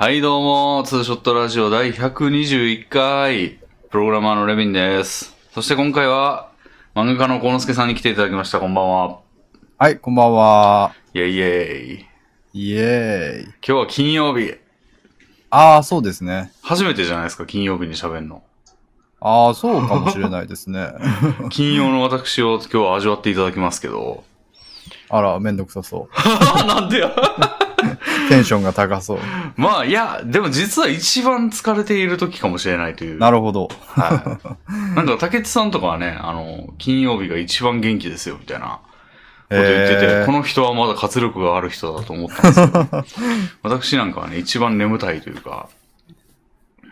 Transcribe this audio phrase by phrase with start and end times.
[0.00, 3.58] はい、どうも、ツーショットラジオ第121回、
[3.90, 5.34] プログラマーのレビンです。
[5.52, 6.52] そして今回は、
[6.94, 8.60] 漫画家の幸之助さんに来ていただきました。
[8.60, 9.18] こんばんは。
[9.76, 10.94] はい、こんばんは。
[11.14, 12.06] イェイイェイ。
[12.52, 13.42] イエーイ。
[13.42, 14.54] 今日は金曜日。
[15.50, 16.52] ああ、そうですね。
[16.62, 18.44] 初めてじゃないですか、金曜日に喋るの。
[19.20, 20.92] ああ、そうかもしれないですね。
[21.50, 24.22] 金曜の私を今日は味わっていただきますけど。
[25.08, 26.08] あら、めんどくさそ
[26.68, 27.57] なんでやう。
[28.28, 29.18] テンションが高そう。
[29.56, 33.18] まあ、いや、でも実は一番疲れている時かもしれないという。
[33.18, 33.68] なるほど。
[33.86, 34.38] は
[34.68, 34.96] い。
[34.96, 38.80] なんか、竹内さんとかはね、あの、金曜日が一番元気ですよ、みたいな
[39.48, 45.68] こと言ってて、えこの人はまだ活力がある人だと思ったんですけど、 私なんかはね、一番眠たいというか、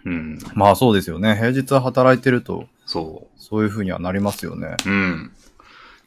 [0.04, 1.34] うん、まあそうですよね。
[1.34, 4.76] 平日は働いてると、そそういう風にはなりますよね。
[4.86, 4.90] う。
[4.90, 5.32] うん。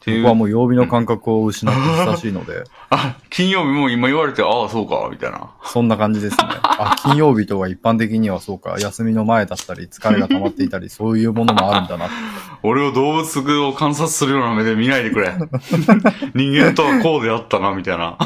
[0.00, 5.50] っていう、僕はもう曜日の感覚を失って久しいので、 あ、金曜日も今言われて、ああ、そうか、みたいな。
[5.62, 6.46] そんな感じですね。
[6.62, 12.08] あ、金曜日とは一般的にはそうか、休みの前だったり、疲れが溜まっていたり、 そういうものもあるんだな。
[12.62, 15.34] 俺を動物を観察するような目で見ないでくれ。
[16.34, 18.16] 人間とはこうであったな、みたいな。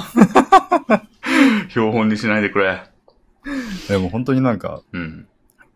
[1.70, 2.84] 標本にしないでくれ。
[3.88, 5.27] でも本当になんか、うん。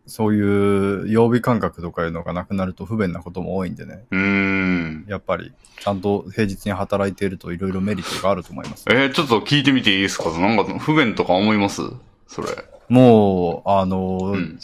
[0.08, 4.04] そういう曜日感覚とかいうのがなくなると不便なことも多いんでね。
[4.10, 5.04] うーん。
[5.08, 8.84] やっぱり、ちゃんと平日に働いているといろいろメリットがあると思います。
[8.90, 10.30] えーちょっと聞いてみていいですか？
[10.30, 11.82] なんか不便とか思います？
[12.26, 12.48] それ。
[12.88, 14.58] もう、あの、うん。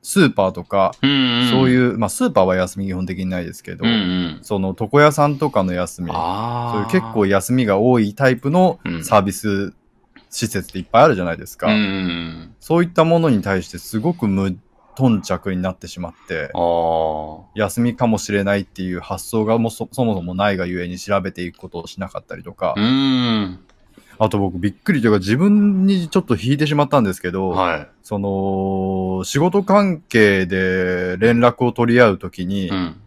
[0.00, 1.50] スーパーとか、うん、う。
[1.50, 4.38] そういう、まあスーパーは休み基本的にないですけど、うんうん。
[4.42, 6.10] その床屋さんとかの休み。
[6.10, 9.74] そういう結構休みが多いタイプのうんサービス
[10.30, 11.66] 施設っていっぱいあるじゃないですか。
[11.66, 14.58] うんうんそういったものに対してすごく無
[14.98, 16.50] 頓着になってしまって、
[17.54, 22.74] 休みかもしれないっていう発想がもそそもそもないがゆえに調べていくことをしなかったりとか
[24.18, 24.28] あ。
[24.28, 27.88] と僕びっくりというか自分にちょっと引いてしまったんですけど、はい。
[28.02, 33.00] その、仕事関係で連絡を取り合うときに、うん。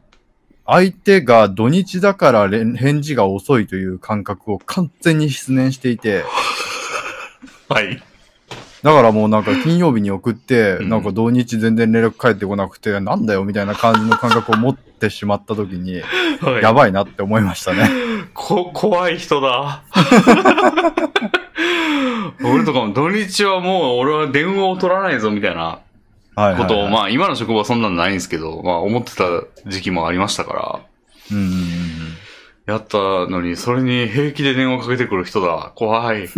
[0.66, 6.24] 相手が土日だから連返事が遅いという感覚を完全に失念していて、
[7.68, 8.02] はい。
[8.84, 16.02] だからもうなんか金曜日に送って、うんなんか土日全然連絡返ってこなくて、なんだよみたいな感じの感覚を持ってしまったときに、
[16.42, 16.64] はい。
[16.64, 17.90] やばいなって思いましたね。
[18.34, 19.84] こ、怖い人だ。
[22.44, 25.80] 俺とかも土日はもう俺は電話を取らないぞみたいな。
[26.36, 29.26] ことを、まあ今の職場はそんなのないんですけど、まあ思ってた
[29.68, 30.80] 時期もありましたから、
[31.32, 32.01] うん。
[32.72, 35.72] やったのに、それに平気で電話かけてくる人だ。
[35.76, 36.26] 怖い。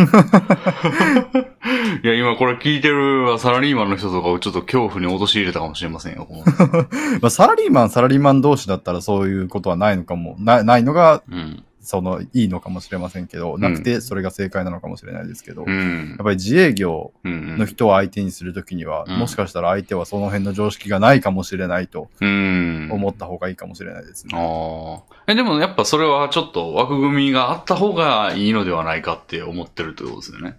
[2.04, 6.28] いや、今これ聞いてるサラリーマンの人とかをちょっと恐怖に陥れたかもしれませんよ。
[7.22, 11.64] まあ、サラリーマン、サラリーマン同士だったらそういうことはないのかも、なないのが、うん。
[11.84, 16.24] その、いいのかもしれませんけど、なくてそれが正解なのかもしれないですけど、やうんっ。
[16.24, 17.58] ぱり自営業うん。
[17.58, 22.90] の人を相手にするときには、うんもしかしたら相手はその辺の常識がないかもしれないとうん。
[22.92, 24.34] 思った方がいいかもしれないですね。
[24.36, 25.32] ああ。
[25.32, 30.58] え、でもやっぱそれはちょっと枠組みがあった方がいいのではないかって思ってるってことですよね。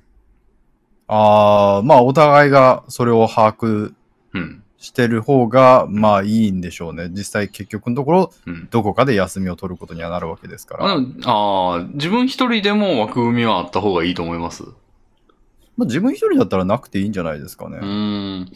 [1.06, 3.92] ああ、まあお互いがそれを把握
[4.32, 4.63] うん。
[4.84, 7.08] してる方が、まあいいんでしょうね。
[7.10, 8.68] 実際結局のところ、うん。
[8.70, 10.84] どこかで休みを取ることにはなるわけですから。
[10.84, 14.62] ああー、自分一人でも枠組みはあった方がいいと思います？
[15.76, 17.78] まあ、自分一人だったらなくていいんじゃないですかね。
[17.78, 17.86] うー
[18.42, 18.52] ん。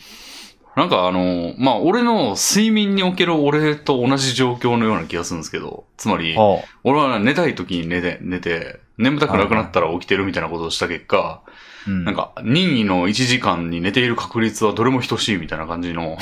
[0.77, 11.48] なんかあの、まあ、俺の睡眠における俺と同じ状況のような気がするんですけど、つまり、は俺は寝たい時に寝て、寝て、眠たくなくなったら起きてるみたいなことをした結果、あ、
[11.89, 16.19] うんなん、か、任意の1時間に寝ている確率はどれも等しいみたいな感じの、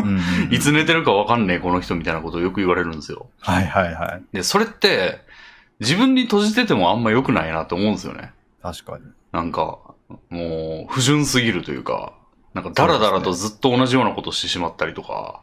[0.50, 3.28] いつ寝てるかわかんねえこの人みたいなことをよく言われるんですよ。
[3.40, 4.22] はいはいはい。
[4.32, 5.20] で、それって、
[5.78, 8.32] 自分に閉じててもあんま良くないなって思うんですよね。
[8.62, 9.04] 確かに。
[9.32, 9.78] なんか、
[10.30, 12.12] もう、不純すぎるというか、
[12.54, 15.42] なんか、だらだらとずっと同じようなことしてしまったりとか、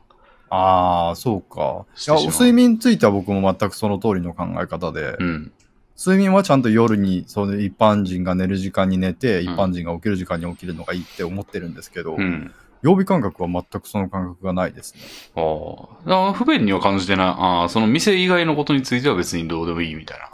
[0.49, 1.61] ああ、そうか。
[1.61, 5.51] いや、してしまう睡眠については僕も全くその通りの考え方で、うん。
[5.97, 12.53] 睡眠はちゃんと夜に、その一般人が寝る時間に寝て、ん一般人が起きる時間に起きるのがいいって思ってるんですけど、うん。
[12.83, 15.01] 曜日感覚は全くその感覚がないですね。
[15.35, 16.33] ああ。
[16.33, 17.25] 不便には感じてない。
[17.27, 20.29] ああ、その店以外のことについては別にどうでもいいみたいな。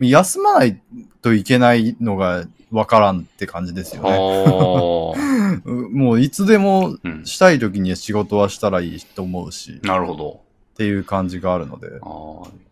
[0.00, 0.80] 休まない
[1.22, 5.62] といけないのがわからんって感じですよあね。
[5.92, 7.24] もういつでもうん。
[7.24, 10.40] したい時に仕事はしたらいいと思うし、なるほど。
[10.72, 11.88] っていう感じがあるので。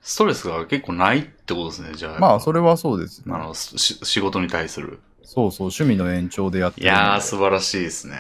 [0.03, 2.19] ストレスが結構ないってことですね、じゃあ。
[2.19, 3.39] まあ、それはそうですねあ。
[3.39, 5.01] の、し仕事に対する。
[5.23, 8.17] そうそう、趣味の延長でやってるいやー、素晴らしいですね。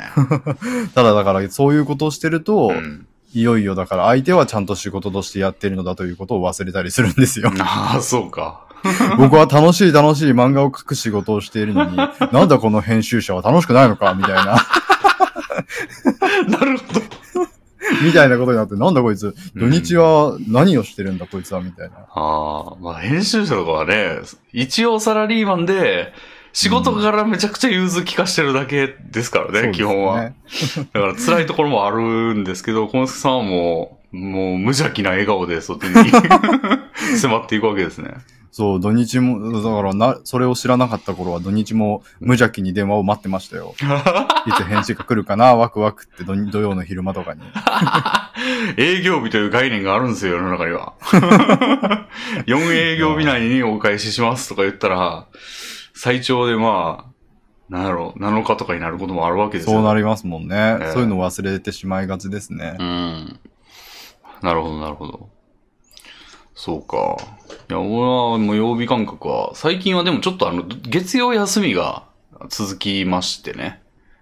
[0.94, 3.06] ただだから、そういうことをしてると、うん。
[3.32, 7.52] いよいよだから相手はちゃんと仕事としてやってるのだということを忘れたりするんですよ。
[7.62, 8.66] ああ、そうか。
[9.18, 14.56] 僕は楽しい楽しい漫画を描く仕事をしているのに、なんだこの編集者は楽しくないのかみたいな、
[16.48, 16.99] なるほど。
[18.04, 21.96] みたいなことになって、なんだこいつ、土日は何をしてるんだこいつはみたいな。
[21.96, 24.20] ああ、まあ編集者とかはね、
[24.52, 26.12] 一応サラリーマンで、
[26.52, 30.22] 仕事からめちゃくちゃ融通聞かしてるだけですからね、そうですよ基本は。。
[30.92, 35.94] だから辛いところもあるんですけど、小之助さんはもう、もう無邪気な笑顔で外に
[37.18, 38.14] 迫っていくわけですね。
[38.52, 43.74] そう、土日も、だからな、それを知らなかった頃は土日も無邪気に電話を待ってましたよ。
[44.46, 47.42] いつ返事が来るかな、ワクワクって土土曜の昼間とかに。
[48.76, 50.94] 営業日という概念があるんですよ、世の中には。
[52.46, 55.26] 4営業日内にお返ししますとか言ったら、
[55.94, 57.10] 最長でまあ、
[57.68, 59.76] なんやろう、7日とかになることもあるわけですよ。
[59.76, 60.78] そうなりますもんね。
[60.80, 62.76] ええそういうの忘れてしまいがちですね。
[62.80, 63.40] うん。
[64.42, 65.28] なるほど、なるほど。
[66.60, 67.16] そうか。
[67.70, 72.04] いや、俺はもう曜日感覚は、最近はでもちょっとあの、月曜休みが
[72.50, 73.80] 続きましてね。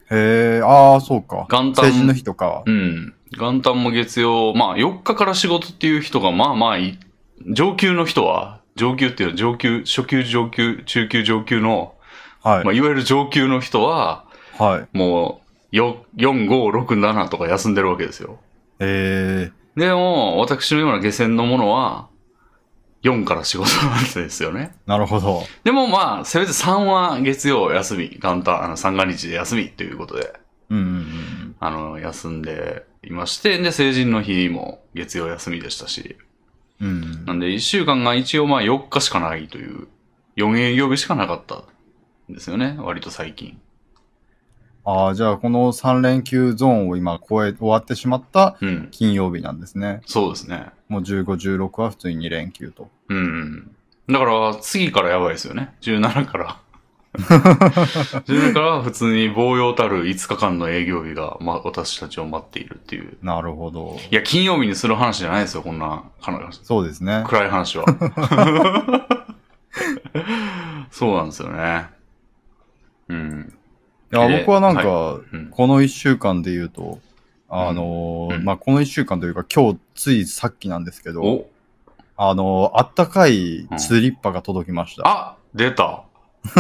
[0.09, 1.49] へえ、ああ、そうか。
[1.51, 2.63] 元旦成人の日とか。
[2.65, 3.13] うん。
[3.37, 7.01] 元旦も月曜、まあ4日から仕事っていう人が、まあまあい、
[7.49, 11.97] 上級の人は、上級っていうのは上級、初級、上級、中級、上級の、
[12.45, 12.65] はい。
[12.65, 14.27] まあいわゆる上級の人は、
[14.57, 14.97] はい。
[14.97, 15.41] も
[15.73, 18.39] う、よ4、5、6、7とか休んでるわけですよ。
[18.79, 22.07] ええ、でも、私のような下船のものは、
[23.03, 24.75] 4から仕事なんですよね。
[24.87, 25.43] なるほど。
[25.65, 30.33] でもまあ、せめて3は月曜休み、元旦、あの、三が日で休みということで、
[30.71, 31.57] うんうんうん。
[31.61, 36.17] あの、休んでいまして、で、成人の日も月曜休みでしたし、
[36.81, 39.89] うんなんで1週間が一応まあ4日しかないという、
[40.37, 41.65] 4営業日しかなかった
[42.31, 43.61] んですよね、割と最近。
[44.85, 48.89] ああ、じゃあこの3連休ゾーンを今超え、終わってしまったうん。
[48.91, 50.01] 金曜日なんですね。
[50.07, 50.71] そうですね。
[50.89, 52.89] もう15、16は普通に2連休と。
[53.09, 53.71] うん。
[54.09, 55.75] だから、次からやばいですよね。
[55.83, 56.61] 17から。
[57.19, 63.17] 17からは普通に棒用たる5日間の営業日が、ま、私たちを待っているっていう。
[63.23, 63.99] なるほど。
[64.11, 67.25] いや、金曜日にする話じゃないですよ、こんな、かなそうですね。
[67.27, 67.85] 暗い話は。
[70.91, 71.87] そうなんですよね。
[73.09, 73.53] うん。
[74.13, 75.49] いや、で僕はなんか、うん。
[75.51, 76.99] この1週間で言うと、
[77.51, 81.51] あのーうんまあ、この1週間というか今日ついさっきなんですけど、お、
[82.17, 85.03] あのーあったかいスリッパが届きました。
[85.07, 86.05] あ出た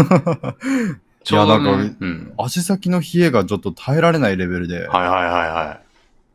[1.31, 2.33] いやなんかうん。
[2.39, 5.81] 足先の冷えがちょっと耐えられないレベルで、はいはいはいは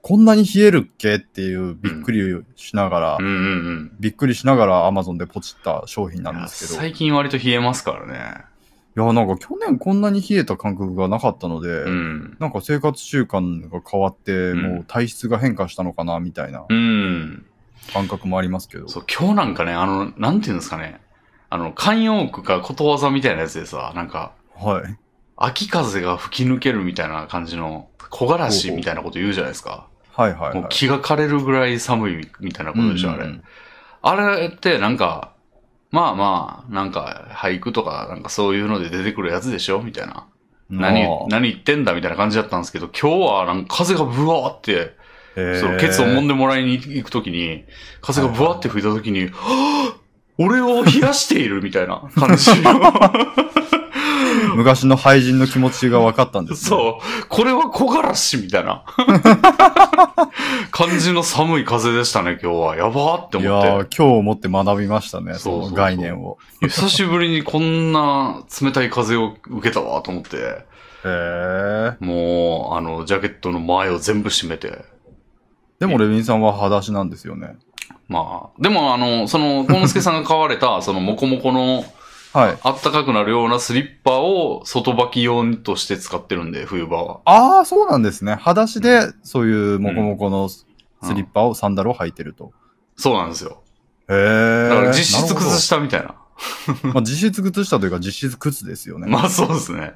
[0.04, 1.16] こんなに冷えるっけ？
[1.16, 3.24] っていうびっくりしながら、い。
[3.24, 3.38] うんうんう
[3.72, 3.92] ん。
[4.00, 8.53] びっくりしながら Amazon でポチった商品なんですけど、い最近割と冷えますからね。
[8.96, 12.38] や、なんか去年こんなに冷えた感覚がなかったので、うん。
[12.40, 17.46] なんか生活習慣が変わって、うんもう体質が変化したのかなみたいなうん。
[17.92, 18.88] 感覚もありますけど。
[18.88, 21.02] そう、今日なんかね、あの、なんていうんですかね。
[21.50, 24.98] あの、慣用句かことわざみたいなやつでさ、なんか、はい。
[25.36, 29.88] 秋風が吹き抜けるみたいな感じの、木枯らしみたいなこと言うじゃないですか。
[30.12, 30.60] はいはいはい。
[30.60, 33.26] もう気が枯れるぐらい寒いみたいなことでしょ、あれ。
[33.26, 33.44] うんうん
[34.06, 35.33] あれってなんか、
[35.94, 39.80] まあまあ、なんか俳句とかなんかそういうので出てくるやつでしょ？
[39.82, 40.26] みたいな。
[40.70, 44.96] うん何何言ってんだみたいな感じだったんですけど、今日はなんか風がブワーって、
[45.60, 47.66] そのケツを揉んでもらいに行くときに、
[48.02, 49.94] 風がブワーって吹いたときに、はぁ
[50.40, 52.50] 俺を冷やしているみたいな感じ。
[54.56, 56.70] 昔の廃人の気持ちが分かったんです、ね。
[56.70, 57.28] そう。
[57.28, 58.84] これは木枯らしみたいな
[60.72, 62.76] 感じの寒い風でしたね、今日は。
[62.76, 63.96] やばーっていや思って。
[63.96, 66.38] ー、今日をもって学びましたね、その概念を。
[66.62, 70.62] 久しぶりにこんな冷たい風を受けたわと思って、へ
[71.06, 71.98] え。
[72.00, 74.86] もう、あの、ジャケットの前を全部閉めて。
[75.80, 77.58] でもレビンさんは裸足なんですよね。
[78.08, 81.84] まあ、でもあの、その、コンスケさんが買われた、その、モコモコの、
[82.34, 82.58] はい。
[82.64, 87.22] あったかくなるようなスリッパを外履き用として使ってるんで、冬場は。
[87.26, 88.34] ああ、そうなんですね。
[88.34, 90.66] 裸足で、そういうモコモコのス
[91.14, 92.52] リッパを、サンダルを履いてると。
[92.98, 93.62] そうなんですよ。
[94.10, 94.70] へえ。
[94.70, 96.16] だから実質崩ししたみたいな。
[96.84, 99.08] まあ、実質靴下というか実質靴ですよね。
[99.08, 99.94] まあそうですね。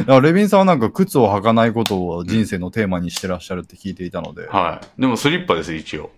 [0.00, 4.46] だからレビンさんはなんか靴を履かないことを人生のテーマにしてらっしゃるって聞いていたので。
[4.46, 5.00] はい。
[5.00, 6.10] でもスリッパです、一応。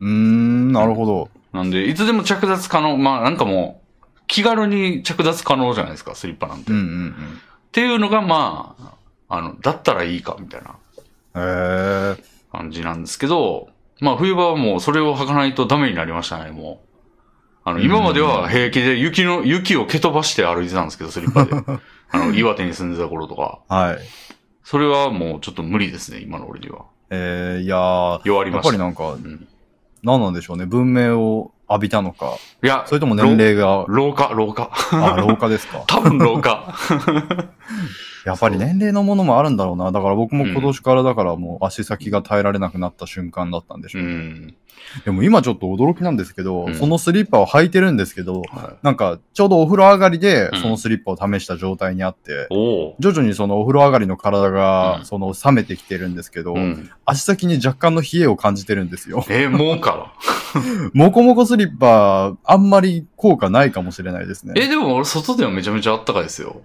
[0.00, 1.30] うーん、なるほど。
[1.52, 2.96] なんで、いつでも着脱可能。
[2.96, 3.85] まあなんかもう、
[4.26, 6.72] 気軽に着脱可能じゃないですか、スリッパなんて。
[6.72, 7.14] っうんうん
[7.72, 8.74] ていうのが、ま
[9.28, 10.76] あ、あの、だったらいいか、みたいな
[11.34, 11.42] うん。
[11.42, 12.24] へえ。
[12.50, 13.68] 感じなんですけど、
[14.00, 16.88] まあ冬場はもうそれを履かないとダメになりましたね、もう。
[17.64, 21.52] あの、今までは平気で雪の、雪を蹴飛ばして歩いてたんですけど、スリッパで。
[22.12, 23.58] あの、岩手に住んでた頃とか。
[23.68, 23.98] はい。
[24.64, 26.84] それはもうちょっと無理ですね、今の俺には。
[27.10, 28.70] えー、いや弱りました。
[28.70, 29.46] ぱりなんかう、ん。
[30.02, 30.66] 何なんでしょうね。
[30.66, 34.70] 文明を浴びたのか、いやそ、れとも年齢が、老化、老化。
[34.92, 35.82] あ、老化ですか。
[35.88, 36.74] 多分老化。
[38.26, 39.92] やっぱり年齢のものもあるんだろうな。
[39.92, 44.02] だから僕も今年からだからもう足先が耐えられなくなった瞬間だったんでしょう。
[44.02, 44.56] うん。
[45.04, 52.96] でも今ちょっと驚きなんですけど、うんそのスリッパを履いてるんですけど、はいなんかちょうどお風呂上がりでうんそのスリッパを試した状態にあって、おお。
[52.98, 56.90] 徐々にそのお風呂上がりの体うんがその冷めてきてるんですけど、うん。
[57.04, 59.24] 足先に若干の冷えを感じてるんですよ。
[59.28, 60.14] えー、もうか。
[60.92, 64.54] もこもこスリッパ、あんまり効果ないかもしれないですね。
[64.56, 66.62] え、でも俺外ではめちゃめちゃあったかいですよ。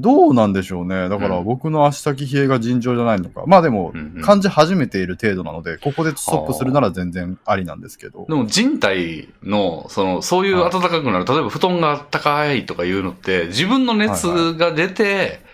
[0.00, 1.08] どうなんでしょうね。
[1.08, 3.44] だからうん僕の足先冷えが尋常じゃないのか。
[3.46, 3.92] まあでも
[4.22, 8.34] 感じ始めている程度なので、ここでストップするなら全然ありなんですけどで。
[8.34, 15.48] も人体の、その、そういう暖かくなる、例えば布団が暖かいとかいうのって、自分の熱が出て。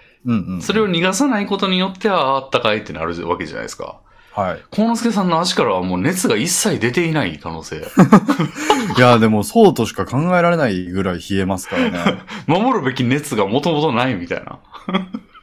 [0.61, 4.01] それを逃がさないことによっては暖かいってなるわけじゃないですか。
[4.37, 4.63] はい。
[4.71, 7.77] 幸之助さんの足からはもう熱が一切出ていない可能性。
[8.99, 12.21] いや、でもそうとしか考えられないぐらい冷えますからね。
[12.47, 14.59] 守るべき熱がもともとないみたいな。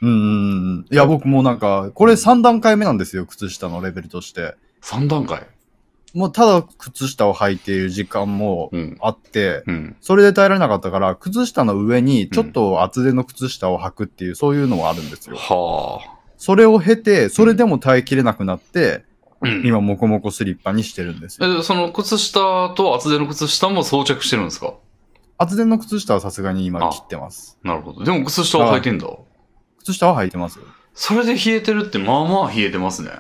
[0.04, 0.20] うんうんう
[0.82, 0.86] ん。
[0.92, 4.56] いや、僕もなんか、これ3段階目なんですよ、靴下のレベルとして。
[4.84, 5.48] 3段階？
[6.14, 8.98] もうただ靴下を履いている時間もうん。
[9.02, 9.96] あって、うん。
[10.02, 15.36] それで耐えられなかったから、靴下の上にちょっと厚手の靴下を履くっていう、そういうのはあるんですよ。
[15.36, 16.13] はあ。
[16.44, 19.06] それを経て、それでも耐えきれなくなって、
[19.40, 21.60] うん今、もこもこスリッパにしてるんですよ。
[21.60, 24.74] え、その靴下と厚手の靴下も装着してるんですか？
[25.38, 27.58] 厚手の靴下はさすがに今あ切ってます。
[27.64, 28.04] なるほど。
[28.04, 29.08] でも靴下は履いてんだ。
[29.80, 30.66] 靴下は履いてますよ。
[30.94, 33.12] それで冷えてるって、まあまあ冷えてますね。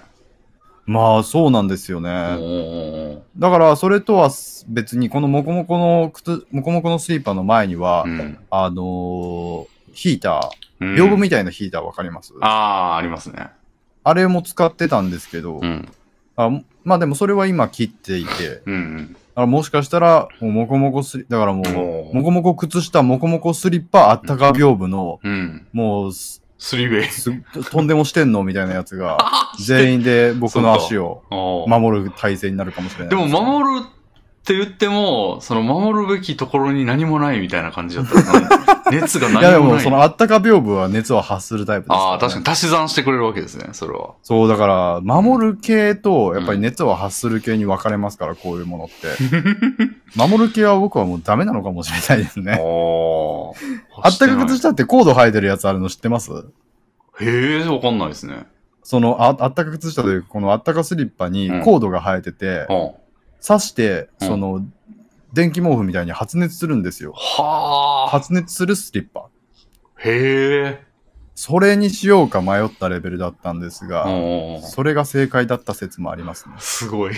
[0.86, 2.10] まあ、そうなんですよおね。
[2.10, 4.32] ーだから、それとは
[4.68, 8.38] 別に、このもこもこの靴、もこもこのスリッパの前には、うん。
[8.52, 10.50] あのーヒーター、うん
[10.96, 13.50] 屏風みたいなヒーターわかります、あああ、ありますね。
[14.14, 15.90] れも使ってたんですけど、うん。
[16.36, 16.50] あ
[16.84, 19.08] まあでもそれは今切っていて、うんうん。
[19.08, 21.64] だからもしかしたら、もうもこもこスリだからも
[22.12, 25.68] う、もこもこ靴下、もこもこスリッパ、あったか屏風の、うん。
[25.72, 27.04] もうす、スリーウェイ。
[27.06, 27.32] す
[27.70, 28.44] とんでもしてんの？
[28.44, 29.18] みたいなやつが、
[29.60, 31.24] 全員で僕の足を
[31.68, 33.86] 守る体制になるかもしれないでもね守る
[34.44, 39.84] って言っても、その守るべきところに何もないみたいな感じだったら、な ん熱がいやでも、何もない。
[39.86, 41.98] そのあったか屏風は熱を発するタイプですね。
[41.98, 44.16] ああ、確かに足し算してくれるわけですね、それは。
[44.22, 49.08] そう、だから、守る系と、やっぱり熱を発する系に分かれますから、こういうものって。
[50.18, 52.60] 守る系は僕はもうダメなのかもしれないですね。
[54.04, 56.32] あったか靴下ってコード生えてるやつあるの知ってます？
[57.22, 58.46] へえ、わかんないですね。
[58.84, 62.92] そのあ、あったか靴下というか、このあったかスリッパにうんコードが生えてて、うん
[63.46, 64.66] 刺して、うんその、
[65.34, 67.14] 電気毛布みたいに発熱するんですよ。
[67.14, 68.10] はあ。
[68.10, 69.30] 発熱するスリッパ。
[69.98, 70.94] へえ。
[71.36, 74.06] それにしようか迷ったレベルだったんですが、
[74.62, 76.56] それが正解だった説もありますね。
[76.60, 77.14] すごい。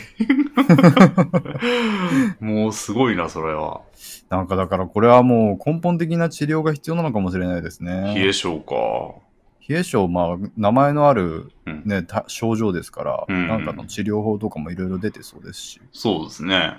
[2.39, 3.81] もうすごいな、それは。
[4.29, 8.13] なんかだからこれはもう根本的な治療が必要なのかもしれないです冷ね。
[8.17, 9.24] え性か。
[9.67, 16.77] 冷え性、まあ、名前のある、うんねた症状ですから、うんなんかの治療法とかもいろいろ出てそうですし、そうですね。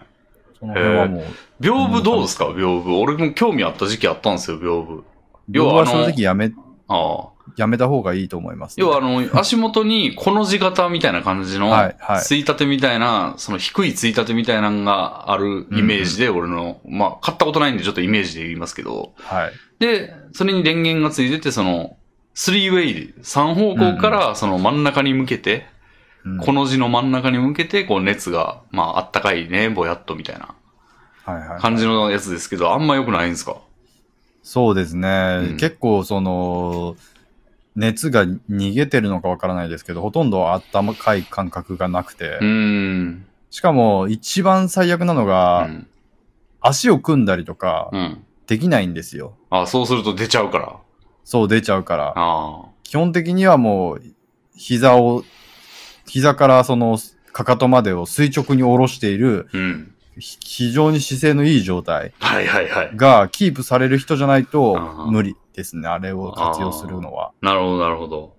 [0.59, 1.25] その辺はもう、
[1.61, 2.47] 屏風どうですか？
[2.47, 2.95] 屏風。
[2.97, 5.02] 俺も興味あった時期あったんですよ、屏風。
[5.50, 6.52] 要要は正直やめ、
[6.88, 7.28] ああ。
[7.57, 19.52] やめた方がいいと思います、要はあの、足元にこの字型みたいな感じの、はいはいついたてみたいな、その低いついたてみたいなのがあるイメージで、俺の、まあ、買ったことないんでちょっとイメージで言いますけど、はい。
[19.78, 21.97] で、それに電源がついてて、その、
[22.38, 25.66] スリーウェイで、3方向からその真ん中に向けて、
[26.25, 30.57] うんこの字の真ん中に向けて、こう熱が、まあ、あったかいね、ぼやっとみたいな。
[31.61, 33.57] 感じのやつですけど、あんま良くないんですか？
[34.43, 35.09] そうですね。
[35.50, 36.97] うん結構その、
[37.76, 42.40] 熱が逃げてるのかわからないですけど、ほとんど温かい感覚がなくて。
[43.50, 45.87] しかも一番最悪なのうが、ん。
[46.61, 48.25] 足を組んだりとかうん。
[48.49, 49.35] できないんですよ。
[49.50, 50.76] あ、そうすると出ちゃうから。
[51.26, 52.14] そう出ちゃうから。
[52.16, 54.02] あ基本的にはもう、
[54.54, 55.25] 膝を、
[56.06, 56.99] 膝からその、
[57.33, 59.59] かかとまでを垂直に下ろしている、あ。
[59.59, 59.92] うん。
[60.18, 62.90] ひ非常に姿勢のいい状態はいはいはい。
[62.97, 65.88] がキープされる人じゃないとあー無理ですね。
[65.88, 67.33] あれを活用するのは。
[67.42, 68.37] なるほど、なるほど。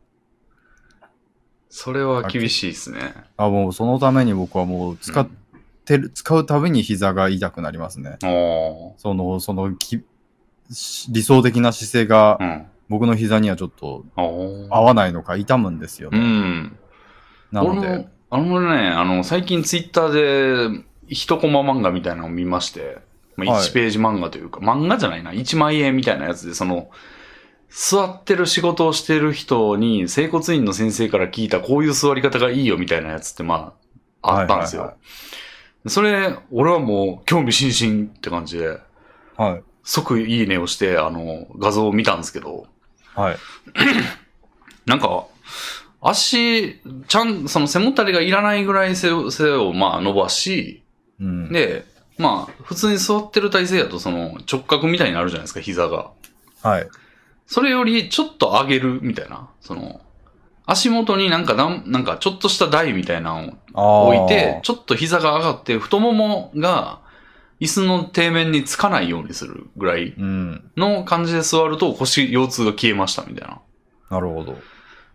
[1.70, 3.14] それは厳しいですね。
[3.36, 5.28] あ、もうそのために僕はもう使っ
[5.86, 8.18] てる、使うたびに膝が痛くなりますね。
[8.24, 10.04] おその、そのき、
[10.72, 12.66] し理想的な姿勢がーうん。
[12.90, 16.20] 僕の膝にはちょっと合わないのか痛むんですようね。
[16.20, 16.78] ん。
[17.52, 22.98] なのであのね、あの、最近ツイッターで、一コマ漫画みたいなのを見まして、
[23.38, 26.90] まあ、はい1ページ漫画というか、漫画じゃないな、1万円みたいなやつで、その、
[27.70, 33.74] 座ってる仕事をしてる人に、整骨院の先生から聞いたこういう座り方がいいよみたいなやつって、ま
[34.22, 34.82] あ、あったんですよ。
[34.82, 34.98] はいはい
[35.90, 38.80] それ、俺はもう興味津々って感じで、
[39.38, 39.64] はい。
[39.84, 42.68] 即いいねをして、あの、画像を見たんですけど、
[43.18, 43.38] はい。
[44.86, 45.26] なんか、
[46.02, 50.84] 足、ちゃん、その背もたれがいらないぐらい背を、背をまあ伸ばし、
[51.20, 51.52] うん。
[51.52, 51.86] で、
[52.18, 56.12] まあ、普通に座ってる体勢だとその直角みたいになるじゃないですか、膝が。
[56.62, 56.88] はい。
[57.48, 59.50] それよりちょっと上げるみたいな。
[59.62, 60.00] その、
[60.68, 63.54] 足元になんかなん、なんかちょっとした台みたいなの。
[63.74, 67.00] を置いて、ちょっと膝が上がって、太ももが
[67.60, 70.72] 椅子の底面につかないようにするぐらいうん。
[70.78, 73.56] の感じで座ると腰、腰痛が消えましたみたいな。
[73.56, 73.60] っ
[74.10, 74.58] なるほど。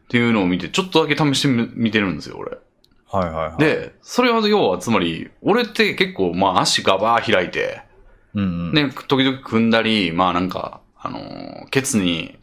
[0.08, 2.58] ていうのを見て、ちょっとだけ試してみ見てるんですよ、俺。
[3.10, 7.82] はいはいはい。、で、それは要はつまり、俺って結構まあ足ガバー開いて、
[8.34, 8.72] うんうん。
[8.72, 12.38] ね、時々組んだり、まあなんか、あのーケツに、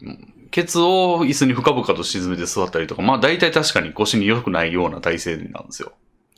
[0.50, 5.92] ケツを椅子に深々と沈めて座ったりとか、まあ大体確かに腰に良くないような体勢なんですよ。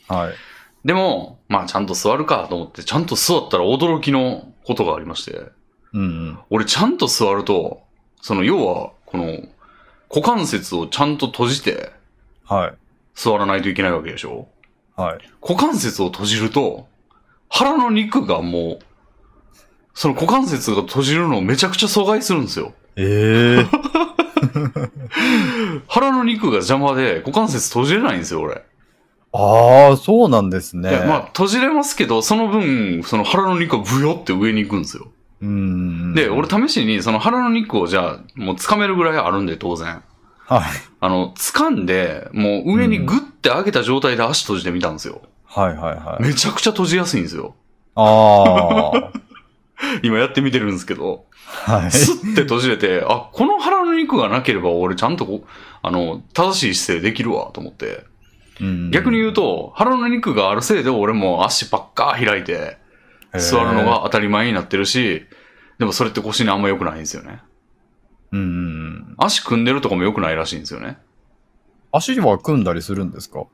[0.09, 0.35] はい。
[0.85, 5.43] でも、まあちゃんと座るかと思って、ちゃんと座ったら驚きのことがありまして、
[5.93, 6.39] うんうん。
[6.51, 7.83] 俺ちゃんと座ると、
[8.21, 9.39] その要は、この、
[10.15, 11.93] 股関節をちゃんと閉じて
[12.45, 12.75] はい。
[13.15, 14.49] 座らないといけないわけでしょ？
[14.97, 15.19] はい。
[15.41, 16.87] 股関節を閉じると、
[17.49, 18.79] 腹の肉がもう、
[19.95, 22.73] その股関節が閉じるのをめちゃくちゃ阻害するんですよ。
[22.97, 23.67] ええ
[25.89, 28.65] 腹の肉が邪魔で股関節閉じれないんですよ、俺。
[29.33, 30.91] ああ、そうなんですね。
[31.07, 35.09] まあ、閉じれますけど、その分、その腹の肉がブヨって上に行くんですよ。
[35.41, 36.15] うん。
[36.15, 40.03] で、俺試しに、その腹の肉をじゃあ、もう掴めるぐらいあるんで、当然。
[40.47, 40.63] はい。
[41.01, 45.23] あの、掴んで、もう上にグッて上げた状態で足閉じてみたんですよ。
[45.47, 46.23] はいはいはい。
[46.23, 47.55] めちゃくちゃ閉じやすいんですよ。
[47.95, 49.11] あ
[50.03, 51.25] 今やってみてるんですけど。
[51.67, 51.79] あ。
[51.79, 51.91] はい。
[51.91, 55.49] スッて閉じれて、あ、この腹の肉がなければ俺ちゃんとこう、
[55.83, 58.05] あの、正しい姿勢できるわ、と思って。
[58.61, 62.79] うん逆に言うと、腹の肉があるせいで俺も足ばっか開いて、
[63.39, 63.85] 座るの。
[63.85, 65.25] が当たり前になってるし、
[65.79, 67.41] でもそれって腰にあんま良くないんですよね。
[68.31, 69.15] うん。
[69.19, 70.99] 足組んでるとかも良くないらしいんですよね。
[71.93, 73.45] 足は組んだりするんですか？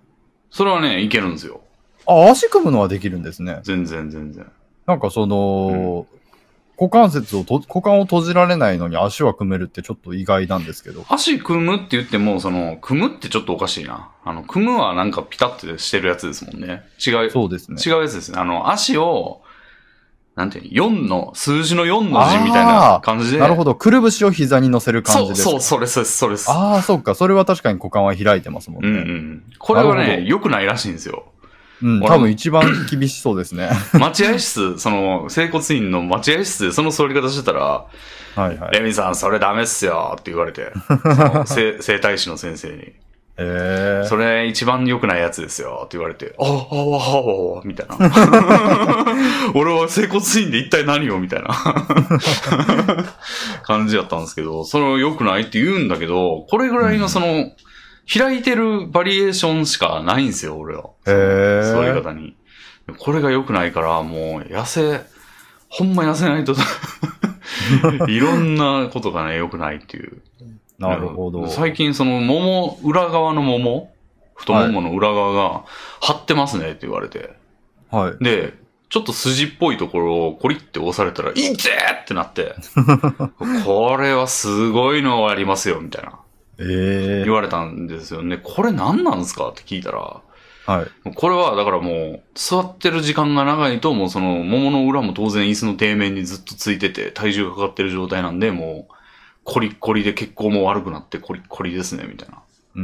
[0.51, 1.61] それはね、いけるんですよ。
[2.07, 3.61] あ、足組むのはできるんですね。
[3.63, 4.51] 全然全然。
[4.87, 6.07] なんかその、
[6.79, 11.05] 股関節をと、股間を閉じられないのに足は組めるってちょっと意外なんですけど。
[11.09, 14.11] 足組むって言っても、その、組むってちょっとおかしいな。
[14.25, 16.85] あの、組むはなんかピタッてしてるやつですもんね。
[17.05, 17.79] 違う、そうですね。
[17.85, 18.39] 違うやつですね。
[18.39, 19.43] あの、足を、
[20.37, 23.39] なんていうの ?4 の、数字の4の字みたいな感じで。
[23.39, 23.75] なるほど。
[23.75, 26.49] くるぶしを膝に乗せる感じですかそう、そう、それです、それです。
[26.49, 27.17] ああ、そうか。
[27.17, 29.01] それは確かに股間は開いてますもんうんうね。
[29.03, 29.43] ん。
[29.59, 31.25] これはね、良くないらしいんですよ。
[31.83, 32.01] うん。
[32.03, 33.71] 多分一番厳しそうですね。
[33.95, 37.87] 待合室、その、整骨院の待合室でその座り方してたら、
[38.35, 38.73] はいはい。
[38.73, 40.73] レミさん、それダメっすよって言われて、
[41.47, 42.93] 整整体師の先生に、
[43.41, 47.97] ええそれ一番良くないやつですよって言われて、ああ、ああ、ああ、みたいな。
[49.55, 51.21] 俺は整骨院で一体何を？
[51.21, 51.49] みたいな
[53.63, 57.53] 感じだったんですけど、それは良くないって言うんだけど、これぐらいのその、
[58.13, 60.91] 開いてるバリエーションしかないんですよ、俺は。
[61.07, 62.37] へー座り方に。
[62.99, 65.03] これが良くないから、もう、痩せ、
[65.69, 66.55] ほんま痩せないと、
[68.09, 70.23] いろんなことがね、良くないっていう。
[70.79, 71.49] なるほど。
[71.49, 73.93] 最近その、桃、裏側の桃？
[74.39, 75.65] 太ももの裏側が
[76.01, 77.35] 張ってますねって言われて。
[77.91, 78.25] はい。
[78.25, 78.55] で、
[78.89, 82.55] ちょっと筋っぽいところをコリって押されたら、いってーってなって、
[83.67, 86.21] これはすごいのありますよ、みたいな。
[86.61, 88.39] ええ言われたんですよね。
[88.43, 89.49] これ何なんですか？
[89.51, 90.21] って聞いたら、
[90.67, 91.15] はい。
[91.15, 98.95] これはだからもう、座ってる時間が長いと、もうその桃の裏も当然椅子の底面にずっとついてて、体重がかかってる状態なんで、もう、
[99.45, 102.43] コリッコリで血行も悪くなってコリッコリですね、みたいな。
[102.75, 102.83] うー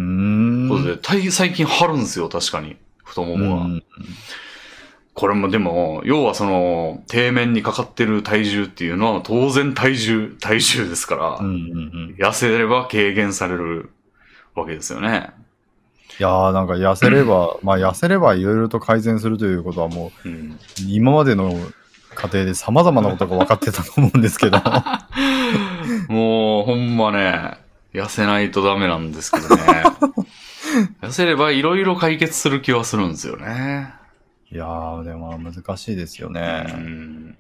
[0.67, 0.69] ん。
[0.71, 2.77] ことで、体最近張るんですよ、確かに。
[3.05, 3.65] 太ももが。
[3.65, 3.85] うん
[5.15, 11.55] これもでも、要はその、底面にかかってる体重っていうのは当然体重、体重ですから、うんうんう
[12.13, 12.17] ん。
[12.19, 13.91] 痩せれば軽減される
[14.57, 15.31] わけですよね。
[16.19, 20.33] いやーなんか痩せれば、 まあ痩せればいろいろと改善するということはもうん。
[20.33, 21.55] う、今までの
[22.17, 24.59] 過程で様々なことが分かってたと思うんですけど。
[26.09, 27.59] もう、ほんまね、
[27.93, 29.63] 痩せないとダメなんですけどね。
[31.03, 33.95] 痩せればいろいろ解決する気はするんですよね。
[34.55, 36.63] いやー、でも難しいですようね。
[36.63, 37.37] ん。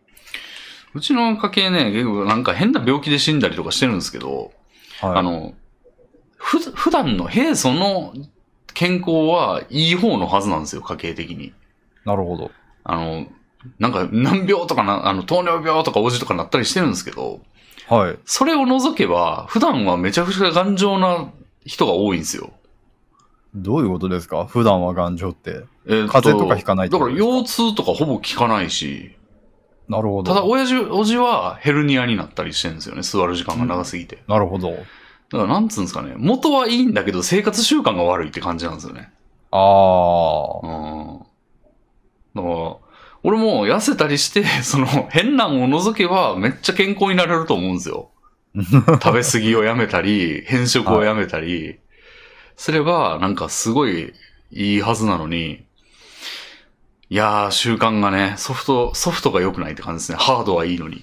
[0.94, 4.53] うちの家系ね、結構なんか変な病気で死んだりとかしてるんですけど、
[5.00, 5.18] はい。
[5.18, 5.55] あの、
[6.37, 8.12] ふ、普段の平素の
[8.74, 11.53] 健康はいい方のはずなんですよ、家計的に。
[12.05, 12.50] なるほど。
[12.83, 13.27] あの、
[13.79, 17.42] なんか難病とかな、あの、糖尿病とかおじとかなったりしてるんですけど、
[17.88, 18.18] はい。
[18.24, 21.31] それを除けば、普段はめちゃくちゃ頑丈な
[21.64, 22.50] 人が多いんですよ。
[23.55, 24.47] どういうことですか？
[24.47, 25.64] 普段は頑丈って。
[25.87, 29.12] えー風邪とかひかないだから腰痛とかほぼ効かないし、
[29.88, 30.33] なるほど。
[30.35, 33.03] ただ親父、おじはヘルニアになったりしてるんですよね。
[33.03, 34.23] 座る時間が長すぎて。
[34.27, 34.71] なるほど。
[34.71, 34.87] だか
[35.33, 36.14] らなんつうんですかね。
[36.17, 39.11] 元はいいんだけど生活習慣が悪いって感じなんですよね。
[39.51, 40.67] ああ。
[40.67, 41.19] うん。
[42.35, 42.77] だから、
[43.23, 48.11] 俺も痩せたりして、 その変なんを除けばめっちゃ健康になれると思うんですよ。
[49.03, 51.79] 食べ過ぎをやめたり、変色をやめたり、
[52.57, 54.12] すれば、なんかすごい
[54.51, 55.64] いいはずなのに、
[57.11, 60.19] いやー、習慣がね、ソフト、ソフトが良くないって感じですね。
[60.19, 61.03] ハードはいいのに。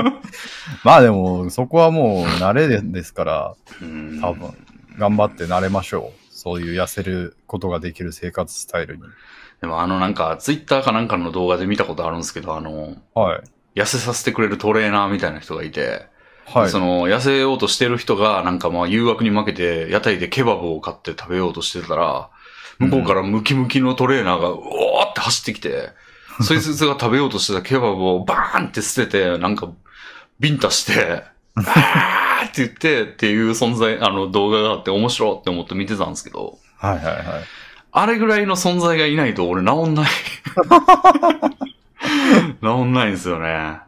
[0.84, 4.54] まあでも、そこはもう慣れでですから、うん多分、
[4.96, 6.34] 頑張って慣れましょう。
[6.34, 9.02] そういう痩せることができる生活スタイルに。
[9.60, 13.42] でもあのなんか、ツイッターかなんかの動画で見たことあるんですけど、あの、はい。
[13.74, 16.06] 痩せさせてくれるトレーナーみたいな人がいて、
[16.54, 16.70] はい。
[16.70, 22.30] その、痩せようとしてる人が、なんかまあ誘惑に負けて、屋台でケバブを買って食べようとしてたら、
[22.78, 25.90] 向こうからムキムキのトレーナーが、うおーって走ってきて、
[26.42, 29.68] そいつが食べようとしてたケバブをバーンって捨てて、なんか、
[30.38, 31.24] ビンタして、
[31.56, 37.24] あーって言って、っていう存在、あの動画があって面白いって思って見てたんですけど、はいはいはい。
[37.90, 40.10] あれぐらいの存在がいないと俺治んない。
[42.62, 43.80] 治んないんですよね。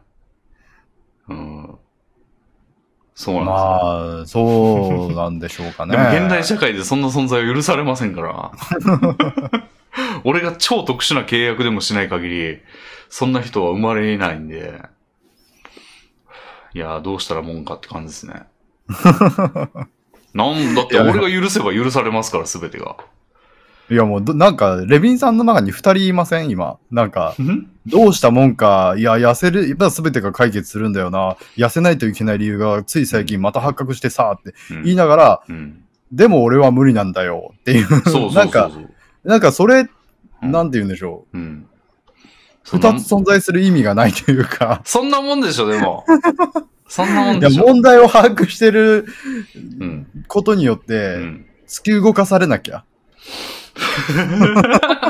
[1.29, 1.79] うん。
[3.21, 4.45] そうなんですよ。
[4.45, 5.95] まあ、そうなんでしょうかね。
[5.95, 8.51] でも現代社会でそんな存在は許されませんから。
[10.25, 12.59] 俺が超特殊な契約でもしない限り、
[13.11, 14.81] そんな人は生まれないんで、
[16.73, 18.45] いやーどうしたらもんかって感じですね。
[20.33, 22.97] なんだって俺が許せば許されますから、すべてが。
[23.91, 26.49] いやもうど、なんか、レビンさんの中に二人いません？
[26.49, 26.79] 今。
[26.91, 27.70] なんか、ん？
[27.91, 31.37] どうしたもんか、いや、痩せる、やっぱ全てが解決するんだよな。
[31.57, 35.85] 痩せないといけない理由が、つい最近また発覚してさ、ってうん言いながら、うん。
[36.13, 37.87] でも俺は無理なんだよっていう。
[37.87, 38.35] そうそうそうそう。
[38.35, 38.71] なんか、
[39.25, 39.81] なんかそれ、
[40.43, 41.67] うんなんて言うんでしょうん。
[41.69, 41.71] う。
[42.65, 46.05] そんな二つ存在する意味がないというか、そんなもんでしょ、でも。
[46.89, 47.67] そんなもんでしょ。
[47.67, 49.07] 問題を把握してる
[49.81, 50.07] うん。
[50.29, 51.45] ことによっうて、ん。
[51.69, 52.85] 突き動かされなきゃ。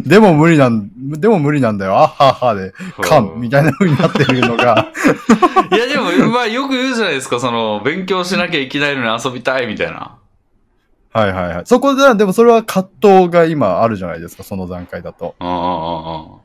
[0.06, 1.98] でも無理なん、でも無理なんだよ。
[1.98, 4.88] あっはっはで、かん、みたいな風になってるのが、
[5.72, 10.16] いや、でも、まあ、よく言うじゃないですか、その、勉強しなきゃいけないのに遊びたいみたいな。
[11.12, 11.62] はいはいはい。
[11.64, 15.36] そこで、でもそれは葛藤が今あるじゃないですか、その段階だと。
[15.40, 16.43] うんうんうんうん。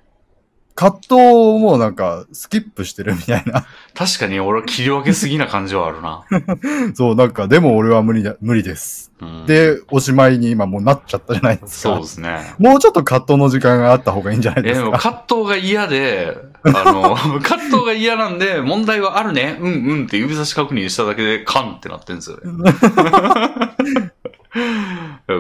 [0.80, 3.66] 葛藤をもうなんか、スキップしてるみたいな。
[3.94, 6.24] 確かに俺は切り分けすぎな感じはあるな。
[6.96, 9.12] そう、なんか、でも俺は無理だ、無理です。
[9.20, 11.96] うん、で、おしまいに今もうなっちゃったじゃないですか。
[11.96, 12.56] そうですね。
[12.60, 14.92] もうちょっと葛藤の時間があった方がいいんじゃないえ、ですか。
[14.92, 22.72] 葛藤が嫌で、あの、 葛藤が嫌なんで、問題はあるね、うんうんって指差し確認しただけで、カンってなってるんですよね。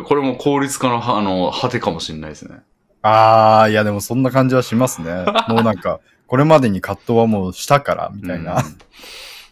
[0.03, 2.57] これも効率化の、あの、果てかもしれないですね。
[3.01, 5.25] あー、いやでもそんな感じはしますね。
[5.47, 8.55] もうなんか、これまでに葛藤はもうしたから、みたいな。
[8.55, 8.63] うん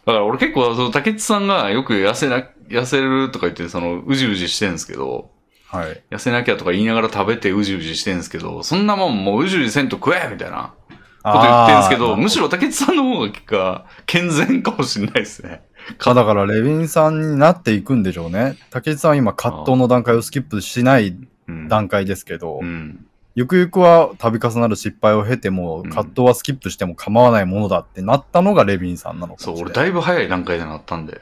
[0.08, 5.30] だから俺結構、その竹内さんがよく痩せな、痩せるとか言って、その、うじうじしてるんですけど、
[5.66, 6.02] はい。
[6.10, 15.60] 痩せなきゃとか言いながら食べてうじうじしてるんですけど、そんなもんもううじうじせんと食えみたいなこと言ってるんですけど、むしろ竹内さんの方が健全かもしれないですね。
[15.98, 18.56] かだから、レビンさんになっていくんでしょうね。
[18.70, 21.68] 竹内さんは今、葛藤の段階をスキップしないうん。
[21.68, 23.07] 段階ですけど、うん。
[23.38, 29.60] ゆくゆくは度重なる失敗を経ても、うん葛藤はスキップしても構わないものだってなったのがレビンさんなのかそう。
[29.60, 31.20] 俺だいぶ早い段階でなったんで。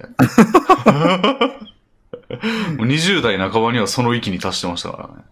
[2.79, 5.25] もう20代半ばにはその域に達してましたからね。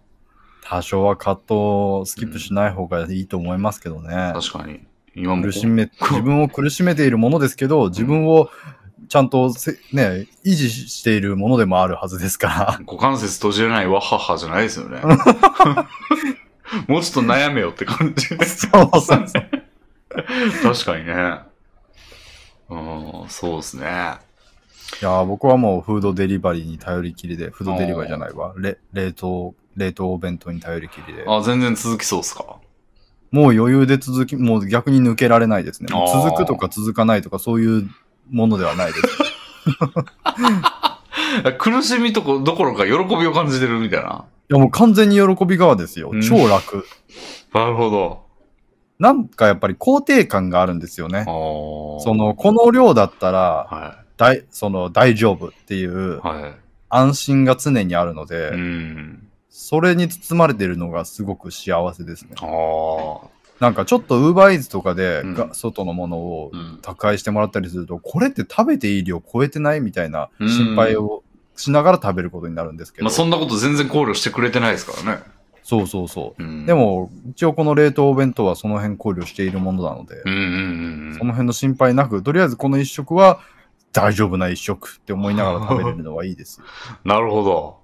[0.61, 4.33] 多少は葛藤をスキップしない方がいいと思いますけどね。
[4.35, 4.81] 確かに。
[5.15, 8.51] 今も苦しめ、 自分を苦しめているものですけど、自分を
[9.09, 12.79] ちゃんとせね、維持しているものでもあるはずですから。
[12.85, 15.01] 股関節閉じれないわははじゃないですよね。
[16.87, 18.27] もうちょっと悩めよって感じ。
[18.27, 19.27] そうそうそう。
[20.63, 21.39] 確かにね。
[22.69, 23.85] うん、そうですね。
[25.01, 28.53] いやー僕はもうフードデリバリーに頼りきりで、フードデリバリーじゃないわ。
[28.57, 31.25] れ冷凍、冷凍お弁当に頼りきりで。
[31.27, 32.57] あ、全然続きそうっすか？
[33.31, 35.89] もう余裕で続き、もう逆に抜けられないですね。
[35.91, 37.89] 続くとか続かないとかそういう
[38.31, 39.07] ものではないです。
[41.57, 44.25] 苦しみとこどころか喜びを感じてるみたいな。
[44.49, 46.21] いやもう完全に喜び側ですようん。
[46.21, 46.85] 超楽。
[47.53, 48.25] なるほど。
[48.99, 56.19] なんかやっぱり肯定感があるんですよねその、この量だったら、は大、その、大丈夫っていうい。
[56.19, 56.53] はい。
[56.89, 59.27] 安心が常にあるので、うん。
[59.49, 62.35] それに包まれているのがすごく幸せですね。
[62.41, 62.45] あ
[63.25, 63.27] あ。
[63.59, 66.79] なんかちょっとウーバーイーツとかで、うんが外のものをうん。
[66.81, 71.23] 宅配してもらったりすると、これって食べていい量超えてないみたいな心配を
[71.55, 73.05] しながら食べることになるんですけど。
[73.05, 75.23] まあそんなこと全然考慮してくれてないですからね。
[75.63, 76.43] そうそうそう。
[76.43, 76.65] うん。
[76.67, 81.15] で、も、一応この冷凍弁当はその辺考慮しているものなので、うんうんうんうん。
[81.17, 83.39] その辺の心配なく、とりあえずこの一食は
[83.91, 86.67] 大丈夫な一食って思いながら食べれるのはいいですよ。
[87.03, 87.79] なるほど。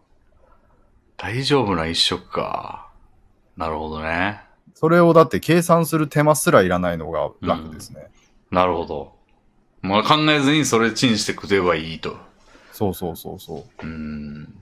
[1.18, 2.88] 大丈夫な一食か。
[3.58, 4.42] なるほどね。
[4.76, 8.12] それをだって計算する手間すらいらないのが楽ですね。
[8.52, 9.14] なるほど。
[9.82, 12.18] まあ考えずにそれチンして食えばいいと。
[12.72, 13.86] そうそうそうそう。
[13.86, 14.54] うん。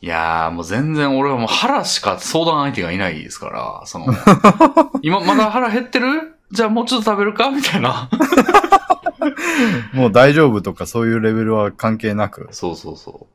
[0.00, 4.06] いやー、もう全然俺はもう腹しか相談相手がいないですから、その、
[5.02, 6.34] 今まだ腹減ってる？
[6.52, 7.50] じゃあもうちょっと食べるか？
[7.50, 8.08] みたいな。
[9.92, 12.48] もう大丈夫とかそういうレベルは関係なく。
[12.52, 13.26] そうそうそ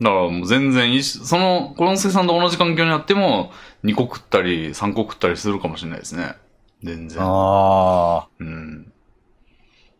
[0.00, 0.04] う。
[0.04, 3.52] だからもう全然いいし、その、コロンスケさんと同じ環境にあっても、
[3.84, 6.34] 2個食ったり、3個食ったりするかもしれないですね。
[6.82, 7.22] 全然。
[7.22, 8.91] あうん。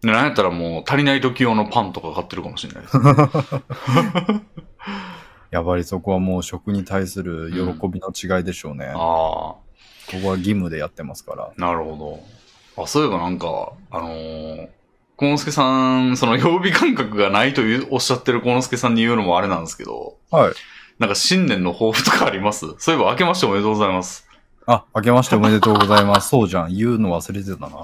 [0.03, 2.97] でなんやったらもう足りない時用のパンとか買ってるかもしれないです。
[2.99, 4.43] あ。
[5.51, 8.91] やっぱりそこはもう食に対する喜びの違いでしょうね。
[8.95, 9.61] こ
[10.11, 11.45] あこは義務でやってますから。
[11.45, 12.21] あ、なるほ
[12.77, 12.83] ど。
[12.83, 14.69] あ、そういえばなんか、あのー、
[15.17, 20.53] コノスケさん、その曜日感覚がないというおっしゃってるコノスケさんに言うのもあれなんですけど、はい。
[20.99, 22.67] なんか新年の抱負とかあります？
[22.79, 24.22] そういえば明けましておめでとうございます。
[24.67, 26.29] あ、明けましておめでとうございます。
[26.31, 26.75] そうじゃん。
[26.75, 27.83] 言うの忘れてたな。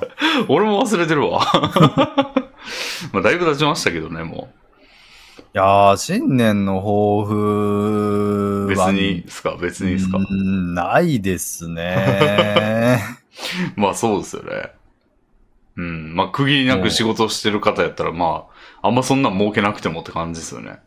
[0.48, 1.40] 俺も忘れてるわ。
[3.12, 4.52] まあ、だいぶ経ちましたけどね、も
[5.38, 8.76] いやー、新年の抱負う。
[8.78, 9.56] は別にですか？
[9.60, 10.18] 別にですか？
[10.18, 13.00] うーんないですね。
[13.76, 14.72] まあそうですよね。
[15.76, 16.14] うん。
[16.14, 18.44] まあ区切りなく仕事してる方やったら、ま
[18.82, 20.78] あ、あんまそんなん儲けなくてもって感じですよね。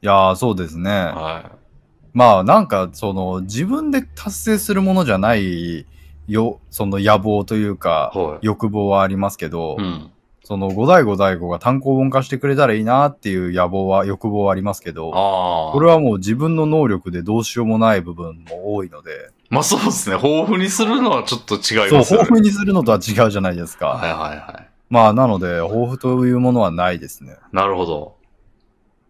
[0.00, 0.90] いやー、そうですね。
[0.90, 1.50] は
[2.18, 5.86] まあ、なんか、その、自分で達成するものじゃない、
[6.26, 8.38] よ、その野望というかい。、はい。
[8.42, 10.10] 欲望はありますけど、うん。
[10.42, 15.72] その、五代五代五が単行本化してくれたらいいなっていう野望は、欲望はありますけど、ああ。
[15.72, 20.16] これはもう自分の能力でどうしようもない部分も多いので、まあそうですね。
[20.16, 22.24] 豊富にするのはちょっと違いそう、ますよね。
[22.24, 23.86] 豊富にするのとは違うじゃないですか。
[23.90, 24.68] はいはいはい。
[24.90, 27.36] まあ、なので、豊富というものはないですね。
[27.52, 28.16] なるほど。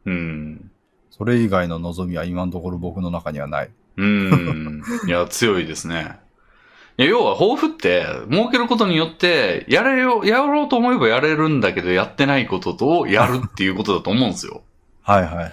[0.05, 0.71] うん。
[1.19, 3.71] それ以外の望みは今のところ僕の中にはない。
[3.97, 4.83] うん。
[5.07, 6.17] いや、強いですね。
[6.97, 14.63] いや、要は、抱負って、儲けることによって、やれよ、やろうと思えばやれるんだけど、やってないことと、やるっていうことだと思うんですよ。
[15.03, 15.53] はいはいはい。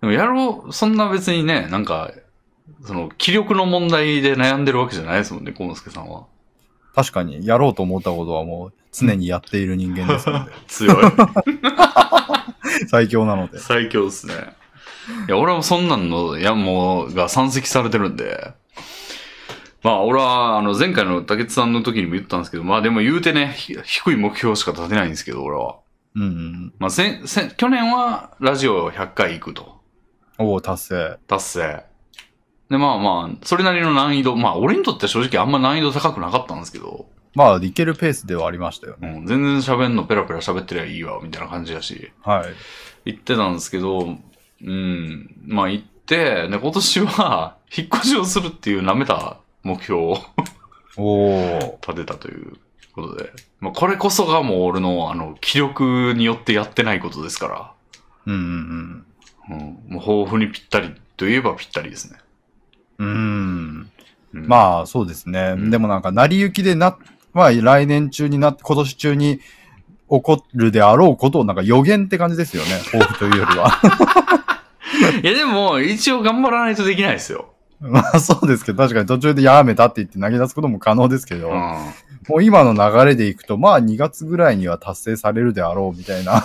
[0.00, 2.12] でも、やろう、そんな別にね、なんか、
[2.84, 6.24] その、気力の問題で悩んでるわけじゃないですもんね、コノスケさんは。
[6.94, 10.96] 確かに、やろうと思ったことはもう常にやっている人間ですので、 強い。
[12.88, 13.58] 最強なので。
[13.58, 14.59] 最強ですね。
[15.28, 18.52] いや、俺はそんなんの、いや、もう、が山積されてるんで、
[19.82, 25.78] まあ、俺は、あの、前回の竹内さんの時にも言ったんですけど、まあでも言うてね、ひ低い目標しか立てないんですけど、俺は。
[26.16, 26.74] うんうん。
[26.78, 29.80] まあ、せせ去年は、ラジオ100回行くと。
[30.38, 31.18] おお、達成。
[31.26, 31.84] 達成。
[32.68, 39.08] で、まあまあ、それなりの難易度、まあ、俺にとっては正直あんま難易度高くなかったんですけど、まあ、いけるペースではありましたよね。
[39.16, 42.12] うん、全然喋んのペラペラ喋ってりゃいいわ、みたいな感じだし。
[42.22, 42.44] は
[43.04, 43.12] い。
[43.12, 44.18] 行ってたんですけど、
[44.64, 50.18] うん、まあ行って、で、今年は、引っ越しをするっていう舐めた目標を。
[51.80, 52.54] 立てたという
[52.94, 57.74] ことで、まあこれこそがもう俺の、あの、気力によってやってないことですか
[58.26, 59.04] うんうん
[59.48, 62.18] ら、うん、もう豊富にぴったりといえばぴったりですね。
[62.98, 63.90] うん。
[64.34, 64.46] うん。
[64.46, 65.54] まあ、そうですね。
[65.56, 66.96] うんでもなんか、成り行きでな、
[67.32, 69.42] まあ、来年中になって、今年中に起
[70.22, 72.70] こるであろうことを、なんか予言って感じですよね。
[72.92, 73.80] 抱負というよりは。
[75.22, 77.52] いやでも、一応頑張らないとできないですよ。
[77.80, 81.54] まあ、そうですけど、確かに途中でやめたって言って投げ出すことも可能ですけど、うん。
[82.28, 86.44] もう今の流れでいくと、まあ2月ぐらいには達成されるであろうみたいな。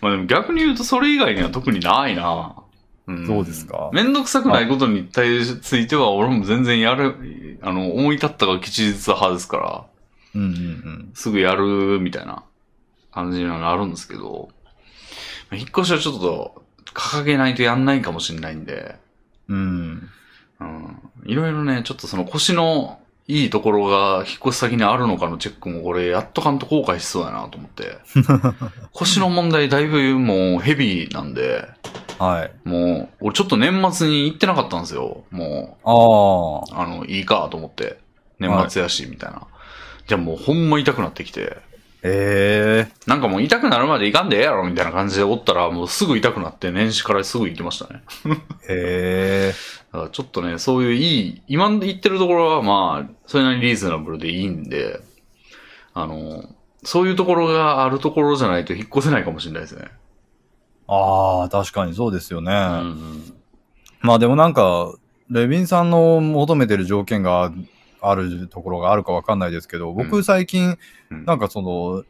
[0.00, 2.54] まあでも逆に言うとそれ以外には特にないな。
[3.08, 9.84] うんそうですかめんどくさくないことに対しついては俺も全然やる、あの、思い立ったが吉日派ですから、
[10.34, 11.10] うんうんうん。
[11.14, 12.42] すぐやるみたいな
[13.12, 14.48] 感じにはなるんですけど、
[15.52, 16.62] 引っ越しはちょっと
[16.94, 18.96] 掲げないとやんないかもしれないんで、
[19.48, 20.08] うん。
[20.60, 21.10] うん。
[21.24, 27.98] いろいろね、ちょっとその腰のいいところが引っ越し先にあるのかのチェックもこれやっとかんと後悔しそうやなと思って。
[28.92, 31.68] 腰の問題だいぶもうヘビーなんで、
[32.18, 32.68] はい。
[32.68, 35.24] もう、俺ちょっと年末に行ってなかったんですよ。
[35.30, 36.82] もああ。
[36.82, 37.98] う、あの、いいかと思って。
[38.38, 39.46] 年末やし、みたいな。
[40.06, 41.58] じゃあもうほんま痛くなってきて。
[42.02, 48.02] ええなんかもう痛くなるまでいかんでええやろみたいな感じでおったら、もうすぐ痛くなって年始からすぐ行きましたね。
[48.68, 49.54] へえ。
[49.92, 55.00] だからちょっとね、そういういい、今言ってるところはまあ、それなりにリーズナブルでいいんで、
[55.94, 56.44] あの、
[56.82, 59.88] そういうところがあるところじゃないと引っ越せないかもしれないですね。
[60.88, 62.52] ああ、確かにそうですよね。
[62.52, 63.32] うん
[64.02, 64.94] まあでもなんか、
[65.30, 67.52] レビンさんの求めてる条件が
[68.10, 70.78] あるところがあるかわかんないですけど、僕最近、
[71.10, 72.04] うんなんかその、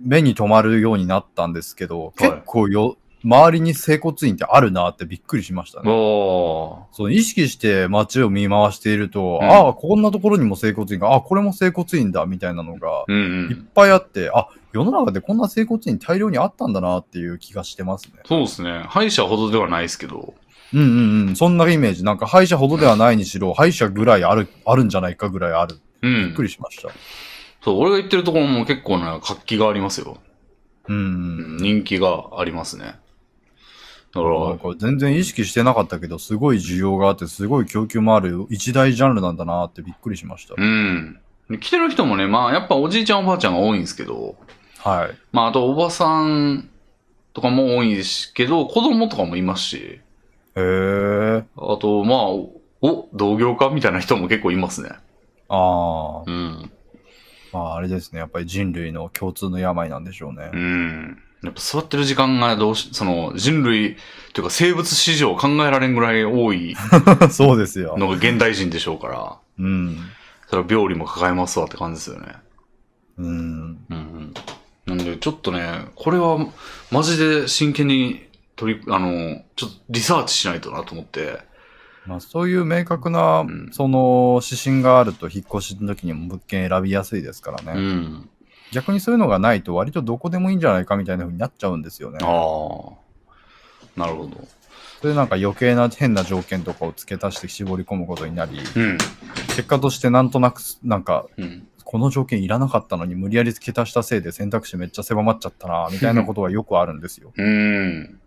[0.00, 5.88] 目に留まるようになったんですけど、はい結構よ、周りに整骨院ってあるなってびっくりしましたね。
[5.90, 13.68] おその意識して街を見回していると、うんああ、こんなところにも整骨院が、あこれも整骨院だみたいなのがいっん。
[13.74, 18.14] ぱいあって、あ、世の中でこんな整骨院大量にあったんだなっていう気がしてますね。
[18.24, 18.84] そうですね。
[18.88, 20.34] 歯医者ほどではないですけど。
[20.74, 21.36] うんうんうん。
[21.36, 22.04] そんなイメージ。
[22.04, 25.78] なんか歯医者ほどではないにしろ、歯医者ぐらいある、あるんじゃないかぐらいある。
[26.02, 26.44] うびっくん。
[26.46, 26.88] りしました。
[27.62, 30.18] そう、俺が言ってるところも結構な活気がありますよ。
[30.88, 30.96] うん。
[30.96, 32.96] うん人気がありますね。
[34.14, 40.54] だから、なんか全然意識してなかったけど、すごい需要があって、すごい供給もある一大ジャンルなんだなってびっくりしました。
[40.56, 41.18] うん。
[41.48, 44.36] で来てる人もね、まあやっぱおじいちゃんおばあちゃんが多いんですけど、
[44.78, 45.18] はい。
[45.32, 46.68] まああとおばさん
[47.32, 50.00] とかも多いですけど、子供とかもいますし、
[50.56, 51.44] へえ。
[51.56, 52.28] あとまあ、
[52.82, 54.90] お、同業かみたいな人も結構いますね。
[55.48, 56.30] ああ。
[56.30, 56.70] うん。
[57.52, 58.18] まああれですね。
[58.18, 60.56] やっぱり人類の共通の病なんでしょうねう。
[60.56, 61.18] ん。
[61.42, 63.96] やっぱ座ってる時間がどうし、その人類
[64.32, 66.76] というか生物史上考えられんぐらい多い
[67.30, 67.96] そうですよ。
[67.98, 69.98] のが現代人でしょうから、うん。
[70.48, 72.34] それは病理も抱えますわって感じですよね。
[73.18, 73.26] うん。
[73.26, 74.34] うんうん。
[74.86, 76.46] なんで、ちょっとね、これは、
[76.90, 78.22] マジで真剣に
[78.56, 81.40] 取り、あの、ちょっとリサーチしないとなと思って。
[82.06, 87.80] まあそういう明確な、んその指針があると引っ越しの時にも物件選びやすいですからね。
[87.80, 88.30] うん。
[88.72, 92.18] 逆にそういうのがないと割とどこでもいいんじゃないかみたいな風になっちゃうんですよね。
[92.22, 94.00] ああ。
[94.00, 94.48] なるほど。
[95.00, 98.98] それなんか余計な変な条件とかを付け足して絞り込むことになり、うん。
[99.48, 101.68] 結果としてなんとなく、なんか、うん。
[101.84, 107.32] この条件いらなかったのに無理やり付け足したせいで選択肢めっちゃ狭まっちゃったな、みたいなことがよくあるんですよ。
[107.36, 108.20] うん。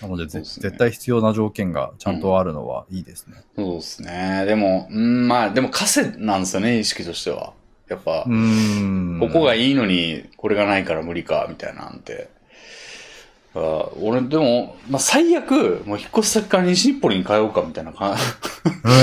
[0.00, 3.36] なのでね絶対必要な条件がちゃんとあるのはいいですね。
[3.56, 4.44] そうですね。
[4.46, 7.52] でも、うん、まあ、でも稼なんですよね、意識としては。
[7.88, 8.24] やっぱ。
[8.24, 12.28] ここがいいのに、これがないから無理か、みたいなんて。
[13.54, 18.16] あ俺、でも、まあ、最悪、もう引っ越し先から西日暮里に通おうか、みたいな感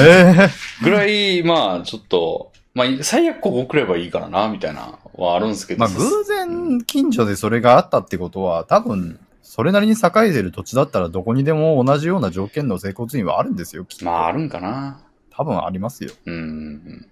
[0.06, 0.50] ええ
[0.84, 5.80] ぐらい、まあ、ちょっと、まあ、最悪ここ来ればいいからな、みたいな、はあるんですけど。
[5.80, 9.20] まあ偶然近所でそれがあったってことは、多分、
[9.54, 14.06] それなりに栄えてる土地だったらどこにでも同じような条件の整骨院はあるんですよ、きっと。
[14.06, 15.06] まあ、あるんかな。
[15.30, 16.12] 多分ありますよ。
[16.26, 17.08] うんうんうん。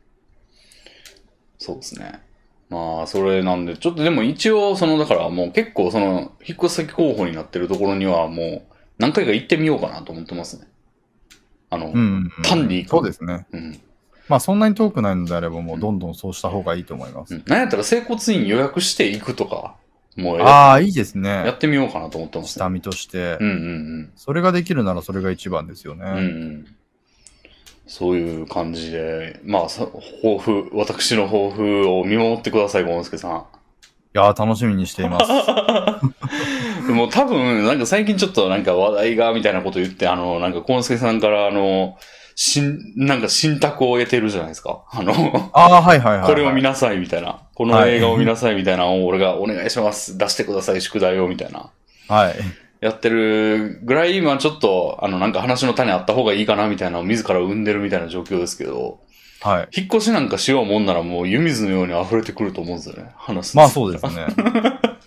[1.60, 2.20] そうですね。
[2.72, 8.62] まあ、それなんで、ちょっとでも一応、その、だからもう結構、その、引っ越し先候補になってるところには、もう、
[8.98, 10.68] 何回か行ってみようかなと思ってますね。
[11.70, 12.02] あの、うんうん
[12.38, 13.46] うん、単に行くそうですね。
[13.52, 13.80] うん。
[14.28, 17.36] まあそんなに遠くないのであればもうどんどんそうした方がいいと思います。
[17.36, 19.76] うんなんやったら整骨院予約して行くとか、
[20.16, 21.50] もうやああ、いいですやね。
[21.52, 26.06] ってみようかなと思ってます、下見として、うんうんそれができるならそれが一番ですよね。
[26.06, 26.12] うん。
[26.12, 26.76] うんうん。
[27.88, 33.32] そういう感じで、まあ、さ抱負、私の抱負を見守ってください、ゴンスケさん。
[34.14, 35.28] いやー楽しみにしています。
[36.88, 41.98] でも多分、なんか最近ちょっとなんか話題がみたいなこと言って、あの、なんか、コンスケさんから、あの、
[42.44, 44.82] 新、なんか新託を得てるじゃないですか。
[44.90, 45.14] あの、
[45.54, 46.28] ああ、はいはいはい、はい。
[46.28, 47.44] これを見なさいみたいな。
[47.54, 50.18] この映画を見なさいみたいなのを俺がお願いします。
[50.18, 51.70] 出してください、宿題をみたいな。
[52.08, 52.36] はい。
[52.80, 59.02] やってるぐらい、今ちょっと、あの、なんか話の種あった方がいいかなみたいなのを自ら生んでるみたいな状況ですけど、
[59.42, 59.70] はい。
[59.76, 63.12] 引っ越しなんかしようもんならもう湯水のように溢れてくると思うんですよね。
[63.16, 63.58] 話す。
[63.58, 64.28] まあそうですね。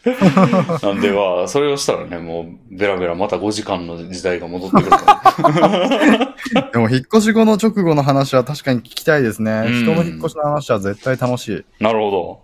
[0.83, 6.71] なんでは、それをしたらね、もう、ベラベラまた5時間の時代が戻ってくると思う。
[6.73, 9.63] でも引っ越し後の直後の話は確かに聞きたいですね。
[9.67, 11.65] うん人の引っ越しの話は絶対楽しい。
[11.83, 12.43] なるほ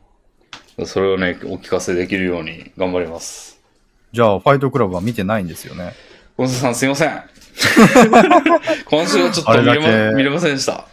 [0.79, 0.87] ど。
[0.87, 3.61] それをね、お聞かせできるように頑張ります。
[4.12, 5.92] じゃあ、ファイトクラブは見てないんですよね。
[6.38, 7.22] 小野さんすいません。
[8.88, 10.87] 今週はちょっと見れ,、ま、見れませんでした。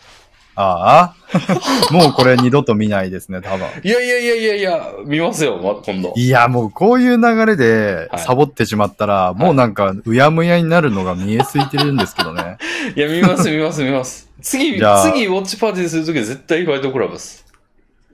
[0.60, 3.68] ああ もうこれ二度と見ないですね、多分。
[3.84, 6.14] いやいやいやいやいや、見ますよ、ま、今度。
[6.16, 12.58] いや、もうこういう流れではいサボってしまったら、もうなんか、うやむやになるのが見えすいてるんですけどね。
[12.96, 14.32] いや、見ます見ます見ます。
[14.42, 17.46] 次、次、ウォッチパーティーするときは絶対ファイトクラブです。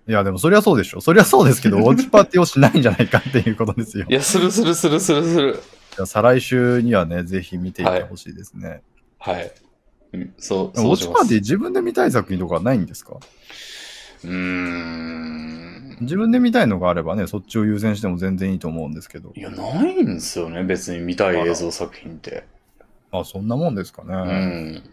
[0.05, 0.99] いや、でもそりゃそうでしょ。
[0.99, 4.05] そりゃそうですけど、 ウォッチパーティーをしないんじゃないかっていうことですよ。
[4.09, 5.59] いや、するするするするする。
[5.95, 8.81] じゃあ再来週にはね、ぜひ見ていってほしいですね。
[9.17, 9.51] はい。
[10.14, 11.20] うんそう、ウォッチそうします。
[11.22, 13.16] パーティー自分で見たい作品とかないんですか？
[14.24, 15.97] うーん。
[16.01, 19.41] 自分で見たいのがあればね、そっちを優先しても全然いいと思うんですけどい。
[19.41, 22.45] や、ないんですよね、別に見たい映像作品って。
[23.11, 24.16] まあそんなもんですかうね。
[24.16, 24.84] ん。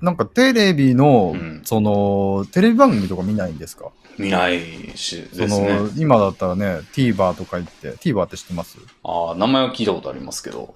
[0.00, 3.92] なんかテレビの、うんその、テレビ番組とか見ないんですか？
[4.18, 4.60] 見ない
[4.94, 5.80] しそですね。
[5.80, 8.76] の、今だったらね、TVer とか行って、TVer って知ってます？
[9.02, 10.74] ああ、名前は聞いたことありますけど。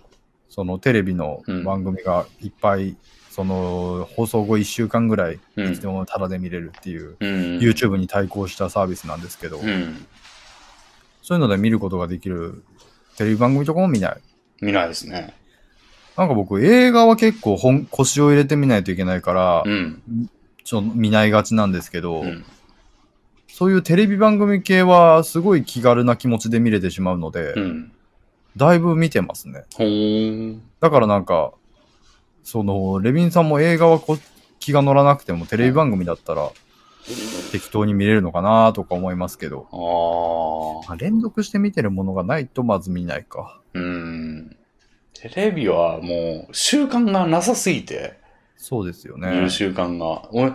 [0.49, 2.97] そのテレビの番組がいっぱい、
[3.31, 7.59] その、放送後1週間ぐらい、うんいつでもタダで見れるっていう、うん。
[7.59, 10.05] YouTube に対抗したサービスなんですけど、うん。
[11.22, 12.64] そういうので見ることができる
[13.16, 14.20] テレビ番組とかも見ない。
[14.61, 15.33] 見ないですね。
[16.16, 20.03] なんか僕、映画は結構本腰を入れて見ないといけないから、うん。
[20.64, 22.45] ちょっと見ないがちなんですけど、うん。
[23.47, 27.93] そういうテレビ番組系はすごい気軽な気持ちで見れてしまうので、うん。
[28.57, 29.64] だいぶ見てますね。
[30.81, 31.53] だからなんか、
[32.43, 34.18] その、レビンさんも映画はこ
[34.59, 36.51] 気が乗らなくてもテレビ番組だったら
[37.51, 40.88] 適当に見れるのかなとか思いますけど、ああ。
[40.91, 43.61] まあ連続して見てるものがないとまず見ないか。
[43.74, 44.57] うん。
[45.14, 48.18] テレビはもう習慣がなさすぎて、
[48.57, 49.51] そうですよ見ねる。
[49.51, 50.28] 習慣が。
[50.32, 50.53] 俺、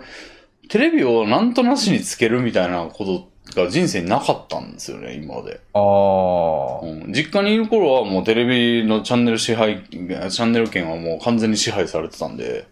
[0.68, 5.60] テレビをなんとなしにつけるみたいなことが人生になかったんですよね、今まで。
[5.72, 12.66] ああ、うん、実家にいる頃はもうテレビのチャンネル支配、チャンネル権はもう完全に支配されてたんで、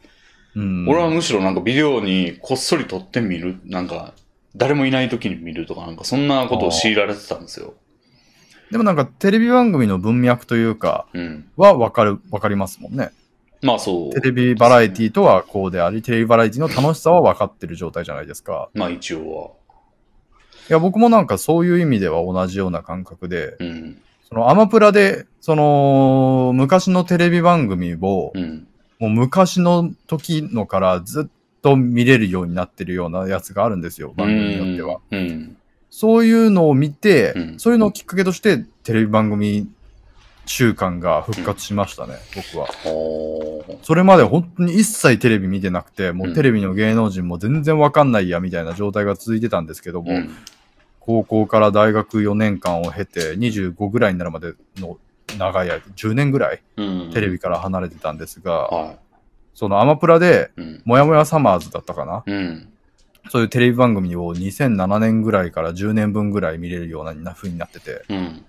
[0.54, 0.88] うん。
[0.88, 4.14] 俺はむしろなんかビデオにこっそり撮ってみる、なんか
[4.56, 7.74] 誰もいない時に見るとかなんかそんなことを強いられてたんですよ。
[8.70, 11.46] でもなんかテレビ番組の文脈というか、うん。
[11.56, 13.10] はわかる、わかりますもんね。
[13.62, 14.12] まあそう。
[14.12, 18.68] テレビバラエティとはこうであり、テレビバラエティの楽しさは分かってる状態じゃないですか。
[18.74, 19.63] まあ一応い
[20.68, 23.52] や、僕もなんかそういう意味では同じような感覚で、は。
[23.60, 23.98] うん。
[24.28, 28.66] そのアマプラで、その、昔のテレビ番組を、うん。
[28.98, 31.30] もう昔の時のからずっ
[31.62, 35.00] と見れるようになってるようなやつがあるんですよ、番組によっては。
[35.10, 35.56] うん。
[35.90, 39.68] そういうのを見て、うんそういうのをきっかけとしてテレビ番組
[40.46, 42.66] 習慣が復活しましたね、僕は。
[42.66, 50.30] ほーそれまで本当に一切テレビ見てなくて、もううんテレビの芸能人も全然わかんないやみたいな状態が続いてたんですけども、うん。
[51.06, 54.98] 高校から大学4年間を経て25ぐらいになるまでの
[55.36, 57.10] 長い間、10年ぐらいうん。
[57.12, 58.94] テレビから離れてたんですが、は。
[59.52, 60.82] そのアマプラで、うん。
[60.86, 62.22] もやもやサマーズだったかな？
[62.26, 62.68] うん。
[63.28, 68.44] そういうテレビ番組を2007年ぐらいから10年分ぐらい見れるような風になってて、うん。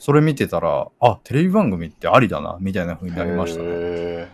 [0.00, 3.66] それ見てたら、あ、テレビ番組ってありだな、みたいな風になりましたね。
[3.68, 4.28] へ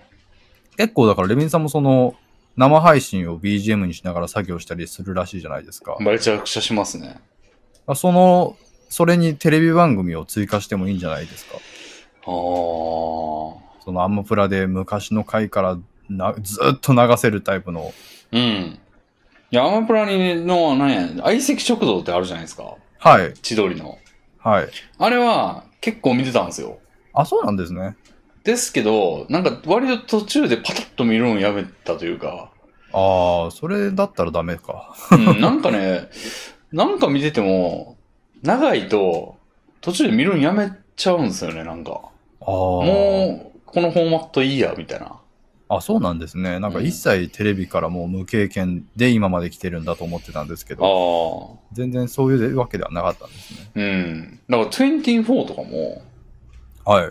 [0.78, 2.14] 結構だからレビンさんもその、
[2.56, 6.02] 生配信を BGM にしながら作業したりするらしいじゃないですかー。。
[6.02, 7.20] めちゃくちゃしますね。
[7.94, 8.56] その、
[8.88, 11.56] それにテレビ番組を追加してもいいんじゃないですか？
[11.56, 11.60] ああ。
[12.24, 15.78] そのアマプラで昔の回から
[16.08, 17.92] なずっと流せるタイプの。
[18.32, 18.78] うん。
[19.50, 22.74] いや、アマプラにの、なんや、相席食堂ってあるじゃないですか。
[22.98, 23.32] はい。
[23.42, 23.98] 千鳥の。
[24.38, 24.68] はい。
[24.98, 26.78] あれは結構見てたんですよ。
[27.14, 27.96] あ、そうなんですね。
[28.44, 32.50] ですけど、なんか割と途中でパタッと見るのやめたというか、
[32.92, 34.94] ああ、それだったらダメか。
[35.12, 36.08] うん、なんかね、
[36.72, 37.96] なんか見てても、
[38.42, 39.36] 長いと
[39.80, 42.00] 途中で見るのやめちゃうんですよね、なんか。
[42.40, 42.48] ああ。
[42.50, 45.18] もう、このフォーマットいいや、みたいな。
[45.70, 46.60] あ、そうなんですね。
[46.60, 51.74] なんかうん一切テレビからもう無経験で今まで来てるんだと思ってたんですけあど、あ。
[51.74, 53.70] 全然そういうわけではなかったんですね。
[53.74, 54.40] うん。
[54.48, 56.02] だから24とかも、
[56.84, 57.10] はい。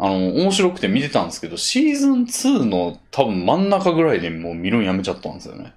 [0.00, 5.72] あの、面白くて見てたんですけど、シーズン2の多分真ん中ぐらいでもう見るのやめちゃったんですよね。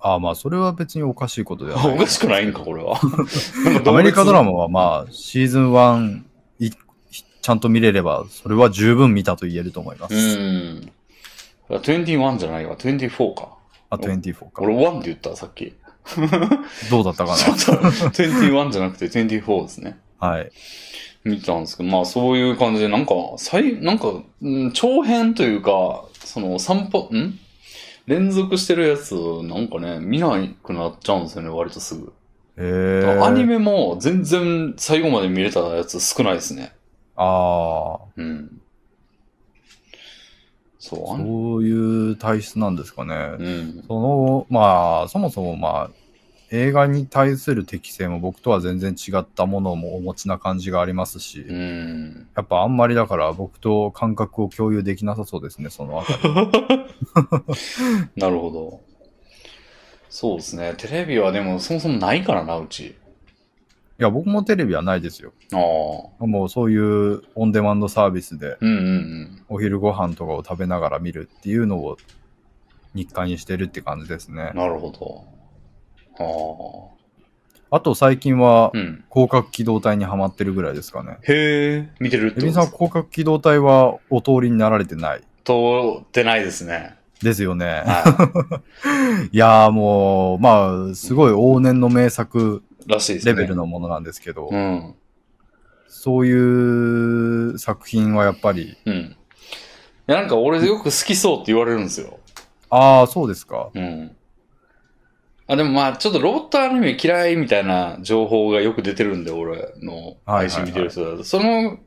[0.00, 1.94] ああ、まあそれは別におかしいことではない。
[1.96, 2.98] おかしくないんか、これは。
[3.86, 6.22] アメリカドラママはまあ、シーズン1
[6.58, 10.14] い、ちゃんと見れれば、それは十分見たと言えると思います。
[10.14, 10.92] うん。
[11.70, 13.50] 21じゃないわ、24か。
[13.90, 14.62] あ、24か。
[14.62, 15.74] 俺1って言った、さっき。
[16.90, 19.98] どうだったかちょっと、21じゃなくて24ですね。
[20.20, 20.50] なはい。
[21.24, 24.08] 見てたんですけど、まあそういう感じで、なんか、最、なんか、
[24.42, 27.38] うん長編というか、その散歩、ん
[28.06, 32.12] 連続してるやつ、なんかね、見なくなっちゃうんですよね、割とすぐ。
[32.56, 33.20] へえ。
[33.22, 36.72] アニメも全然最後まで見れたやつ少ないですね。
[37.16, 38.60] ああ、うん。
[40.78, 43.14] そう、アニそういう体質なんですかね。
[43.38, 43.84] うん。
[43.86, 45.90] その、まあ、そもそもまあ、
[46.52, 52.28] 映画に対する適性も僕とは全然違ったものもお持ちな感じがありますし、うん。
[52.34, 56.34] やっぱあんまりだから僕と感覚を共有できなさそうですね、そのあたり。
[58.20, 58.80] なるほど。
[60.08, 60.74] そうですね。
[60.76, 62.86] テレビはでもそもそもないからな、うち。
[62.86, 62.94] い
[64.02, 65.32] や、僕もテレビはないですよ。
[65.52, 65.56] あ
[66.24, 66.26] あ。
[66.26, 68.56] もうそういうオンデマンドサービスで。
[69.48, 71.96] お昼ご飯とかを食べながら見るっていうのを
[72.94, 74.50] 日課にしてるって感じですね。
[74.54, 75.39] なるほど。
[76.24, 78.72] ああと最近は。
[79.12, 81.18] 広角機動隊にはまってるぐらいですかね。
[81.22, 85.20] へえ、見てるってエビンさん、広角機動隊はお通りになられてない？
[85.44, 85.52] 通
[86.00, 86.96] ってないですね。
[87.22, 87.82] ですよね。
[87.86, 88.62] は
[89.32, 92.62] い やーもう、まあ、すごい往年の名作。
[93.24, 94.94] レベルのものなんですけど、うん。
[95.86, 96.32] そうい
[97.52, 99.16] う作品はやっぱり、うん。
[100.06, 102.18] なんか俺よく好きそうって言われるんですよ。
[102.70, 103.68] ああ、そうですか。
[103.74, 104.16] うん。
[105.52, 111.24] あ、でもまあ、ちょっとロボットアニメ嫌いみたいな情報がよく出てるんで、俺の配信見てる人だと。
[111.24, 111.78] その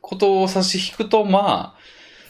[0.00, 1.76] ことを差し引くと、ま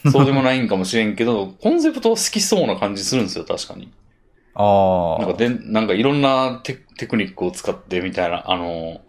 [0.05, 3.91] あ、そうでもないんかもしれんけど、 コンセプトは好きそうな感じするんですよ、確かに。
[4.55, 5.21] ああ。
[5.21, 9.01] なんかで、なんかいろんなテテクニックを使ってみたいな、あの、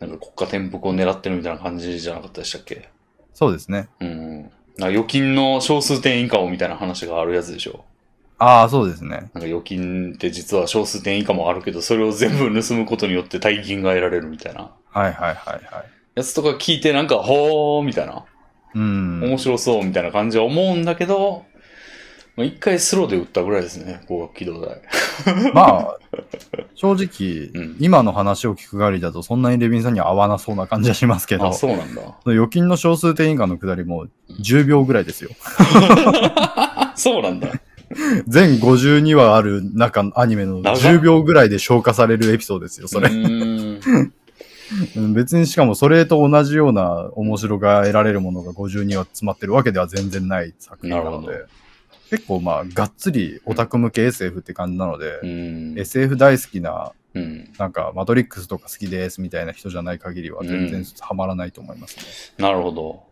[0.00, 2.88] なんか国家転覆を狙ってるみたいな感じじゃなかったでしたっけ？
[3.34, 3.88] そうですね。
[4.00, 4.42] うん。
[4.42, 7.84] なんか預金の小数点以下をみたいな話があるやつでしょ。
[8.38, 9.08] ああ、そうですね。
[9.08, 15.64] なんか預金って実は小数点以下もあるけど、それを全部盗むことによって大金が得られるみたいなはいはいはいはい。
[16.14, 18.24] やつとか聞いてなんか、ほーみたいな、
[18.74, 19.20] うん。
[19.22, 21.44] 面白そうみたいな感じは思うんだけど、
[22.36, 24.80] まあ一回スローで打ったぐらいですね、光学機動隊。
[25.52, 25.98] まあ、
[26.76, 32.02] 正直、うん今の話を聞く限りだと、そんなにレビンさんには合わなそうな感じはしますけどあ、、そうなんだ。
[32.26, 34.06] 預金の小数点以下のくだりも
[34.40, 35.30] 10秒ぐらいですよ。
[35.58, 37.48] あ、 そうなんだ。
[38.26, 43.10] 全52話ある中のアニメの長っ10秒ぐらいで消化されるエピソードですよ、それ
[45.14, 51.46] 別にしかもそれと同じような面白が得られるものが52話詰まってるわけでは全然ない作品なので、
[52.10, 55.78] 結構まあ、がっつりオタク向け SF って感じなので、うーん。
[55.78, 57.52] SF 大好きな、うん。
[57.58, 62.42] なんか、マトリックスとか好きですみたいな人じゃない限りは全然うんハマらないと思いますね。
[62.42, 63.02] なるほど。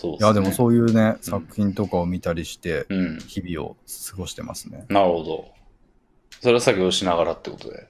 [0.00, 0.52] そういや、でもう。
[0.52, 3.18] そういうね、作品とかを見たりして、うん。
[3.18, 3.76] 日々を
[4.10, 4.86] 過ごしてますね。
[4.88, 5.48] なるほど。
[6.40, 7.86] それは作業しながらってことで。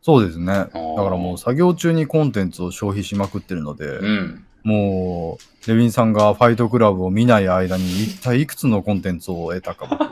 [0.00, 0.46] そうですね。
[0.46, 4.46] だかーらもう作業中にコンテンツを消費しまくってるので、うん。
[4.64, 9.98] もう、レビンさんがファイトクラブを見ない間に一体いくつのコンテンツを得たかも。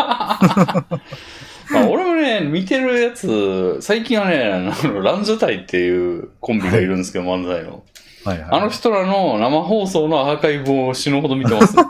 [1.73, 4.73] まあ、俺もね、見てるやつ、最近はね、
[5.03, 7.85] ランジャタイっていうコンビがいるんですけど、漫才の。
[8.25, 8.49] はいはい。
[8.51, 11.83] あの人らの生放送のアーカイブを死ぬほど見てます、ね。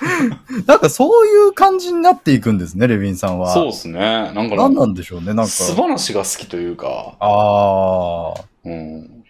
[0.66, 3.52] なんかそういう感じになっていくんですね、レビンさんは。
[3.52, 3.98] そうですね。
[3.98, 5.46] なんか何なんでしょうね、なんか。
[5.46, 8.44] 素話が好きというか、ああ。
[8.64, 9.24] うん。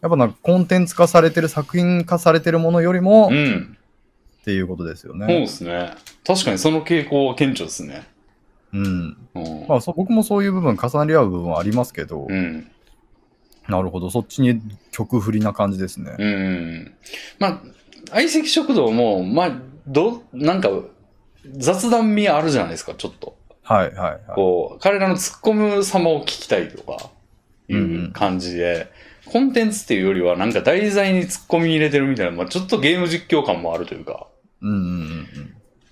[0.00, 3.76] やっぱなんかコンテンツ化されてる、作品化されてるものよりも、っうん。
[4.44, 5.46] ていうことですよそうでね。
[5.46, 5.90] すね。
[6.26, 8.06] 確かにその傾向は顕著ですね。
[8.72, 9.16] うん。
[9.34, 9.66] うん。
[9.68, 12.70] まあそ、僕もそういう部分重なり合う部分はありますけど、うん。
[13.68, 14.10] なるほど。
[14.10, 14.60] そっちに
[14.90, 16.16] 曲振りな感じですね。
[16.18, 16.94] うん。
[17.38, 17.60] まあ、
[18.10, 19.52] 相席食堂も、まあ、
[19.86, 20.70] ど、なんか、
[21.56, 23.36] 雑談味あるじゃないですか、ちょっと。
[23.62, 24.20] はいはいはい。
[24.34, 27.10] こう、彼らの突っ込む様を聞きたいとか、
[27.68, 28.90] いんうんう感じで、
[29.26, 34.26] コンテンツっていうよりは、なんか題材に突っ込み入れてるみたいな、まあちょっとゲーム実況感もあるというか、
[34.62, 35.26] うんうん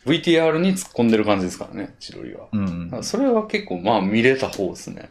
[0.06, 2.46] VTR に突っ込んでる感じですからね、千鳥は。
[2.52, 3.02] うんうん。
[3.02, 5.10] それは結構、まあ見れた方ですね。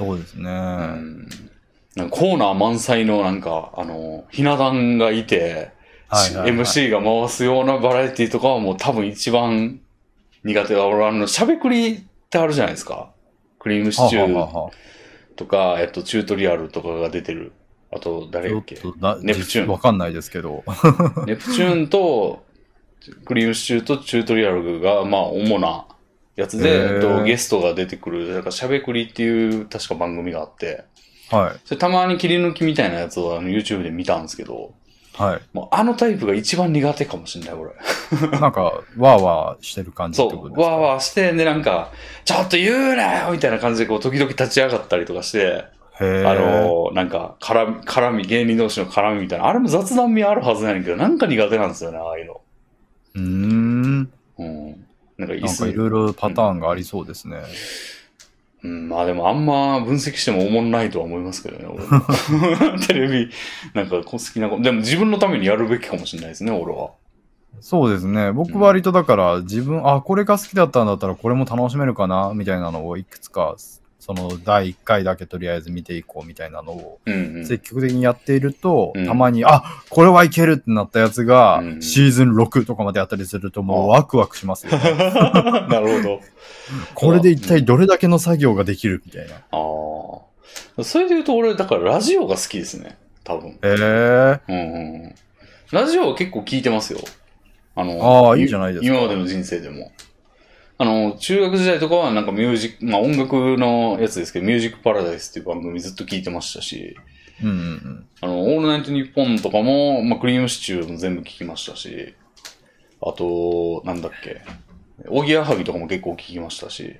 [0.00, 0.44] そうですね。
[0.44, 1.28] うん。
[1.94, 5.72] なんかコーナー満載のなんか、あの、ひな壇がいて、
[6.08, 9.78] はいはいはい MC が回すようなバラエティとかはもう多分一番
[10.42, 10.84] 苦手だ。
[10.84, 13.10] 俺あの、しゃべくりってあるじゃないですか。
[13.60, 14.70] クリームシチューはははは
[15.36, 17.52] とか、えっと、チュートリアルとかが出てる。
[17.92, 18.74] あと、誰っけ？
[19.22, 20.64] ネプチューンわかんないですけど。
[21.26, 22.44] ネプチューンと、
[23.24, 25.86] クリームシチューとチュートリアルが、まあ、主な
[26.36, 30.84] やつへで、ーえっと、ゲストが出てくる、なんかしゃべくりっていう確か番組があって、
[31.30, 31.60] はい。
[31.64, 34.72] それたまに切り抜きみたいなやつをあの YouTube で見たんですけど、
[35.14, 35.40] はい。
[35.52, 37.72] もうあのタイプが一番苦手かもしれない、俺。
[38.40, 40.70] なんか、わーわーしてる感じってそう、ことですか？
[40.76, 41.92] わーわーして、で、なんか、
[42.24, 45.64] ちょっと言うなよみたいな感じで、こう、時々立ち上がったりとかして、
[45.98, 52.40] あのーなんか、絡み、絡み、芸人同士の絡みみたいな、あれも雑談味あるはずやねんけど、なんか苦手なんですよね、ああいうの。
[53.14, 54.12] うーん。
[54.38, 54.86] うん。
[55.20, 55.74] なんか椅なんかい子。
[55.74, 57.38] ろいろパターンがありそうですね。
[58.62, 63.30] うん、まあでもあんま分析してもおもんないとは思いますけどね、俺も テレビ、
[63.74, 66.90] なんか好きなこと、でも自分のためにやるべきかもしれないですね、俺は。
[67.60, 68.32] そうですね。
[68.32, 73.56] 僕割とだから自分、あ、これが好きだったんだったらこれも楽しめるかな、みたいなのをいくつか、
[74.00, 77.46] その第1回だけとりあえず見ていこうみたいなのをうんうん。
[77.46, 84.78] 積極的にやっていると、うんたまに、あ、これはいけるってなったやつが、うんシーズン6とかまでやったりするともうワクワクしますよ、ね。
[85.68, 86.20] なるほど。
[86.94, 89.34] これで一体どれだけの作業ができるみたいな。
[89.34, 89.38] あ
[90.78, 90.84] あ。
[90.84, 93.58] それで言うと俺、だからラジオが好きですね、多分。
[93.62, 95.14] えー、うんうんうん。
[95.72, 97.00] ラジオは結構聞いてますよ。
[97.76, 99.92] あの、ああいいじゃないですか今までの人生でも。
[100.80, 106.96] あの、中学時代とかはなんかミュージック、まあ音楽のやつですけど、ミュージックパラダイスっていう番組ずっと聞いてましたし、
[107.42, 108.06] うんうんうん。
[108.22, 112.14] あの、オールナイトニッポンとかも、まあクリームシチューも全部聞きましたし、
[113.02, 114.40] あと、なんだっけ、
[115.08, 116.96] おぎやはぎとかも結構聞きましたし。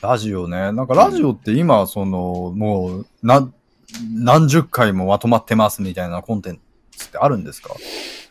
[0.00, 0.72] ラジオね。
[0.72, 3.46] なんかラジオって今、その、もう、な、
[4.14, 6.60] 何十回もまとまってますみたいなコンテン
[6.96, 7.74] ツってあるんですか？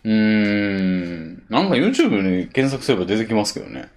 [0.03, 1.43] うーん。
[1.49, 3.91] なんか YouTube に検索すれば出てきますけどね。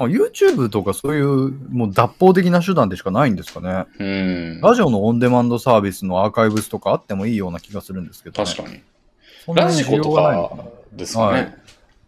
[0.00, 3.86] あ YouTube とかそういう、もう脱法的な手段でしかないんですかね。
[3.98, 4.60] うーん。
[4.60, 8.46] ラジオのオンデマンドサービスのアーカイブスとかあってもいいような気がするんですけど、ね。
[8.48, 8.80] 確かに。
[9.56, 10.22] ラジコとか
[10.56, 11.56] なですかね。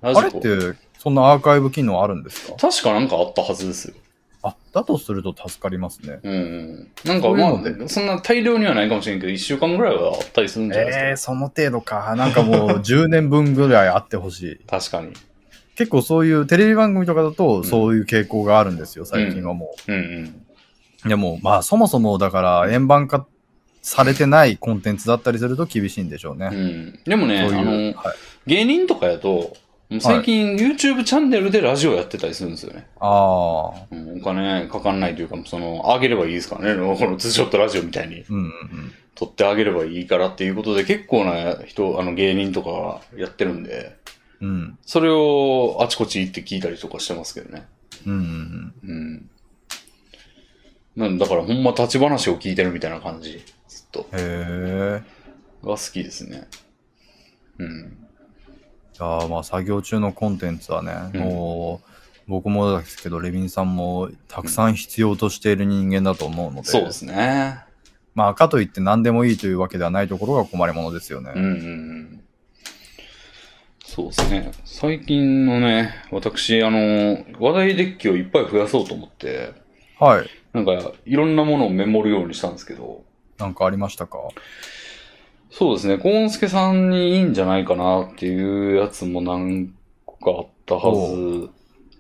[0.03, 2.55] ラあれって、そんなアーカイブ機能あるんですか？
[2.55, 3.95] 確かなんかあったはずですよ。
[4.43, 6.21] あ、だとすると助かりますね。
[6.23, 6.91] うんうん。
[7.05, 11.09] なんかまあ、そんな大量にはないかもしれんけど、1週間ぐらいはあったりするんじゃないですか？
[11.09, 12.15] えー、その程度か。
[12.17, 14.61] なんかもう10年分ぐらいあってほしい。
[14.67, 15.13] 確かに。
[15.81, 20.45] 結構そういうテレビ番組とかだとんそういう傾向があるんですよ、最近はもうんうん。
[21.07, 21.09] う。
[21.09, 23.27] でも、まあそもそもだから円盤化
[23.81, 26.51] されてないコンテンツだったりすると厳しいんでしょうね。
[26.53, 27.01] うん。
[27.07, 27.95] でもね、あのはい、
[28.47, 29.57] 芸人とかやと、
[30.01, 32.87] 最近 YouTube チャンネルでラジオやってたりするんですよね。
[33.01, 36.79] ああ、うん、お金かかんないというか、その、あげればいいですからね。
[36.79, 38.93] このツーショットラジオみたいにうんうん
[39.27, 43.97] ってあげればいいからっていうことで、結構な人、あの芸人とかがやってるんで、
[44.41, 44.79] うん。
[44.87, 47.67] それをあちこち行って聞いたりとかしてますけどね。
[48.07, 48.13] うん。
[48.13, 48.75] うん。
[48.83, 49.31] うん。
[50.97, 51.19] なん。
[51.19, 51.63] だからほん。
[51.63, 53.43] ま立ち話を聞いてるみたいな感じ。
[53.69, 54.01] ずっと。
[54.01, 55.03] へえ。
[55.63, 56.49] が好きですね。
[57.59, 57.97] うん。
[58.95, 61.21] じゃあまあ作業中のコンテンツはね、うん。
[61.21, 61.91] もう、
[62.27, 63.77] 僕もですけど、レビンさん。
[63.77, 64.75] もたくさん。
[64.75, 67.59] 必要としている人間だと思うので、そうですね。
[68.15, 71.33] まあ、かといって何でもいいというわけではないところが困りものですよね。
[71.35, 71.43] うん。
[71.43, 71.51] うん。
[71.51, 72.20] うん。
[73.91, 74.53] そうですね。
[74.65, 79.51] 最近のね、私、あの、話題デッキをいっぱい増やそうと思って、
[79.99, 80.27] はい。
[80.53, 83.03] なんか、いろんなものをメモるようにしたんですけど、
[83.37, 84.19] なんかありましたか？
[85.51, 89.75] そうですね、コーンスケさんにいいんじゃないかなっていうやつも何
[90.07, 91.51] 個かあったはず。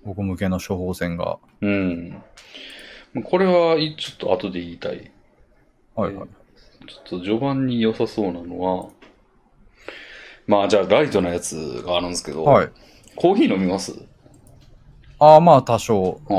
[0.05, 1.41] 僕向けの処方箋が。
[1.61, 2.23] うん。
[3.25, 5.11] これは、いちょっと後で言いたい。
[5.97, 6.29] はいはい。
[6.87, 8.91] ちょっと序盤に良さそうなのは、
[10.51, 12.69] まあじゃあライトなやつがあるんですけど、はい。
[13.15, 13.95] コーヒー飲みます？
[15.21, 16.21] ああ、まあ多少。
[16.29, 16.35] ああ。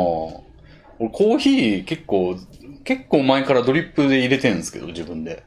[1.00, 2.36] 俺コーヒー結構、
[2.84, 5.44] 結構前からドリップで入れてるんですけど、自分で。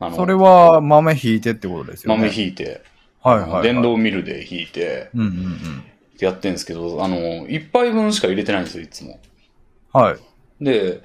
[0.00, 2.16] あのそれは豆ひいてってことですよね。
[2.16, 2.82] 豆ひいて、
[3.22, 3.62] はいはい、はい。
[3.62, 5.84] 電動ミルでひいて、うんうんうん。
[6.14, 9.20] ってやってるんですけど、あの、一杯分しか入れてないんですよ、いつも。
[9.92, 10.16] は
[10.60, 10.64] い。
[10.64, 11.02] で、う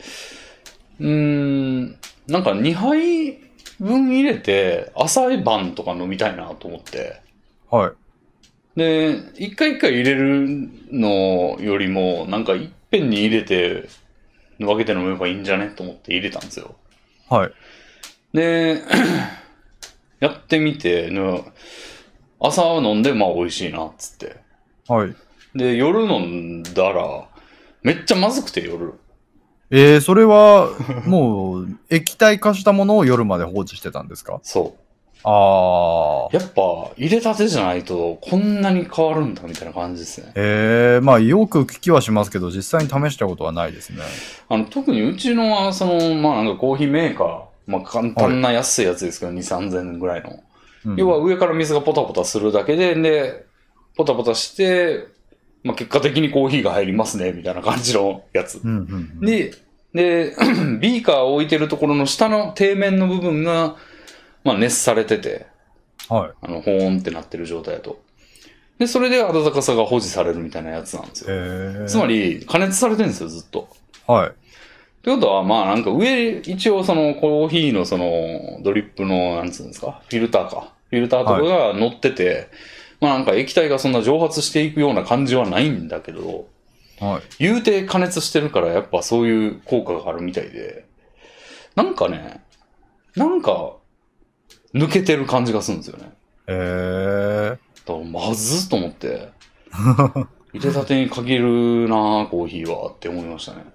[1.00, 1.98] ーん、
[2.28, 3.38] なんか2杯
[3.84, 7.22] 分入れて、朝晩とか飲みたいなと思って。
[7.70, 8.80] はい。
[8.80, 13.90] で、一回一回入れるのよりも、なんかいっぺんに入れて、
[14.60, 16.76] 分けて飲めばいいんじゃねと思って入れたんですよ。
[17.30, 17.52] はい。
[18.34, 18.82] で、
[20.22, 21.44] やってみて、ね
[22.40, 24.38] 朝飲んで、まあ美味しいな、っつって。
[24.88, 25.16] はい。
[25.56, 27.28] で、夜飲んだら、
[27.84, 28.94] めっちゃまずくて夜。
[29.76, 30.70] えー、それは、
[31.08, 34.40] もう、液体化したものを夜まで放置してたんですか？
[34.44, 34.76] そ
[35.24, 36.36] ああう。。
[36.38, 40.32] やっぱ、入れたてじゃないと、こんなに変わるんだ、みたいな感じですね。
[40.36, 43.98] ええまあよく聞きはしますけど、実際に試したことはないですね。
[44.50, 50.30] あの、特にうちのは、その、まあなんかコーヒーメーカー、まあ簡単な安いやつですけど、2、3000円ぐらいの。
[50.30, 50.44] うん
[50.98, 53.46] 要は上から水がポタポタするだけで、で、
[53.96, 55.08] ポタポタして、
[55.64, 58.60] まあ結果的にコーヒーが入りますね、みたいな感じのやつ。
[58.62, 59.54] うんうんうん、で、
[59.94, 60.36] で、
[60.80, 63.76] ビーカーを置いてるところの下の底面の部分が、
[64.44, 65.46] まあ熱されてて、
[66.10, 66.32] はい。
[66.42, 68.02] あの、保温ってなってる状態だと。
[68.80, 71.28] で、それで温かさが保持されるみたいなやつなんですよ。
[71.30, 73.70] ええつまり、加熱されてるんですよ、ずっと。
[74.08, 74.30] はい。
[74.30, 74.32] っ
[75.04, 80.74] てことは、まあなんか上、一応そのコーヒーのそのドリップの、なんつうんですか、フィルターか。
[80.90, 82.50] フィルターとかが乗ってて、
[83.00, 86.48] まあなんか液体がそんな蒸発していくような感じはないんだけど、
[87.00, 87.22] はい。
[87.40, 90.86] 言うて加熱してるからやっぱそういう効果があるみたいで、
[91.76, 92.44] なんかね、
[93.16, 93.76] なんか、
[94.74, 96.12] 抜けてる感じがするんですよね。
[96.48, 99.30] ええだからまずっと思って、
[100.54, 103.66] 入れたてに限るなコーヒーはって思いましたね。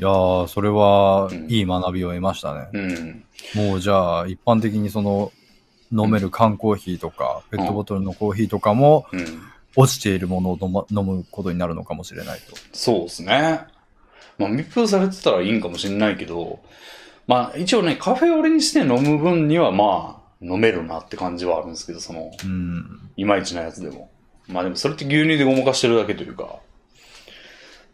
[0.00, 2.68] いやー、それはうんいい学びを得ましたね。
[2.72, 3.24] うん。
[3.54, 5.32] もうじゃあ、一般的にその、
[5.90, 9.42] 飲める缶コーヒーとか、ペットボトルのコーヒーとかも、うん。
[9.76, 12.56] 落ちているものを飲,、ま、飲むことになるのかもしれないと。
[12.72, 13.60] そうですね。
[14.38, 16.60] まあ密封されてたらいいんかもしれないけど、
[17.26, 23.10] まあ一応ね、カフェオレにして飲む分にはまあ飲めるなって感じはあるんですけど、その、うん。
[23.16, 24.10] いまいちなやつでも。
[24.46, 26.60] まあでもそれって牛乳でごまかしてるだけというか。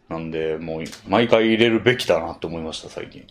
[0.07, 3.25] なんで、もう毎回入れるべきだなって思いました、最近。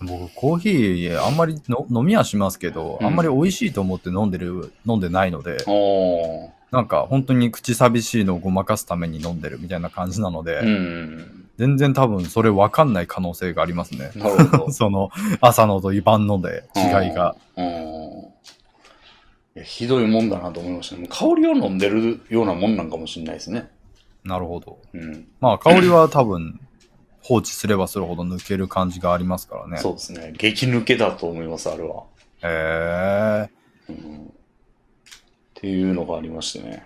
[0.00, 6.50] 僕、コーヒー、あんまりの飲みはしますけど、うんあんまり美味しいと思って飲んでる、飲んでないので、おー。
[6.72, 11.48] なんか本当に口寂しいのをごまかすために飲んでるみたいな感じなので、うん。
[11.58, 14.10] 全然多分それ分かんない可能性がありますね。
[14.16, 14.72] なるほど。
[14.72, 15.10] その
[15.42, 17.36] 朝のと晩ので違いが。
[17.58, 17.66] うん。
[19.54, 21.06] いやひどいもんだなと思いましたね。
[21.10, 23.68] 香りを飲んでるようなもんなんかもしれないですね。
[24.24, 24.78] なるほど。
[24.94, 25.28] うん。
[25.40, 26.58] まあ香りは多分
[27.20, 29.76] 放置すればするほど抜ける感じがありますからね。
[29.76, 30.32] そうですね。
[30.38, 32.04] 激抜けだと思います、あれは。
[32.42, 33.48] へ
[33.88, 33.92] え。
[33.92, 34.31] うん。
[35.62, 36.82] っていうのがありましてね。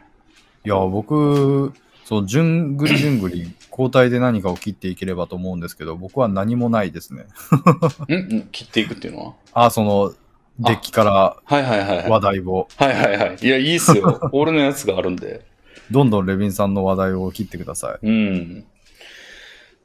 [0.67, 1.73] いや、僕、
[2.05, 7.25] そう、じゅんぐりじゅんぐり、交代で何かを切っていければと思うんですけど、僕は何もないですね。
[8.15, 8.35] ん？
[8.37, 8.49] ん？
[8.53, 9.67] 切っていくっていうのは？
[9.67, 10.13] あ、その、
[10.59, 12.11] デッキからはいはいはいはい。
[12.11, 13.37] 話題を、はいはいはい。
[13.41, 14.21] いや、いいっすよ。
[14.33, 15.47] 俺のやつがあるんで。
[15.91, 18.07] どんどんレビンさんの話題を切ってください。
[18.07, 18.67] うん。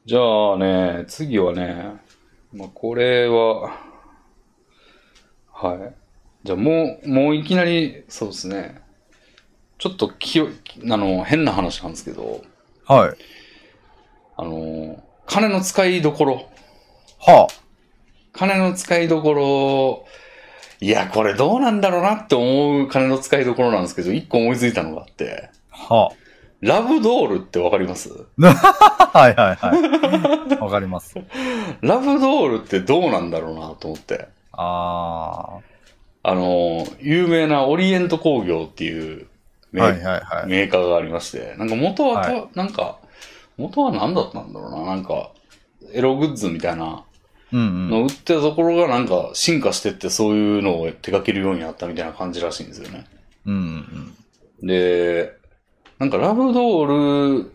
[0.04, 1.94] じゃあね、次はね、
[2.52, 3.70] まあ、これは、
[5.50, 5.94] はい。
[6.44, 8.81] じゃあもう、もういきなり、そうですね。
[9.82, 10.46] ちょっときよ、
[10.92, 12.40] あの、変な話なんですけど、
[12.86, 13.16] はい。
[14.36, 16.48] あの、金の使いどころ。
[17.18, 17.48] は
[18.32, 20.06] 金の使いどころ、
[20.80, 26.12] いや、これどうなんだろうなって思う金の使いどころなんですけど、一個思いついたのがあって、あ、は
[26.60, 28.08] ラブドールってわかります？
[28.40, 29.10] あ。
[29.18, 30.58] はいはいはい。
[30.60, 31.16] わかります。
[31.82, 34.28] ラブドールってどうなんだろうなと思って。
[34.52, 35.58] あ
[36.22, 39.31] あの、有名なオリエント工業っていうあ。
[39.72, 40.46] メ,、はいはいはい。
[40.46, 42.98] メーカーがありまして、なんか元はた、はなんか、
[43.56, 45.32] 元は何だったんだろうな、なんか、
[45.92, 47.04] エログッズみたいな
[47.52, 47.90] うんうん。
[47.90, 53.06] の売ってたところがなんか進化してってそういうのを手掛けるようになったみたいな感じらしいんですよね。
[53.46, 54.14] うんうん
[54.60, 54.66] うん。
[54.66, 55.32] で、
[55.98, 57.52] なんかラブドール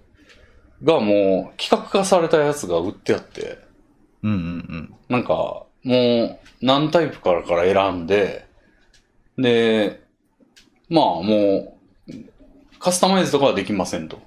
[0.84, 3.58] がもう企画化されたやつが売ってあって、
[4.24, 4.42] うんうんう
[4.78, 4.96] ん。
[5.10, 8.46] なんかもう何タイプからから選んで、
[9.38, 10.02] で、
[10.90, 11.77] まあもう
[12.80, 14.18] カスタマイズとかはできませんと。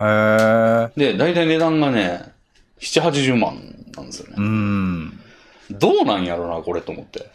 [0.00, 0.90] え。
[0.96, 2.32] で、大体値段がね、
[2.80, 3.56] 7、80万
[3.96, 4.46] なんですようね。
[4.46, 5.20] ん。
[5.70, 7.26] どうなんやろな、これと思って。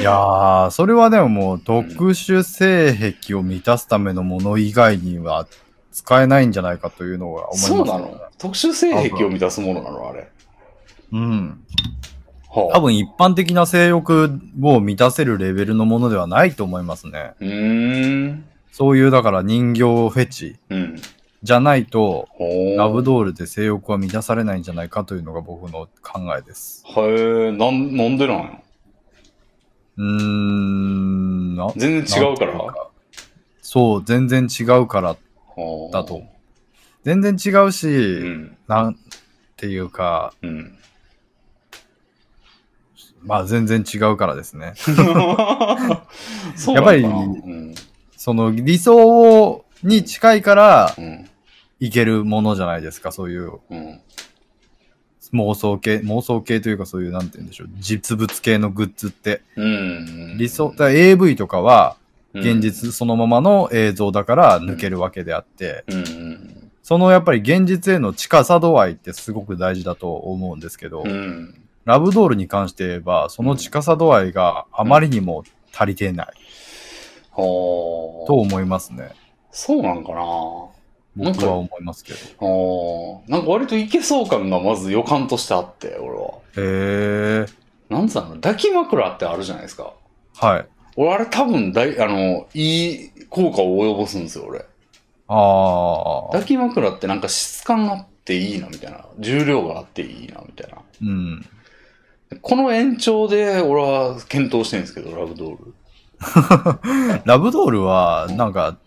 [0.00, 5.46] いやー、それはでももう特殊性癖を満たすためのもの以外には
[5.90, 8.20] 使えないんじゃないかというのが思います、そうなの？
[8.38, 10.28] 特殊性癖を満たすものなのあれ。
[11.12, 11.64] うん。
[12.54, 17.32] は多分一般的な性欲を満たせるレベルのものではないと思いますね。
[17.40, 18.44] うーん。
[18.72, 20.96] そういうだから人形フェチうん。
[21.42, 26.84] じゃないと、ほーラブドールで性欲は満たされないんじゃないかというのが僕の考えです。
[26.86, 27.00] へ
[27.48, 28.60] え、なん、なんでなんや？
[29.96, 32.52] うーん、な全然違うから？
[32.52, 32.82] なんてい
[33.60, 35.16] そう、全然違うからは
[35.90, 36.22] あだと。
[37.02, 38.56] 全然違うし、うん。
[38.68, 38.98] なん
[39.56, 40.78] ていうか、うん。
[43.24, 44.74] まあ全然違うからですね。
[46.66, 47.74] やっぱりうん。
[48.16, 51.28] その理想をに近いからうん。
[51.80, 54.00] いけるものじゃないですか、そういううん。
[55.34, 59.42] 妄想系、妄想系というかそういう、なんて言うんでしょう、実物系のグッズって。
[59.56, 60.36] うん。
[60.38, 61.96] 理想、だ AV とかは
[62.34, 62.60] うん現。
[62.60, 65.84] 実そのままの映像だから抜けるわけであって。
[66.82, 71.61] そのやっぱり現実への近さ度合いってすごく大事だと思うんですけど、うん。
[71.84, 76.32] ラブドールに関して言えば、その近さ度合いがあまりにも足りてないは
[77.34, 77.36] あ。
[77.36, 79.10] と思いますね。
[79.50, 80.22] そうなんかな
[81.14, 83.22] なんか僕は思いますけど。
[83.28, 83.30] ああ。
[83.30, 86.28] なんか割といけそう感がまず予感としてあって、俺は。
[86.56, 87.92] へえ。
[87.92, 89.92] なんつうの抱き枕ってあるじゃないですか。
[90.36, 90.66] はい。
[90.96, 94.60] 俺あれ多分だい、あの、いい効果を及ぼすんですよ、俺。
[95.28, 96.32] ああ。
[96.32, 99.04] 抱き枕ってなんか質感があっていいな、みたいな。
[99.18, 100.78] 重量があっていいな、みたいな。
[101.02, 101.46] うん。
[102.40, 105.74] この延長で俺は検討してるんですけど、ラブドール。
[107.24, 108.78] ラブドールは、なんか、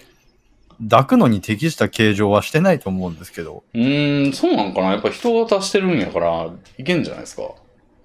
[0.89, 3.63] 抱くのに適した形状はしてないと思うんですけど。
[3.73, 7.43] うーん、そうなんかなやっぱ人型してるんやから、いけんじゃないですか？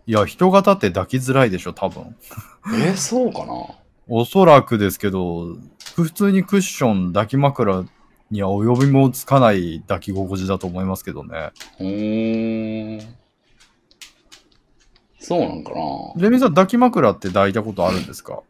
[0.06, 2.14] いや、人型って抱きづらいでしょ、多分。
[2.84, 3.52] え、そうかな？
[4.08, 5.56] おそらくですけど、
[5.96, 7.84] 普通にクッション、抱き枕
[8.30, 11.50] には及びもつかない抱き心地だと思いますけどね。
[11.80, 13.14] うーん。
[15.20, 15.76] そうなんかな
[16.16, 18.40] レミさん、抱き枕って抱いたことあるんですか？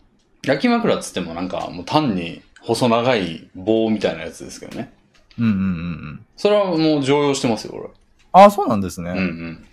[0.43, 4.93] 抱き枕っつってもなんかもう単に細長い棒みたいなやつですけどね。
[5.39, 5.63] うんうんうんう
[6.13, 6.27] ん。
[6.37, 7.89] それはもう常用してますよ、俺。
[8.33, 9.11] あ、そうなんですね。
[9.11, 9.65] うんうん。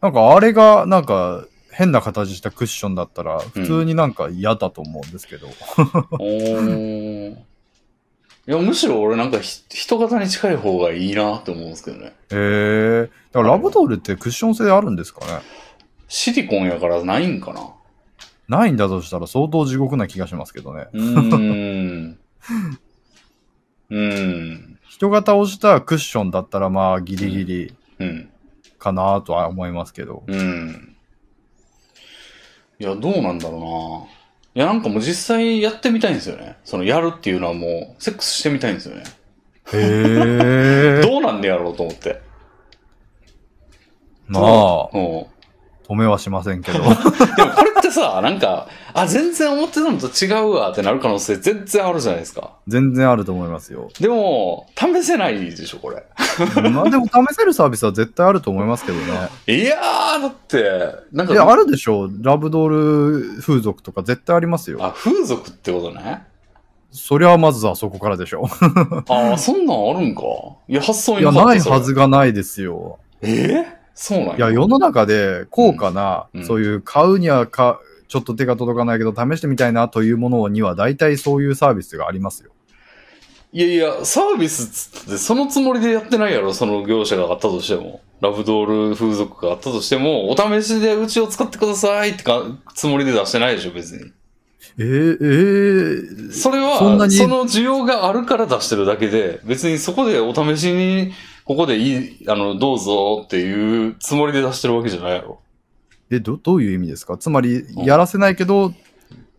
[0.00, 5.48] なんかあれが、なんか、変な形したクッションだったら、普通になんか嫌だと思うんですけど。
[6.12, 7.32] おー。
[7.34, 7.36] い
[8.46, 12.06] や、むしろ俺なんかひ人型に近い方がいいなって思うんですけどね。
[12.06, 13.10] へえ。
[13.32, 15.40] だからラブドールってクッション性あるんですかね？
[16.08, 17.72] シリコンやからないんかな？
[18.48, 20.86] ないんだとしたら相当地獄な気がしますけどね。
[20.92, 22.18] うーん。
[23.90, 24.78] うーん。
[24.88, 28.30] 人が倒したクッションだったらまあギリギリうん。
[28.78, 30.22] かなとは思いますけど。
[30.26, 30.96] うん。
[32.78, 34.06] いや、どうなんだろ
[34.54, 34.62] うな。
[34.62, 36.56] いや、なんかもう実際やってみたいんですよね。
[36.64, 39.04] そのやるっていうのはもう、セックスしてみたいんですよね。
[39.72, 41.00] へえ。
[41.08, 42.20] どうなんでやろうと思って。
[44.28, 45.26] まあ、うん。
[45.88, 46.78] 止めはしませんけど。
[46.82, 52.54] でもこれってさ、なんか、あ、全然思ってたのと違うわってなる可能性全然あるじゃないですか。
[52.66, 53.88] 全然あると思いますよ。
[54.00, 56.04] でも、試せないでしょ、これ。
[56.70, 59.04] まあでも試せるサービスは絶対あると思いますけどね。
[59.46, 62.10] いやー、だって、なんか、いや、あるでしょう。
[62.20, 62.68] ラブドー
[63.36, 64.78] ル風俗とか絶対ありますよ。
[64.80, 66.24] あ、風俗ってことね。
[66.90, 68.48] そりゃまずはそこからでしょ
[69.08, 70.22] ああ、そんなんあるんか。
[70.66, 71.20] いや、発想う。
[71.20, 71.92] いや、ないはず。
[71.94, 72.98] がないですよ。
[73.20, 73.85] えー？
[73.96, 82.50] そうなんいや、世の中で高価な、うんうんそういう買うにはか、ちょっと手が届かないけど、試してみたいなというものには、大体そういうサービスがありますよ。
[83.52, 88.00] いやいや、サービスつって、そのつもりでやってないやろ、その業者があったとしても。
[88.20, 92.42] ラブドール風俗があったとしても、お試しでうちを使ってくださいってか
[92.74, 94.12] つもりで出してないでしょ、別に。
[94.78, 101.12] えー、えー、それは、そその需要があるから出してるだけで、別にそこでお試しに、
[101.46, 105.40] ここでいい、あの、どうぞっていうつもりで出してるわけじゃないやろ。
[106.10, 107.16] え、ど、どういう意味ですか？
[107.16, 108.74] つまり、んやらせないけど、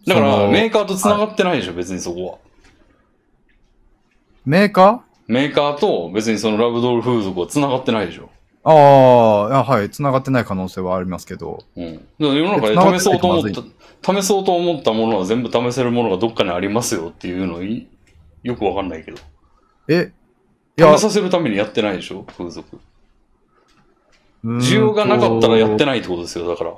[0.05, 2.38] だから、メーカーと繋がってないでしょ、別にそこは。
[4.45, 8.30] メーカメーカーと別にそのラブドール風俗は繋がってないでしょ。
[8.64, 11.66] ーああ、はい、繋がってない可能性はありますけど。
[11.76, 11.95] うん。
[11.95, 13.51] だから世の中で試そうと思っ
[14.01, 17.88] た、試そうと思ったものは全部試せるものがどっかにありますよっていうのい
[18.43, 19.18] よくわかんないけど。
[19.89, 20.26] え、い
[20.78, 22.23] や試、させるためにやってないでしょ？
[22.38, 22.80] 風俗。
[24.45, 26.73] 需要がなかったらやってないってことですよ、だから。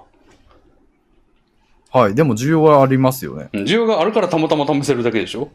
[1.92, 3.50] はい、でも需要はありますよね。
[3.54, 5.50] うん需要があるからたまたま試せるだけでしょ？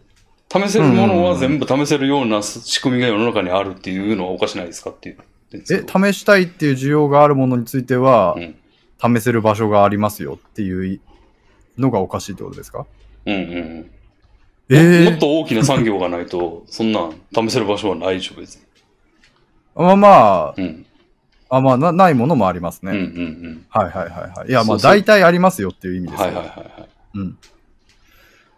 [0.52, 5.18] 試せるものは全部試せるような仕組みが世の中にあるっていうのはおかしないですかっていう。
[5.52, 5.66] え、試
[6.12, 8.54] したいっていう需要があるものについてはう、ん。
[9.16, 11.00] 試せる場所がありますよっていう
[11.76, 12.86] のがおかしいってことですか？
[13.26, 13.90] うんうんうん。
[14.70, 18.62] ええもっと大きな産業がないと、 そんなん試せる場所はないでしょ、別に。
[19.74, 20.86] まあまあ、うん。
[21.50, 22.92] あまあな、ないものもありますね。
[22.92, 23.04] うんうんう
[23.48, 23.66] ん。
[23.68, 24.48] はいはいはいはい。
[24.48, 26.26] いや、まあ大体ありますよっていう意味ですよ。
[26.26, 26.88] はいはいはいはい。
[27.14, 27.30] うん。
[27.32, 27.36] だ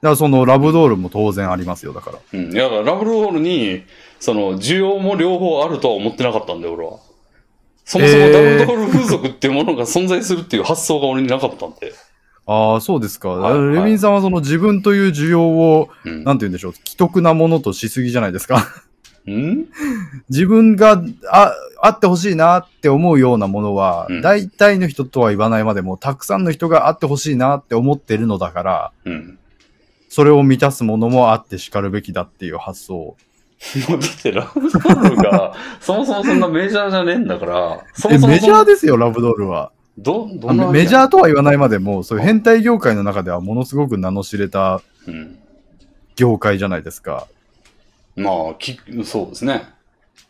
[0.03, 2.19] からそのラブドールも当然ありますよ、だから。
[2.33, 2.53] うん。
[2.53, 3.83] いや、ラブロールに、
[4.21, 6.99] その、需要も両方あるとは思ってなかったんだよ、俺は。
[7.85, 11.93] そもそもえーダブルドール風俗っていうものが存在するっていう発想が俺になかったんで。
[12.47, 13.29] ああ、そうですか。
[13.31, 16.25] はいはいレビンさんはその自分という需要を、うん。
[16.25, 18.67] なんて言うんでしょう、既得なものとしすぎじゃないですか。
[19.27, 19.67] うん？
[20.31, 29.39] 自分がああってほしいなって思うようなものは、うん大体の人とは言わないまでも、たくさんの人があってほしいなって思ってるのだから、うん。
[30.09, 32.95] それを満たすものもあって叱るべきだっていう発想。
[33.89, 39.73] もうだってラブドールが、そもそもそんなメジャーじゃねえんだから、そもそもえメジャーですよ、ラブドールは。
[39.99, 45.39] ど、どあんメジャーとは言わないまでも、そういう変態業界の中ではものすごく名の知れたうん。
[46.17, 47.29] 業界じゃないですか。
[48.17, 49.65] まあ、き、そうですね。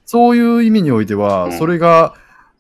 [0.05, 2.15] そういう意味においては、うんそれが、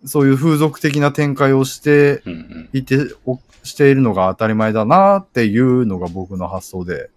[0.04, 2.68] そういう風俗的な展開をしてうんうん。
[2.72, 7.10] いて、おしているのが当たり前だなっていうのが僕の発想で、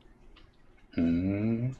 [0.98, 1.76] うーん。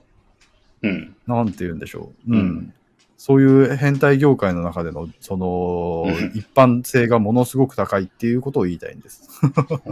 [0.84, 1.16] うん。
[1.28, 2.36] なんて言うんでしょう。
[2.36, 2.74] うん。
[3.20, 9.28] うんそういう変態業界の中での、そのうん、一般性がものすごく高いっていうことを言いたいんです。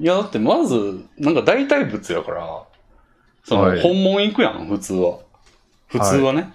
[0.00, 2.62] いや、だってまず、なんか代替物やから、
[3.44, 5.18] その、はい本物行くやん、普通は。
[5.88, 6.50] 普通はね。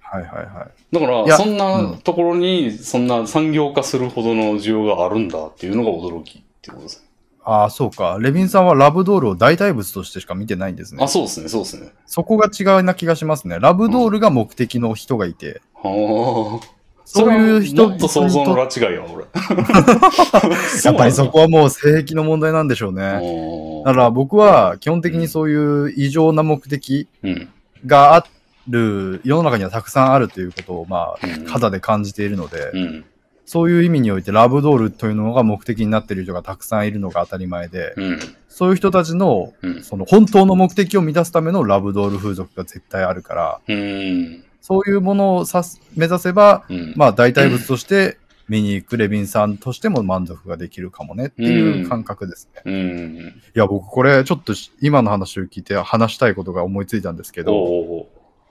[0.00, 0.94] はいはいはい。
[0.94, 7.05] だから、いやそんうなんところに、そんな産業化するほどの需要があるんだっていうのが驚きってことですね。
[7.48, 8.18] ああ、そうか。
[8.20, 11.06] レビンさんはラブドールを代替物としてしか見てないんですねあ、。
[11.06, 11.92] そうですね、そうですね。
[12.04, 13.58] そこが違うな気がしますね。
[13.60, 16.76] ラブドールが目的の人がいて、はあ。
[17.04, 19.26] そういう人もっと想像の拉違いや、俺。
[20.84, 23.84] やっぱりそこはもう性癖の問題なんでしょうね。
[23.84, 27.48] だから僕は基本的にそういう異常な目的うん。
[27.86, 28.26] があ
[28.68, 33.04] る、世の中にはたくさんあるということを、まあ、うん肌で感じているので、うん。
[33.46, 38.18] そういう意味においてラブドールというのが目的になっている人がたくさんいるのが当たり前で、うん。
[38.48, 39.84] そういう人たちの、うん。
[39.84, 44.44] その本当の目的を満たすためのラブドール風俗が絶対あるから、うん。
[44.60, 46.94] そういうものをさす目指せば、うん。
[46.96, 48.18] まあ代替物として
[48.48, 52.62] 見に行くレビンさんとしても満足ができるかもねっていう感覚ですね。
[52.64, 53.16] うん。
[53.54, 58.08] いや、僕これちょっとし今の話を聞いて話したいことが思いついたんですけど、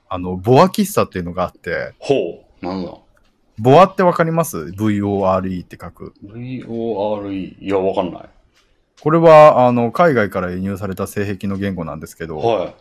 [0.08, 2.66] あの、ボア喫茶っていうのがあって、ほう。
[2.66, 2.94] なんだ？
[3.58, 6.14] ボアってわかります ?VORE って書く。
[6.24, 7.58] ?VORE。
[7.60, 8.30] いや、わかんない。
[9.02, 12.76] これは、あの、海外から輸入された性癖の言語なんですけど、はい。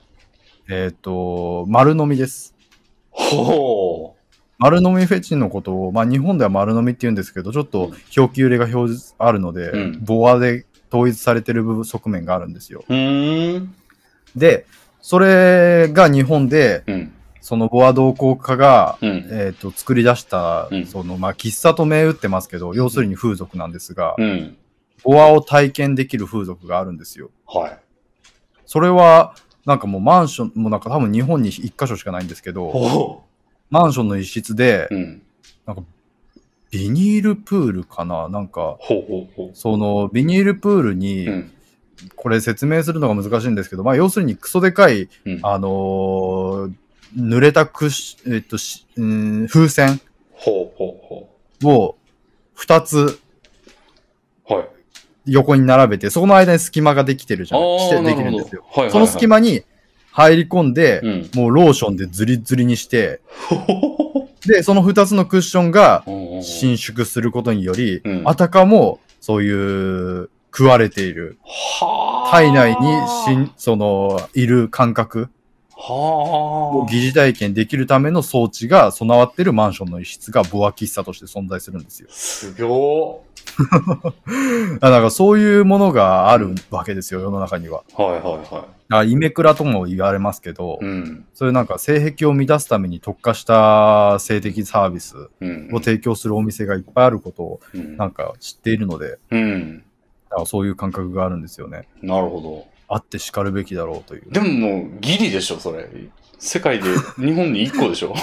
[0.68, 2.55] えっ、と、丸飲みです。
[3.11, 4.16] ほ
[4.59, 12.85] 丸飲みフェチのことを、まあ日本では丸飲みって言うんですけど、ちょっと表記揺れが表示あるので、うんボアで統一されてる部分側面があるんですよ。
[14.37, 14.66] で、
[15.01, 17.12] それが日本で、うん。
[17.45, 19.28] そのボア同好家が、うん。
[19.30, 24.57] えっ、と、作り出した、うんその、まあ、喫茶と銘打ってますけど、要するに風俗なんですが、うん。
[25.03, 27.30] ボアを体験できる風俗があるんですよ。
[27.47, 27.78] はい。
[28.64, 29.34] それは、
[29.66, 33.22] なんかもうマンション、もうなんか多分日本に一箇所しかないんですけど、ほ
[33.68, 35.22] マンションの一室でう。、うん。
[36.70, 38.30] ビニールプールかな？
[38.30, 40.95] なんか、ほうほうほそのビニールプールう。
[40.95, 41.51] に、うん。
[42.16, 45.40] これ説明するのが難しいんですけど、まあ要するにクソでかい、うん。
[45.42, 46.72] あのー
[47.16, 50.00] 濡れたクッシえっとし、うん風船
[50.32, 51.06] ほうほう
[51.62, 51.96] ほを
[52.54, 53.18] 二つ
[54.48, 54.52] う。
[54.52, 54.68] はい。
[55.26, 57.60] 横に並べて、そこの間に隙間ができてるじゃん。
[57.60, 58.62] してできなるんですよ。
[58.62, 59.64] はいはいはいその隙間に
[60.12, 61.30] 入り込んで、うん。
[61.34, 63.20] もうローションでズリズリにして、
[64.46, 72.30] で、その二つのクッションがほ伸縮することにより、うんあたかもそういう食われている、はあ。
[72.30, 75.30] 体内にしん、その、いる感覚
[76.89, 82.12] 疑似体験できるための装置が備わってるマンションの一室がボア喫茶として存在するんですよあ。。
[82.12, 83.24] すご
[84.80, 87.82] だ からそういうものがあるわけですよ、世の中には。
[87.93, 88.03] ー。
[88.03, 90.85] はいはいはあイメクラとも言われますけど、い。
[90.85, 91.24] うん。
[91.35, 95.70] そういうなんか性癖を満たすために特化した性的サービスうん。
[95.72, 99.78] を提供するお店がいっぱいあることをうんなんか知っているので、うん。
[100.30, 101.89] だからそういう感覚があるんですよね。
[102.03, 102.74] なるほど。
[102.89, 104.22] あって叱るべきだろうという。
[104.30, 105.89] でももう、ギリでしょ、それ。
[106.39, 106.85] 世界で、
[107.16, 108.14] 日本に1個でしょ。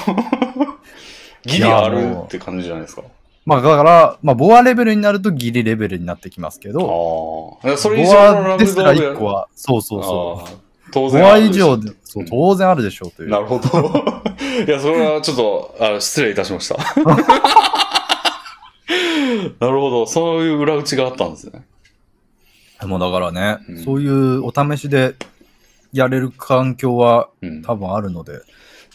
[1.46, 3.04] ギリあるって感じじゃないですか。
[3.46, 7.78] まあだから、まあボアレベルになるとギリレベルになってきますけど、ああ。
[7.78, 10.50] それ以ボ上のラアですらブドール1個は、そうそうそう。
[10.92, 13.30] 当ボ然アあるでしょ以上で、そう、当然あるでしょうという。
[13.30, 13.68] なるほど。
[14.68, 16.76] いや、それはちょっと、あ失礼いたしました。
[19.60, 20.06] なるほど。
[20.06, 21.64] そういう裏打ちがあったんですね。
[22.86, 25.16] もうだからね、うんそういうお試しで
[25.94, 27.62] やれる環境はうん。
[27.62, 28.42] 多分あるので、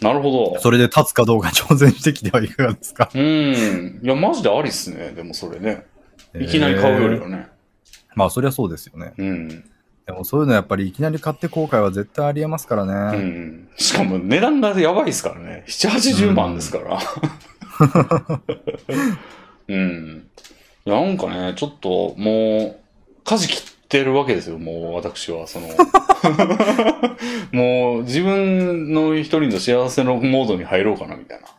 [0.03, 0.61] なるほど。
[0.61, 3.11] それで立つかどうか挑戦してきてはいかがですか。
[3.15, 4.01] うん。
[4.03, 5.13] いや、マジでありっすね。
[5.13, 5.87] でもそれね。
[6.39, 7.49] いきなり買うよりえーはね。
[8.15, 9.15] まあそりゃそうですよね。
[9.17, 9.49] うん。
[10.07, 13.19] でもそういうのやっぱりいきなり買って後悔は絶対ありえますからうね。
[13.19, 13.69] ん。
[13.77, 15.65] しかも値段がやばいですからね。
[15.67, 16.99] 7、80万ですから。
[19.69, 20.29] うん。
[20.85, 22.77] いや、なんかね、ちょっともう、
[23.25, 25.47] 舵切ってるわけですよ、もう私は。
[25.47, 25.69] その、
[27.53, 31.47] もう自分の一人の幸せのモードに入ろうかな、みたいな。
[31.47, 31.51] い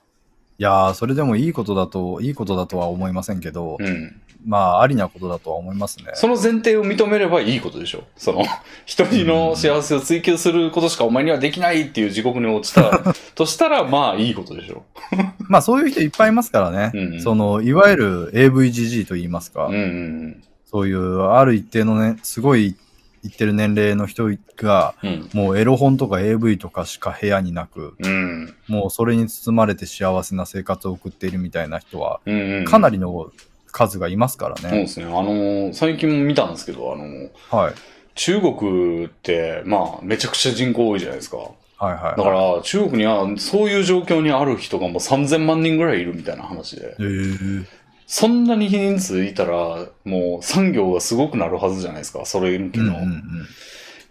[0.63, 4.21] やー、それでもいいことだと、いいことだとは思いませんけど、うん。
[4.45, 6.05] まあありなことだとは思いますね。
[6.13, 8.03] その前提を認めればいいことでしょ。
[8.15, 8.45] その、
[8.85, 14.83] 一人の幸せを追求することしかお前にはできないっていう地獄に落ちたとしたら、まあいいことでしょ。
[15.49, 16.91] まあそういう人いっぱいいますからね。
[16.93, 20.43] うんその、いわゆる AVGG と言いますか、うんうん
[20.77, 22.75] そういうある一定のね、すごい
[23.23, 25.09] 言ってる年齢の人が、うん。
[25.09, 25.29] うん。
[25.33, 28.55] もうエロ本とか AV とかしか部屋になく、うん。
[28.67, 32.65] もうそれに包まれて幸せな生活を送っているみたいな人は、うんうん。
[32.65, 33.31] かなりの
[33.71, 34.61] 数がいますからね。
[34.61, 35.05] そうですね。
[35.07, 37.73] あのー最近も見たんですけど、あのーはい。
[38.13, 41.37] 中国って、まあ、めちゃくちゃ人口多いじゃないですか。
[41.37, 42.17] はいはい。
[42.17, 46.95] だから、中国には、そういう状況にある人がもう3000万人ぐらいいるみたいな話で。
[46.99, 47.65] えー、
[48.07, 52.25] そんなに人数いたら、もう産業がすごくなるはずじゃないですか。
[52.25, 52.85] それ向けの。
[52.85, 53.13] いうんうんうん。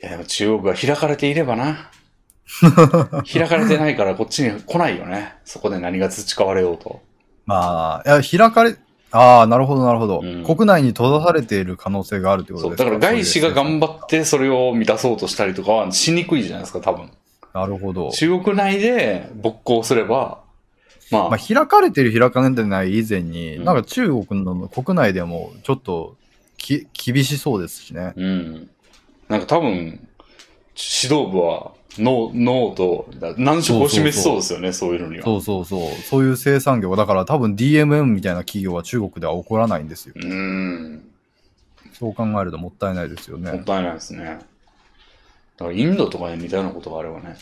[0.00, 1.90] や、でも中国が開かれていればな。
[3.32, 5.34] 開かれてないからこっちに来ないよね。
[5.44, 7.00] そこで何が培われようと。
[7.46, 8.76] まあ、いや、開かれ、
[9.10, 12.70] ああ、なるほどなるほど、うん国内に閉ざされている可能性があるってこと。
[12.70, 12.84] ですか？
[12.84, 17.10] だから外資が頑張張ってそれを満たそうとしたりとかはしにくいじゃないですか、多分。
[17.54, 18.10] なるほど。
[18.10, 20.40] 中国内で勃興すれば、
[21.10, 26.16] まあ、まあ、開かれてる開かれてない以前に、うんなんか中国の国内でもちょっと
[26.56, 28.12] き厳しそうですしね。
[28.16, 28.70] うん。
[29.28, 35.24] なんか多分、指導部はノー、と難色を示しそうですよね、そういうのには。
[35.24, 35.90] そうそうそう。
[36.02, 40.14] そういう生産業が、だから多分 DMM みたいな企業は中国では起こらないんですよ。
[40.16, 41.08] うん。
[41.92, 43.52] そう考えるともったいないですよね。
[43.52, 44.38] もったいないですね。
[45.56, 47.36] だからインドとかに似たようなことがあればね。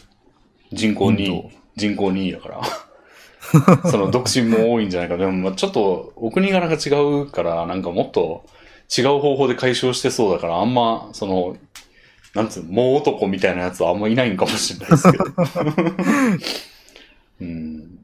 [0.73, 1.51] 人口イン2ド位。
[1.77, 2.63] 人口2位だから。
[3.91, 5.17] その独身も多いんじゃないか。
[5.17, 6.91] でも、まあちょっとお国柄が違
[7.23, 8.45] うから、なんかもっと
[8.97, 11.57] 違う方法で解消してそうだから、あんま、その、
[12.35, 15.25] なんつうの、もう男みたいなやつはあんまいないんかもしれないですけど。
[17.41, 17.99] うん。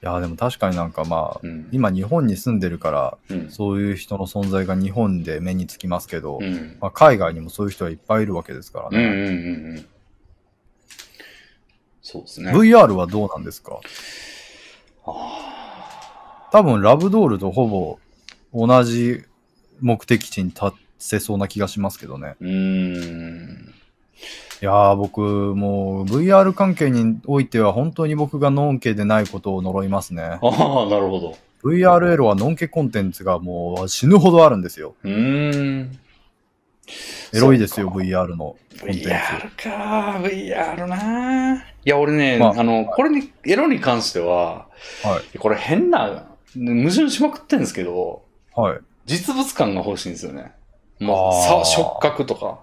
[0.00, 1.68] やーでも確かになんかまあ、うん。
[1.72, 3.50] 今日本に住んでるから、うん。
[3.50, 6.78] そういう人の存在が日本で目につきますけど、うん。
[6.80, 8.98] まあ、海外にもそういう人はいっぱいいるわけですからね。
[8.98, 9.86] うんうんうんうん。
[12.02, 12.52] そうですね。
[12.52, 13.74] VR はどうなんですか？
[13.74, 13.80] あ
[15.04, 17.98] 多分ラブドールとほぼ
[18.52, 19.22] 同じ
[19.80, 22.36] 目的地に達せそうな気がしますけどね。
[22.40, 23.74] ーうーん。
[24.62, 30.22] いやー僕もう VR 関係においては本当に僕がノンケでないことを呪いますね。
[30.22, 31.36] ああ、なるほど。
[31.62, 34.94] VR エロはノンケコンテンツがもう死ぬほどあるんですよ。
[35.02, 35.98] うーん。
[37.34, 39.08] エロいですよ、VR のコンテンツ。
[39.08, 41.56] VR か、VR な。
[41.56, 44.66] いや、俺ね、まああの、これに、エロに関しては、
[45.38, 48.22] これ変な、矛盾しまくってんですけど、
[48.54, 48.72] はい。
[48.72, 48.80] はい。
[49.06, 50.52] 実物感が欲しいんですよね。
[51.00, 52.60] 触覚とか。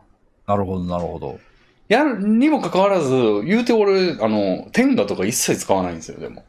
[0.48, 1.40] なるほど、なるほど。
[1.88, 3.12] やるにもかかわらず、
[3.46, 6.44] 言うて俺、あの、天下とか一切使わないんですよ、でも。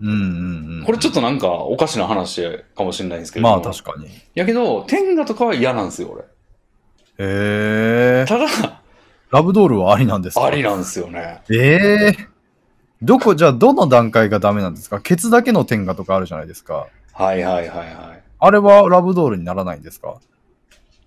[0.00, 0.84] うんうんうん。
[0.84, 2.42] これちょっとなんかおかしな話
[2.74, 3.44] かもしれないんですけど。
[3.44, 4.08] まあ確かに。
[4.34, 6.24] やけど、天下とかは嫌なんですよ、俺。
[7.24, 8.24] へえ。
[8.26, 8.80] ただ、
[9.30, 10.44] ラブドールはありなんですか？
[10.44, 11.42] ありなんですよね。
[11.50, 12.28] ええ
[13.00, 15.00] どこ、じゃあどの段階がダメなんですか？
[15.00, 16.86] ケツだけの天下とかあるじゃないですか。
[17.12, 18.22] はいはいはいはい。
[18.38, 20.16] あれはラブドールにならないんですか？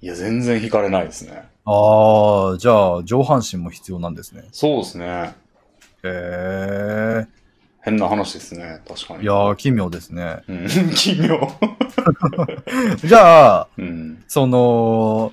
[0.01, 1.43] いや、全然惹かれないですね。
[1.66, 4.43] ああ、じゃあ上半身も必要なんですね。
[4.51, 5.34] そうですね。
[6.03, 7.28] へえ。
[7.82, 9.24] 変な話ですね、確かに。
[9.24, 10.43] いやー、奇妙ですね。
[10.47, 11.39] うん、奇妙。
[13.03, 14.24] じゃあ、うん。
[14.28, 15.32] その、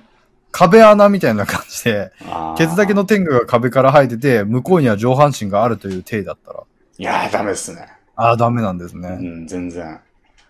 [0.53, 2.11] 壁穴みたいな感じで、
[2.57, 6.63] ケツだけの天下が壁から生えてて、向こうには上半身があるという体だったら。
[6.99, 7.87] いやー、ダメですね。
[8.15, 9.17] ああ、ダメなんですね。
[9.19, 9.99] うん、全然。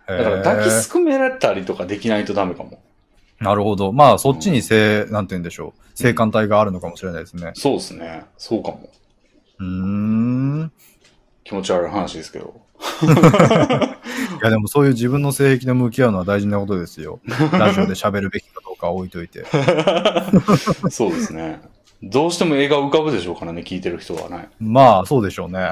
[0.09, 2.79] へだから抱きーすくめられたりとかできないとダメかも。
[3.39, 3.93] なるほど。
[3.93, 5.97] まあ、そっちに性、なんて言うんでしょう。
[5.97, 7.53] 性感帯があるのかもしれないですね。
[7.55, 8.25] そうですね。
[8.37, 8.89] そうかも。
[9.59, 10.71] うーん。
[11.45, 12.62] 気持ち悪い話ですけど。
[12.83, 17.19] いや、でもそういう自分の性癖と向き合うのは大事なことですよ。
[17.53, 19.45] ラジオで喋るべきかどうかは置いといて。
[20.89, 21.61] そうですね。
[22.01, 24.49] どうしても映画浮かぶでしょうからね、聞いてる人はね。
[24.59, 25.69] まあ、そうでしょうね。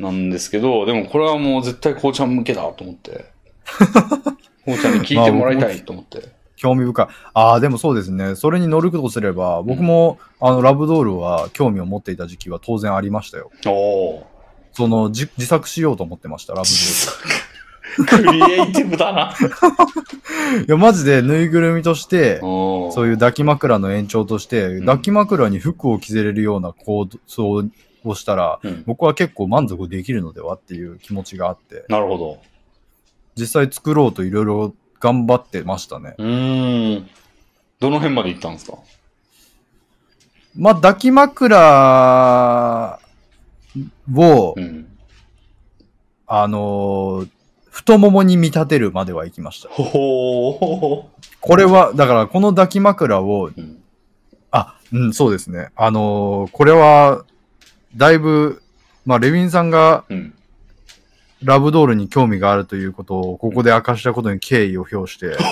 [0.00, 3.26] なんですけど、でもこれはもう絶対こうちゃん向けだと思って。
[4.64, 6.32] こうちゃんに聞いてもらいたいと思って。
[6.56, 7.06] 興味深い。
[7.34, 8.34] ああ、でもそうですね。
[8.34, 13.50] それに乗るとすれば、僕も、あの、ラブドールは興味を持っていた時期は当然ありましたよ。
[13.66, 14.33] おお
[14.74, 17.24] その、じ自作しようと思ってました、ラブドーー。
[18.06, 19.34] クリエイティブだな。
[19.38, 20.64] ル。
[20.66, 27.64] いや、マジでぬいぐるみとして、おそういう抱き枕の延長として、ん抱き枕に服を着せれるような構想
[28.04, 28.82] をしたら、うん。
[28.86, 32.38] 僕は結構満足できるのではっていう気持ちがあって、なるほど。
[33.36, 36.14] 実際作ろうといろいろ頑張ってましたね。
[36.18, 37.08] うーん。
[37.78, 38.78] どの辺まで行ったんですか？
[40.56, 42.98] まあ、抱き枕
[44.14, 44.86] を、うん。
[46.26, 47.28] あのー
[47.70, 49.68] 太ももに見立てるまでは行きました。
[49.68, 51.10] こ
[51.56, 53.60] れは、だからこの抱き枕を、ー。
[53.60, 53.82] うん。
[54.52, 55.70] あ、うん、そうですね。
[55.74, 57.24] あのーこれは、
[57.96, 58.62] だいぶ、
[59.04, 60.34] まあ、レヴィンさんがうん。
[61.42, 65.36] ラブドールに興味があるということを、ここで明かしたことに敬意を表して、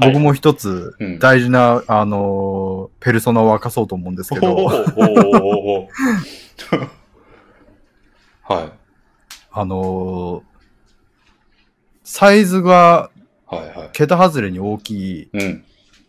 [0.00, 4.84] 僕も一つうん大事な、あのーペルソナを明かそうと思うんですけど、は
[8.60, 8.72] い。
[9.52, 10.42] あのー
[12.02, 13.10] サイズが
[13.46, 13.90] はいはい。
[13.92, 14.90] 桁外れに大き
[15.22, 15.64] い、うん。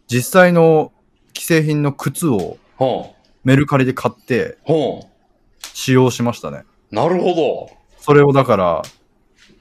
[0.08, 0.92] 実際の
[1.36, 2.58] 既製品の靴を。
[3.44, 5.08] メルカリで買ってほ
[5.62, 6.64] 使用しましたね。
[6.92, 6.96] う。
[6.96, 7.70] なるほ
[8.00, 8.82] それをだから、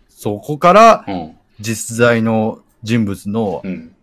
[0.08, 1.12] そこからど。
[1.12, 1.36] うん。
[1.60, 3.93] 実在の人物の、うん。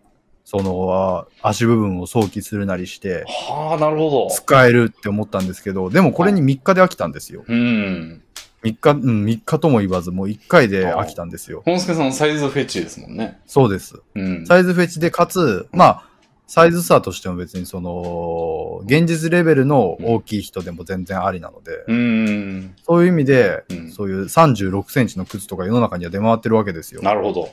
[0.54, 4.28] その、あ足部分を想起するなりして、はあ、なるほど。
[4.30, 7.42] 使えるって思ったんですけど、でもこれに3日で飽きたんですよ。
[7.48, 8.22] うん。
[8.62, 11.62] 3日、うん、3日とも言わず、もう1回で飽きたんですよ。
[11.64, 13.40] 本助さんサイズフェチですもんね。
[13.46, 14.02] そうです。
[14.14, 14.46] うん。
[14.46, 16.04] サイズフェチで、かつ、まあ、
[16.46, 22.74] サイズ差としても別にその、現実レベルの大きい人でも全然ありなので、うん。
[22.84, 27.00] そういう意味で、うんそういう36センチの靴とか世の中には出回ってるわけですよ。
[27.00, 27.48] なるほど。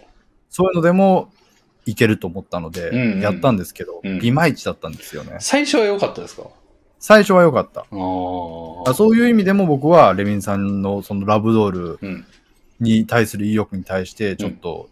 [0.50, 1.32] そういうのでも
[1.86, 5.38] いけると思ったので、うんうんやったんですけど、うんいまいちだったんですよね。
[5.40, 6.44] 最初は良かったですか？
[7.00, 7.82] 最初は良かった。
[7.82, 7.86] あ
[8.94, 12.26] そういう意味でも僕はレミンさんのそのラブドールうん。
[12.82, 14.88] に対する意欲に対してちょっと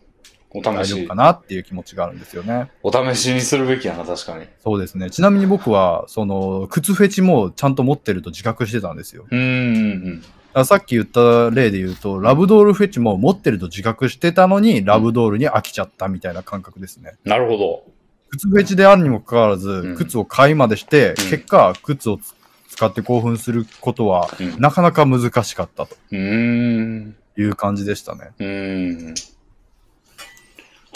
[0.49, 1.15] お試し大丈夫か。
[1.15, 2.69] なっていう気持ちがあるんですよね。
[2.83, 4.45] お試しにするべきやな、確かに。
[4.61, 5.09] そうですね。
[5.09, 9.25] ちなみに僕はその靴フェチもちゃんと持ってると自覚してたんですよ。
[9.31, 17.17] うんうんだからさっき言った例で言うと、ラブドールフェチも持ってると自覚してたのに、ラブドールに飽きちゃったみたいな感覚ですね。
[17.25, 17.29] うん。
[17.29, 17.83] なるほど。
[18.29, 22.33] 靴フェチであるにもかかわらず、ん靴を買いまでして、うん結果、靴をつ
[22.69, 24.59] 使って興奮することは、うん。
[24.59, 27.15] なかなか難しかったとうーん。
[27.37, 28.31] いう感じでしたね。
[28.39, 29.15] うーん。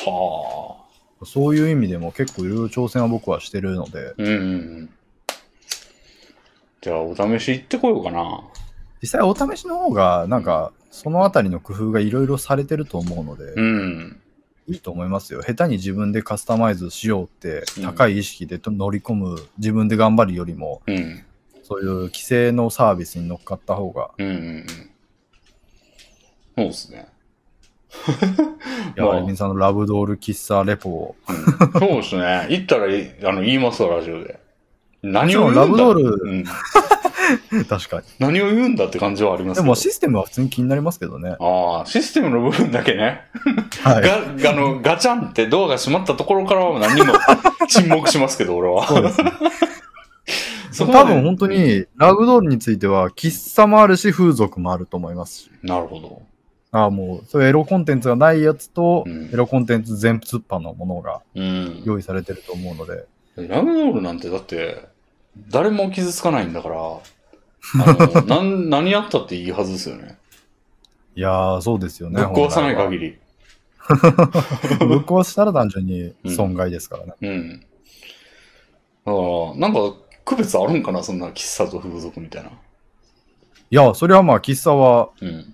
[0.06, 0.78] は
[1.22, 1.26] あ。
[1.26, 4.90] そういう意味でも結構いろいろ挑戦は僕はしてるので、うん。
[6.82, 8.42] じゃあ、お試し行ってこようかな。
[9.02, 14.22] 実際お試しの方が、なんか、そのあたりの工夫がいろいろされてると思うので、うん。
[14.68, 15.41] いいと思いますよ。
[15.41, 21.23] 下手に自分でカスタマイズしようってうん、高い意識でと乗り込む、自分で頑張るよりも、うん。
[21.64, 24.65] そういう規制のサービスに乗っかった方が、うんうんうん。
[26.57, 27.07] そうですね。
[28.95, 32.48] いや、 まあアルミンさんのラブドール喫茶レポを、うんそうですね。
[32.49, 34.40] 行ったらあの言いますわ、ラジオで。
[35.02, 36.45] 何をラブドールうん、
[37.68, 38.03] 確かに。
[38.19, 39.64] 何を言うんだって感じはありますけど。
[39.64, 41.36] でもシステムは普通に気になりますけどね。
[41.40, 43.22] ああ、システムの部分だけね。
[43.84, 44.41] はい。
[44.41, 47.14] が、あの、ガチャンってドアが閉まったところからは何にも
[47.68, 48.88] 沈黙しますけど、俺は。
[48.88, 49.32] そうですね。
[50.72, 55.52] そこまで多分本当に、ラブドールについては、喫茶もあるし、風俗もあると思いますし。
[55.61, 56.22] なるほど。
[56.72, 61.84] ああ、もう、そういうエロコンテンツがないやつと、うんエロコンテンツ全突破のものがうん。
[61.84, 63.06] 用意されてると思うので、
[63.36, 64.86] ラブドールなんてだって、
[65.49, 66.76] 誰も傷つかないんだから、
[67.86, 70.18] あのなん何やったっていいはずですよね。
[71.16, 72.22] いやー、そうですよね。
[72.22, 73.12] ぶっ壊さない限り。
[73.12, 73.18] り。
[74.88, 77.14] ぶっ壊したら単純に損害ですからね。
[77.22, 77.60] うん。
[77.60, 77.72] だか
[79.06, 82.50] ら、なんか、区別あるんかなそんな喫茶と風俗みたいな。
[82.50, 82.54] い
[83.70, 85.54] や、それはまあ、喫茶はうん。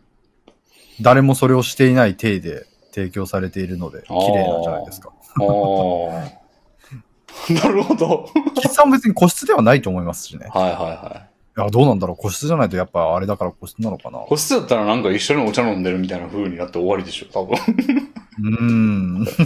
[1.01, 5.11] 誰もそれをしていない体で提供されているので、綺麗なんじゃないですか。
[5.11, 6.47] ああ。
[7.53, 8.29] なるほど。
[8.57, 10.47] 喫茶も別に個室ではないと思いますしね。
[10.51, 11.27] はいはいは
[11.57, 11.61] い。
[11.61, 12.17] いや、どうなんだろう。
[12.17, 14.19] 個室じゃないとやっぱあれだから個室なのかな。
[14.19, 17.57] 個室だったらなんか一緒にお茶飲んでるみたいな風になって終わりでしょ、多分。
[18.39, 19.27] うーん。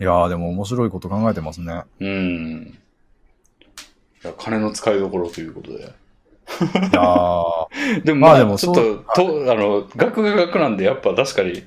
[0.00, 1.82] いやー、でも面白いこと考えてますね。
[2.00, 2.78] うん。
[4.24, 5.78] いや金の使いどころということで。
[5.78, 11.64] いやー、 でもまあ、まあでもちょっと、と、あの、学が学なんで、やっぱ確かに、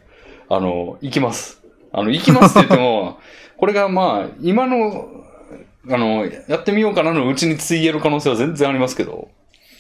[0.50, 1.62] あの、行きます。
[1.92, 3.20] あの、行きますって言っても、
[3.58, 5.08] これがまあ、今の、
[5.90, 9.30] あの、やってみようかなのうちについえる可能性は全然ありますけど、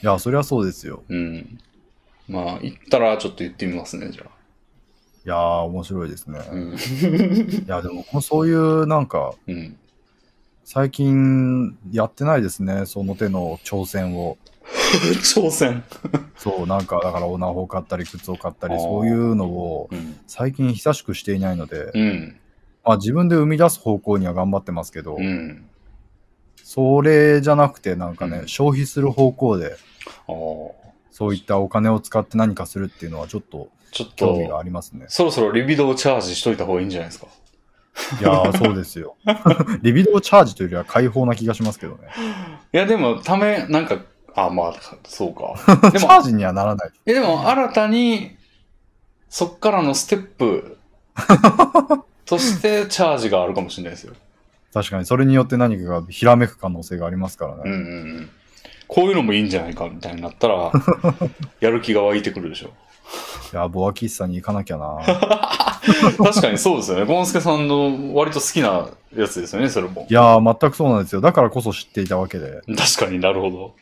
[0.03, 1.03] いや、そりゃそうですよ。
[1.09, 1.59] うん。
[2.27, 4.29] まあ、行ったらちょっと言ってみますね、じゃあ。
[5.23, 6.39] いやー、面白いですね。
[6.51, 6.73] うん。
[7.65, 9.77] いや、でもそういうなんか、うん。
[10.63, 12.85] 最近やってないですね。
[12.87, 14.37] その手の挑戦を。
[15.21, 15.83] 挑戦。
[16.35, 20.17] そう、なんか、だからオナホを買ったり、靴を買ったり、そういうのをうん。
[20.25, 22.35] 最近久しくしていないので、うん。
[22.83, 25.65] まあ自分で生み出す方向には頑張ってますけど、うん。
[26.73, 29.75] それじゃなくてなんかね、うん消費する方向で。
[31.11, 35.05] そういったお金を使って何かするっていうのはちょっとちょっ興味がと、ありますね。
[35.09, 37.27] そろそろリビドをチャージしといた方がいいんじゃないですか？
[38.21, 39.17] いやー、そうですよ。
[39.83, 42.07] リビドーチャージというよりは解放な気がしますけどね。
[42.71, 43.99] いや、でも、ため、なんか、
[44.33, 44.73] あ、まあ、
[45.03, 45.55] そうか。
[45.91, 46.91] でもチャージにはならない。
[47.05, 48.37] え、でも、新たに、
[49.29, 50.77] そっからのステップ
[52.25, 54.13] としてチャージがあるかもしれないですよ。
[54.73, 57.61] 確かに、それによって何かがひらめく可能性がありますからね。
[57.65, 57.79] うんうんう
[58.21, 58.29] ん。
[58.87, 60.71] こういうのもいいんじゃないかみたいになったら、
[61.59, 62.67] やる気が湧いてくるでしょ。
[63.53, 64.97] いや、ボア喫茶に行かなきゃな。
[66.17, 67.05] 確かにそうですよね。
[67.05, 70.13] ゴンスケさんの割と好きなやつですよね、それもい。
[70.13, 71.21] やー、全くそうなんですよ。
[71.21, 72.61] だからこそ知っていたわけで。
[72.77, 73.75] 確かになるほど。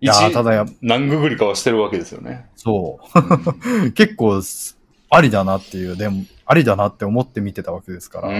[0.00, 2.46] いやただや、何ググりかはしてるわけですよね。
[2.56, 3.92] そう。
[3.92, 4.76] 結構す、
[5.08, 8.28] ありだなっていう、でも、ありだなって思って見てたわけですから。
[8.28, 8.32] う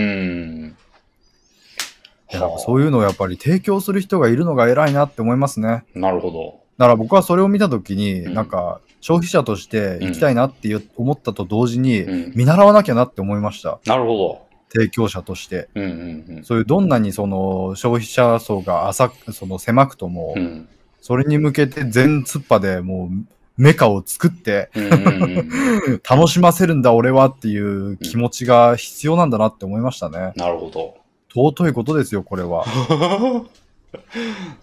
[2.33, 2.43] いん。
[2.43, 5.85] やそういうのをやっぱり提供する人がいるのが偉いなって思いますね。
[5.95, 6.61] なるほど。
[6.79, 12.33] だから僕はそれを見たときに、うんなんか、消費者として行きたいなって思ったと同時に、うん。
[12.35, 13.79] 見習わなきゃなって思いました。
[13.87, 15.69] なるほ提供者として。
[15.75, 15.83] ど。
[15.83, 15.95] うんう
[16.33, 16.45] んうん。
[16.45, 20.69] そういうどんなにその消費者層が浅く、その狭くとも、うん
[21.03, 23.27] それに向けて全突破でもう
[23.57, 30.33] メカを作ってうん 楽しませるんだ俺はっていう気持ちが必要なんだなって思いましたね。
[30.37, 30.95] なるほど。
[31.35, 32.67] 尊いことですよ、これは。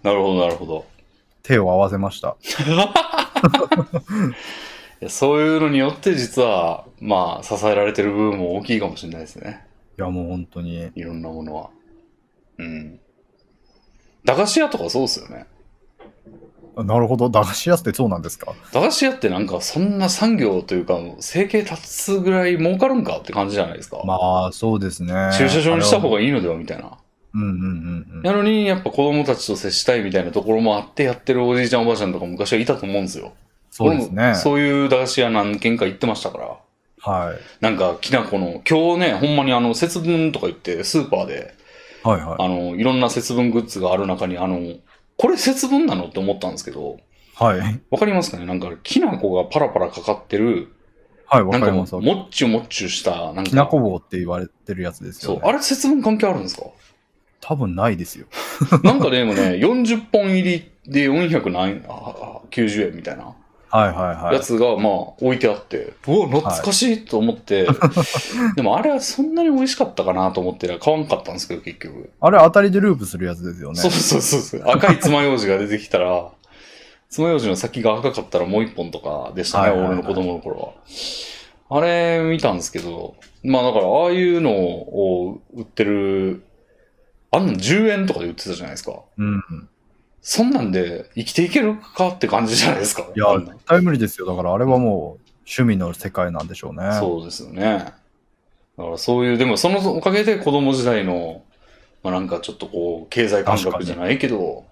[0.04, 0.86] なるほど、なるほど。
[1.44, 2.36] 手を合わせました。
[5.08, 9.66] そういうのによって実は、まあ、支えられてる部分も大きいかもしれないですね。
[9.98, 10.92] いや、もう本当に。
[10.96, 11.70] いろんなものは。
[12.58, 13.00] うん。
[14.26, 15.46] 駄菓子屋とかそうですよね。
[16.78, 17.30] なるほど。
[17.30, 18.54] 駄菓子屋ってそうなんですか？
[18.74, 24.02] 駄菓子屋ってなんかそんな産業というか、生計立つぐらい儲かるんかって感じじゃないですか。
[24.06, 25.14] まあ、そうですね。
[25.38, 26.18] 駐車場にした方が。
[26.18, 26.98] がいいのではみたいな。
[27.36, 28.22] うんうんうんうん。
[28.24, 33.34] なのに、やっぱ子供たちと接したいみたいなところもあってやってるおじいちゃんおばあちゃんとか昔はいたと思うんですよ。
[33.70, 34.34] そうですね。
[34.36, 36.58] そういう駄菓子屋何軒か行ってましたから。
[37.02, 37.38] はい。
[37.62, 41.54] なんか、きな粉の、今日ね、ほんまにあの、節分とか言って、スーパーで、
[42.04, 42.36] はいはい。
[42.40, 44.60] あの、いろんな節分グッズがある中に、あの、
[45.20, 46.98] これ節分なのって思ったんですけど、
[47.36, 47.60] はい。
[47.92, 48.46] わかりますかね？
[48.46, 50.74] なんか、きな粉がパラパラかかってる、
[51.26, 51.94] はい、わかります。
[51.96, 55.40] もっちゅもっちゅした、なんか、きなこ棒って言われてるやつですよ、ね。
[55.42, 56.64] そう、あれ節分関係あるんですか？
[57.42, 58.28] 多分ないですよ。
[58.84, 63.36] なんかでもね、40本入りで490円みたいな
[63.70, 64.34] はいはいはい。
[64.36, 67.68] やつが、まあ、置いてあって、うわ、懐かしいと思って、
[68.56, 72.12] でもあれはそんなに美味しかったかなと思って買わんかったんですけど、結局。
[72.20, 73.76] あれ当たりでループするやつですよね。
[73.76, 74.64] そうそうそうそう。
[74.66, 76.30] 赤い爪楊枝が出てきたら、
[77.10, 80.60] 爪楊枝の先が赤かったらもう一本とかでしたね、はいはいはい俺の子供の頃
[81.70, 81.78] は。
[81.78, 86.44] あれ見たんですけど、まあだからああいうのを売ってる、
[87.32, 89.00] あんなの10円とかで売ってたじゃないですか。
[89.18, 89.70] うん。
[90.22, 93.08] そんなんで生きていけるかって感じじゃないですか。
[93.16, 94.28] いや、絶対無理ですよ。
[94.28, 96.92] だからあれはもう趣味の世界なんでしょうね。
[97.00, 97.94] そうですよね。
[98.78, 101.44] だからそういう、でもそのおかげで子供時代の、
[102.04, 104.66] まあなんかちょっとこう、経済感覚じゃないけど、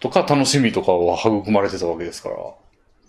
[0.00, 2.36] とか楽しみとかは育まれてたわけですから。
[2.36, 2.40] い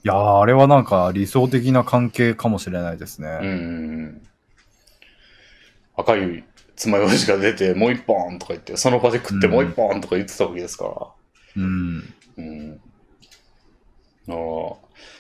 [0.03, 3.39] やー、あれはなんか理想的な関係かもしれないですね。
[3.41, 4.27] うん。
[5.97, 6.43] 赤い
[6.75, 11.07] 爪楊枝が出て、もう一本とか言って、その場で食ってうんもう一本とか言ってたわけですから。
[11.55, 12.13] うん。
[12.37, 12.71] うん。
[12.75, 12.81] だか
[14.27, 14.35] ら、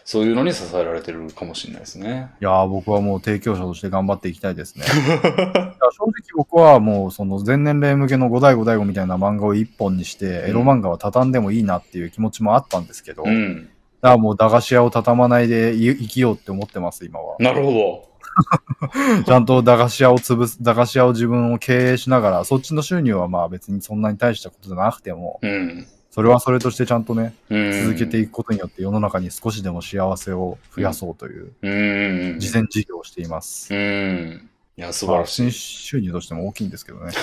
[0.05, 2.31] そういうのに支えられてるかもしれないですね。
[2.41, 4.85] いやー、僕はもう提供者として頑張っていきたいですね。
[4.85, 13.69] 正直僕はもうその全年齢向けの五代五代五みたいな漫画を一本にして、エロ漫画は畳んでもいいなっていう気持ちもあったんですけど、だかうん。
[14.01, 17.35] らもう駄菓子屋を畳まないでい生きようって思ってます、今は。
[17.39, 18.09] なるほど。
[19.25, 25.87] ちゃんと駄菓子屋を潰す、駄菓子屋を自分を経営しながら、そっちの収入はまあ別にそんなに大したことじゃなくても、うん。
[26.11, 27.83] それはそれとしてちゃんとね、うん。
[27.83, 32.39] 続けていくことによって世の中に少しでも幸せを増やそうという、うん。
[32.39, 33.73] 事前事業をしています。
[33.73, 34.49] うん。
[34.77, 35.51] いや、素晴まあ、らしい新。
[35.51, 37.11] 収入としても大きいんですけどね。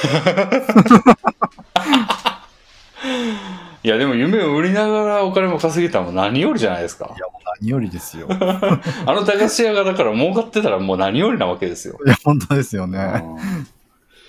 [3.82, 7.20] いや、でも夢を売りながらお金も稼げたのも何よりじゃないですかい。
[7.20, 8.26] や、もう何よりですよ。
[8.28, 11.98] い あの駄菓子屋がだから儲かってたらもう何よりなわけですよ。
[12.06, 13.22] や、本当ですよね。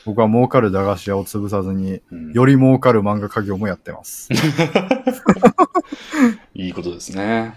[0.08, 4.30] 僕は儲かる駄菓子屋を潰さずに、うんより儲かる漫画家業もやってます。
[6.56, 7.56] いいことですね。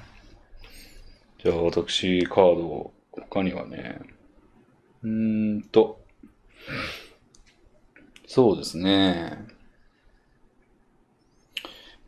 [1.39, 4.01] じゃあ私、カード、他にはね、
[5.05, 6.01] うーんと、
[8.27, 9.47] そうですね。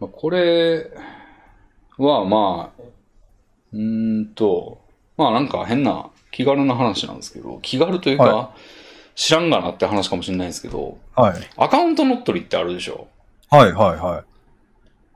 [0.00, 0.90] まあ、これ
[1.98, 2.82] はまあ、
[3.72, 4.80] うーんと、
[5.16, 8.56] まあなんか変な気軽な話なんですけど、気軽というか、は
[9.14, 11.40] 知らんがなって話かもしれないですけど、はい。
[11.56, 13.08] アカウント乗っ取りってあるでしょ？
[13.50, 14.24] はい、はい、は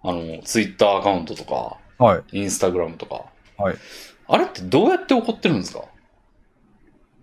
[0.02, 2.02] あの、ツイッターアカウントとか、い。
[2.02, 2.22] はい。
[2.32, 3.24] インスタグラムとか。
[3.56, 3.76] はい。
[4.28, 5.84] あれってどうやって起こってるんですか？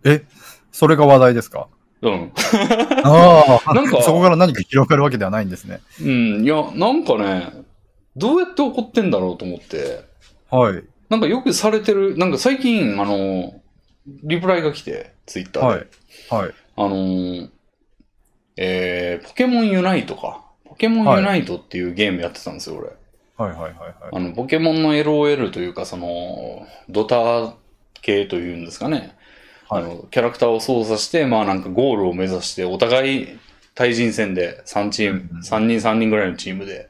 [0.03, 0.25] え、
[0.71, 1.67] それが話題ですか？
[2.01, 2.31] うん。
[3.03, 5.79] ああ、 なんかそこから何か広がるわけではないんですね。
[6.01, 6.43] うん。
[6.43, 7.53] いや、なんかね、
[8.15, 10.03] どうやって起こってんだろうと思って、
[10.49, 10.83] はい。
[11.09, 13.61] なんかよくされてる、なんか最近、あの、
[14.23, 15.87] リプライが来て、ツイッターで。
[16.29, 16.43] はい。
[16.43, 16.53] はい。
[16.75, 17.49] あのー
[18.57, 20.43] えー、ポケモンユナイトか。
[20.65, 22.89] ポケモンユナイトっていうゲームやってたんですよ、俺。
[23.37, 23.73] はい、はい、はい。
[23.73, 27.55] はいあの、ポケモンの LOL というか、その、ドタ
[28.01, 29.15] 系というんですかね。
[29.69, 33.39] はいあの、キャラクターを操作して、まあなんかゴールを目指して、お互い
[33.73, 36.89] 対人戦で3チーム、うんうん3人3人ぐらいのチームで、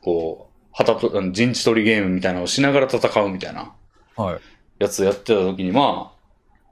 [0.00, 3.72] こう、旗と、あの陣地取りゲームみたいなのをしながら戦うみたいな
[4.16, 4.38] はい。
[4.78, 6.13] やつやってた時に、まあ、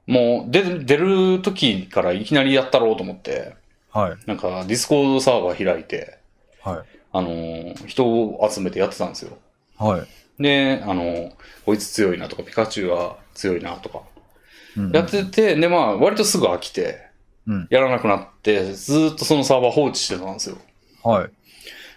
[0.05, 3.55] もう出る、出る時からいきなりやったろうと思って、
[3.91, 4.17] はい。
[4.25, 6.17] なんか Discord サーバー開いて、
[6.61, 6.97] はい。
[7.11, 9.37] あのー人を集めてやってたんですよ。
[9.77, 10.41] はい。
[10.41, 11.31] で、あの、
[11.65, 14.01] こいつ強いなとか、ピカチュウが強いなとか、
[14.75, 17.07] うんやってて、で、まあ、割とすぐ飽きて、
[17.47, 20.57] うんやらなくなって、ずーっとそのサーバー放置してたんですよ。
[21.03, 21.29] はい。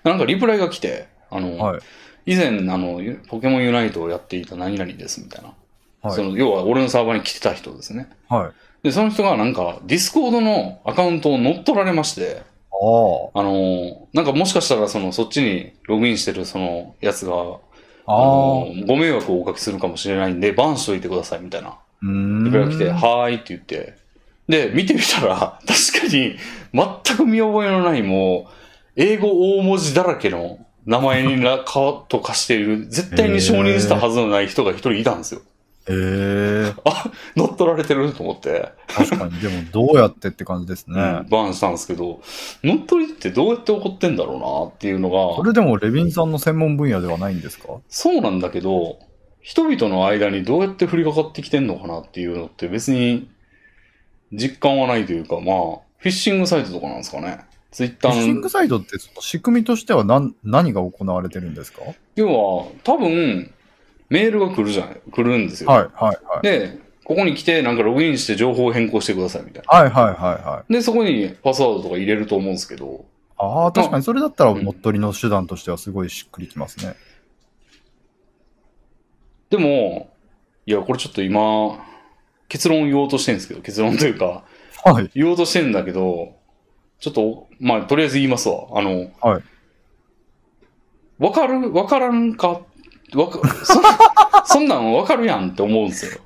[0.05, 1.81] なんかリプライが来て、あの、はい。
[2.27, 5.55] 以前、あの、ユポケモンユナイトをやっていた何々ですみたいな。
[6.03, 6.15] はい。
[6.15, 8.09] その、要は俺のサーバーに来てた人ですね。
[8.29, 8.87] はい。
[8.87, 12.43] で、その人がなんか、 Discord のアカウントを乗っ取られまして、
[12.73, 18.13] ああの、なんかもしかしたらその、そっちにログインしてるそのやつが、あ。
[18.13, 21.79] のご迷惑をおかけするかもしれないんで、バンしといてくださいみたいな。
[22.03, 22.51] うーん。
[22.53, 23.97] が来て、はーいって言って、
[24.49, 26.37] で、見てみたら、 確かに、
[26.73, 28.53] 全く見覚えのない、もう、
[28.95, 35.41] 英語大文字だらけの名前にな、か、と化している、絶対に承認したはずのない人が一人いたんですよ。
[35.89, 36.75] ええ
[37.37, 39.39] 乗っ取られてると思って、確かに。
[39.39, 41.01] でも、どうやってって感じですね。
[41.01, 42.21] うんバンしたんですけど、
[42.65, 47.69] 乗っ取りってどうやって起こってんだろうなっていうのが、それでも、レビンさんの専門分野ではないんですか？
[47.89, 48.99] そうなんだけど、
[49.41, 53.31] 人々の間にどうやって降りかかってきてんのかなっていうのって別に
[54.33, 55.45] 実感はないというか、まあ、
[55.99, 57.45] フィッシングサイトとかなんですかね。
[57.71, 61.83] ツイッタフィッシングサイトって仕組みとしては何何が行われてるんですか？
[62.17, 63.53] 要は、多分、
[64.09, 65.71] メールが来るじゃない、来るんですよ。
[65.71, 66.43] はいはいはい。
[66.43, 69.79] で、ここに来て、なんかログインして情報を変更してくださいみたいな。
[69.79, 70.15] はいはいはい
[70.45, 70.73] はい。
[70.73, 73.05] で、そこにパスワードとか入れると思うんですけど、
[73.39, 76.97] ああ、確かにそれだったらうん乗っ取りの手段としてはすごいしっくりきますね。
[79.51, 80.11] でも、
[80.65, 81.85] いや、これちょっと今、
[82.49, 84.45] 結論言おうとしてるんですけど、結論というか、
[84.85, 85.11] はい。
[85.15, 86.37] 言おうとしてるんだけど、
[86.99, 88.67] ちょっと、まあ、とりあえず言いますわ。
[88.73, 89.43] あの、はい。
[91.19, 92.63] わかるわからんか
[93.15, 93.81] わか、そ
[94.55, 96.21] そんなんわかるやんって思うんですよ。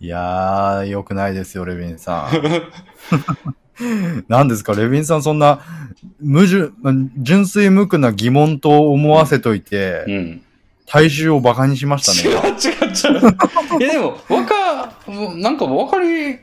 [0.00, 2.30] いやー、良くないですよ、レビンさん。
[4.28, 5.60] 何ですか、レビンさんそんな、
[6.20, 6.74] 無純、
[7.18, 10.42] 純粋無垢な疑問と思わせといて、うん。
[10.86, 12.56] 大衆を馬鹿にしまし違うたね。
[12.64, 13.82] 違う違う。
[13.82, 14.94] いやでも、わか、
[15.36, 16.38] なんかわかり、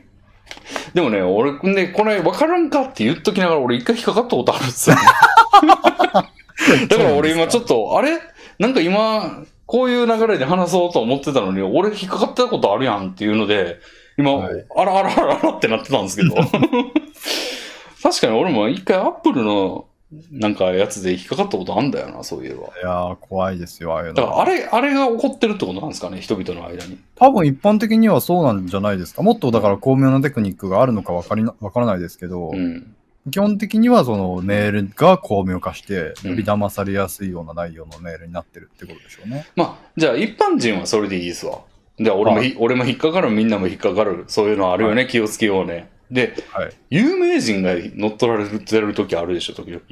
[0.94, 4.96] でもね、俺ね、これわからんかって言っときながら俺一回引っかかったことあるんですよ。
[6.88, 8.18] だから俺今ちょっと、あれ？
[8.58, 13.80] なんか今、こういう流れで話そうと思ってたのに、俺引っかかったことあるやんっていうので、
[14.18, 16.34] 今、はいあらあらあらあらってなってたんですけど。
[18.02, 19.86] 確かに俺も一回アップルの
[20.30, 22.56] なんかやつで引っかかったことあんだよな、そういえば。
[22.56, 26.98] いやー、怖いですよ、ああいうのだからあれ、あれが起こってるってことなんですかね、人々の間に。
[27.16, 29.22] 多分一般的にはそうなんじゃないですか。
[29.22, 32.95] もっとだから巧妙なテクニックがあるのかわかりからないですけど、うん。
[33.30, 39.46] 基本的にはそのメールが巧妙化して、うんより騙されやすいような内容のメールになってるってことでしょうね。
[39.56, 41.60] まあ、じゃあ一般人はそれでいいですわ。
[41.98, 44.24] で、俺もひ、は俺も引っかかる、みんなも引っかかる。
[44.28, 45.88] そういうのあるよね、気をつけようね。
[46.10, 46.72] で、はい。
[46.90, 49.82] 有名人が乗っ取られてる時あるでしょ、時々。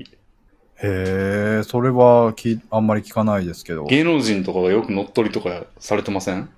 [0.82, 3.84] へえ、それはきあんまり聞かないですけど。
[3.86, 6.48] 芸能人とかがよく乗っ取りとかされてません？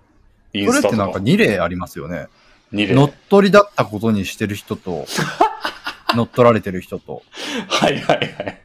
[0.53, 0.89] インそれスタとか。
[0.89, 2.27] ってなんか2例ありますよね。
[2.73, 2.95] 二例。
[2.95, 5.07] 乗っ取りだったことにしてる人と、
[6.17, 7.23] 乗っ取られてる人と、
[7.69, 8.61] はいはいはい。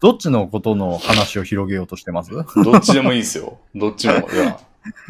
[0.00, 2.32] どっちのことの話を広げようとしてます？
[2.32, 3.58] いどっちでもいいですよ。
[3.74, 4.14] どっちも。
[4.14, 4.58] いや、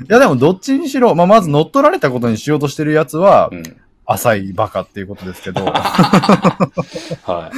[0.08, 3.62] やでもどっちにしろ、まあ、まず乗っ取られたことにしようとしてるやつはう、ん。
[4.06, 7.50] 浅いバカっていうことですけど、は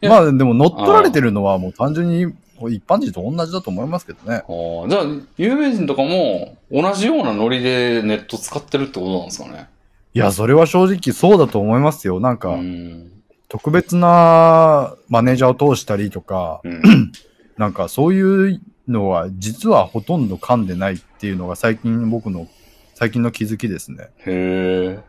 [0.00, 0.04] い。
[0.04, 2.32] や まあでも乗っ取られてるのはもう単純に
[2.68, 4.44] 一般人と同じだと思いますけどね。
[4.88, 5.04] じゃあ、
[5.38, 9.68] 有名人とかも同じようなノリでネット使ってるってことなんですかね？
[10.14, 12.20] いや、それは正直そうだと思いますよ。
[12.20, 13.10] なんか、うん。
[13.50, 17.12] 特別なマネージャーを通したりとか、うん。
[17.58, 22.48] なんかそういうのは実はほとんど噛んでないっていうのが最近僕の
[22.94, 24.08] 最近の気づきですね。
[24.18, 25.00] へえ。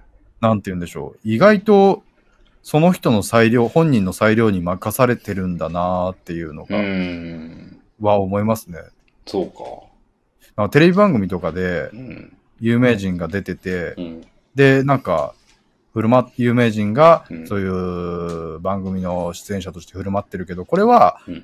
[0.42, 1.20] なんて言うんでしょう。
[1.24, 2.04] 意外と
[2.64, 7.80] その人の裁量、本人の裁量に任されてるんだなーっていうのうが、ん。
[8.00, 8.80] は思いますね。
[9.28, 9.44] そ
[10.58, 10.70] うか。
[10.70, 12.38] テレビ番組とかでうん。
[12.60, 14.22] 有名人が出てて、うん。
[14.56, 15.34] で、なんか、
[15.94, 21.44] 振る舞っ、有名人がうんそういう番組の出演者として振る舞ってるけど、これはうん。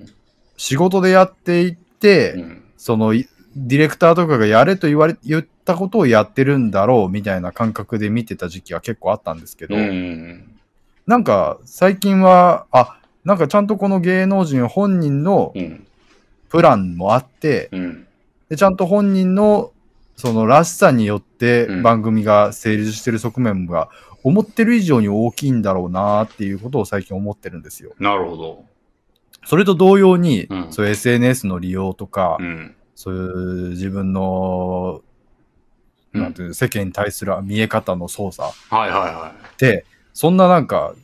[0.57, 2.63] 仕事でやっていって、うん。
[2.77, 10.57] その、いディレクターとかがやれと言われ、言ったことをやってるんだろうみたいな感覚で見てた時期は結構あったんですけど、うん。
[11.05, 15.87] なんか最近は、あ、なんかちゃんとこの芸能人本人のうん。
[16.49, 18.07] プランもあって、うん。
[18.49, 19.71] で、ちゃんと本人の
[20.15, 23.89] そのらしさによってうん番組が成立してる側面が
[24.23, 27.93] 思ってる以上に大きいんだろうなっていうことを最近思ってるんですよ。
[27.99, 28.65] なるほど。
[29.45, 32.75] それと同様に、うんそう SNS の利用とか、うん。
[32.95, 35.01] そういう自分の、
[36.13, 40.95] うんなんていうの世間に対する見え方の操作はいはいはって、そんななんか、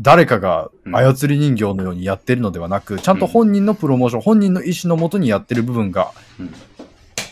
[0.00, 6.42] 誰かが操り人形のようにやってるのではなく、ちゃんと本人のプロモーション、本人の意思のもとにやってる部分が、い。
[6.42, 6.54] うん。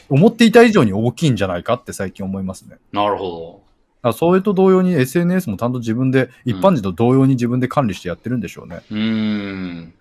[0.08, 2.76] 思っていた以上に大きいんじゃないかって最近思いますね。
[2.92, 3.62] なるほ
[4.08, 8.82] らそれと同様に SNS もちゃんと自分で、一般人と同様に自分で管理してやってるんでしょうね。
[8.90, 8.96] ど。
[8.96, 9.92] うーん。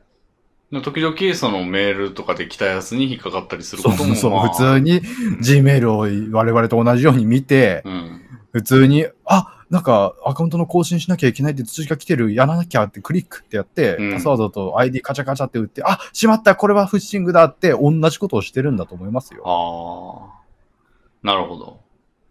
[0.82, 5.02] 時々そのメールとかで来たやつに引っかかったりするそうことも、そう、まあ、普通に
[5.42, 6.00] Gmail を
[6.36, 8.22] 我々と同じように見て、うん。
[8.52, 19.44] 普通に、あ、なんかアカウントの更新しなきゃいけないって通知が来てる、やらなきゃってクリックってやって、うんパスワードと ID カチャカチャって打って、あ、しまった、これはフィッシングだって同じことをしてるんだと思いますよ。
[19.46, 21.26] ああ。
[21.26, 21.80] なるほど。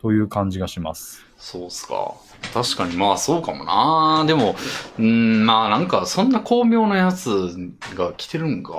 [0.01, 1.24] という感じがします。
[1.45, 2.15] そうっすか。
[2.55, 4.25] 確かにまあそうかもな。
[4.27, 4.57] でも、
[4.99, 7.55] うーん、まあなんかそんな巧妙なやつ
[7.95, 8.73] が来てるんか。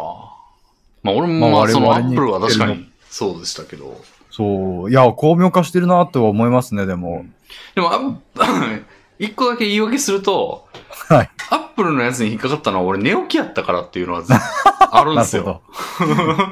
[1.04, 4.02] まあ俺もまあまあそのアップルは確かにそうでしたけど。
[4.32, 7.28] そう、いや、巧妙化してるなとは思いますね、でも。
[7.76, 8.00] でも、あ
[9.20, 10.68] 一個だけ言い訳すると、
[11.08, 11.30] はい。
[11.52, 14.34] アップルのやつに引っかかったのは俺寝起きやったからっていうのはず
[14.92, 15.62] あるんですよ。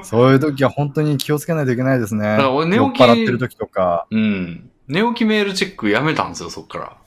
[0.03, 2.23] そういう時は本当に気をつけないといけないですね。
[2.23, 4.05] から俺寝起き酔っ払ってる時とか。
[4.11, 4.69] うん。
[4.87, 6.83] 寝起きメールチェックやめたんですよ、そっから。
[6.85, 6.97] は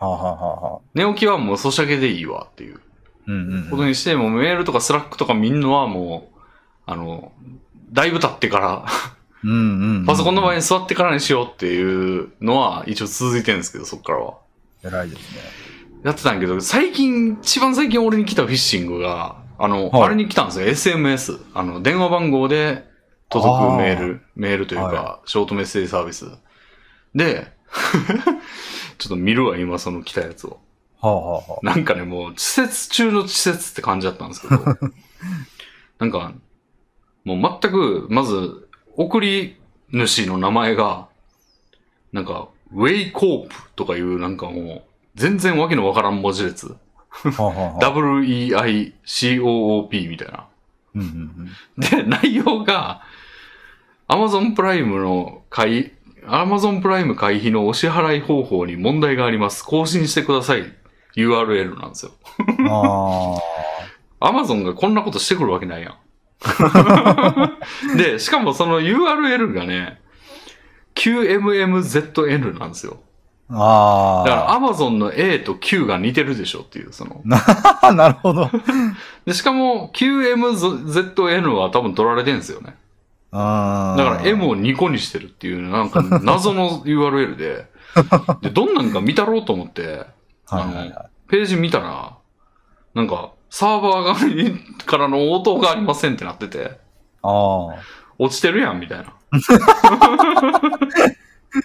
[0.00, 2.80] あ、はあはあはあ、寝起きはもうソシャゲでいいわっていう。
[3.26, 3.70] うんうんうん。
[3.70, 6.40] ことにして、もうメールとか Slack とか見んのはもう、
[6.86, 7.32] あの、
[7.92, 8.84] だいぶ経ってから、
[9.44, 10.06] うんうんうん。
[10.06, 14.38] パソコンの前に座ってからにしようっていうのは一応続いてるんですけど、そっからは。
[14.84, 15.40] 偉いですね。
[16.04, 20.96] やってたんやけど、最近、一番最近俺に来たフィッシングが、あの、はいあれに来たんですよ。
[20.96, 21.40] SMS。
[21.54, 22.84] あの、電話番号で
[23.28, 26.26] 届くメール、メールというか、はショートメッセージサービス。
[27.14, 27.52] で、
[28.98, 30.60] ちょっと見るわ、今その来たやつを。
[31.00, 34.62] はあはあはなんかね、もう、稚拙中の稚拙って感じだったんですけど、
[35.98, 36.32] なんか、
[37.24, 39.56] もう全く、まず、送り
[39.90, 41.08] 主の名前が、
[42.12, 44.82] なんか、ウェイコープとかいう、なんかもう、
[45.14, 46.74] 全然わけのわからん文字列。
[47.80, 50.46] WEICOOP みたいな。
[51.76, 53.02] で、内容が、
[54.08, 55.92] Amazon プライムの会、
[56.26, 59.64] Amazon プライム会費のお支払い方法に問題があります。
[59.64, 60.72] 更新してください。
[61.16, 62.12] URL なんですよ。
[62.58, 62.66] うん。
[62.68, 63.38] あ
[64.20, 64.28] あ。
[64.30, 65.96] Amazon がこんなことしてくるわけないやん。
[67.96, 70.00] で、しかもその URL がね、
[70.94, 72.98] QMMZN なんですよ。
[73.50, 74.58] あだからあ。
[74.58, 77.20] Amazon の A と Q が似てるでしょっていう、その。
[77.24, 77.42] な
[77.92, 78.50] なるほど。
[79.26, 82.76] で、しかも QMZN は多分取られてんですよね。
[83.32, 83.96] ああ。
[83.96, 87.66] だから M を2個にしてるっていう、なんか謎の URL で、
[88.42, 90.06] で、どんなんか見たろうと思って、
[90.46, 91.10] はいはいはい。
[91.28, 92.16] ページ見たら、
[92.94, 96.78] なんか、サーバー側に からの応答がありませんってなってて、
[97.22, 97.76] ああ。
[98.18, 99.14] 落ちてるやん、みたいな。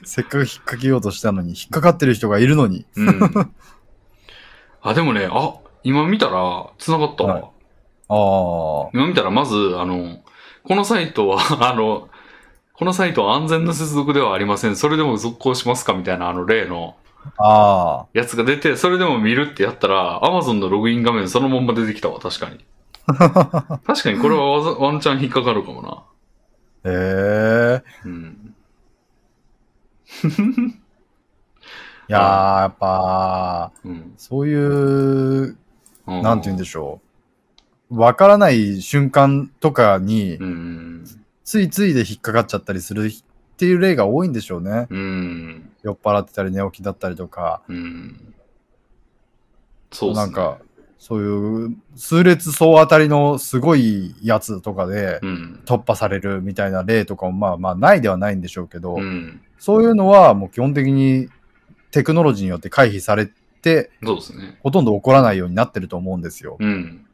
[0.03, 2.85] せっかく引っ掛けようとしたのに、引っかかってる人がいるのに。
[2.95, 3.51] うん。
[4.81, 5.53] あ、でもね、あ、
[5.83, 7.33] 今見たら、繋がったわ。
[7.33, 7.43] はい
[8.09, 8.89] ああ。
[8.93, 10.19] 今見たら、まず、あの、
[10.67, 11.39] このサイトは、
[11.69, 12.09] あの、
[12.73, 14.75] このサイトは安全な接続ではありません。
[14.75, 16.95] それでも続行しますかみたいな、あの例の
[17.37, 22.65] あやつが出て、それでも見るってやったら、Amazon のログイン画面そのまんま出てきたわ、確かに。
[23.07, 25.89] 確かにこれはわざワンチャン引っかかるかもな。
[25.89, 26.03] あ。
[26.83, 27.83] へえ。
[28.05, 28.53] うん。
[32.09, 34.13] いやー、やっぱ、うん。
[34.17, 35.57] そういう、
[36.07, 37.06] うんなんて言うんでしょう。
[37.89, 41.05] わからない瞬間とかにう、ん。
[41.43, 44.87] ついついで引っかかっちゃったりするっていう例が多いんでしょうね。
[44.89, 45.71] うん。
[45.81, 47.61] 酔っ払ってたり寝起きだったりとか。
[47.69, 48.33] うん。
[49.91, 50.59] そうねなんか、
[50.99, 55.61] そういう、数列総当たりのすごいやつとかでうん。
[55.65, 59.41] 突破されるみたいな例とかもまあまあないではないんでしょうけど、うん。
[59.57, 61.29] そういうのはもう基本的に
[61.91, 63.31] テクノロジーによって回避され
[63.61, 64.59] て、そうですね。
[64.61, 66.57] ほとんど起こらないようになってると思うんですよ。
[66.59, 67.06] うん。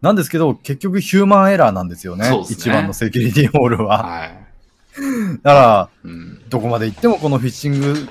[0.00, 2.30] なんですけど、結局ヒューマンエラーなんですよね。
[2.30, 4.04] ね一番のセキュリティホールは。
[4.04, 4.48] はい。
[5.42, 6.48] だから、うん。
[6.48, 8.08] どこまで行ってもこのフィッシング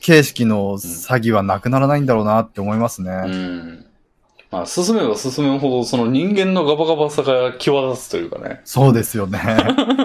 [0.00, 3.10] 形式の詐欺はなくならないんだろうなって思いますね。
[3.10, 3.86] うん。
[4.50, 8.60] まあ、進めば進めるほど、その人間のガバガバさが際立つというかね。
[8.64, 9.40] そうですよね。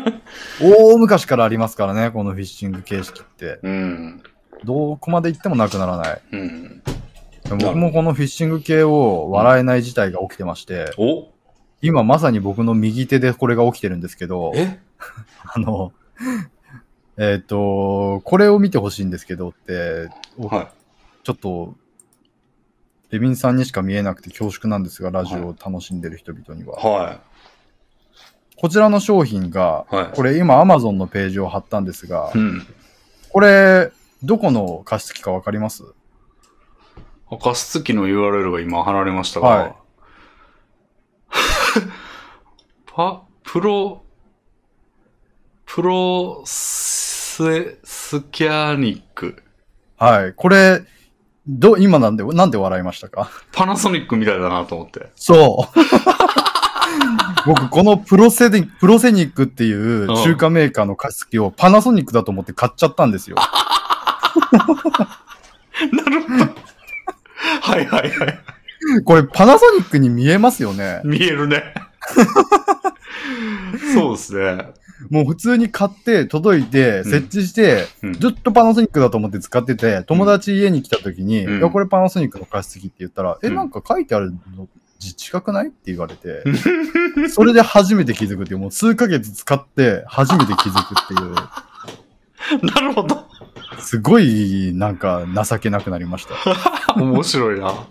[0.61, 3.59] 大昔からありますからね、このフィッシング形式って。
[3.63, 4.23] うん。
[4.63, 6.21] どこまで行ってもなくならない。
[6.31, 6.81] うん。
[7.49, 11.29] 僕もこのフィッシング系を笑えない事態が起きてまして、お？
[11.81, 14.79] 今まさに僕の右手でこれが起きてるんですけど、え？
[15.45, 15.93] あの、
[17.17, 20.71] えっ、と、これを見てほしいんですけどって、おは
[21.23, 21.75] ちょっと、
[23.09, 26.81] レビンさんにしか見えなくて恐縮なんですが、ラジオを楽しんでる人々には。
[26.81, 26.85] い。
[26.85, 27.21] は
[28.57, 29.95] こちらの商品が、い。
[29.95, 30.15] はい。
[30.15, 32.67] これ今 Amazon のページを貼ったんですがう、ん。
[33.29, 33.91] これ、
[34.23, 35.83] どこの加湿器かわかります？
[37.35, 39.75] 加湿器の URL が今貼られましたが、はい
[42.87, 44.01] パ、プロ、
[45.65, 49.43] プロス、スキャニック。
[49.97, 50.33] はい。
[50.33, 50.83] これ、
[51.47, 53.29] ど、今なんで、なんで笑いましたか？
[53.51, 55.11] パナソニックみたいだなと思って。
[55.15, 55.79] そう。
[57.45, 63.37] 僕、このプロセニプロセニックっていう中華メーカーの加湿器をパナソニックだと思って買っちゃったんですよ。
[64.51, 66.66] なるほど。
[67.61, 68.39] はいはいはい。
[69.03, 71.01] これパナソニックに見えますよね。
[71.03, 71.73] 見えるね。
[73.93, 74.67] そうですね。
[75.09, 84.67] もう普通に買って届いてうん設置して、うんずっとパナソニックだと思って使ってて、友達家に来た時に、うんいや、これパナソニックの加湿器って言ったら、え、うんなんか書いてあるの
[84.99, 86.43] 字違くないって言われて、
[87.29, 93.26] それで初めて気づくっていう、もう数ヶ月使って初めて気づくっていう、なるほど。
[93.79, 96.35] すごいなんか情けなくなりました。
[96.95, 97.65] 面白いな。
[97.67, 97.85] はあ。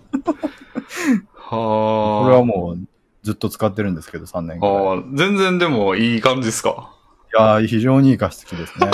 [1.51, 2.79] これはもう
[3.23, 4.75] ずっと使ってるんですけど、3年くらい。
[4.75, 6.91] いああ、全然でもいい感じですか？
[7.37, 8.91] やー、非常にいい加湿器ですね。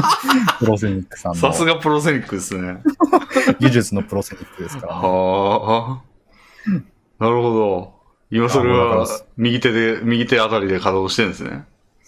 [0.58, 2.82] プロセニックさんのさすがプロセニックですね。
[3.60, 5.00] 技術のプロセニックですから、ね。
[5.02, 6.00] は
[7.18, 7.24] あ。
[7.24, 7.92] なるほど。
[8.30, 9.06] 今それは
[9.36, 11.64] 右手で、右手あたりで稼働してるんですね。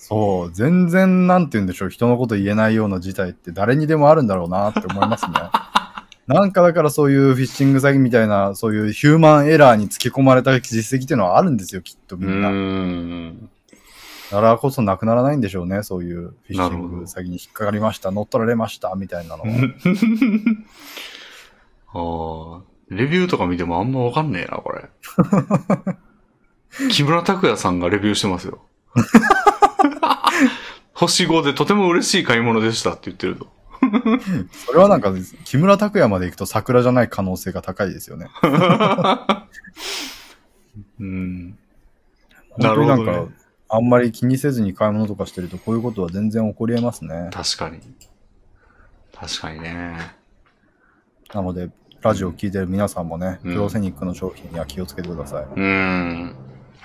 [0.09, 5.33] そう、全然なんて言うんでしょう、人のこと言えないような事態って誰にでもあるんだろうなって思いますね。
[6.27, 12.49] なんかだからそういうフィッシング詐欺みたいな、そういうヒューマンエラーにつけ込まれた実績っていうのはあるんですよ、きっとうみんな。
[12.49, 13.51] ーん。
[14.31, 19.49] だからこそなくならないんでしょうね、そういうフィッシング詐欺に引っかかりました、乗っ取られました、みたいなのは。
[21.93, 24.89] ああ、レビューとか見てもあんまわかんねえな、これ。
[26.91, 28.61] 木村拓哉さんがレビューしてますよ。
[30.93, 33.47] 星5でとても嬉しい買い物でしたって言ってると。
[34.67, 35.13] それはなんか、
[35.45, 38.27] 木村拓哉まで行くと桜じゃない可能性が高いですよね。
[41.01, 41.59] うん。
[42.57, 43.29] なるほどね
[43.71, 47.29] あんまり気にせずに買い物とかしてると、こういうことは全然起こり得ますね。
[47.33, 47.81] 確かに。
[49.15, 49.99] 確かにね。
[51.35, 51.71] なので、
[52.01, 55.45] ラジオを聞いてる皆さんもね、うんプロセニックの商品には気をつけてください。
[55.45, 56.35] うーん。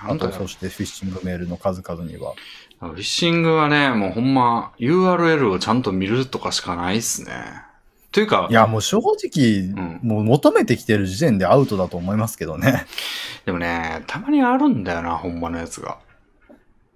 [0.08, 2.34] あと、そしてフィッシングメールの数々には。
[2.80, 7.32] フィッシングはね、もうほんま URL をちゃんと見るとかしかないっすね。
[8.12, 12.86] というかい、や、もう正直、んもう求めてきてる時点でアウトだと思いますけどね。
[13.44, 15.98] でもね、たまにあるんだよな、ほんまのやつが。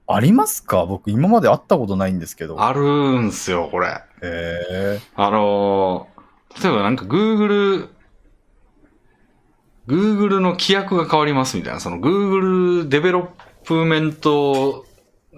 [0.07, 0.87] ありますか？
[0.87, 2.63] 僕今まで会ったことないんですけど。
[2.63, 2.83] ある
[3.21, 3.89] んすよ、これ。
[3.89, 7.89] へえあのー、例えばなんか Google、
[9.89, 14.85] Google の規約が変わりますみたいな、その Google デベロップメント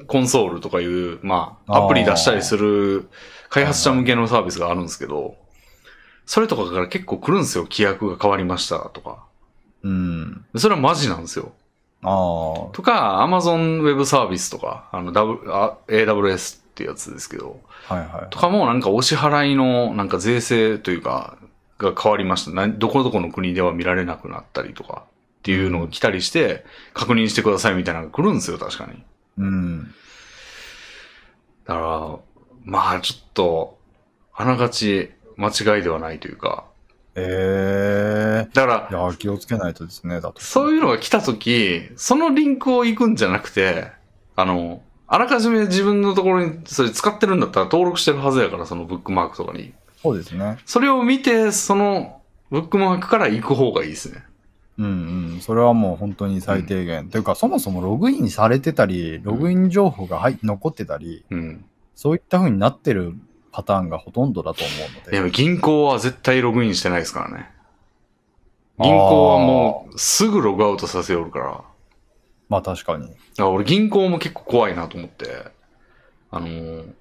[0.06, 3.08] コンソールとかいう、まあ、アプリ出したりする
[3.48, 5.36] 開発者向けのサービスがあるんですけど、
[6.26, 9.24] それとかから結構来るんですよ、規約が変わりましたとか。
[9.82, 10.44] うん。
[10.56, 11.52] それはマジなんですよ。
[12.02, 12.72] ああ。
[12.72, 18.30] とか、Amazon Web サービスとか、あの、AWS ってやつですけど、はいはい。
[18.30, 21.36] とかもなんかお支払いのなんか税制というか、
[21.84, 22.50] が変わりました。
[22.50, 25.04] などこどこの国では見られなくなったりとか
[25.40, 29.02] っていうのが来たりして、確認してくださいみたいなのが来るんですよ、確かに。
[29.38, 29.94] うん。
[31.66, 32.18] だから、
[32.64, 33.78] まあちょっと、
[34.34, 36.64] あながち間違いではないというか、
[37.16, 40.40] ええだから、いや、気をつけないとですね、だと。
[40.40, 43.90] そういうのが来たとき、そのリンクを行くんじゃなくて、
[44.36, 49.74] あの、あらかじめ自分のところにそれ使ってるんだったら登録してるはずやから、そのブックマークとかに。
[50.02, 50.58] そうですね。
[50.64, 52.20] それを見て、その
[52.50, 54.24] ブックマークから行く方がいいですね。
[54.78, 55.40] うんうん。
[55.40, 57.10] それはもう本当に最低限。
[57.10, 61.64] というか、そもそもログインされてたり、ログイン情報が入残ってたり、うん。
[61.94, 63.14] そういった風になってる
[63.52, 65.10] パターンがほとんどだと思うので。
[65.10, 67.50] でも銀行は絶対ログインしてないですからね。
[68.78, 71.44] 銀行はもうすぐログアウトさせよるから。
[71.46, 71.64] だか
[72.48, 73.10] まあ確かに。
[73.36, 75.26] ら俺銀行も結構怖いなと思って。
[76.30, 76.92] あのー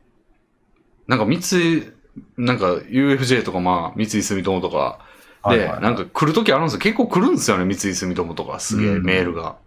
[1.08, 1.92] なんか三井、
[2.38, 5.00] なんか UFJ とかまあ三井住友とか
[5.44, 6.80] で、はいはいはいなんか来るときあるんですよ。
[6.80, 8.60] 結構来るんですよね、三井住友とか。
[8.60, 9.58] すげえうんメールが。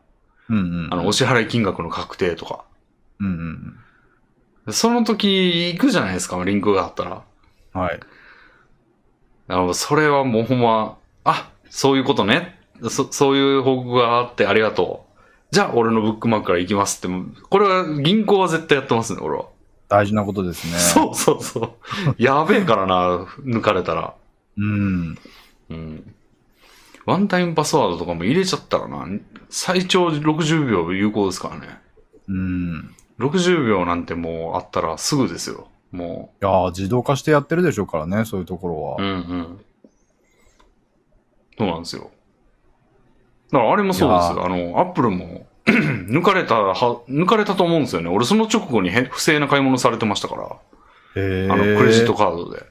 [0.48, 0.88] うんうん。
[0.90, 2.64] あの、お支払い金額の確定とか。
[3.20, 3.76] うんうん
[4.70, 7.22] その時行くじゃないですか、リンクがあったら。
[7.74, 7.80] うん。
[7.80, 8.00] はい。
[9.48, 12.58] あの、それはもうほんま、あ、そういうことね。
[12.88, 15.12] そ、そういう報告があってありがとう。
[15.50, 17.16] じゃあ、俺のブックマークから行きますって、
[17.50, 19.46] これは銀行は絶対やってますね、俺は。
[19.92, 20.78] 大事なことですね。
[20.78, 22.14] そうそうそう。
[22.16, 24.14] やべえからな、抜かれたら。
[24.56, 25.18] うん。
[25.68, 26.14] うん。
[27.04, 29.06] ワンタイムパスワードとかも入れちゃったらな、
[29.50, 31.78] 最長60秒有効ですからね。
[32.26, 32.94] うん。
[33.18, 35.68] 60秒なんてもうあったらすぐですよ。
[35.90, 38.96] もいやー自動化してやってるでしょうからね、そういうところは。
[38.98, 39.02] う。
[39.02, 39.60] うんうん。
[41.58, 42.10] そうなんですよ。
[43.50, 44.46] だからあれもそうですよ。
[44.46, 46.74] あの、アップルも 抜かれたは、
[47.08, 48.08] 抜かれたと思うんですよね。
[48.08, 50.56] 俺その直後にへ不正な買い物されてましたから。
[51.16, 52.64] へーあの、クレジットカードで。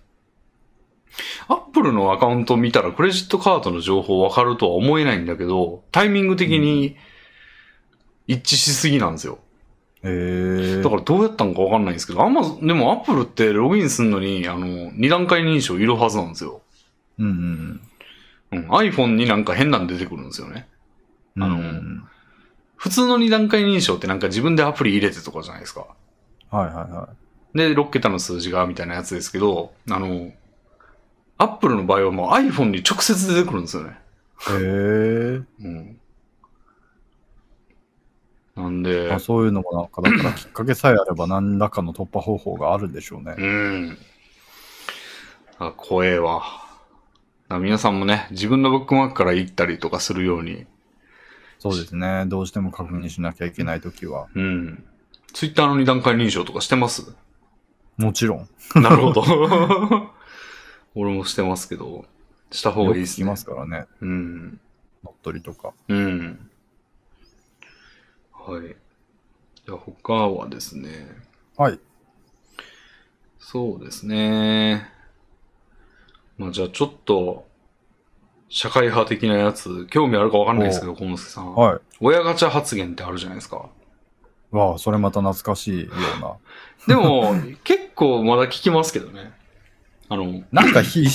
[1.48, 6.98] アップルのアカウント見たらクレジットカードの情報わかるとは思えないんだけど、タイミング的に
[8.28, 9.40] 一致しすぎなんですよ。
[10.04, 16.62] へーだからどうやったのかわかんないんですけど、あんま、でもアップルってログインするのに、あの、二段階認証いるはずなんですよ。
[17.20, 17.82] うんうん
[18.52, 18.70] うん。
[18.70, 20.68] iPhone になんか変なん出てくるんですよね。
[21.36, 21.44] うん。
[21.44, 22.04] あのうん
[22.82, 25.86] 普通の二段階認証ってなんか自分でアプリ入れてとかじゃないですか。
[26.50, 27.10] はいはいは
[27.54, 30.32] で、6桁の数字がみたいなやつですけど、あの、
[31.38, 34.00] アップルの場合はもう iPhone に直接出てくるんですよね。
[34.48, 34.52] い。
[34.52, 36.00] へーうん。
[38.56, 43.36] なんでまあ、、そういうのもなんか、だからきっかけさえあれば何らかの突破方法があるんでしょうね。
[43.38, 43.98] うん。
[45.60, 46.42] あ、怖えわ。
[47.48, 50.66] 皆さんもね、自分のブックマークから行ったりとかするように、
[51.62, 52.26] そうですね。
[52.26, 54.28] どうしても確認しなきゃいけないときは。
[54.34, 54.84] うん。
[55.32, 57.14] ツイッターの二段階認証とかしてます？
[57.98, 58.50] もちろん。
[58.82, 59.24] なるほど。
[60.96, 62.06] 俺もしてますけど、
[62.50, 63.28] した方がいいですね。
[63.28, 63.86] ますからね。
[64.02, 64.60] うん。
[65.04, 65.74] 乗っ取りとか。
[65.88, 66.50] うん。
[68.34, 68.76] はい。
[69.64, 71.16] じゃあ他はですね、
[71.58, 71.80] はい。
[73.38, 74.90] そうですね。
[76.40, 77.48] まあじゃあちょっと、
[78.54, 81.56] 社会派的なやつ、興味あるかわかんないですけど、小野助さん。
[81.56, 81.80] はい。
[82.02, 83.70] 親ガチャ発言ってあるじゃないですか。
[84.52, 86.36] わあ、それまた懐かしいような。
[86.86, 87.34] でも、
[87.64, 89.32] 結構まだ聞きますけどね。
[90.10, 91.08] あの、なんかひ、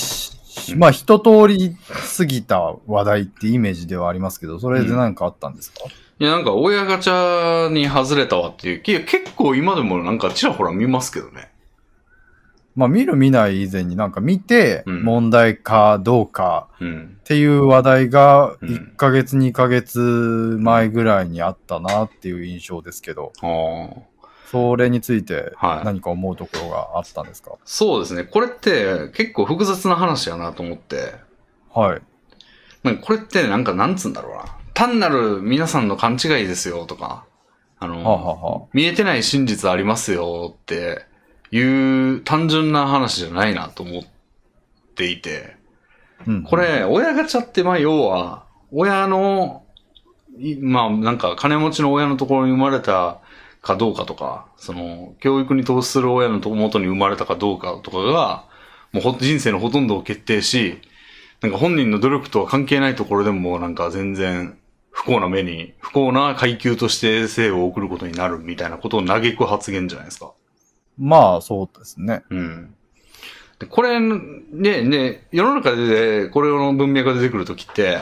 [0.75, 1.77] まあ一通り
[2.17, 5.83] 過ぎた話題ってイメージではありますけど、それで何かあったんですか、
[6.19, 9.05] いやなんか親ガチャに外れたわっていう、結
[9.35, 11.51] 構今でもなんかちらほら見ますけどね。
[12.77, 17.17] まあ見る見ない以前になんか見て、うん問題かどうかうん。
[17.19, 19.99] っていう話題がうん1ヶ月2ヶ月
[20.61, 23.33] 前ぐらいにあったなっていう印象ですけど。
[24.49, 27.51] それについてはい何か思うところがあったんですか？
[27.65, 28.23] そうですね。
[28.23, 31.15] これって結構複雑な話やなと思って。
[31.73, 32.01] はい。
[32.83, 34.45] なんかこれってなんかなんつうんだろうな。
[34.73, 37.25] 単なる皆さんの勘違いですよとか、
[37.79, 41.01] あの、はあ、はあは見えてない真実ありますよって
[41.51, 44.03] いう単純な話じゃないなと思っ
[44.95, 45.55] ていて。
[46.19, 49.63] あ、うん、これ、親ガチャってまあ要は、親の、
[50.39, 53.19] いまあなんか金持ちの親のところに生まれた
[53.61, 58.45] かどうかとか、その、教育に投資する親のと元に生まれたかどうかとかが、
[58.91, 60.79] もうほ人生のほとんどを決定し、
[61.41, 64.57] なんか本人の努力とは関係ないところでもなんか全然
[64.91, 70.33] 不幸な目に、不幸な階級として生を送ることになるみたいなことを嘆く発言じゃないですか。
[70.97, 72.23] まあそうですね。
[72.29, 72.75] うん。
[73.59, 77.99] でこれ、ね、ね、世の中でこれの文脈が出てくるときって、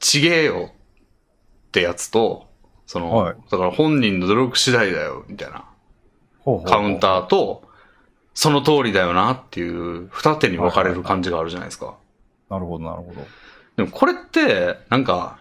[0.00, 2.48] ちげえよってやつと、
[2.86, 5.64] その、はいだから本人の努力次第だよ、みたいな
[6.40, 7.62] ほうほうほうカウンターと、
[8.34, 11.96] その通りだよなっていう二手に分かれる感じがあるじゃないですか。
[12.50, 13.26] なるほど、なるほど。
[13.76, 15.38] でもこれって、なんか、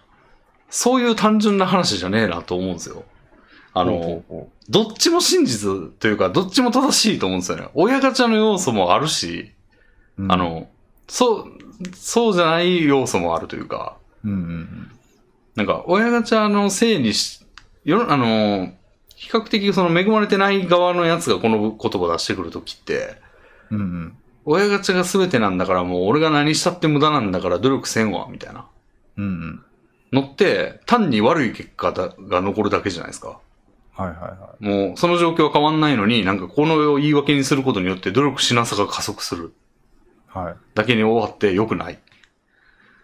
[0.70, 3.04] そういう単純な話じゃねえなと思うんですよ。
[3.74, 4.24] あの、
[4.70, 7.70] どっちも真実というか、どっちも正しいと思うんですよね。
[7.74, 9.52] 親ガチャの要素もあるし、
[10.18, 10.68] ううんあ、の、
[11.08, 11.46] そう、
[11.96, 14.92] そうじゃない要素もあるというか、うんうんうん。
[15.56, 17.46] なんか、親ガチャのせいにし、
[17.86, 18.74] よあの、
[19.16, 23.18] 比較的その恵まれてない側のやつがこの言葉を出してくるときって、
[23.70, 24.18] うんうん。
[24.46, 28.66] 親ガチャが全てなんだからもう俺が何したって無駄なんだから努力せんわ、みたいな。
[29.18, 29.64] うんうん。
[30.12, 33.40] のって、単に悪い結果だが残るだけじゃないですか。
[33.94, 39.54] はいはいはもう、その状況は変わんないのに、なんかこの言い訳にすることによって努力しなさが加速する。
[40.36, 40.38] い。
[40.38, 40.56] はい。
[40.74, 42.00] だけに終わって良くない。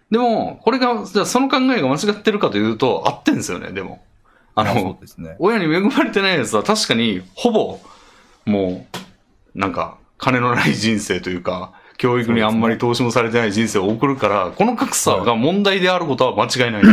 [0.09, 4.03] でも、これが、じゃあその考えが間違ってるかというと、合ってんですよね、でも。
[4.55, 5.35] あの、ね。
[5.39, 7.79] 親に恵まれてないやつは確かに、ほぼ、
[8.45, 8.87] も
[9.55, 16.83] う、なんか、金のない人生というか、教育にあんまり投資もされてない人生を送るから、この格差が問題であることは間違いない。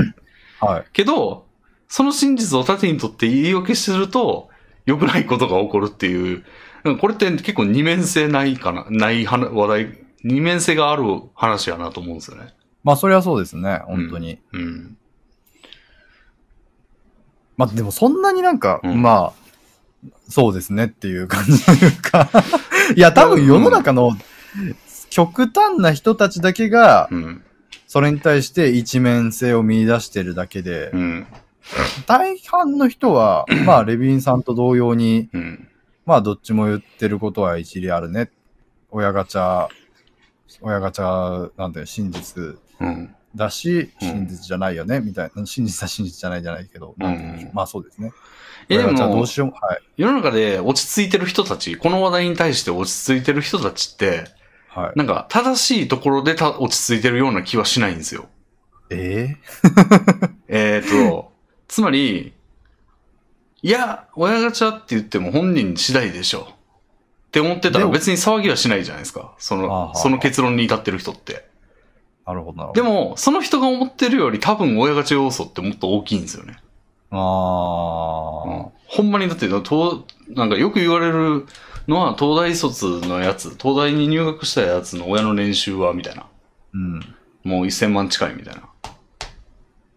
[0.60, 0.84] はい。
[0.92, 1.46] けど、
[1.88, 4.48] その真実を盾にとって言い訳すると、
[4.86, 6.44] 良くないことが起こるっていう、
[7.00, 11.04] これって結構二面性ないかな、ない話話題、二面性がある
[11.34, 12.54] 話やなと思うんですよね。
[12.82, 14.38] まあそれはそうですね、本当に。
[14.52, 14.96] うん。
[17.56, 22.28] まあでもそんなになんか、うんまあ、そうですねっていう感じというか、
[22.96, 24.10] いや多分世の中の
[25.08, 27.42] 極端な人たちだけが、うん。
[27.86, 31.26] それに対して一面性を見出してるだけでう、ん。
[32.06, 35.68] 大半の人は、まあレビンさんと同様に、うん。
[36.06, 38.30] まあどっちも言ってることは一理あるね。
[38.90, 39.68] 親ガチャ、
[40.60, 43.14] 親ガチャ、なんていうの真実うん。
[43.34, 45.46] だし、うん真実じゃないよね、みたいな。
[45.46, 48.12] 真実は真実じゃないじゃないけど、なんていうんでしょううんまあそうですね。
[48.68, 49.80] え、で親ガチャどもう、しようも、はい。
[49.96, 54.24] 世の中で落ち着いてる人たち、この話題に対して落ち着いてる人たちって、
[54.68, 54.98] はい。
[54.98, 58.26] なんか正しいところでた落ち着いてるような気はしないんですよ。
[58.90, 59.36] え
[60.48, 61.32] えーと、
[61.74, 62.32] つまり、
[63.62, 66.46] いや、親ガチャって言っても本人次第でしょ。
[66.52, 69.34] って思ってたら別に騒ぎはしないじゃないですか。
[69.38, 71.48] その、はその結論に至ってる人って。
[72.26, 72.80] ー、なるほど、なるほど。
[72.80, 76.58] で、も、その人が思ってるより多分親ガチャ要素ってもっと大きいんですよね。
[77.10, 77.20] あうんあ、
[78.86, 81.44] ほんまにだって、となんかよく言われる
[81.88, 86.28] のは、東大卒のやつ、東大に入学したやつの親の年収は、みたいな。
[86.72, 87.00] うん。
[87.42, 88.62] もう1000万近いみたいな。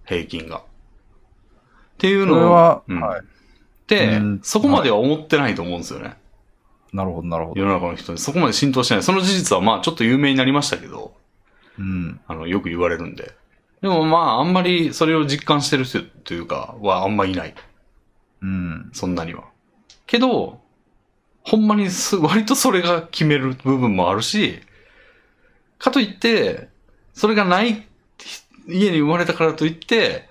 [0.05, 0.63] 平均が。
[1.97, 3.21] っていうそのは、うんはい。
[3.87, 6.15] でうん、そこまでは思ってないと思うんですよね。
[6.93, 7.59] なるほど、なるほど。
[7.59, 8.19] 世の中の人に。
[8.19, 9.03] そこまで浸透してない。
[9.03, 11.13] その事実はまあちょっと有名になりましたけど、
[11.79, 12.19] うん。
[12.27, 13.33] あの、よく言われるんで。
[13.81, 17.55] でもまああんまりそれを実感してる人というかはあんまいない。
[18.41, 18.89] うん。
[18.93, 19.45] そんなには。
[20.05, 20.61] けど、
[21.43, 24.59] ほんまにす割とそれが決める部分もあるし、
[25.79, 26.69] かといって、
[27.13, 27.87] それがない
[28.67, 30.26] 家に生まれたからといって、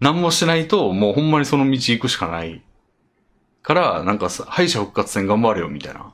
[0.00, 2.62] 何もしないと、もうほんまにその道行くしかない。
[3.62, 6.12] から、なんかさ、敗者復活戦頑張れよ、みたいな。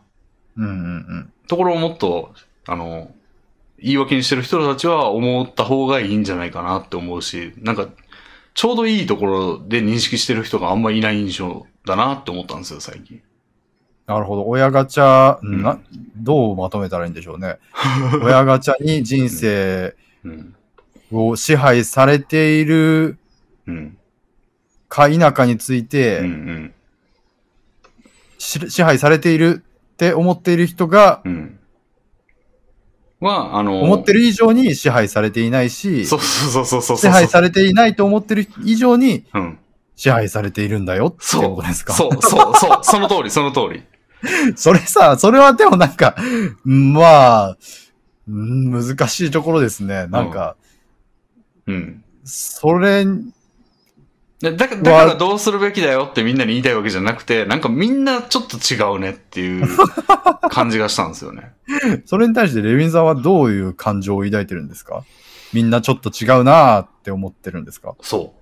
[0.57, 1.33] うんうんうん。
[1.47, 2.35] ところをもっと、
[2.67, 3.13] あの、
[3.79, 7.89] 言い訳にしてる人たちは思った方がいいんじゃないかなって思うし、なんか、
[8.55, 13.23] ちょうどいいところで認識してる人があんまいない印象だなって思ったんですよ、最近。
[14.07, 14.47] なるほど。
[14.47, 15.79] 親ガチャ、んな、
[16.17, 17.59] どうまとめたらいいんでしょうね。
[18.23, 19.95] 親ガチャに人生
[20.25, 20.57] うん。
[21.13, 23.19] を支配されている
[23.67, 23.99] うん。
[24.89, 25.85] か否かについうん。
[25.85, 26.75] うて、ん。
[28.39, 29.65] し支配されている
[29.95, 31.59] って思っている人が、うん。
[33.21, 36.97] は、あの、思ってる以上に支配されていないし、そうそうそうそうそう。
[36.99, 39.59] 支配されていないと思ってる以上にうん。
[39.99, 41.95] 支配されているんだよってそうことですか？
[41.95, 43.83] そう、そう、そう、その通り、その通り。
[44.57, 46.15] それさ、それはでもなんか、
[46.65, 47.57] まあ、
[48.29, 50.07] うん難しいところですね。
[50.09, 50.57] なんか、
[51.67, 52.05] うん。
[52.25, 53.13] それ、で
[54.43, 59.67] だだからどうするべきだよってみんなに言いたいわけじゃなくて、なんかみんなちょっと違うねっていう
[60.51, 61.55] 感じがしたんですよね。
[62.05, 65.05] それに対してレヴィンさんはどういう感情を抱いてるんですか？
[65.55, 67.95] みんなちょっと違うなーって思ってるんですか？
[68.03, 68.35] そ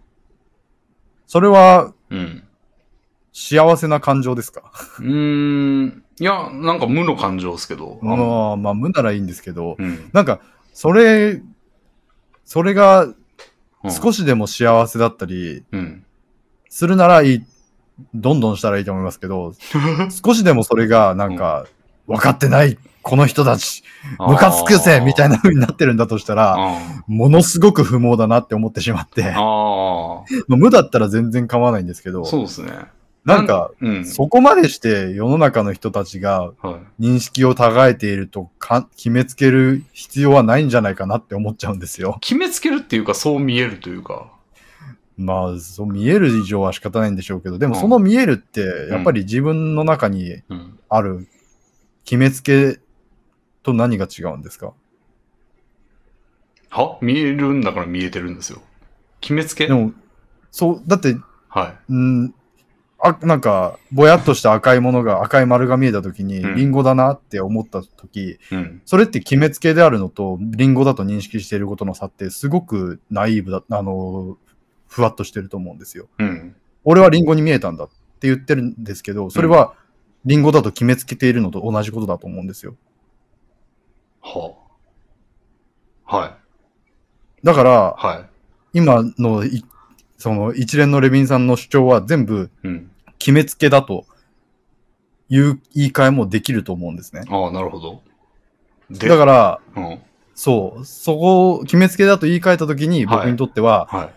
[1.29, 1.95] それはう。
[2.11, 2.43] うん。
[3.33, 4.73] 幸せな感情ですか？
[4.99, 6.05] うーん。
[6.21, 7.99] いや、なんか無の感情ですけど。
[8.03, 10.11] あのまあ、まあ、無ならいいんですけど、うん。
[10.13, 10.41] なんか、
[10.73, 11.41] それ、
[12.45, 13.17] それがうん
[13.91, 16.05] 少しでも幸せだったりうん。
[16.69, 17.45] するならいい、
[18.15, 19.55] どんどんしたらいいと思いますけど、
[20.25, 21.67] 少しでもそれがなんか、
[22.09, 23.85] 分かってない、この人たち、
[24.19, 25.37] ムカつくぜみたいな。
[25.37, 29.23] な風になってるんだとしたら、あものすごく不毛だなって思ってしまって。
[29.31, 32.73] まあ無だったら全然構わないんですけど、そうですね。
[33.25, 34.05] なんか、うん。
[34.05, 37.03] そこまでして世の中の人たちがはい。
[37.03, 42.19] 認識を高えているとか決めつける必要はないんじゃないかなって思っちゃうんですよ。
[42.21, 44.31] 決めつけるっていうか、そう見えるというか。
[45.17, 50.79] まあ、そう見える以上は仕方ないんでしょうけど、でもうんその見えるって、やっぱり自分の中にうん。
[50.89, 51.29] ある
[52.05, 52.79] 決めつけ
[53.63, 54.75] と何が違うんですか？
[56.69, 56.99] は？
[57.01, 58.61] 見えるんだから見えてるんですよ。
[59.21, 59.67] 決めつけ？
[59.67, 59.93] でも、
[60.51, 61.17] そう、だって、
[61.49, 62.35] はうん、
[63.07, 68.39] あ、なんか、ぼやっとした赤いものが、赤い丸が見えたときに、うんリンゴだなって思ったとき、い。
[68.51, 68.83] うん。
[68.87, 74.39] それって決めつけであるのと、リンゴだと認識していることの差って、すごくナイーブだ、あの、
[74.89, 76.09] ふわっとしてると思うんですよ。
[76.19, 76.57] うん。
[76.85, 77.89] 俺はリンゴに見えたんだっ
[78.21, 79.75] て言ってるんですけど、それは、
[80.25, 82.75] リンゴだと決めつけているのと同じことだと思うんですよ。
[84.23, 84.55] は
[86.07, 86.17] あ。
[86.17, 86.35] はい。
[87.45, 88.27] だから、は
[88.73, 89.63] 今のい、
[90.17, 92.69] その一連のレビンさんの主張は全部い。
[92.69, 92.91] うん。
[93.25, 94.05] 決めつけだと
[95.31, 97.23] いう言い換えもできると思うんですね。
[97.31, 98.03] ああ、なるほど。
[98.91, 100.03] で、だから、うん。
[100.35, 104.11] そう、そこを決めつけだと言い換えたときに、はい僕にとっては、はい。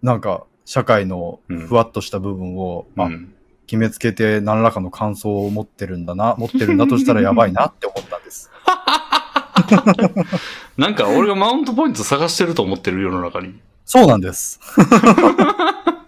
[0.00, 3.34] なんか、社会のうんふわっとした部分を、あうん。
[3.66, 8.50] 決めつけて何らかの感想を持ってるんだな、持ってるんだとしたらやばいなって思ったんです。
[10.78, 13.60] なんか俺がマウントポイント探してると思ってる世の中に。
[13.84, 14.58] そうなんです。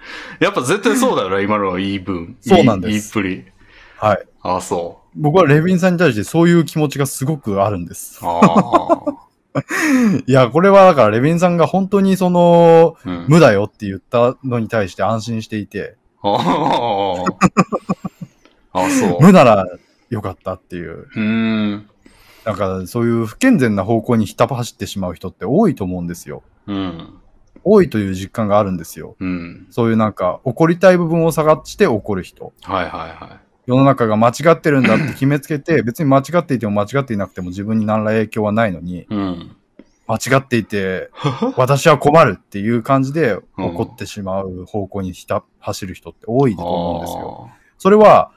[0.44, 2.36] やっぱ絶対そうだよな、今のはいい分。
[2.40, 3.52] そうなんですいいっぷり。
[3.98, 4.26] はい。
[4.42, 8.26] ああ、そ僕はレビンさんに対してそういう気持ちがすごくあるんですう。。
[8.26, 9.22] ああ。
[10.26, 13.26] いや、これはだからレビンさんが本当にその、うん。
[13.28, 17.24] 無だよって言ったのに対して安心していて、ああ。
[18.72, 19.18] ああ、そう。
[19.20, 19.66] 無なら
[20.08, 21.08] よかったっていう。
[21.14, 21.20] うー
[21.76, 21.88] ん。
[22.44, 26.42] なんかそういう不健全な方向にひた走ってしまう人って多いと思うんですよ。
[26.66, 27.21] うん。
[27.64, 29.16] 多いという実感があるんですよ。
[29.20, 29.66] うん。
[29.70, 32.52] そういうなんか怒りたい部分を探して怒る人。
[32.62, 39.06] はいはいは世の中が間違ってるんだって決めつけて、 別に間違っていても間違っていなくても自分に何ら影響はないのに、い。
[39.08, 39.56] うん。
[40.08, 41.10] 間違っていて、
[41.56, 47.50] 私は困るっていう感じで怒ってしまう方向にひた走る人って多いと思うんですよ。
[47.78, 48.32] それは、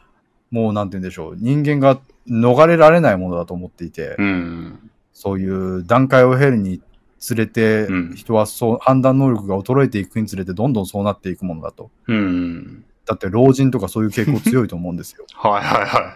[0.52, 2.00] もうなんて言うんでしょう、人間が
[2.30, 4.90] 逃れられないものだと思っていて、うん。
[5.12, 6.82] そういう段階を経るに
[7.26, 11.90] つれて、うん人はそう判断能力が衰えていくにつれてどんどんそうなっていくものだと。
[12.08, 12.86] うん。
[13.06, 15.26] だって老人とかそういう傾向強いと思うんですよ。
[15.34, 16.14] はいはいは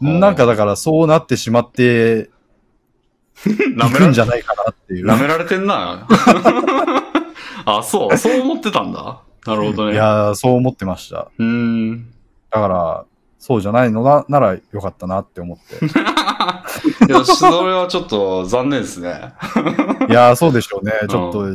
[0.00, 0.04] い。
[0.20, 2.30] なんかだからそうなってしまって
[3.46, 5.06] い舐められくんじゃないかなっていう。
[5.06, 6.06] 舐められてんな。
[7.64, 8.18] あ、そう。
[8.18, 9.22] そう思ってたんだ。
[9.46, 9.94] なるほどね。
[9.94, 11.30] いやー、そう思ってました。
[11.38, 12.06] うーん。
[12.50, 13.04] だから、
[13.38, 15.86] そうじゃないのなならよかったなって思って。
[17.08, 19.34] いや、それはちょっと残念ですね。
[20.08, 20.92] いやー、そうでしょうね。
[21.08, 21.46] ちょっと、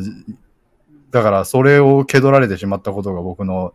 [1.12, 3.74] だからそれを蹴取られてしまったことが僕の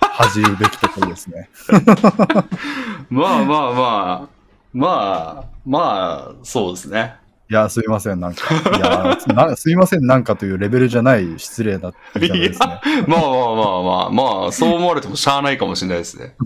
[0.00, 1.50] 恥じるべきところですね。
[3.10, 4.28] まあまあまあ、
[4.72, 7.16] まあ、まあ、そうですね。
[7.50, 8.54] いや、すいません、なんか。
[8.54, 12.80] いやな、すいません、なんかというレベルじゃない失礼な言い方ですね。
[13.08, 16.36] まあまあまあまあ、まあ、そう思われてもしゃあないかもしれないですね。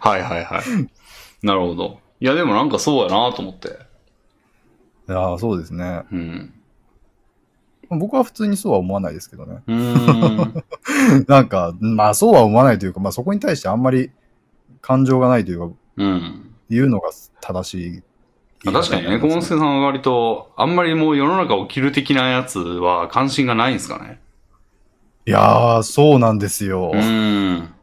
[0.00, 1.46] はいはいはい。
[1.46, 1.98] なるほど。
[2.22, 3.68] いや、でもなんかそうやなと思って。
[5.08, 6.04] いや、そうですね。
[6.12, 6.54] うん。
[7.90, 9.60] 僕は普通にそうは思わないですけどね。
[9.66, 10.64] うーん。
[11.26, 14.12] なんか、まあそうは思わないというか、まあそこに対してあんまり
[14.80, 16.54] 感情がないというか、うん。
[16.70, 18.02] 言うのが正しい。
[18.66, 24.20] まあ確かにね、小野助さんは割と、あんまりもう世の中を切る的なやつは関心がないんですかね。
[25.26, 26.92] いやー、そうなんですよ。
[26.94, 27.74] うーん。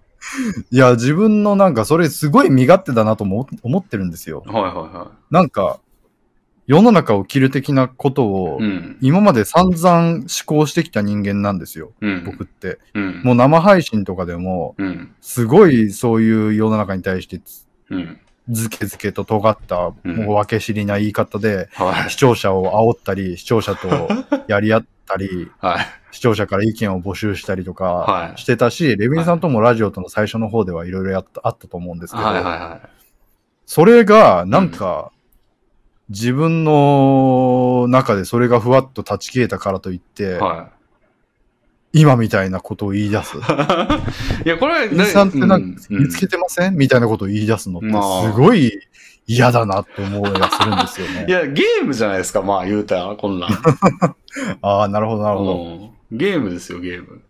[0.71, 4.43] いや、自分のなんか、それすごい身勝手だなとも思ってるんですよ。
[4.45, 5.79] はいはいはなんか、
[6.69, 8.59] 世の中を切る的なことを。
[9.01, 11.93] 今まで散々思考してきた人間なんですよ。
[11.99, 12.23] うん。
[12.23, 12.77] 僕って。
[12.93, 13.21] うん。
[13.23, 15.15] もう生配信とかでも、うん。
[15.19, 17.41] すごいそういう世の中に対して、
[17.89, 18.19] うん。
[18.49, 22.11] ずけずけと尖った、うんもう分け知りな言い方で、はい。
[22.11, 23.87] 視聴者を煽ったり、視聴者と
[24.47, 25.85] やり合ったり、はい。
[26.11, 31.25] 視聴者から意見を募集したりとはかいしてたし、レビンさんともラジオとの最初の方ではいろいろあっ
[31.57, 32.79] たと思うんですけど、はいはいは
[33.65, 35.11] それが、なんか、
[36.09, 40.27] 自分の中でそれがふわっと断ち切れたからといって、い。
[40.33, 40.71] は
[41.91, 43.37] 今みたいなことを言い出す？
[43.37, 43.39] い。
[44.45, 48.71] いや、これは、レビンさんってなんかうん見つけてません、みたいなことを言い出すのってまあすごい
[49.29, 51.25] 嫌だなって思いがするんですよね。
[51.27, 53.49] いや、ゲームじゃないですか、まあ言うたら、こんなん。
[54.61, 55.53] ああ、なるほど、なるほど。
[55.53, 57.21] うんゲームですよ、ゲーム。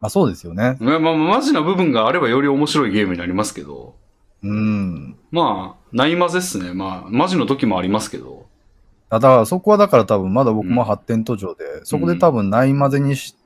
[0.00, 0.76] まあそうですよね。
[0.80, 3.94] まあ、まあ、マジな部分があればより面白いゲームになりますけど、
[4.42, 5.16] うん。
[5.30, 6.74] まあ、ないまぜっすね。
[6.74, 8.46] まあ、マジの時もありますけど。
[9.08, 13.36] あだからそこはだから多分まだ僕も発展途上で、そこで多分ないまぜにし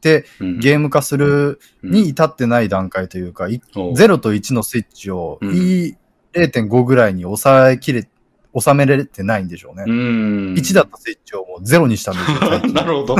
[0.00, 5.96] てうん、ゲーム化するうんに至ってない段階というか、う0と1のスイッチをうんいい
[6.32, 8.08] 0.5ぐらいに抑えきれ、
[8.58, 9.84] 収めれてないんでしょうね。
[9.86, 10.54] うーん。
[10.54, 12.30] 1だったスイッチをもう0にしたんです
[12.66, 13.16] よ なるほど。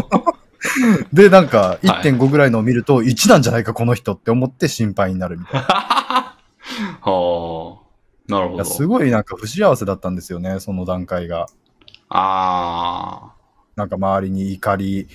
[1.12, 5.66] で、なんかい1.5ぐらいのを見ると、1なんじゃないかこの人って思って心配になるみたいな。
[7.00, 7.80] はあ。
[8.28, 8.64] なるほど。
[8.64, 11.46] すごいなんか不幸せだったんですよね、その段階が。
[12.08, 13.40] ああ。
[13.76, 15.08] なんか周りに怒り、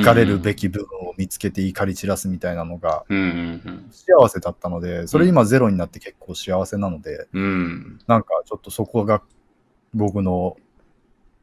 [0.00, 7.42] 怒れるべき部分を見つけて怒り散らすみたいなのがうんうん幸せだったので、それ今ゼロになって結構幸せなので、うん。
[7.42, 7.98] うん。
[8.06, 9.22] なんかちょっとそこが
[9.94, 10.56] 僕の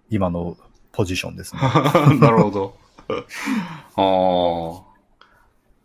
[0.10, 0.58] 今の
[0.92, 1.62] ポジションですね。
[2.20, 2.76] なるほど。
[3.96, 4.90] ああ。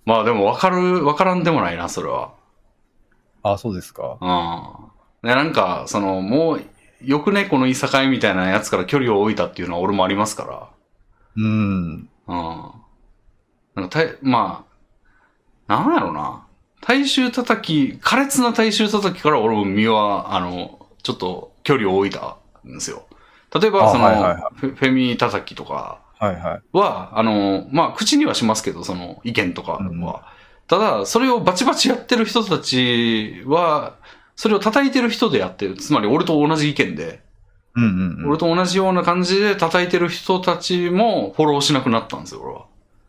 [0.05, 2.33] まあでも分かる、分からんでもないな、それは。
[3.43, 4.19] あ、そうですか。
[4.21, 5.27] ああ。
[5.27, 6.63] でなんか、その、もう、
[7.03, 10.69] よくね、このいさかいみたいなやつから距離を置いたっていうのは俺もありますから。
[11.37, 12.09] うん。
[12.27, 12.37] うん。
[13.75, 14.65] なんかたい、ま
[15.69, 16.47] あ、なんやろな。
[16.81, 22.37] 大衆叩き、苛烈な大衆叩きから俺も身は、あの、ちょっと距離を置いた
[22.67, 23.07] んですよ。
[23.59, 26.63] 例えば、あその、はいはいはフェフェミ叩きとかはいはい。
[26.73, 29.79] は、あの、まあ、口にはしますけど、その意見とかは。
[29.79, 30.05] うん
[30.67, 33.97] ただ、それをバチバチやってる人たちは、
[34.35, 35.75] それを叩いてる人でやってる。
[35.75, 37.23] つまり俺と同じ意見で、
[37.77, 42.67] うんうんうん俺と同じような感じで叩いてる人たちもフォローしなくなったんですよ、俺は。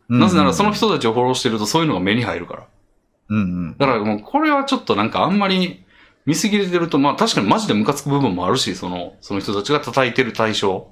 [0.09, 0.19] うん。
[0.19, 2.67] なぜならその人たちをフォローしてるとそういうのが目に入るから。
[3.29, 3.77] うんうん。
[3.77, 5.83] だからもうこれはちょっとなんかあんまり
[6.25, 10.87] 見すぎれてると、まあ確かにマジでムカつく部分もあるし、その、その人たちが叩いてる対象、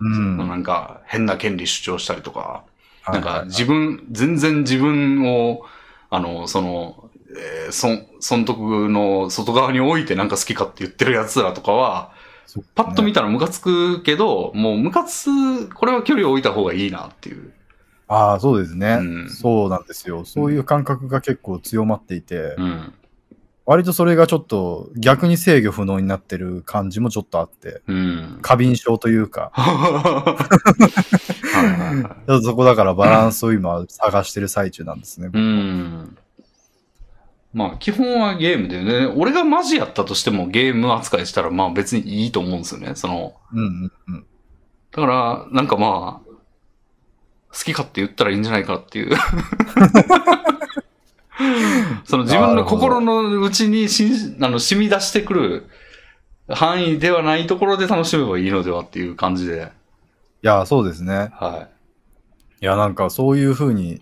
[0.00, 0.36] うん。
[0.36, 2.64] なんか変な権利主張したりとか、は
[3.10, 5.64] いなんか自分、全然自分を、
[6.08, 8.58] あの、その、えー、損、損得
[8.88, 12.12] の外側に置いてなんか好きかって言ってる奴らとかは、
[12.52, 17.50] そうパッと見たらムカつくけど、もうムカつ、これは距離を置いた方がいいなっていう。
[18.08, 20.26] ああ、そうですね、うんそうなんですよ。
[20.26, 22.92] そういう感覚が結構強まっていて、うん。
[23.64, 28.38] 割とそれがちょっと逆に制御不能になってる感じもちょっとあって、うん。
[28.42, 29.50] 過敏症というか、
[32.42, 35.30] そこだからバランスを今探してる最中なんですね。
[35.32, 36.18] うん。
[37.52, 42.94] まあ、基本はゲームでね、俺がマジやったとしてもゲーム扱いしたら、まあ別にいいと思うんですよね。
[42.94, 44.26] その、うんうんうん。
[44.90, 46.28] だから、なんかまあ、
[47.52, 49.14] 好きかって言ったらいいんじゃないかっていう。
[52.04, 55.66] その自分の心の内にしんあの染み出してくる
[56.48, 59.72] 範囲ではないところで楽しめばいいのではっていう感じで。
[60.42, 61.30] いや、そうですね。
[61.34, 61.72] はい
[62.64, 64.00] や、なんかそういうふうに。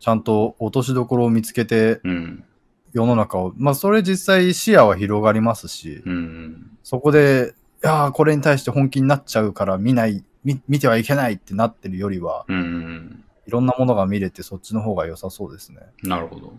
[0.00, 2.44] ちゃんと落としどころを見つけて、うん。
[2.96, 6.78] 世の中を、まあそれ実際視野は広がりますし、うん。
[6.82, 7.52] そこで、
[7.84, 13.22] いやーこれに対して本気になっちゃうから見ない、見見てはいけないってなってるよりは、うん。
[13.46, 15.80] いろんなものが見れてそっちの方が良さそうですね。
[16.04, 16.54] なるほど。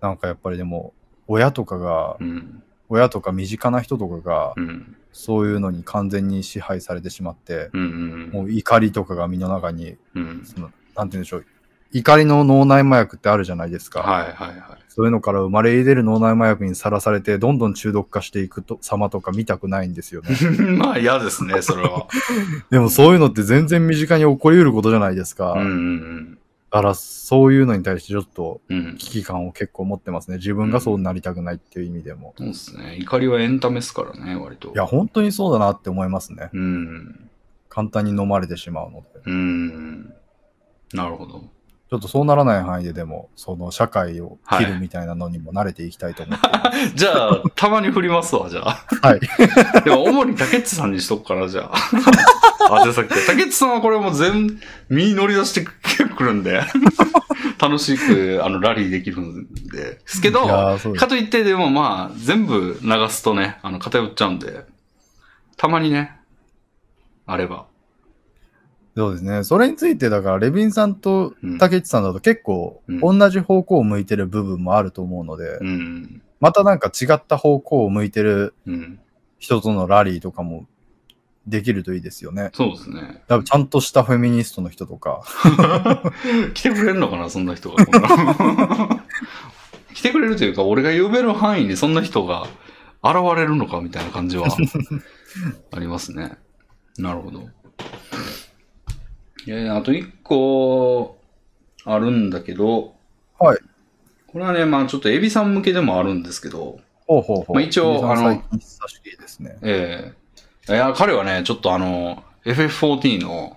[0.00, 0.92] なんかやっぱりでも、
[1.26, 2.62] 親とかが、うん。
[2.88, 4.96] 親とか身近な人とかが、うん。
[5.12, 10.42] そういうのに完全に支配されてしまって、うんうんもう怒りとかが身の中に、うん。
[10.44, 11.46] その、なんて言うんでしょう。
[11.92, 14.00] 怒りの脳内麻薬ってあるじゃないですか。
[14.00, 20.34] はいはいはそういうのから生まれ出る脳内麻薬にさらされて、どんどん中毒化していくと様とか見たくないんですよね。
[20.34, 20.60] い。
[20.76, 22.08] まあ嫌ですね、それは。
[22.70, 25.52] でもそういうのって全然身近に起こり得ることじゃないですか。
[25.52, 26.38] うんうん
[26.70, 28.78] だからそういうのに対してちょっとうん。
[28.78, 28.96] うん。
[28.96, 30.38] 危機感を結構持ってますね。
[30.38, 32.32] 自分がそうなりたくないっていう意味でも。
[32.38, 32.96] そうですね。
[32.98, 34.68] 怒りはエンタメっすからね、割と。
[34.68, 36.48] いや、本当にそうだなって思いますね。
[36.54, 37.28] うん。
[37.68, 39.06] 簡単に飲まれてしまうので。
[39.26, 40.14] うん。
[40.94, 41.44] なるほど。
[41.92, 46.94] ちょっとそうならない範囲ででも、その社会を切るみたいなのにも慣れていきたいと思っています。
[46.96, 48.86] じゃあ、たまに振りますわ、じゃあ。
[49.02, 49.20] はい。
[49.84, 51.74] でも、主に竹内さんにしとくから、じゃあ。
[52.80, 54.58] あ、じゃあさっき、竹内さんはこれもう全、
[54.88, 55.66] 身に乗り出して
[56.06, 56.62] くるんで、
[57.60, 59.76] 楽しく、あの、ラリーできるんで。
[59.76, 64.64] ですけど、かといって、でもまあ、全部流すとね、あの、偏っちゃうんで、
[65.58, 66.16] たまにね、
[67.26, 67.66] あれば。
[68.96, 69.44] そうですね。
[69.44, 76.22] それについて、だから、レビンさんと竹内さんだと結構、うん同じ方向を向いてる部分もあると思うので、うん。
[76.40, 79.00] またなんか違った方向を向いてるうん。
[79.38, 80.66] 人とのラリーとかも
[81.46, 82.50] できるといいですよね。
[82.54, 83.22] そうですね。
[83.26, 85.22] 多分ちゃんとしたフェミニストの人とか。
[86.54, 87.84] 来てくれるのかな、そんな人が。
[89.94, 92.46] 来てくれるというか、俺が呼べる範囲にそんな人が
[93.02, 94.46] 現れるのかみたいな感じは
[95.72, 96.36] ありますね。
[96.98, 97.48] なるほど。
[99.46, 101.18] いやいや、あと一個
[101.84, 102.94] あるんだけど、
[103.38, 103.58] はい。
[104.28, 107.54] これはね、まあちょっとエビさん向けでもあるんですけど、ほうほうほう。
[107.54, 109.58] まあ一応あの久しぶりですね。
[109.62, 110.14] え
[110.68, 113.56] えいや、彼はね、ちょっとあの、FF14 の、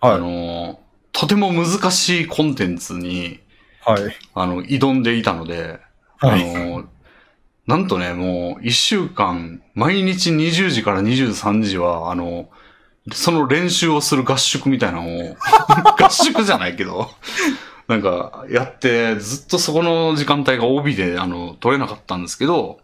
[0.00, 0.14] はい。
[0.14, 0.80] あの、
[1.12, 3.40] とても難しいコンテンツに、
[3.84, 4.02] はい。
[4.34, 5.78] あの、挑んでいたので、
[6.16, 6.88] はいあの、
[7.66, 12.48] なんとね、もう、一週間、毎日20時から23時は、あの、
[13.12, 15.36] その練習をする合宿みたいなのを、
[15.98, 17.10] 合宿じゃないけど、
[17.88, 22.80] なんか、やって、ずっとそこの時間帯が帯で、あの、取れなかったんですけど、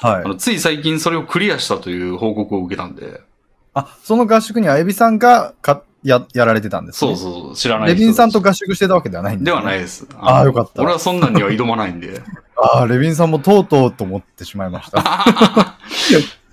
[0.00, 0.28] はいあ。
[0.28, 3.20] の、つい最近それをクリアしたという報告を受けたんで、
[3.74, 7.16] あ、その合宿にはエビさんがかややられてたんですね。
[7.16, 10.06] そうそう、知らないレビンさんとか合宿してたわけではないんです、ね、ではないです。
[10.20, 12.22] あーよかった俺はそんなんには挑まないんで。
[12.56, 15.02] ああ、レビンさんもとうとうと思ってしまいました。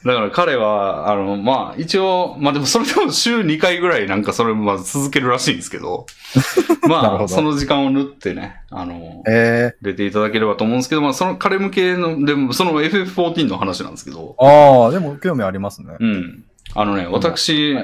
[0.04, 6.08] だから彼は、あの、まあ、一応、まあでもそれでも週2回ぐらいなんかそれまず続けるらしいんですけど、
[6.90, 15.96] まあ、その時間を縫ってね、あの、え出ていただければと思うんですけど、まあその彼向けの、でもその FF14 の話なんですけど、ー、ああ、でも興味ありますね。
[16.00, 16.46] うん。
[16.74, 17.76] あのね、私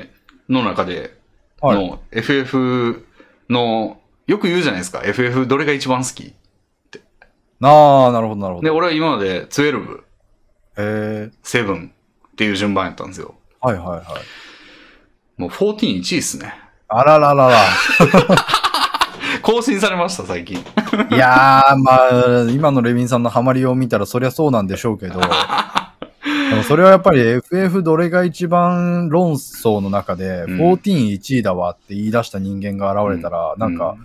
[0.50, 1.16] の中で
[1.62, 1.88] はい。
[1.88, 3.06] の FF
[3.50, 6.34] の、よく言うじゃないですか、FF どれが一番好き？
[7.62, 8.76] ああ、なるほど、なるほで、ど。
[8.76, 10.02] 俺は今まで12、
[10.78, 11.90] え7
[12.38, 13.34] っていう順番やったんですよ。
[13.64, 15.42] ー、はいはいはい。
[15.42, 16.54] もう14、1位っすね。
[16.88, 17.58] あらららら。
[19.42, 20.58] 更新されました、最近。
[21.10, 25.20] いやー、まあ、今のレビンさんのハマりを見たらそりゃそうなんでしょうけど、
[26.52, 33.96] でもそれはやっぱり FF どれが一番論争の中で、うん141位だわって言い出した人間が現れたら、なんか、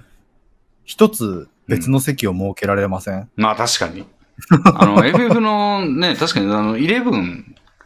[0.84, 4.06] 一つ別の席を設けられません、まあ確かに。
[4.74, 7.44] あの、FF のね、確かにあの、11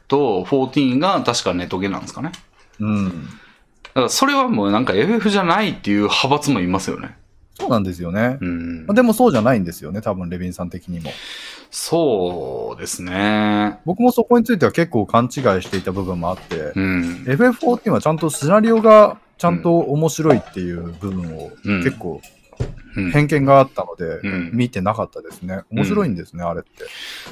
[0.08, 2.32] と14が確かネトゲなんですかね。
[2.80, 3.06] うん。
[3.06, 7.16] だからそれはもうなんか FF じゃないっていう派閥もいますよね。
[7.58, 8.38] そうなんですよね。
[8.40, 8.94] うんまあ。
[8.94, 11.10] でもそうじゃないんですよね、多分レビンさん的にも。
[11.70, 13.78] そうですね。
[13.86, 15.30] 僕もそこについては結構勘違い
[15.62, 17.24] していた部分もあって、うん。
[17.26, 22.35] FF14 はちゃんとシナリオがちゃんと面白いっていう部分をうん結構うん
[23.12, 25.62] 偏見があったので、うん見てなかったですね。
[25.70, 26.84] 面白いんですね、あれって。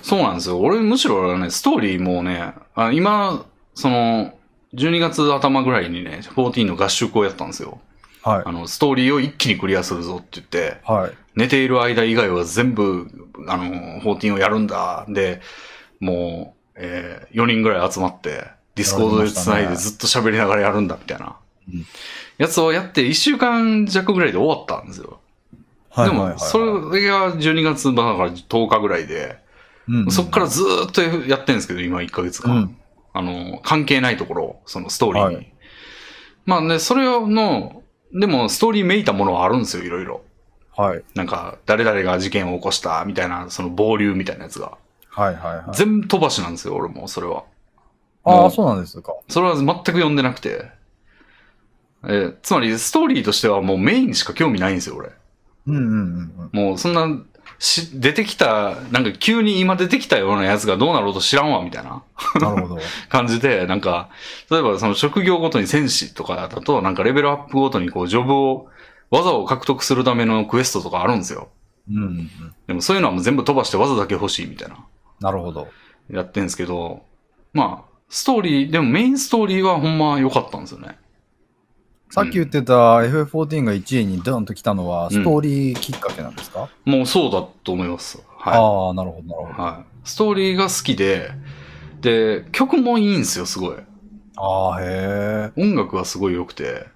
[0.03, 0.61] そうなんですよ。
[0.61, 4.35] 俺むしろね、ストーリーもね、あ今、その、
[4.75, 7.81] 12月頭ぐらいにね、14の合宿をやったんですよ。
[8.23, 8.43] はい。
[8.45, 11.13] あの、ストーリーを一気にクリアするぞって言って、はい。
[11.35, 13.07] 寝ている間以外は全部、
[13.49, 15.07] あの、14をやるんだ。
[15.09, 15.41] で、
[16.01, 18.45] もう、えー、4人ぐらい集まって、
[18.75, 21.37] Discord で繋いでずっと喋りながらやるんだ、みたいな
[21.73, 21.87] うん。
[22.39, 25.21] やつをやって1週間弱ぐらいで終わったんですよ。
[25.91, 26.11] はい。
[26.11, 26.59] でも、はいはいそ
[26.91, 29.39] れが12月、だから10日ぐらいで、
[29.89, 32.57] うんそっからずーっとやってるんですけど、今1ヶ月間。
[32.57, 32.77] うん
[33.17, 35.35] あの、関係ないところ、そのストーリーに。
[35.37, 35.55] はい
[36.47, 37.83] まあね、それの、
[38.13, 40.21] でもストーリーめいたものはあるんですよ、いろいろ。
[40.77, 41.03] はい。
[41.15, 44.77] なんか、誰々が事件を起こした、みたいな、その暴流みたいなやつが。
[45.09, 45.65] はいはいはい。
[45.73, 47.45] 全部飛ばしなんですよ、俺も、それは。
[48.25, 49.15] ああ、もうそうなんですか。
[49.29, 50.71] それは全く読んでなくて。
[52.09, 55.11] えーつまり、ストーリーとしてはもうメインしか興味ないんですよ、俺。
[55.67, 56.67] うんうんうんうん。
[56.69, 57.09] もう、そんな、
[57.59, 62.03] し、出てきた、なんか急に今出てきたようなやつがどうなろうと知らんわ、みたいな
[62.41, 62.81] なるほど。
[63.09, 64.11] 感じで、なんか、
[64.51, 68.69] 例えばその職業ごとに戦士とかだと、なんかレベルアップごとにこう、ジョブを、
[69.11, 71.49] 技を獲得するためのクエストとかあるんですよ。
[71.91, 72.31] うんうんうん。
[72.67, 74.79] でもそういうのはもう全部飛ばして技だけ欲しいみたいな。
[75.21, 75.69] なるほど。
[76.11, 77.05] やってんですけど、
[77.53, 80.99] まあ、ストーリー、でもメインストーリーはほんま良かったんですよね。
[82.15, 88.23] さっき言ってた FF14 が1位にドンと来たのは、ストーリーきっかけなんですか、もうそうだと思います。
[88.39, 88.57] はい。
[88.57, 89.63] ああ、なるほど、なるほど。
[89.63, 89.85] はい。
[90.05, 91.33] ストーリーが好きで、
[92.03, 93.77] で、曲もいいんですよ、すごい。
[94.37, 95.61] ああ、へえ。
[95.61, 96.87] 音楽がすごい良くて、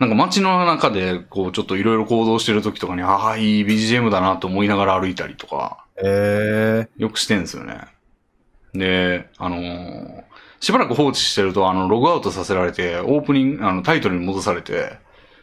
[0.00, 7.82] なんか街の中で、こう、ちょっといろいろ行動してる時とかに、ああ、いい BGM だなと思いながら歩いたりとか、えよくしてんですよね。
[8.74, 10.23] で、あのー
[10.64, 14.98] しばらく放置してると、あの、ログアウトさせられて、オープニング、あの、タイトルに戻されて、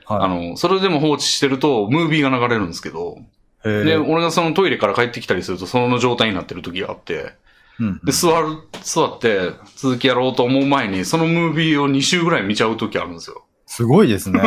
[0.08, 0.24] ー、はい。
[0.24, 3.20] あの、それでも放置してると、ムービーが流れるんですけど。
[3.64, 7.36] で、俺がそのトイレから帰ってきたりすると、その状態になってる時があって、
[7.80, 13.44] うん、で、座る、座って、続きやろうと思う前に、そのムービーを2週ぐらい見ちゃう時あるんですよ。
[13.68, 14.42] すごいですね。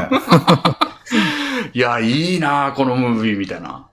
[1.72, 3.86] いや、いいなこのムービーみたいな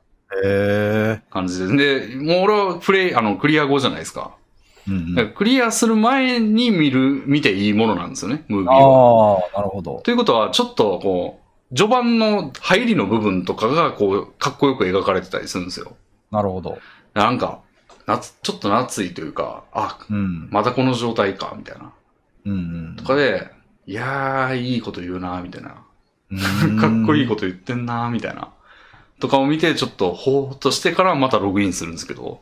[0.43, 1.21] へえ。
[1.29, 2.07] 感じで。
[2.07, 4.31] で、もう俺はプレイ、あの、クリア後じゃないですか。
[4.87, 9.37] うんうん、だからクリアする前に見る、見ていいものなんですよね、ムービーは。
[9.37, 10.01] ああ、なるほど。
[10.03, 11.39] ということは、ちょっとこ
[11.71, 15.95] う、序盤の入りの部分とかが、こう、かっこよく描かれてたりするんですよ。
[16.31, 16.79] なるほど。
[17.13, 17.61] なんか、
[18.07, 20.49] 夏、ちょっと夏いというか、あ、うん。
[20.51, 21.91] またこの状態か、みたいな。
[22.45, 22.55] うんう
[22.93, 22.95] ん。
[22.97, 23.49] とかで、
[23.87, 25.83] いやー、いいこと言うな、みたいな。
[26.31, 28.49] うん かっこいいこと言ってんな、みたいな。
[29.21, 32.41] とかを見て、ちょっと、ほーっとしてからまたログインするんですけど。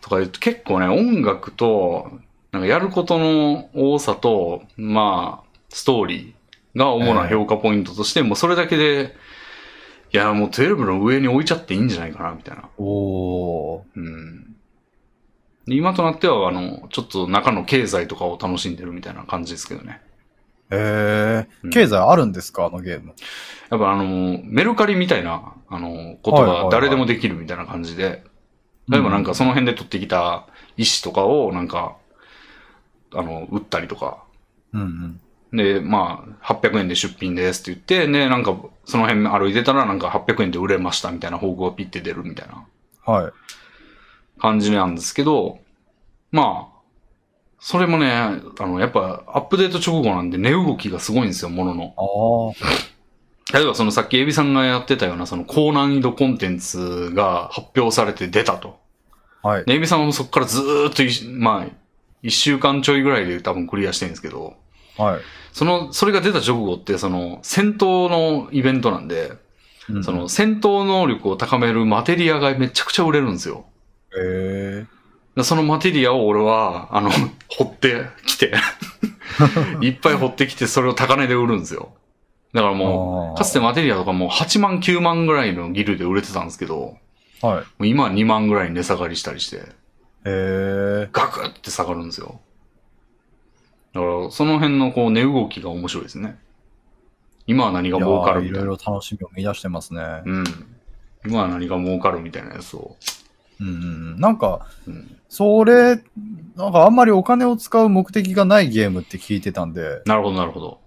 [0.00, 2.20] とか言うと結構ね、音楽と、
[2.52, 9.16] なんかやることの多さと、まあ、ストーリーが主な評価ポイントとして、もうそれだけで、
[10.12, 12.68] いや、もう12の上に置いちゃっていいんじゃないかな、みたいな。
[12.78, 13.82] おー。
[13.96, 14.56] うん。
[15.66, 20.00] で今となっては、あの、ちょっと中の経済とかを楽しんでるみたいな感じですけどね。
[20.70, 21.72] へうんえ。
[21.72, 22.66] 経済あるんですか？
[22.66, 23.14] あのゲーム。
[23.70, 28.24] やっぱあの、メルカリみたいな、あの、ことはいはいはいが誰でもできるみたいな感じで、
[28.88, 31.96] 例えばなんかその辺で取ってきた石とかをなんか、
[33.14, 34.22] あの、売ったりとか、
[34.72, 35.20] うんうん。
[35.56, 42.64] で、まあ、800円で出品ですって言って、で、なんか、その辺歩いてたら、なんか800円で売れましたみたいな報告がピッて出るみたいな
[43.04, 43.32] はい。
[44.40, 45.58] 感じなんですけど、
[46.30, 46.75] まあ、
[47.58, 51.94] それもね、あの、やっぱ、アップデート直後なんで、値動きがすごいんですよ、ものの。
[51.96, 53.56] ああ。
[53.56, 58.78] 例えば、そのさっきエビさんがやってたような、その高難易度コンテンツが発表されて出たと。
[59.42, 59.64] はい。
[59.64, 61.02] で、エビさんはそこからずーっと
[61.38, 61.72] まあ、
[62.22, 64.56] 一週間ちょいぐらいで多分クリアしてるんですけど、
[64.98, 65.20] はい。
[65.52, 69.32] その、それが出た直後って、その、戦闘のイベントなんで、
[69.88, 73.66] うんその、戦闘能力を高めるマテリアがめちゃくちゃ売れるんですよ。
[74.16, 74.86] へえ。
[74.86, 74.95] で
[75.44, 77.10] そのマテリアを俺は、あの、
[77.48, 78.54] 掘ってきて、
[79.82, 81.92] いっぱい掘ってきて、それを高値で売るんですよ。
[82.52, 86.96] だからもう、かつてマテリアとかもう8万9万ぐらいのギルで売れてたんですけど、
[87.42, 87.64] もはい。
[87.80, 89.62] う今は2万ぐらいに値下がりしたりして、へ
[90.24, 91.08] え。
[91.12, 92.40] ガクって下がるんですよ。
[93.92, 96.38] だから、その辺のこう、値動きが面白いですね。
[97.46, 98.58] 今は何が儲かるみたいな。
[98.62, 100.22] いろいろ楽しみを見出してますね。
[100.24, 100.44] うん。
[101.26, 102.96] 今は何が儲かるみたいなやつを。
[103.60, 104.20] うん。
[104.20, 105.18] なんか、うん。
[105.28, 105.96] それ、
[106.56, 110.80] なんかあんまりお金を使う目的がないゲームって聞いてたんで、なるほど、なるほど。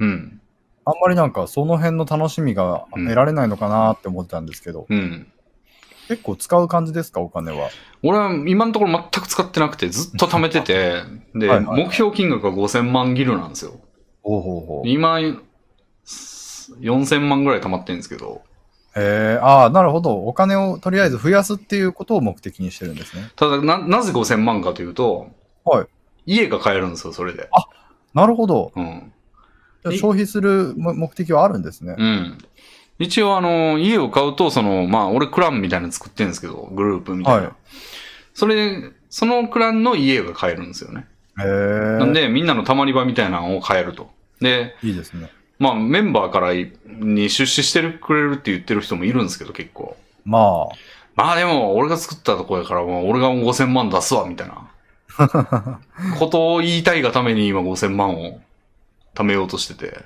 [0.00, 0.40] うん。
[0.84, 5.26] あんまりなんかその辺の楽しみが得られないのかなって思ってたんですけど、うん。
[6.08, 7.68] 結構使う感じですか、お金は？
[8.02, 11.02] 俺は今のところ全く使ってなくて、ずっと貯めてて、
[11.34, 13.80] で、はいはい目標金額が5000万ギルなんですよ。
[14.22, 14.88] ほうほうほう。
[14.88, 15.18] 今、
[16.80, 18.42] 4000万ぐらい貯まってるんですけど、
[18.98, 20.26] へえ、ああ、なるほど。
[20.26, 23.30] お金をとりあえず増やすっていうことを目的にしてるんですね。
[23.36, 25.30] ただ、な、なぜ5000万かというと、
[25.64, 25.86] はい。
[26.26, 27.48] 家が買えるんですよ、それで。
[28.14, 28.72] なるほど。
[28.74, 29.12] うん。
[29.84, 31.94] 消費するも目的はあるんですね。
[31.96, 32.38] うん。
[32.98, 37.42] 一応、あの、家を買うと、その、まあ、俺クランみたいなの作ってるんですけど、グループみたいな。
[37.42, 37.52] はい
[38.38, 41.08] それで、そのクランの家が買えるんですよね。
[41.40, 41.98] へえ。
[41.98, 44.12] なんで、みんなのたまり場みたいなのを買えると。
[44.40, 45.28] で、いいですね。
[45.58, 49.96] まあ、メンバーからいに出資してくれるって言ってる人もいるんですけど、結構。
[50.24, 50.76] まあ、
[51.16, 54.70] まあでも、俺が作ったとこやから、もう俺が5000万出すわ、みたいな。
[56.18, 58.40] ことを言いたいがために今5000万を
[59.14, 59.86] 貯めようとしてて。
[59.86, 59.98] へ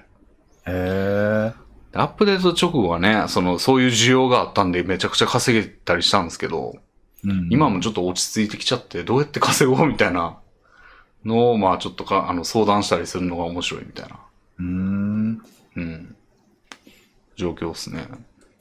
[0.66, 1.52] え。
[1.92, 6.76] でアップデート直後はね、その、そういう需要があったんでめちゃくちゃ稼げたりしたんですけど、
[7.24, 10.38] うん今もちょっと落ち着いてきちゃって、どうやって稼ごうみたいな
[11.24, 14.18] のを、まあちょっとか、あの、相談したりするのが面白いみたいな、
[14.58, 15.42] うーん。
[15.74, 16.16] うん、
[17.36, 18.06] 状況ですね。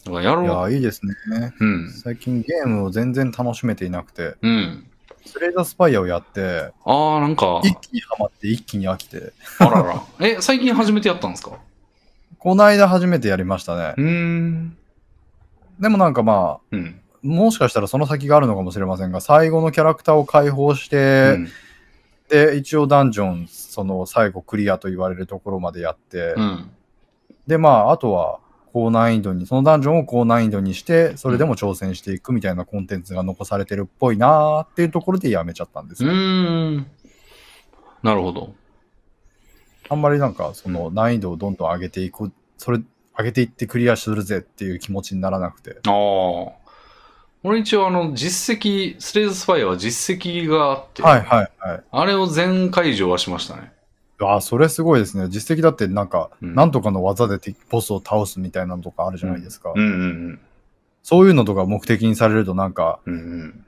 [0.06, 0.46] だからやろう。
[0.46, 1.14] いや、いいですね。
[1.60, 1.92] うん。
[1.92, 4.88] 最近ゲームを全然楽しめていなくて、うん。
[5.26, 10.04] スレイザースパイアをやって、ああ、なんか、一気にハマって一気に飽きて、あらら。
[10.26, 11.52] え、最近初めてやったんですか？
[12.40, 14.02] この間初めてやりましたねう。
[14.02, 14.78] ーん。
[15.80, 17.02] でもなんかまあ、うん。
[17.22, 21.50] もしかしたらその先があるのかもしれませんが、最後のキャラクターを解放しうて、ん。
[22.32, 26.72] で、一応ダンジョン、その最後クリアと言われるところまでやって、うん。
[27.46, 28.40] で、まあ、あとは
[28.72, 36.14] 高難易度に、そのダンジョンを高難易度にして、それでも挑戦していくみたいなコンテンツが残されてるっぽいなーっていうところでやめちゃったんですうよ。
[38.02, 38.54] なるほど。
[39.90, 42.80] あんまりなんか、その難易度をどんどん上げていく、それ、
[43.18, 45.82] 上げていってクリアするぜっていう気持ちにならなくて。
[45.86, 46.61] ああ。
[47.44, 51.84] 俺一応あの、実績、スレイズスパイアは実績があって、はいはいはい。
[51.92, 53.72] あれを全解除はしましたね。
[54.20, 55.28] ああ、それすごいですね。
[55.30, 59.72] 実績だってなんか、うんなんとかの技で敵ボスを倒すみたいなのとかあるじゃないですか。
[59.76, 59.86] うんう
[60.34, 60.40] ん
[61.04, 63.14] そういうのとか目的にされるとなんか、うん。
[63.14, 63.66] うんうん。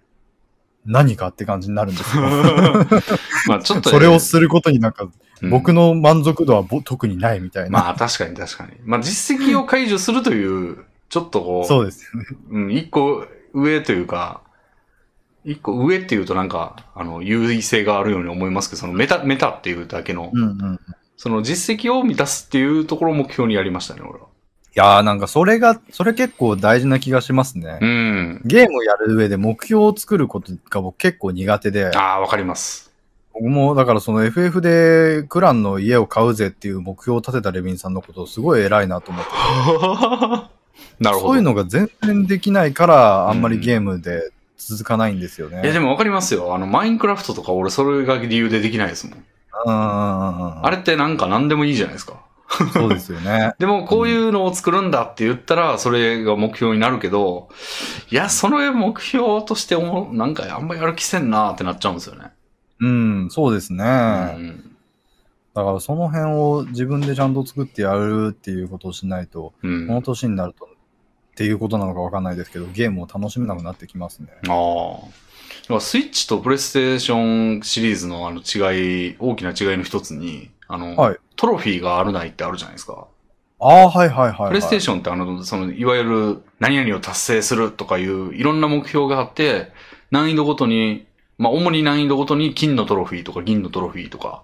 [0.86, 2.24] 何かって感じになるんですよ。
[3.48, 5.14] まあちょっと、それをすることになんか、うん
[5.50, 7.70] 僕の満足度はぼ特にないみたいな。
[7.72, 8.72] まあ確かに確かに。
[8.86, 12.28] まあ実績を解除するという、ちょっとこう、そうですよね。
[12.50, 14.42] うん、一個上というか、
[15.46, 20.76] 一個上っていうとなんか、あの、優位性があるように思いますけど、そのメタ、メタっていうだけの、うんうん。
[20.76, 20.80] い
[21.18, 24.28] その実績を満たすっていうところを目標にやりましたね、俺は。
[24.76, 27.78] やーなんかそれが、それ結構大事な気がしますね。
[27.82, 28.42] うん。
[28.46, 32.92] ゲームをやる上で目標を作ることが僕結構苦手で、ああ、わかります。
[33.34, 39.30] 僕もだからその FF でクランの家を買うぜっていう目標を立てたレビンさんのことをすごい偉いなと思って。
[41.00, 41.28] なるほど。
[41.30, 45.62] そういうのが全然できないから、あんまりゲームで続かないんですよね。
[45.64, 46.56] いや、でもわかりますよ。
[46.56, 49.26] あの、マインクラフトとか俺それが理由でできないですもん。
[49.66, 52.22] うんうんうんうんあれってなんか何でもいいじゃないですか。
[52.74, 53.54] そうですよね。
[53.60, 57.50] でも、こういうのを作るんだって言ったら、それが目標になるけど、
[58.12, 62.32] いや、その目標としても、なんかあんまりやる気せんなってなっちゃうんですよね。
[62.80, 63.84] うん、そうですね。
[63.84, 63.88] う
[64.40, 64.73] ん。
[65.54, 69.84] だからその辺を自分でちゃんと作ってやるっていうことをしないと、うん。
[69.86, 70.70] あこの年になると、っ
[71.36, 74.30] ていうことなのかわかんないですけど、ゲームを楽しめなくなってきますね。
[74.48, 74.98] あ。
[75.64, 83.08] だからスイッチとプレイステーションシリーズのあの違い、大きな違いの一つに、あの、はいトロフィーがあるないってあるじゃないですか。
[83.60, 84.48] ああ、はいはいはい、はい。
[84.50, 89.72] プレイステーションってあの、その、いわゆる何々を達成するとかいういろんな目標があって、
[90.12, 91.08] 難易度ごとに、
[91.38, 94.44] まあ主に難易度ごとに金のトロフィーとか銀のトロフィーとか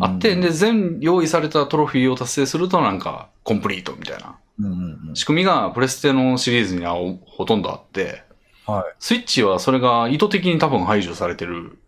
[0.00, 8.22] あって、で、全用意されたトロフィーを達成するとなんかコンプリートみたいなうんうんうん仕組みがプレステのシリーズにはほほとんどあって、
[8.66, 8.94] はい。
[8.98, 11.78] スイッチはそれが意図的に多分排除されてる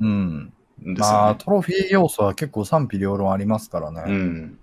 [0.00, 0.52] うん。
[0.86, 1.38] んですまあ、よね。
[1.44, 4.02] トロフィー要素は結構賛否両論ありますからね。
[4.06, 4.58] うん。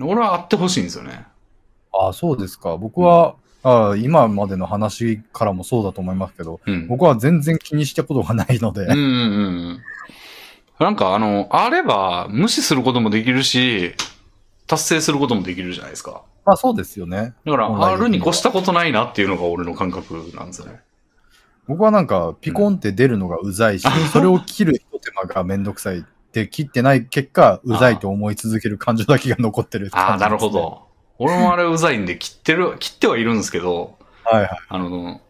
[0.00, 1.26] 俺はあってほしいんですよね。
[1.92, 2.76] ああ、そうですか。
[2.76, 6.86] 僕は、ああ今までの話からもそうだと思いますけど、うん。
[6.86, 9.02] 僕は全然気にしたことがないので、うんうんう
[9.72, 9.82] ん。
[10.78, 13.94] なんかあの、あれば無視することもできるし、
[14.66, 16.22] 達成することもできるじゃないですか。
[16.44, 17.34] まあそうですよね。
[17.44, 20.80] だから、あるに越したことないなっていうのが俺の感覚なんですよね。
[21.66, 26.04] 僕はなんか、ピコンって出るのがうざいし、それを切る一手間がめんどくさい。
[26.32, 30.50] で、切ってない結果、うざいと思い続ける感情だけが残ってるああ、感じですねなるほ。
[30.50, 30.86] ど。
[31.18, 34.50] 俺もあれうざいんで切ってる、切ってはいるんですけど、はいはい。
[34.68, 35.20] あの、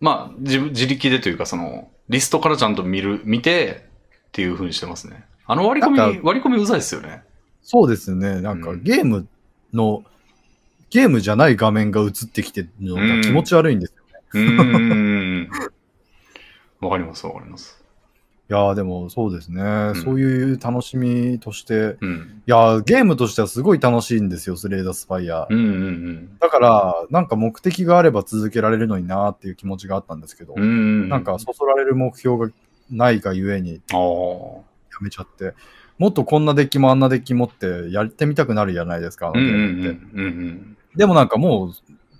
[0.00, 3.86] まあ、自分、自力でというかその、リストからちゃんと見る、見て
[4.28, 5.24] っていう風にしてますね。
[5.46, 7.22] あの割り込み、割り込みうざいですよね。
[7.62, 8.40] そうですよね。
[8.40, 9.26] なんかうんゲーム
[9.72, 10.04] の、
[10.90, 13.94] ゲームじゃない画面が映ってきてるのが気持ち悪いんです
[14.34, 15.48] よね。
[16.80, 17.86] わかります、わかります。
[18.48, 22.42] いやーでもそうですね、んそういう楽しみとして、うん。
[22.46, 25.48] いやーゲームとしてはすごい楽しいんですよ、スレイダースパイア。
[25.50, 30.62] うんうんだから、なんか目的があれば続けられるのになーっていう気持ちがあったんですけど、うん。
[30.62, 31.08] うん。
[31.08, 32.52] なんかそそられる目標が
[32.90, 33.80] ないがゆえに。
[33.92, 35.54] やめちゃって、
[35.98, 40.12] もっとこんなデッキもあんなデッキ持ってやってみたくなるじゃないですか、あのうんうんゲームって。
[40.14, 41.72] うんうんでもなんかもう、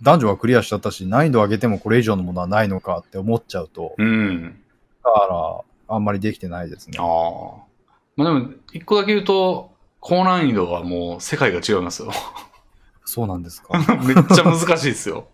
[0.03, 4.07] 男女はクリアしちゃったし、難易度上げてもこれ以上のものはないのかって思っちゃうと、うん。
[4.07, 4.63] うん。
[5.03, 7.03] だから、あんまりできてないですねあ。
[7.03, 7.07] あ。
[8.17, 12.13] まあでも、一個だけ言うと、高難易度はもう世界が違いますよ。
[13.05, 13.79] そうなんですか。
[14.05, 15.29] めっちゃ難しいですよ。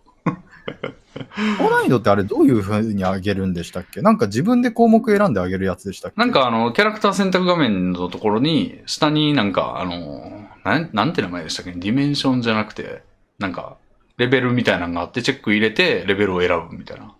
[1.57, 4.01] 高難易度ってあれどういう風に上げるんでしたっけ？
[4.01, 6.19] なんか自分で項目選んで上げるやつでしたっけ？
[6.19, 11.71] なんかあの、キャラクター選択画面のところに、下になんかあの、なん、なんて名前でしたっけ？
[11.73, 13.03] ディメンションじゃなくて、
[13.39, 13.77] なんか、
[14.17, 17.15] レベルみたいなのがあって、チェック入れて、レベルを選ぶみたいな。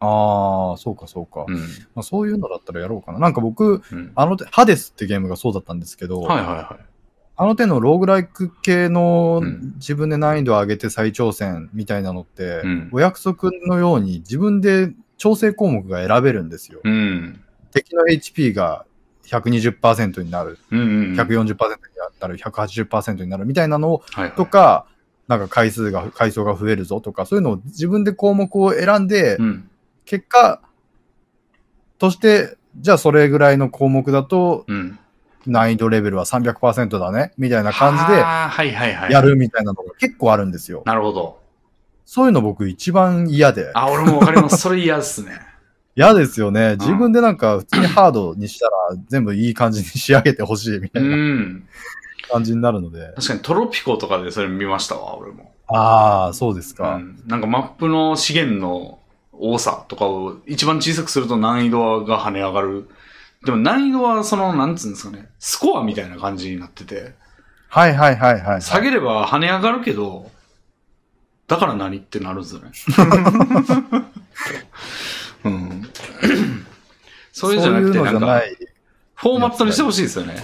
[0.00, 1.56] ああ、そうかそうか、うん。
[1.56, 1.62] ま
[1.96, 2.02] あ。
[2.02, 3.18] そういうのだったらやろうかな。
[3.18, 4.12] なんか僕、うん。
[4.14, 6.84] あの、ハデスってゲームがそうだったんですけど、はいはいはい。
[7.40, 16.80] あの手のローグライク系のうん自分で難易度を上げて再挑戦みたいなのって、うんお約束のように自分で調整項目が選べるんですよ。
[16.82, 17.40] うん。
[17.70, 18.84] 敵の HP が
[19.26, 21.12] 120%になる、うんうんうん。
[21.14, 21.46] 140%にな
[22.08, 24.32] ったら180%になるみたいなのをはいはい。
[24.34, 24.86] とか、
[25.28, 29.70] なんか回数が、回数が増えるぞとか、そういうのを自分で項目を選んで、うん。
[30.06, 30.60] 結果
[31.98, 34.98] として、じゃあそれぐらいの項目だとうん。
[35.46, 39.12] 難易度レベルは300%だね、みたいな感じではあはいはいはい。
[39.12, 40.82] やるみたいなのが結構あるんですよ。
[40.86, 41.38] なるほど。
[42.04, 43.70] そういうの僕一番嫌で。
[43.74, 44.58] あ、俺もわかります。
[44.58, 45.40] それ嫌ですね。
[45.94, 46.76] 嫌ですよね。
[46.76, 48.72] 自分でなんか普通にハードにしたら
[49.08, 51.02] 全部いい感じに仕上げてほしいみたう。
[51.02, 51.64] いなん
[52.30, 53.12] 感じになるので。
[53.16, 55.52] 確かにトロピコとかでそれ見ましたわ、俺も。
[55.66, 56.94] ああ、そうですか。
[56.96, 57.22] うん。
[57.26, 59.00] なんかマップの資源の
[59.32, 62.88] 多さとかを一番小さくすると難易度が跳ね上がる。
[63.44, 67.14] でも難易度はその、なんつうんですかね、スコアみたいな感じになってて、
[67.68, 68.62] はいはいはいはい。
[68.62, 70.30] 下げれば跳ね上がるけど、
[71.46, 72.72] だから何ってなるんですよね。
[75.44, 75.88] うん。
[77.32, 78.56] それじゃなくて、そういうなんか、のじゃない。
[79.14, 80.36] フォーマットにしてほしいですよね。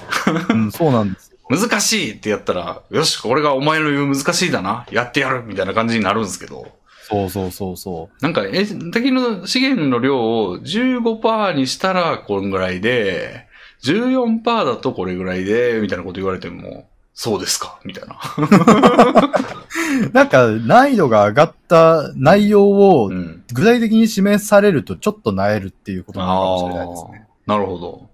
[0.50, 1.38] うん、そうなんですよ。
[1.50, 6.72] 難しいってやったら、よし、これがお前の言う難しいだな、やってやるみたいな感じになるんですけど、
[7.08, 13.46] そうそうそうそなんか、え、敵の資源の量を15%にしたらこんぐらいで、
[13.84, 17.78] 14%だとこれぐらいで、みたいなこと言われても、そうですか？
[17.84, 18.16] みたいな。
[18.38, 20.10] う。
[20.12, 23.44] なんか難易度が上がった内容をうん。
[23.52, 27.26] 具体的に示されるとちょっと萎えるっていうことなのかもしれないですあね。
[27.46, 28.08] あ、なるほど。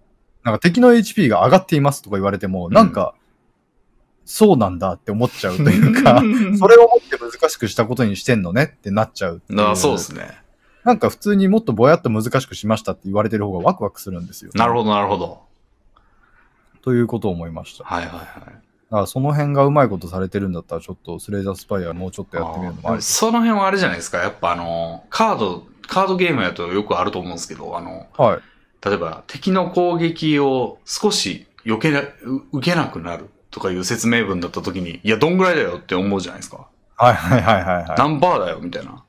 [0.44, 3.14] なんか敵の HP が上がっていますとか言われても、なんか、
[4.30, 6.22] そうなんだって思っちゃうというか、
[6.56, 10.38] それをもって難しくしたことにしてんのねってなっちゃううああそうですね。
[10.84, 14.52] なんか普通にもっとぼやっと難しくしましたって言われてる方がワクワクするんですよ。
[14.54, 14.58] ど。
[14.60, 15.42] なるほど、なるほど。
[16.82, 17.82] ということを思いました。
[17.82, 18.24] だはいはいはい。
[18.90, 23.02] からその辺がうまいことされてるんだったら、ちょっとスレイザースパイアもうちょっとやってみるのもあり。
[23.02, 24.18] その辺はあれじゃないですか。
[24.18, 28.40] やっぱあの、カード、カードゲームやとよくあると思うんですけど、あの、はい。
[28.84, 32.06] 例えば敵の攻撃を少し避けな、う
[32.52, 36.68] 受けなくなるとかいう説明文だった時に、いや、どんぐらいだよって思うじゃないですか。
[36.96, 37.86] はいはいはいはい、はい。
[37.96, 39.04] 何パーだよみたいな。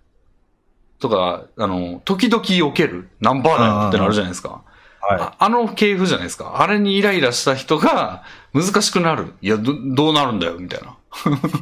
[1.00, 4.50] とか、あの、時々避ける何パーだよってなるじゃないですか。
[4.50, 4.64] は
[5.04, 6.62] ああの系譜じゃないですか。
[6.62, 8.24] あれにイライラした人が
[8.54, 9.34] 難しくなる。
[9.42, 10.96] いや、ど、どうなるんだよみたいな。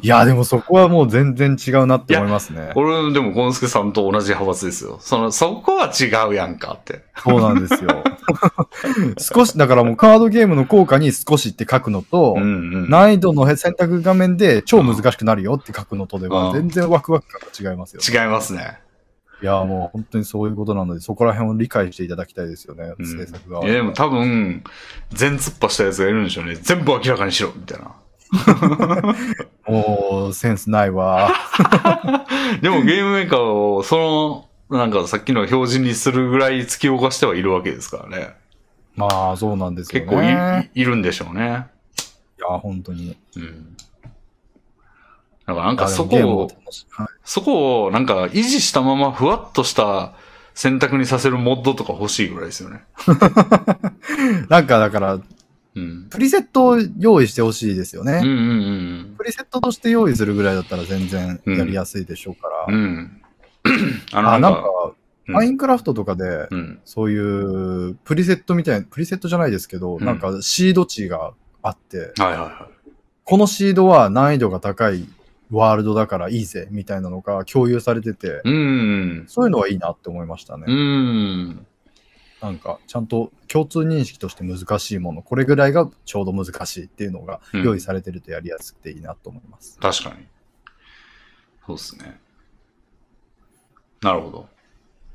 [0.06, 2.72] いや、でもそこはもう全然違うなって思いますね。
[2.74, 4.98] 俺、でも、ゴンスケさんと同じ派閥ですよ。
[5.00, 7.04] その、そこは違うやんかって。
[7.16, 8.02] そうなんですよ。
[9.18, 12.46] 少し、だからもうカードゲームの効果に少しって書くのと、うんう
[12.86, 12.90] ん。
[12.90, 18.78] 難易度の選択画面で超難しくなるよって書くのとでうんは全然ワクワク感が違いますよ、違いますね。
[19.42, 24.62] いや、もう本当にそういうことなので、そこら辺を理解していただきたいですよね、うん制作側いや、でも多分、
[25.12, 26.56] 全突破したやつがいるんでしょうね。
[26.56, 27.92] 全部明らかにしろみたいな。
[29.66, 31.30] もう、センスないわ。
[32.62, 38.34] でもゲームメーカーを、その、なんかさっきの表示にするぐらい突き動かしてはいるわけですからね。
[38.96, 40.70] まあ、そうなんですよ結構い,、ね。
[40.74, 41.66] いるんでしょうね。
[42.38, 43.16] いや、本当に。
[43.36, 43.76] うん。
[45.46, 46.46] だからなんかそこを
[46.90, 50.12] はいそこをなんか維持したままふわっとした
[50.54, 52.82] 選択にさせるモッドとか欲しいぐらいですよね。
[54.48, 55.18] なんか、だから、
[55.80, 56.06] うん。
[56.10, 58.20] プリセットを用意してほしいですよね。
[58.22, 58.36] うんうんう
[59.12, 62.74] んプリセットとして用意するぐらいだったら全然やりやすいでしょうから。
[62.74, 63.22] うん。
[63.64, 64.02] うん。
[64.12, 64.92] あなんんか、、うん
[65.32, 66.80] マインクラフトとかで、うん。
[66.84, 72.68] そういうプリセットみたいな、プリセットじゃないですけど、うんなんかシード値があって、はいはいは
[73.24, 75.06] このシードは難易度が高い
[75.52, 78.48] ワールドだからいいぜ、みたいなのが共有されてて、い。
[78.48, 79.24] うん。
[79.28, 80.64] そういうのはいいなって思いましたね。
[80.66, 81.66] うん。
[82.40, 89.78] なんか、ちゃんと共通認識として難しいもの、これぐらいがちょうど難しいっていうのがうん用意されてるとやりやすくていいなと思います。
[89.78, 90.26] 確かに。
[91.66, 92.20] そうですね。
[94.00, 94.48] なるほど。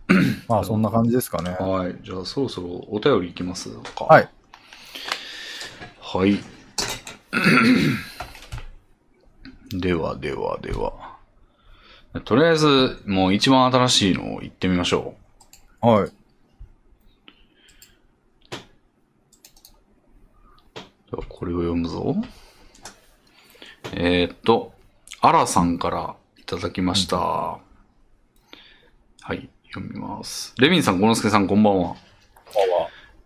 [0.47, 1.51] まあ、そんな感じですかね。
[1.51, 1.97] はい。
[2.03, 4.05] じゃあそろそろお便りいきますか。
[4.05, 4.29] はい。
[5.99, 6.37] はい。
[9.79, 11.15] ではではでは。
[12.23, 15.15] とりあえず、もう一番新しいのを言ってみましょ
[15.81, 16.11] はい。
[21.15, 22.13] ではこれを読むぞ。
[23.93, 24.73] えーっと、
[25.21, 27.17] アラさんからいただきました。
[27.17, 27.59] は
[29.29, 30.53] い、読みます。
[30.57, 31.95] レビンさん、ゴノスケさん、こんばんは。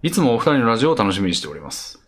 [0.03, 1.99] いつもお二人のラジオを楽しみにしております。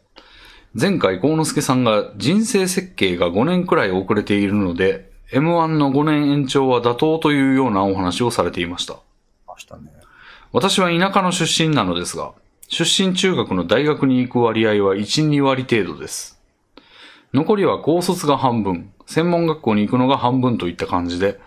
[0.80, 8.98] 前回、幸之助さんが人生設計が5年くらい遅れているので、M1 の5年延長は妥当というようなお話をされていました。
[9.48, 9.92] ましたね。
[10.52, 12.34] 私は田舎の出身なのですが、
[12.72, 16.40] 出身中学の大学に行く割合は1、2割程度です。
[17.34, 21.38] 残りは高卒が半分、専門学校に行くのが半分といった感じで、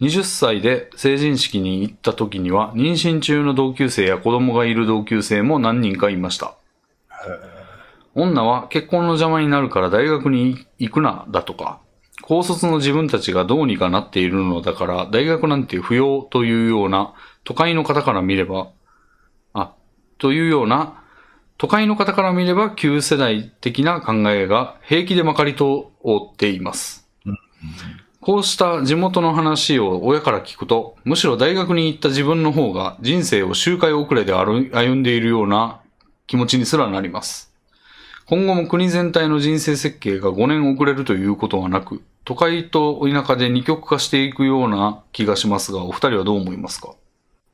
[0.00, 6.56] 20歳で成人式に行った時には、妊娠中の同級生や子供がいる同級生も何人かいました。
[8.16, 11.78] 女は結婚の邪魔になるから大学に行くな、だとか、
[12.22, 17.14] 高卒の自分たちがどうにかなっているのだから、大学なんて不要というような、
[17.44, 18.70] 都会の方から見れば、
[20.24, 21.02] というような、
[21.58, 27.06] 都会の方から見れば旧世代的な考えが平気でまかり通っています。
[28.22, 35.82] こうした地元の話を親から聞くと、むしろ大学に行った自分の方が人生を周回遅れで歩歩んでいるような
[36.26, 37.52] 気持ちにすらなります。
[38.24, 46.94] 今後も国全体の人生設計が5年遅れるということはなく、都会と田舎で二極化していくような気がしますが、お二人はどう思いますか？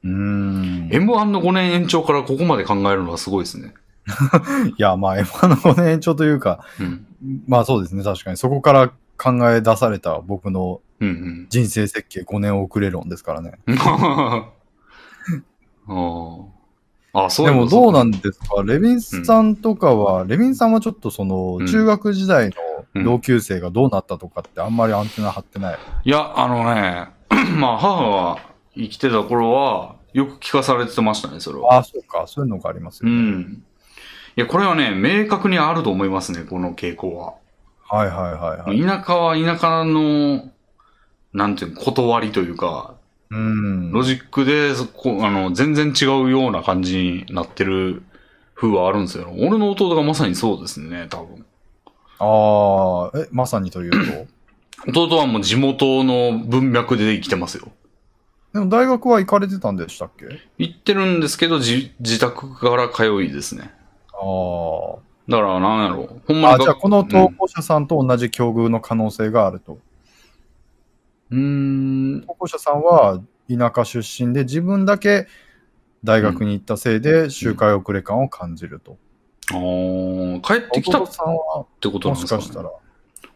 [0.05, 0.89] うーん。
[0.91, 3.75] ?M1 の5年延長からここまで考えるのはすごいですね。
[4.79, 7.07] いや、まあ、M1 の5年延長というか、うん。
[7.47, 8.37] まあそうですね、確かに。
[8.37, 13.53] そこから考え出された僕のうん人生設計5年遅れ論ですからね。
[13.67, 13.79] うん。
[13.79, 14.51] あ
[17.13, 17.25] あ。
[17.25, 18.63] あ、そうでもどうなんですか？
[18.65, 22.51] レビンさんとかは、レビンさんはちょっとその、うん中学時代
[22.95, 25.79] の同級生がどうなったとかってあんまりアンテナ張ってない？
[26.05, 27.09] いや、あのね、
[27.59, 28.39] まあ母が
[28.77, 31.75] 生きてた頃は、よく聞かされてましたね、それは。
[31.75, 32.25] ああ、そうか。
[32.27, 33.21] そういうのがありますうよね。
[33.23, 33.63] ん。
[34.37, 37.35] いや、これはね、明確にあると思いますね、この傾向は。
[37.89, 39.01] はいはいはいはい。
[39.01, 40.51] 田舎は田舎の、
[41.33, 42.95] なんていうの、断りというか、
[43.31, 43.93] うん。
[43.93, 48.03] ロジックで、そこあの、全然違うような感じになってる
[48.57, 49.33] 風はあるんですよ。
[49.39, 51.45] 俺の弟がまさにそうですね、多分。
[52.19, 54.27] ああ、え、まさにというと？
[55.07, 57.71] 弟はもう地元の文脈で生きてますよ。
[58.53, 60.27] でも大学は行かれてたんでしたっけ？
[60.59, 63.71] 行ってるんですけど、じ自宅から通いですね。
[64.13, 64.97] あ
[65.29, 66.21] だから、なんやろう。
[66.27, 66.49] ほんあ。
[66.49, 69.79] あ、まにがじゃあこの投稿者さんと同じ境遇の可能性があると。
[71.31, 71.39] うー
[72.19, 72.23] ん。
[72.27, 75.29] 投稿者さんは田舎出身で自分だけ
[76.03, 78.97] 大学に行ったせいで周回遅れ感を感じると。
[79.53, 81.13] あー帰ってきたって
[81.89, 82.71] ことなもんですか、ね、しかしたら。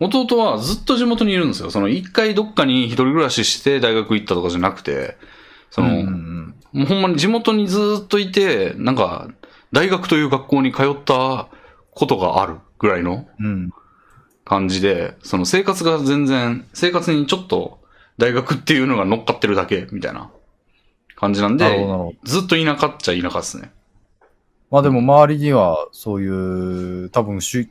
[0.01, 1.71] 弟はずっと地元にいるんですよ。
[1.71, 5.17] その一回どっかに一人暮らしして大学行ったとかじゃなくて、
[5.71, 9.29] その、うんうんもうほんまに地元にずっといて、なんか、
[9.71, 11.47] 大学という学校に通った
[11.93, 13.29] ことがあるぐらいの。
[14.45, 17.79] 感じで、その生活が全然、生活にちょっと
[18.19, 20.31] 大学っていうのが乗っかってるだけみたいな
[21.17, 21.65] 感じなんで。
[22.25, 23.71] ずっと田舎っちゃ田舎ですね。
[24.71, 27.71] まあでも周りにはそういう、多分し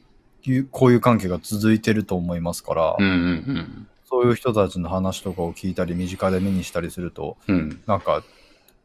[0.51, 7.55] ゅこういう関係が続いてると思いますから、うんうんそういう人たちの話とかを聞いたり、身近で目にしたりすると、うん。
[7.55, 7.81] うん。
[7.87, 8.21] なんか、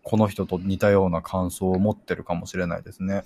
[0.02, 3.24] この人と似たような感想を持ってるかもしれないですね。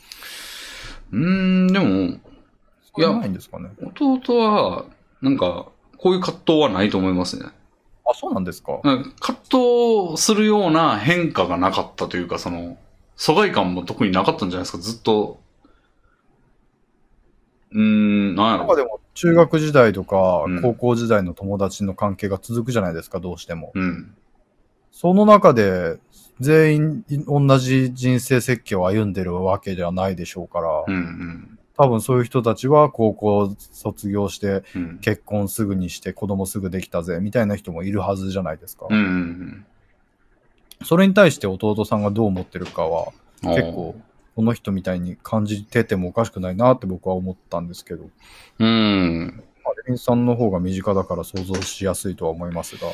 [1.13, 2.19] うーん、でも、い
[3.05, 3.71] うのないんですかね。
[4.01, 4.87] 弟は、
[5.21, 7.47] なんか、こういう葛藤はないと思いますね。
[8.05, 9.39] あ、そうなんですか葛
[10.11, 12.77] 藤するような変化がなかったというか、その、
[13.17, 15.39] 疎外感も特になかったんじゃないですか、ずっと。
[17.73, 18.59] うーん、なんやろ。
[18.59, 23.73] なんかでも、中学時代とかうん、高校時代の友達の関係が続くじゃないですか、どうしても。
[23.75, 24.15] うん。
[24.91, 25.99] その中で、
[26.41, 31.59] 全員同じ人生設計を歩んでるわけではないでしょうから、うん、うん。
[31.77, 34.99] 多分そういう人たちは高校卒業してうん。
[35.01, 38.87] 結婚すぐにして子供すぐできたぜみたいな人もいるはずじゃないですか。
[38.89, 39.67] うんうん
[40.85, 43.13] それに対して弟さんがどう思ってるかは
[43.45, 43.51] うん。
[43.51, 43.95] 結構
[44.35, 48.09] この人みたいに感じててもおかしくないなって僕は思ったんですけど。
[48.59, 49.43] うん。
[49.65, 52.89] まあレビンさんの方が身近だから想像しやすいとは思いますが。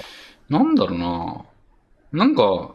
[0.48, 1.44] なんだろうな。
[2.12, 2.74] なんか、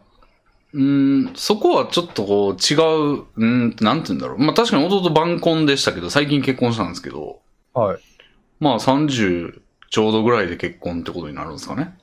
[0.73, 4.40] うーん、そこはちょっとこう違う、うーん、なんて言うんだろう。
[4.40, 7.41] まあ確かに弟晩婚でしたけど、最近結婚したんですけど、
[7.73, 7.99] はい。
[8.60, 11.95] まあ30ちょうどぐらいで結婚ってことになるんですかね。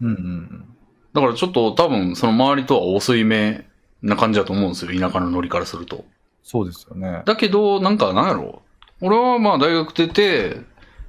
[0.00, 0.64] うんうん
[1.12, 3.66] だからちょっと多分その周りとは遅い目
[4.02, 4.98] な感じだと思うんですよ。
[4.98, 6.04] 田舎のノリからすると。
[6.42, 7.22] そうですよね。
[7.24, 8.62] だけど、なんかなんやろ
[9.00, 10.60] 俺はまあ大学出て、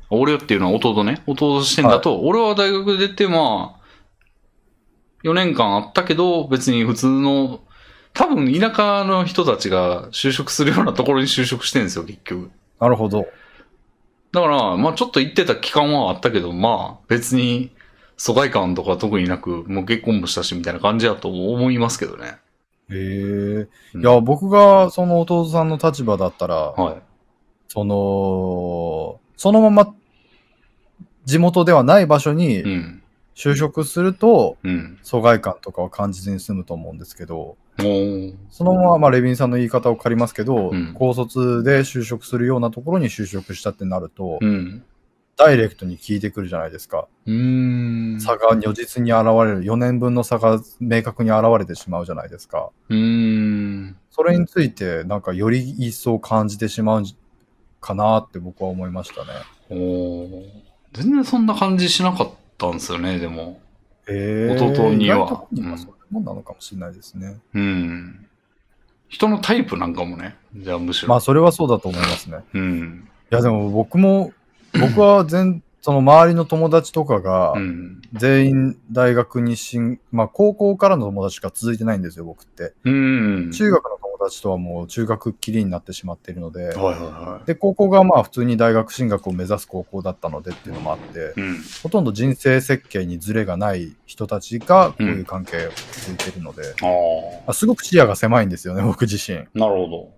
[0.10, 1.22] 俺っていうのは弟ね。
[1.28, 3.78] 弟視点だと、俺は大学出てまあ、
[5.24, 7.62] 4年間あったけど、別に普通の、
[8.14, 12.50] 多分田舎の人たちが就職するようなところに就職してるんですよ、結局。
[12.80, 13.28] なるほど。
[14.32, 17.72] だから、まあちょっと行ってた期間はあったけど、まあ別に
[18.18, 22.38] 疎外感とか特になく、もう結婚もしたしみたいな感じだと思いますけどね。
[22.90, 23.68] へえ。
[23.94, 27.02] うんいや、僕がその弟さんの立場だったら、はい。
[27.68, 29.94] その、そのまま
[31.26, 33.04] 地元ではない場所にうん。
[33.36, 34.98] 就職すると、うん。
[35.04, 44.84] 疎外感とかは感じずに済むと思うんですけど、おーそのまま、まあ、レビンさんの言い方を借りますけど、うん高卒で就職するようなところに就職したってなると、うん。
[45.38, 47.08] ダイレクトに聞いてくるじゃないですか。
[47.28, 48.20] うーん。
[48.20, 52.72] 差が如実に現れる、4年分の差が明確に現れてしまうじゃないですか。
[52.90, 53.98] うーん。
[54.10, 57.04] それについて、なんかより一層感じてしまう
[57.80, 59.28] かなって僕は思いましたね。
[59.70, 63.60] おー全然そんな感じしなかったんですよね、でも。
[64.10, 65.18] え弟には
[65.52, 67.38] 意外とそういうもんなのかもしれないですね。
[67.54, 68.26] うん。
[69.10, 70.36] 人のタイプなんかもね。
[70.56, 71.10] じゃあむしろ。
[71.10, 72.40] まあ、それはそうだと思いますね。
[72.54, 73.08] うん。
[73.32, 74.32] いや、でも僕も、
[74.82, 78.02] 僕は全、その周りの友達とかがう、ん。
[78.14, 82.74] 全員大学に進、まあ高校からの友達しか続いてないんですよ、僕って。
[82.84, 83.52] うん。
[83.52, 91.44] 中学の友達とはもう中学っきりになってしまっているので、はいはいはで、高校がまあ普通に大学進学を目指す高校だったのでっていうのもあって、い。
[91.44, 91.58] うん。
[91.84, 96.64] ほとんど人生設計にズレがない人たちがこういう関係を続いているので、
[97.46, 99.38] ああすごく視野が狭いんですよね、僕自身。
[99.54, 100.17] なるほら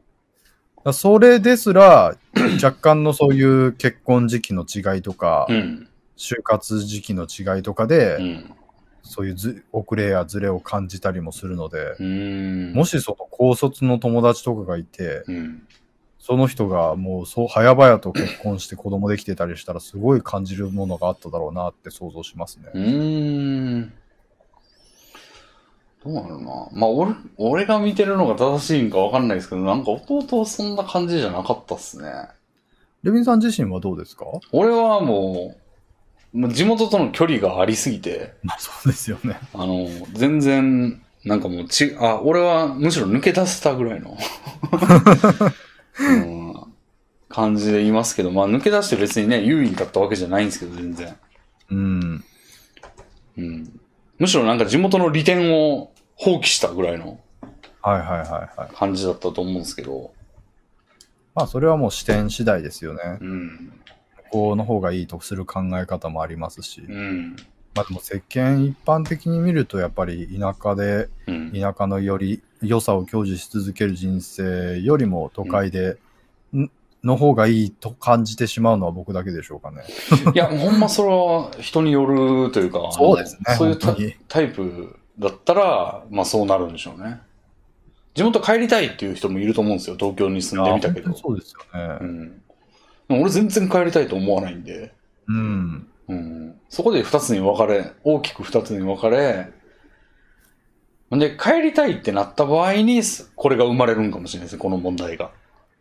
[0.94, 2.16] それですら、
[2.64, 5.56] 若干のそういう結婚時期の違いとか、ど。
[5.56, 5.86] うん。
[6.18, 8.56] 就活時期の違いとかで、うん。
[9.04, 11.96] そういうず遅れやズレを感じたりもするので。
[12.74, 15.68] もしその高卒の友達とかがいて、うん。
[16.20, 23.90] その人がもうそう早々と結婚して子供できてたりしたらすごい感じるものがあっただろうなって想像しますね。
[26.04, 26.68] どうなるな。
[26.74, 32.12] まあ、俺、俺が見てるのが正しいんかわかんないですけど、なんか弟はそんな感じじゃなかったっすね。
[33.04, 34.26] レビンさん自身はどうですか？
[34.52, 35.56] 俺はも
[36.34, 39.40] う、もう地元との距離がありすぎて、まあそうですよね。
[39.54, 44.18] あの、全然、なんかもうち、あ、俺はむしろ抜け出せたぐらいの、
[46.00, 46.54] うん、
[47.28, 51.16] 感じでいますけど、まあ抜け出して別にね、優位に立ったわけじゃないんですけど、全然。
[51.72, 52.24] うん。
[53.38, 53.79] うん。
[54.20, 57.20] むしろなんか地元の利点を放棄したぐらいの
[57.82, 58.30] はいはいはい
[58.60, 58.76] はい。
[58.76, 60.12] 感じだったと思うんですけど、
[61.34, 63.18] まあそれはもう視点次第ですよね。
[63.22, 63.74] うん。
[64.32, 66.82] こうの方がいいとする考え方もありますし。
[66.82, 67.36] うん。
[67.76, 71.52] まあでも世間一般的に見るとやっぱり田舎で、うん。
[71.54, 75.98] 田舎のより良さを享受し続ける人生よりも都会で、
[76.54, 76.70] ん
[77.04, 79.84] の方がいいと感じてしまうのは僕だけでしょうかね。
[80.34, 83.56] いや、ほんまそれは人によるというか、そうですね。
[83.56, 87.22] そういうタイプだったら、まあそうなるんでしょうね。
[88.16, 89.96] 地元帰りたいっていう人もいると思うんですよ。
[89.98, 91.98] 東京に住んでみたけどそうですよね。
[92.02, 92.42] うん。
[93.22, 94.94] 俺全然帰りたいと思わないんで。
[95.28, 95.88] うん。
[96.10, 96.56] うん。
[96.70, 99.52] そこで二つに分かれ、大きく二つに分かれ、
[101.12, 103.02] で、帰りたいってなった場合に、
[103.36, 105.32] これが生まれるんかもしれないですね、この問題が。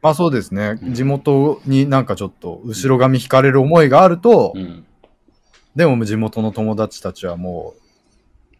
[0.01, 0.79] まあそうですね。
[0.83, 4.85] うん地元になんかちょっと後ろ髪引かれる思いがあると、うん。
[5.75, 7.81] でも地元の友達たちはもう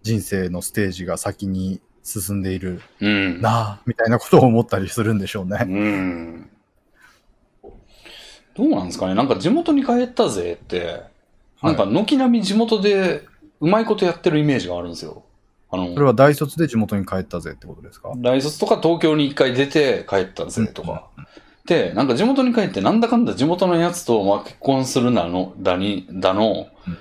[0.03, 3.41] 人生のステージが先に進んでいるうん。
[3.41, 5.59] なあ、みたいなことを思ったりするんでしょうね。
[5.63, 6.51] うん。
[8.57, 11.03] どうなんですかねなんか地元に帰ったぜって、
[11.63, 13.25] なんか軒並み地元で
[13.61, 15.25] うまいことやってるイメージがあるんですよ。
[15.71, 18.13] あの、それは大卒で地元に帰ったぜってことですか？
[18.17, 21.09] 大卒とか東京に一回出て帰ったぜとか。
[21.67, 26.99] で、なんか地元に帰ってなんだかんだ地元のやつとまあ結婚するなの、だに、だの、うん。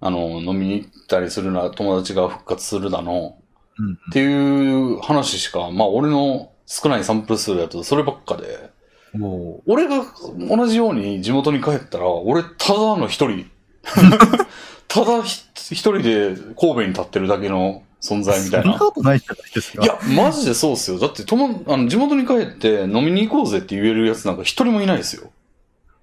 [0.00, 3.36] あの、飲みに行ったりするな、友達が復活するだの、
[3.78, 8.70] うんっていう話しか、まあ俺の少ないサンプル数だとそればっかで、
[9.12, 10.04] も俺が
[10.38, 13.46] 同じように地元に帰ったら、俺ただの一人、
[14.88, 18.78] ただひ一人で神戸に立ってるだけの存う、在みたいなそんな。
[18.78, 19.82] ことないじゃないですか。
[19.82, 20.98] いや、マジでそうっすよ。
[20.98, 25.30] だって、とも、あの、地元に帰って飲みに行こうぜって言えるやつなんか一人もいないですよ。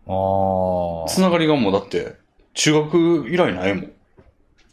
[0.08, 1.10] ああ。
[1.10, 2.16] つながりがもうだって、
[2.54, 3.92] 中学以来ないもん。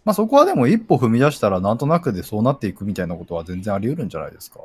[0.04, 4.60] まあそこはでも一歩踏み出したらなんとなくでそうなっていくみたいなことは全然あり得るんじゃないですか。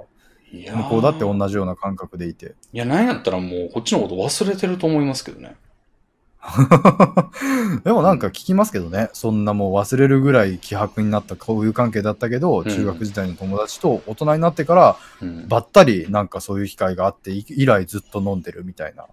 [0.52, 2.56] いやー向こうだって同じような感覚でいて。
[2.72, 5.56] いや、なんやったらもう、こっちのこと忘れてると思いますけどね。
[7.84, 15.48] でもなんか聞きますけどね、そんなもう忘れるぐらい希薄になった交友関係だったけど、ん中学時代の友達と大人になってからうん。
[15.48, 19.06] ばったりなんかそういう機会があってい以来ずっと飲んでるみたいな。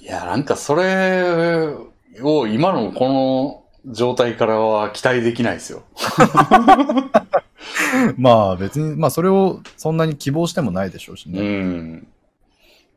[0.00, 1.74] いや、なんかそれ
[2.22, 5.82] を今のこの状態からは期待できないですよ。
[8.16, 11.40] まあ別に、まあそれをそんなに希望してもないでしょうしうね。
[11.40, 12.06] ん。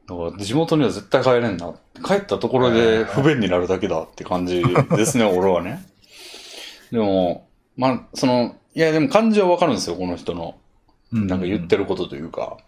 [0.10, 1.74] だから地元には絶対帰れんな。
[2.04, 5.86] 帰ったところで不便になるだけだって感じですね、 俺はね。
[6.92, 7.48] でも、
[7.78, 10.56] まあ、その、いやでも感じはわかるんですよ、この人の。
[11.14, 12.42] うなんか言ってることというか。
[12.42, 12.60] だか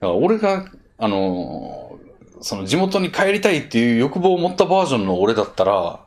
[0.00, 0.66] ら俺が、
[0.98, 1.98] あの、
[2.42, 6.00] その地元に帰りたいっていう欲望を持ったバージョンの俺だったら、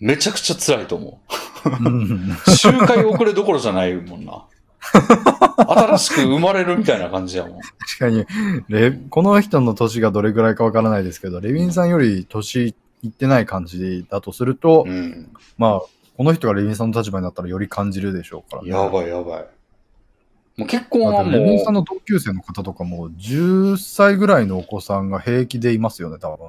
[0.00, 1.20] めちゃくちゃ辛いと思
[1.64, 1.84] う。
[1.84, 4.44] うん 周回遅れどころじゃないもんな。
[5.56, 7.60] 新しく生まれるみたいな感じやもん。
[7.78, 8.24] 確かに
[8.68, 15.30] レ、この人の年がどれぐらいかわからないですけど、レビンさんより年行ってない感じだとすると、うん。
[15.58, 15.82] まあ、
[16.16, 18.70] この人がレビンさんの立場になったらより感じるでしょうからね。
[18.70, 19.46] やばいやばい。
[20.56, 26.48] もう結婚はもだってレビンさんう、の同級生の方とかも、10歳ぐらいのお子さんが平気でいますよね、多分。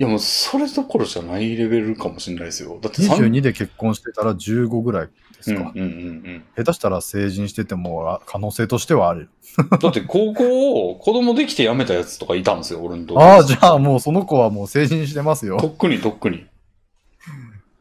[0.00, 2.78] いやもうそれどころじゃないレベルかもしれないですよ。
[2.80, 5.08] だって三22で結婚してたら15ぐらい
[5.38, 5.72] ですか？
[5.74, 9.30] うんうんうん下手したら成人しててもあ可能性としてはある。
[9.58, 9.68] うん。
[9.78, 15.56] だって高校を子供できて辞めたやつとかいたんですよ、俺の同級生ああ、じゃあもうその子はもう成人してますよ。
[15.58, 16.46] とっくにとっくに。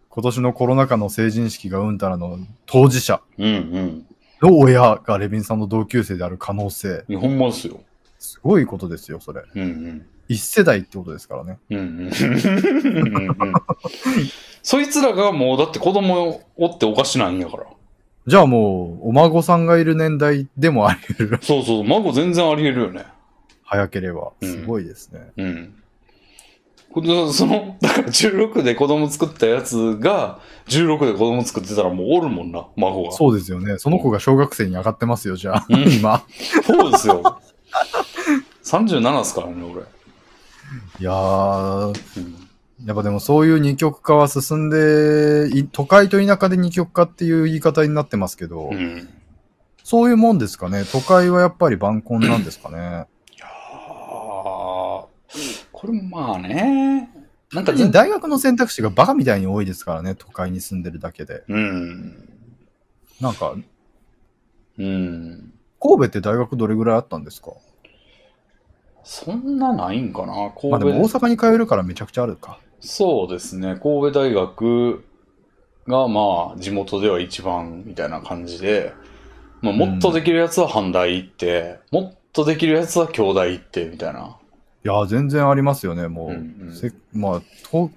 [0.10, 4.06] 今年のコロナ禍の成人式がうんたらの当事者うんうん。
[4.42, 7.04] の親がレビンさんの同級生である可能性。
[7.08, 7.82] いやほんまですよ。
[8.20, 9.44] すごいことですよ、それ。
[9.56, 10.06] うんうん。
[10.28, 11.58] 一世代ってことですからね。
[11.70, 12.12] うんうん。
[14.68, 17.64] そいつらがもうだって子供おっておかしないんやから。
[18.26, 21.40] じゃあもう、お孫さんがいる年代でもあり得る。
[21.42, 23.06] そうそう、孫全然あり得るよね。
[23.64, 24.34] 早ければ。
[24.42, 25.22] うんすごいですね。
[25.38, 25.74] うん。
[27.32, 33.14] その、だから16で子供作ったやつが、16で子供作ってたらもうおるもんな、孫が。
[33.14, 33.78] そうですよね。
[33.78, 35.66] その子が小学生に上がってますよ、じゃあ。
[35.70, 36.26] うん今。
[36.66, 37.40] そうですよ。
[38.66, 39.84] 37っすからね、俺。
[41.00, 41.88] いやー、
[42.18, 42.37] うん
[42.86, 49.10] やっぱでもそういう二極化は進んで、い都会と田舎で二極化っていう言い方になってますけど、うん。
[49.84, 50.84] そういうもんですかね。
[50.92, 52.78] 都会はやっぱり晩婚なんですかね。
[52.78, 52.82] い
[53.40, 55.08] やー
[55.72, 57.10] これもまあね。
[57.54, 61.46] なんか全大学の選択肢がバカみたいに多いですからね、都会に住んでるだけで。
[61.48, 62.30] うん。
[63.22, 63.56] なんか、
[64.78, 65.54] うん。
[65.80, 67.54] 神戸って大学どれぐらいあったんですか？
[69.04, 72.60] そんなないんかなまあ神戸、でも大阪に通えるからめちゃくちゃあるか。
[72.80, 73.80] そうですね。
[73.82, 75.04] 神戸大学
[75.88, 78.94] がまあ地元では一番みたいな感じで、
[79.62, 84.38] まあ、もっとできるやつは阪大行って、もっとできるやつは京大行ってみたいな。
[84.84, 86.30] いやー、全然ありますよね、もう。
[86.30, 87.90] うんうんせまあ、と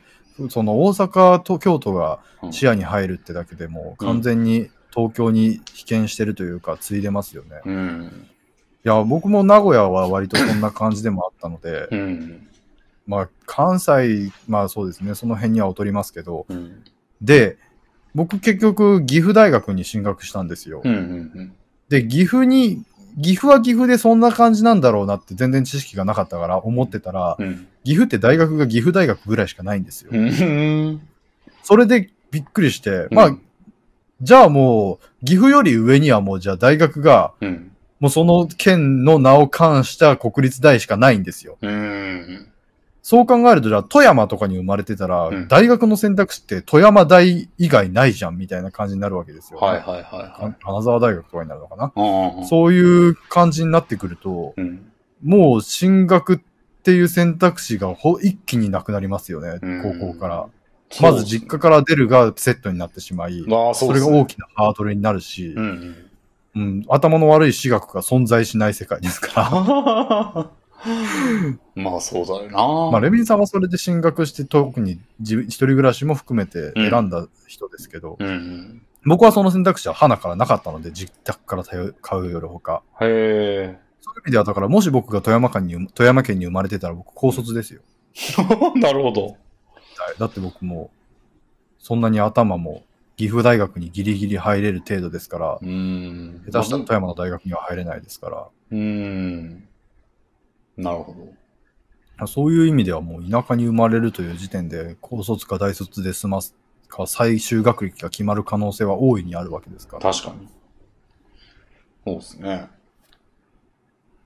[0.49, 7.61] その大阪と京都がうん視野に入るってだけでもう完全に東京に被験してるというか、ついでますよね。
[7.65, 8.27] うん。
[8.85, 12.49] いや、僕も名古屋は割とそんな感じでもあったので、うん。
[13.11, 16.85] まあ、関西、まあそうですね、その辺には劣りますけど、うん。
[17.21, 17.59] で、
[18.15, 20.81] 僕結局岐阜大学に進学したんですよ。
[20.85, 20.93] うん。
[20.95, 21.53] うん。
[21.89, 22.85] で、岐阜に、
[23.21, 27.67] 岐阜は岐阜でそんな感じなんだろうなって全然知識がなかったから思ってたら、うん。
[27.83, 30.11] 岐阜って大学が岐阜大学ぐらいしかないんですよ。
[30.13, 31.01] うん。
[31.65, 33.37] それでびっくりして、まあ、
[34.23, 37.73] じゃあもう、岐阜より上にはもうじゃあ大学が、うん。
[37.99, 41.59] もうその県の名を冠した国立大しかないんですよ。
[41.61, 42.50] うん。
[43.03, 50.57] そう考えると、じゃあ富山とかに生まれてたら、うん大学の選択肢って富山大以外ないじゃんみたいな感じになるわけですよ、はいはいはいはい。
[50.63, 51.91] 金沢大学とかになるのかな、あ
[52.43, 52.45] あ。
[52.45, 54.93] そういう感じになってくると、うん。
[55.23, 56.41] もう進学っ
[56.83, 60.47] ていう選択肢がほ一気になくなりますよね、うん高校から。
[61.01, 63.95] まず実家から出るがセットになってしまい、そね。
[63.95, 66.11] れが大きなハードルになるし、うんうん。
[66.53, 70.51] うん、頭の悪い私学が存在しない世界ですから。
[71.75, 72.91] まあそうだよな。
[72.91, 78.83] まあ、レビンさんはそれで進学して、特に自一人暮らしも含めて選んだ人ですけど、うんうん。
[79.05, 82.83] 僕はその選択肢は花からなかったので、実宅から通買うよりほか。
[83.01, 83.07] へ
[83.75, 83.79] え。
[84.01, 87.83] そういう意味では、だから、もし僕が富山県に、富山県に生まれてたら僕高卒ですよ。
[88.77, 89.23] なるほど。
[89.27, 89.37] はい
[90.19, 90.91] だって僕も、
[91.79, 92.85] そんなに頭も、
[93.17, 96.43] 岐阜大学にギリギリ入れる程度ですから、うーん。
[96.51, 99.69] 下手したら富山の大学には入れないですから、うーん。
[100.77, 101.15] なるほ
[102.21, 102.27] ど。
[102.27, 106.55] そういう意味ではもう田舎に生まれるという時点で、高卒か大卒で済ます
[106.89, 110.13] か、最終学歴が決まる可能性は大いにあるわけですから。
[110.13, 110.49] 確かに。
[112.05, 112.69] そうですね。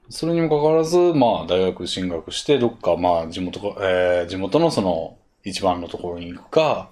[0.08, 6.90] それにもかかわらず、まあ、大学進学して、どっか、まあ、地元か、えー地元のその、一番のところに行くか、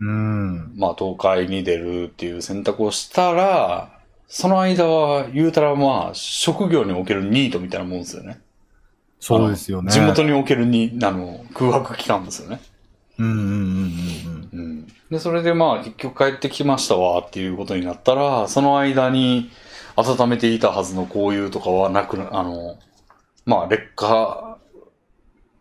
[0.00, 0.72] うん。
[0.76, 8.40] まあ、東海に出るっていう選択をしたら、その間は、言うたらまあ、職業におけるニートみたいなもんですよね。
[9.24, 9.90] そうですよね。
[9.90, 12.60] 地元におけるに、あの、空白期間ですよね。
[13.18, 14.60] うんうんうんうんうん。
[14.60, 14.86] うん。
[15.10, 19.50] で、それでまあ、結局帰ってきましたわっていうことになったら、その間に
[19.96, 22.78] 温めていたはずのこういうとかはなくな、あの、
[23.46, 24.58] まあ、劣化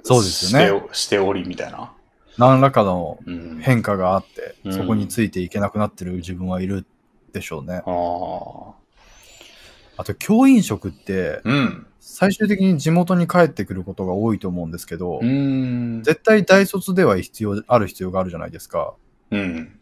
[0.03, 1.93] そうですよねしておりみたいな。
[2.37, 3.59] 何らかのうん。
[3.61, 6.85] 変化があって、うんそこについていけなくなってる自分はいる
[7.31, 7.81] でしょうね。
[7.85, 8.71] あ
[9.97, 10.01] あ。
[10.01, 11.87] あと、教員職って、うん。
[12.05, 16.03] 最終的に地元に帰ってくることが多いと思うんですけど、うーん。
[16.03, 18.93] 絶対大卒では必要、ある必要があるじゃないですか。
[19.31, 19.79] うん。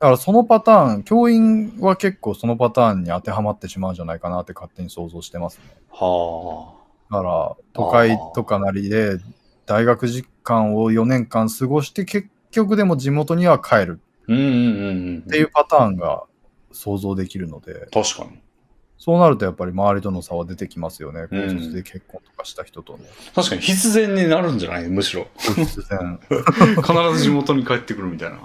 [0.00, 5.76] だからそのパターン、教員は結構そのパターンに当てはまってしまうんじゃないかなって勝手に想像してますね。
[5.92, 6.74] は
[7.12, 9.20] だから、都会とかなりで、
[9.64, 14.00] 大学じ間を4年間過ごして、結局でも地元には帰る。
[14.24, 16.24] っていうパターンが
[16.72, 18.41] 想像できるので、確かに。
[19.04, 21.26] そうなるとやっぱり周りとの差は出てきますよね。
[21.28, 23.00] 高うん卒で結婚とかした人との。
[23.34, 25.26] 確かに必然になるんじゃないむしろ。
[25.38, 26.20] 必然。
[26.76, 28.36] 必ず地元に帰ってくるみたいな。
[28.36, 28.42] だ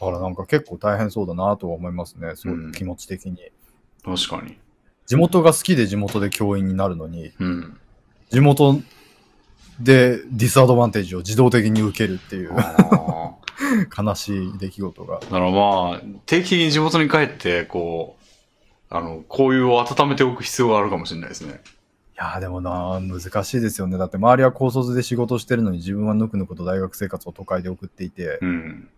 [0.00, 2.36] からなんか結構大変そうだなとは思いますね。
[2.36, 3.36] そういう気持ち的に。
[4.02, 4.56] 確かに。
[5.04, 7.76] 地元が好きで地元で教員になるのに、うん。
[8.30, 8.80] 地元
[9.78, 13.34] でディスアドバンテージを自動的に受けるっていうあ
[14.02, 15.20] 悲しい出来事が。
[15.20, 18.23] ーだからまあ、定期的に地元に帰って、こう、
[18.96, 21.60] あの、交友を温めておく必要があるかもしれないですね。
[22.14, 23.98] いやーでもな難しいですよね。
[23.98, 28.88] だって周りは高卒で仕事してるのに自分はぬくぬくと大学生活を都会で送っていて、うん。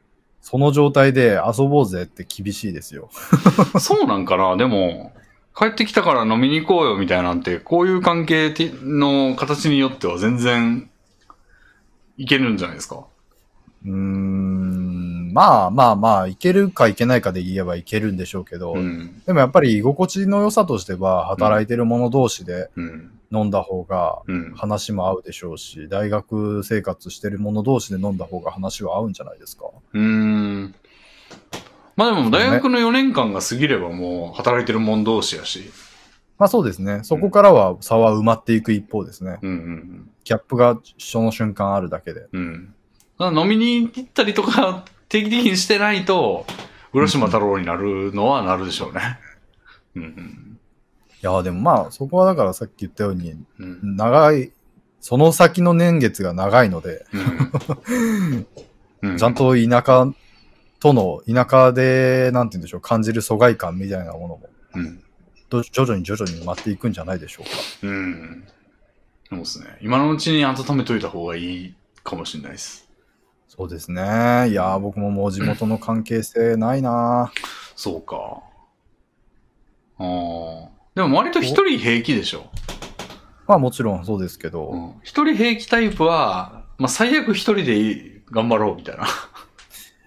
[0.42, 3.08] その状態で遊ぼうぜって厳しいですよ。
[3.81, 4.57] そうなんかな？
[4.58, 5.12] でも、
[5.57, 8.52] 帰ってきたから飲みに行こうよみたいなんて、こういう関係
[8.83, 10.91] の形によっては全然
[12.18, 13.07] いけるんじゃないですか？
[13.86, 14.86] うーん、
[15.37, 19.23] まあまあまあ、いけるかいけないかで言えばいけるんでしょうけど、うん。
[19.27, 23.11] でもやっぱり居心地の良さとしては、働いてる者同士でうん。
[23.31, 24.55] 飲んだ方がうん。
[24.55, 29.67] 話も合うでしょうし、大学生活してる者同士で飲んだ方が話は合うんじゃないですか。
[29.93, 30.75] うーん。
[31.97, 35.71] まあでも大学の4年間が過ぎればもう働いてる者同士やし。
[36.39, 37.01] まあそうですね。
[37.03, 39.39] そこからは差は埋まっていく一方ですね。
[39.43, 42.27] うんうんギャップがその瞬間あるだけで。
[42.33, 42.75] うん。
[43.21, 46.47] 飲みに行ったりとか定期的にしてないと、
[46.93, 49.18] 浦島太郎になるのはなるでしょうね。
[49.94, 50.59] うんうん。
[51.23, 53.97] いやーでもまあそこはだからさっき言ったように、うん。
[53.97, 54.52] 長い、
[55.01, 57.05] その先の年月が長いので、
[59.02, 59.15] うん。
[59.15, 60.07] う ちゃんと田舎
[60.81, 65.02] との、田舎で、なんて言うんでしょう、感じる疎外感みたいなものも、うん。
[65.49, 67.51] ど徐々に徐々に埋まっていくんじゃないでしょうか。
[67.83, 68.44] うん。
[69.28, 69.78] そうですね。
[69.81, 72.86] 今のうちに温めといた方がいいかもしれないです。
[73.59, 74.02] そうですね。
[74.51, 77.33] いやー僕ももう地元の関係性ないな
[77.75, 78.43] そうか。
[79.99, 80.68] ああ。
[80.94, 82.47] でも割と一人平気でしょ。
[83.47, 89.07] まあもちろんそうですけど、うん一人平気タイプは、まあ最悪一人でいい頑張ろうみたいな。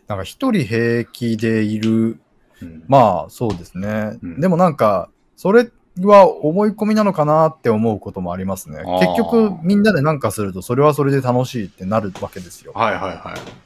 [0.08, 2.20] なんか一人平気でいる、
[2.62, 4.20] うんまあそうですね。
[4.22, 8.84] うんでもなんか、それは思い込みなのかなって思うこともありますね。
[9.00, 12.72] 結局みんなでなんかするとそれはそれで楽しいってなるわけですよ。
[12.74, 13.60] はいはいはい。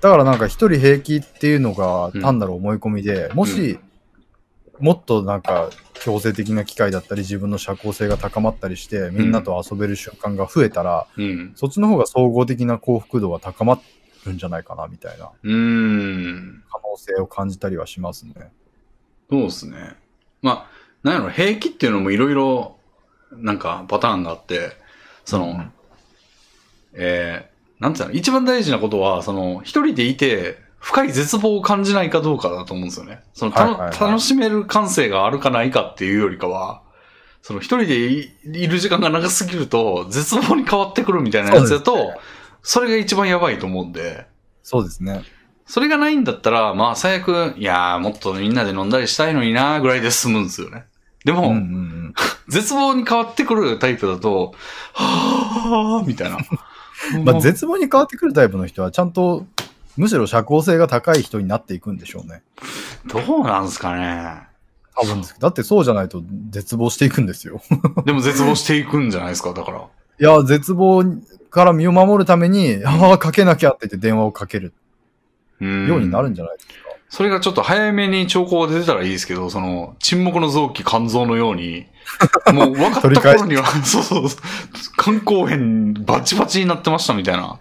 [0.00, 3.78] だからなんか一人平気っていうのがうん単なる思い込みで、もし、
[4.78, 11.52] もっとなんか強制的な機会だったり自分の社交性が高まったりしてみんなと遊べる瞬間が増えたら、うん。
[11.56, 13.80] そっちの方が総合的な幸福度は高ま
[14.24, 16.64] るんじゃないかなみたいなうーん。
[16.70, 18.52] 可能性を感じたりはしますね。
[19.30, 19.96] そうですね。
[20.42, 22.76] まあ、なんやろ、平気っていうのもいろいろ、
[23.32, 24.72] なんかパターンがあって、
[25.24, 25.72] その、うん
[26.94, 33.20] えー、なんていうの、一番大事なことは、その、一人でいて、深い絶望を感じないかどうかだと思うんですよね。
[33.34, 36.82] その、はいはいはい楽しめる感性があるかないかっていうよりかは、
[37.42, 42.16] その一人でいいる時間が長すぎると、絶望に変わってくるみたいなやつだと、そね
[42.62, 44.26] それが一番やばいと思うんで、
[44.62, 45.24] そうですね。
[45.66, 50.84] それがないんだったら、まあ最悪、いやーもっとみんなで飲んだりしたいのになーぐらいで済むんですよね。
[51.24, 52.14] でも、うんうんうん。
[52.48, 54.54] 絶望に変わってくるタイプだと、
[54.94, 56.38] はぁーみたいな。
[57.24, 59.46] まあ、絶望に変わってくるタイプの人はちゃんと、
[59.96, 62.42] むしろ社交性が高い人になっていくんでしょうね。
[63.06, 64.48] どうなんすかね。
[64.94, 65.36] 多分です。
[65.38, 67.60] だってそうじゃないと絶望していくんですよ。
[68.04, 69.78] でも絶望していくんじゃないですか、だから。
[69.80, 69.84] い
[70.18, 71.04] や、絶望
[71.50, 74.72] から身を守るために、ああ、かけなきゃって言って電話をかける
[75.60, 76.72] うんようになるんじゃないですか。
[77.10, 81.86] それがちょっと早めに兆候が出てたらいいですけど、その、沈黙の臓器肝臓のように、
[82.52, 84.40] もう分かった頃には、そうそうそう、
[84.98, 87.60] 肝硬変バチバチになってましたみたいな。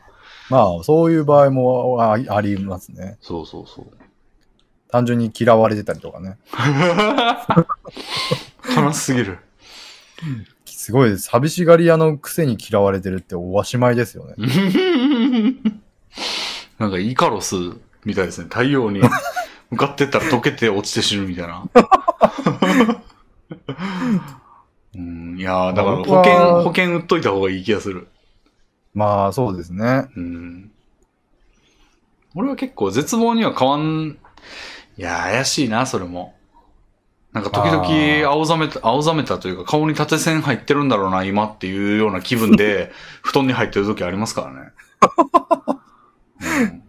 [0.49, 3.17] まあ、そういう場合もあありますね。
[3.21, 3.87] そうそうそう。
[4.89, 6.37] 単純に嫌われてたりとかね。
[8.75, 9.39] 悲しすぎる。
[10.65, 11.17] すごい。
[11.17, 14.35] 寂しがり屋のくせに嫌われてるっておしまいですよね。
[16.79, 17.55] なんかイカロス
[18.05, 18.45] みたいですね。
[18.45, 19.01] 太陽に
[19.71, 21.63] 向かってったら溶けて落ちて死ぬみたいな。
[24.95, 28.07] うん、いやーだから保険、保険売っといた方がいい気がする。
[28.93, 30.07] まあ、そうですね。
[30.15, 30.71] うん。
[32.35, 34.17] 俺は結構絶望には変わん、
[34.97, 36.35] いやー怪しいな、それも。
[37.33, 44.71] なんか時あ々ー青ざめた、青ざめたというか顔に縦線入ってるんだろうな、今っていうような気分で 布団に入ってる時ありますからね。
[46.61, 46.86] うん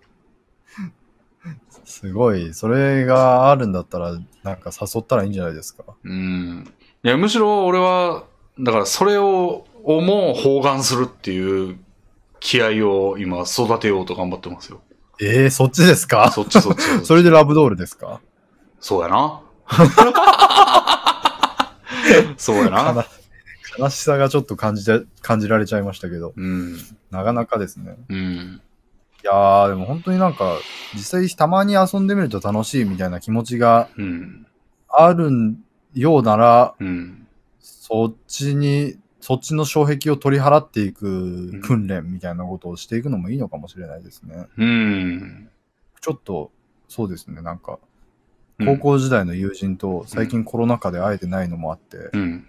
[2.01, 2.55] すごい。
[2.55, 4.13] それがあるんだったら、
[4.45, 5.83] なんか誘ったらいいんじゃないですか。
[6.05, 6.73] うん。
[7.03, 8.25] いや、むしろ俺は、
[8.61, 11.79] だからそれを、をもう包含するっていう
[12.41, 14.81] 気合を今育てようと頑張ってますよ。
[15.21, 16.31] えー、そっちですか？
[16.31, 17.05] そっちそっち。
[17.05, 18.21] それでラブドールですか？
[18.81, 19.41] そうやな。
[22.37, 23.05] そうやな。
[23.79, 26.77] 悲悲しさがちょっと感じて、感じられちゃいましたけど、うん。
[27.11, 27.97] なかなかですね。
[28.09, 28.61] うん。
[29.23, 30.61] いやー、でも本当になんか、
[30.95, 34.47] 実際たまに遊んでみると楽しいみたいな気持ちがうん。
[34.89, 35.31] ある
[35.95, 37.27] ようなら、うん。
[37.61, 44.47] そっちに、そっちの障壁を取り払っていく訓練みたいなことをしていくのもいいのかもしれないですね。
[44.57, 45.51] うん。
[46.01, 46.51] ちょっと、
[46.89, 47.73] そうですね、なんか、
[48.59, 52.45] うん高校時代の友人と最近コロナ禍で会えてないのもあって、うん。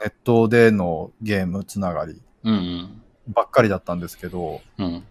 [0.00, 3.02] ネットでのゲームつながりうん。
[3.26, 5.04] ばっかりだったんですけど、うん。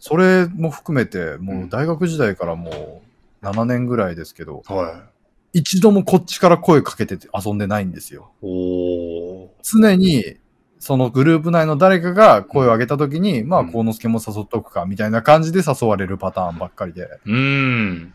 [0.00, 3.02] それも含めて、もう大学時代からも
[3.42, 5.04] う7年ぐらいですけど、は
[5.52, 8.32] 一度もこっちから声かけて遊んでないんですよ。
[9.62, 10.36] 常に、
[10.78, 18.14] そのグループ内の誰かが声を上げたときに、まあ、うん幸之助も誘っとくか、みたいな感じで誘われるパターンばっかりで、うん。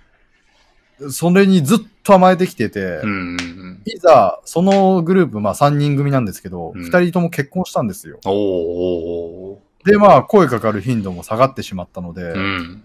[1.11, 3.81] それにずっと甘えてきてて、うん。
[3.85, 8.19] いざ、そのグループ、まあ3人組なんですけど、うん2人とも結婚したんですよ。
[8.25, 12.33] おーおで、まあ、声かかる頻度も下がってしまったので、ー。
[12.33, 12.83] うん。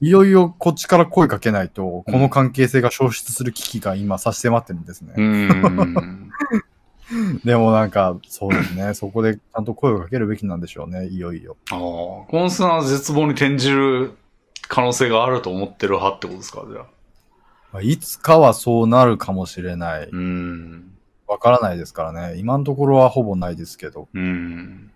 [0.00, 5.14] いよいよこっちから声かけないと、この関係性が消失する危機が今差し迫ってるんですね。
[5.16, 6.30] うん。
[7.44, 8.94] でもなんか、そうですね。
[8.94, 11.56] そこでちゃんと声をかけるべきなんでしょうね、いよいよ。
[11.70, 14.12] ああ、コンスナは絶望に転じる
[14.68, 16.86] 可能性があると思ってる派ってことですかじゃあ。
[17.72, 20.08] まあいつかはそうなるかもしれない。
[20.10, 20.92] うん。
[21.26, 22.38] わからないですからね。
[22.38, 24.08] 今のところはほぼないですけど。
[24.12, 24.91] うん。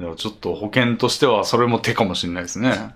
[0.00, 2.94] でもちょっと保険としてはそれも手かもしれないですね。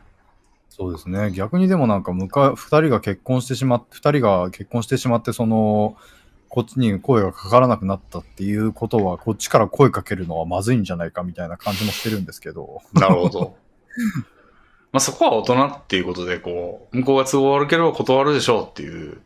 [0.70, 1.30] そうですね。
[1.32, 5.96] 逆にでもなんか、むか、二人が結婚してしまって、二人が結婚してしまって、その、
[6.48, 12.80] こっちに声がかからなくなったっていうことは、こっちから声かけるのはまずいんじゃないかみたいな感じもしてるんですけど。
[12.94, 13.56] なるほど。
[14.90, 19.20] まあそこは大人っていうことで、こう、向こうが都合悪ければ断るでしょうっていう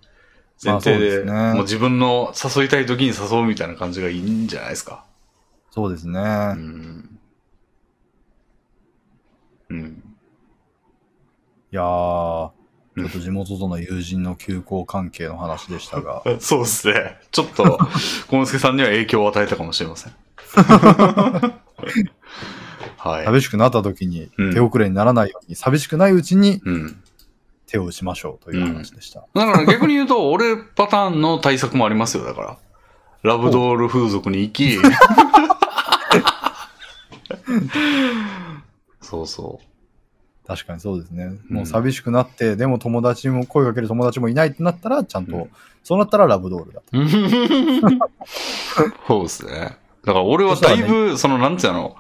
[0.62, 5.05] 前提で、まねもう自分の誘いたい時に誘うみたいな感じがいいんじゃないですか。
[5.70, 6.20] そうですね。
[6.20, 6.24] う
[6.57, 7.17] ん。
[9.70, 10.02] うん。
[11.70, 12.50] いやー、
[12.97, 17.18] ちょっと地元との友人の休校関係の話でしたが、 そうですね。
[17.30, 17.78] ちょっと、
[18.28, 20.12] 小之助さんには影響を与えたかもしれません。
[22.97, 23.24] はい。
[23.24, 27.02] 寂しくなった時にうん手遅れにならないように、寂しくないうちにうん。
[27.66, 29.26] 手を打ちましょうという話でした。
[29.34, 32.56] だから逆に言うと、俺パターンの対策もありますよ、だから。
[33.22, 34.78] ラブドール風俗に行き、
[39.08, 39.58] そうそ
[40.46, 41.24] 確かにそうですね。
[41.24, 45.50] うんもう寂しくなって、でも友達も、声かける友達もいないってなったら、ちゃんと、うん
[45.84, 46.82] そうなったらラブドールだ。
[46.92, 46.92] う。
[49.08, 49.78] そうですね。
[50.04, 51.96] だから俺はだいぶ、その、なんていうの、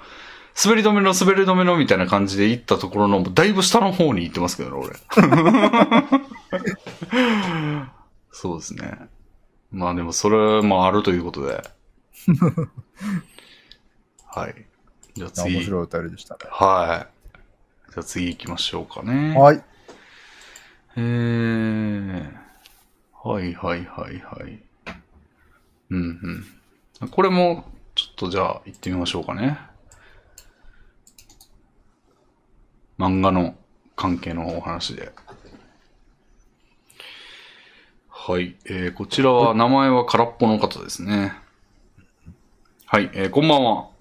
[0.62, 4.94] 滑り止めの滑り止めのみたいな感じで行ったところの、だいぶ下の方に行ってますけどね、俺。
[8.30, 9.08] そうですね。
[9.70, 11.62] まあでもそれもあるということで。
[14.26, 14.67] はい。
[15.18, 15.56] じゃあ次。
[15.56, 16.40] 面白いお便りでしたね。
[16.48, 17.08] は
[17.90, 17.92] い。
[17.92, 19.36] じゃあ次行きましょうかね。
[19.36, 19.62] はい。
[20.96, 22.32] えー、
[23.24, 24.62] はいはいはいはい。
[25.90, 26.44] うん
[27.00, 27.08] うん。
[27.08, 27.64] これも、
[27.94, 29.58] ちょっとじゃあ行ってみましょうかね。
[32.96, 33.56] 漫画の
[33.96, 35.12] 関係のお話で。
[38.08, 38.56] はい。
[38.66, 41.32] えー、こちらは、名前は空っぽの方ですね。
[42.86, 43.10] はい。
[43.14, 43.97] えー、こんばんは。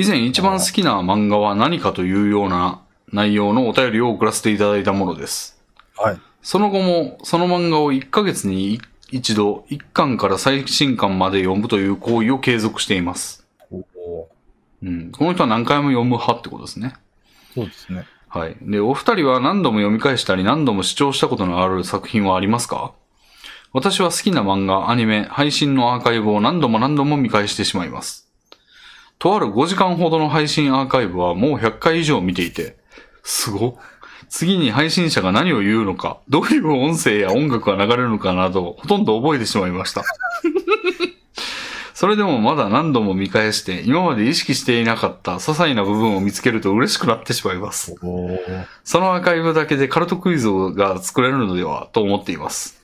[0.00, 5.60] 以前一番好きな漫画は何かというような内容のお便りを送らせていただいたものです。
[5.96, 6.20] はい。
[6.40, 13.44] その後も、その漫画を1ヶ月に一度、1巻から最新巻まで読むという行為を継続しています。
[13.72, 15.10] うん。
[15.10, 16.94] この人は何回も読む派ってことですね。
[17.52, 18.06] そうですね。
[18.28, 18.56] はい。
[18.60, 22.92] で、お二人は何度も読み返したり何度も視聴したことのある作品はありますか？
[23.72, 28.27] 私は好きな漫画、アニメ、配信のアーカイブを何度も何度も見返してしまいます。
[29.18, 32.76] とある5時間ほどの配信アーカイブはもう100回以上見ていて、
[33.22, 33.74] すごっ。
[34.28, 40.04] 次に配信者が何を言うのか、どういう音声や音楽が流れるのかなど、ほとんど覚えてしまいました。
[41.94, 47.94] それでもまだ何度も見返して、今まで意識していなかった些細な部分を見つけると嬉しくなってしまいます。
[48.84, 52.80] そのアーカイブだけでカルトクイズが作れるのではと思っています。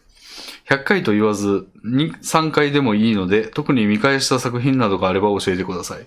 [0.68, 6.06] 100回と言わず、2、3回でもいいので、特に見返した作品などがあれば教えてください。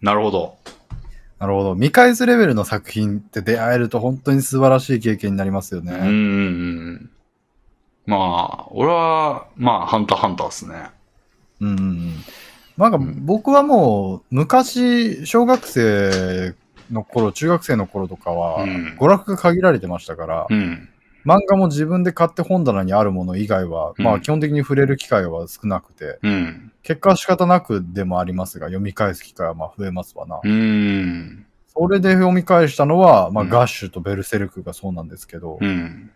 [0.00, 0.56] なるほど。
[1.38, 1.74] なるほど。
[1.74, 5.92] 見返すレベルの作品って出会えると本当に素晴らしい経験になりますよね。
[5.92, 7.10] うん。
[8.06, 10.90] まあ、俺は、まあ、ハンターハンターですね。
[11.60, 12.14] うん。
[12.76, 16.54] なんかうん僕はもう昔、小学生
[16.90, 20.88] の頃、中学生の頃とかは、うん娯楽が限られてましたから、うん。
[21.28, 26.72] 漫画も自分で買って本棚にあるもの以外は、うんまあ基本的に触れる機会は少なくて、うん。
[26.82, 30.40] 結果は仕方なくでもありますが、読み返す機会はまあ増えますわな。
[30.42, 31.44] うん。
[31.66, 36.10] それで読み返したのは、まあうんガッシュとベルセルクがそうなんですけど、うん。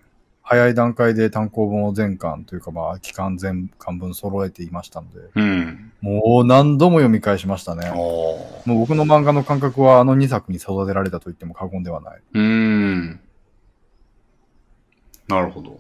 [0.45, 5.93] 早い段階で単行本を全巻というかまあ期間全巻分揃えていましたので、うん。
[6.01, 7.93] もう何度も読み返しましたね。
[7.95, 12.21] おーもう僕の漫画の感覚はあの2作に育てられたと言っても過言ではない。
[12.35, 13.21] うん。
[15.35, 15.71] なるほど。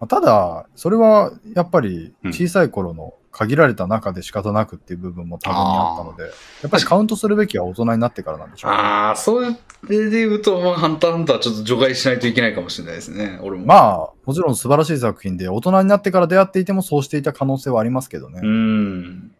[0.00, 6.28] まあただ、それはやっぱりうん小さい頃の限られた中で仕方なくっていう部分も多分にあったので、や
[6.66, 13.38] っぱりカウントするべきは大人になってからなんでしょう、ああ、それで言うと、まあ、ハンターハンターちょっと除外しないといけないかもしれないですね。
[13.42, 13.66] 俺も。
[13.66, 18.40] まあ、もちろん素晴らしい作品で、大人になってから出会っていてもそうしていた可能性はありますけどね。
[18.42, 19.30] うん。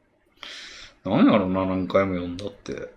[1.04, 2.92] なんやろな、何回も読んだって。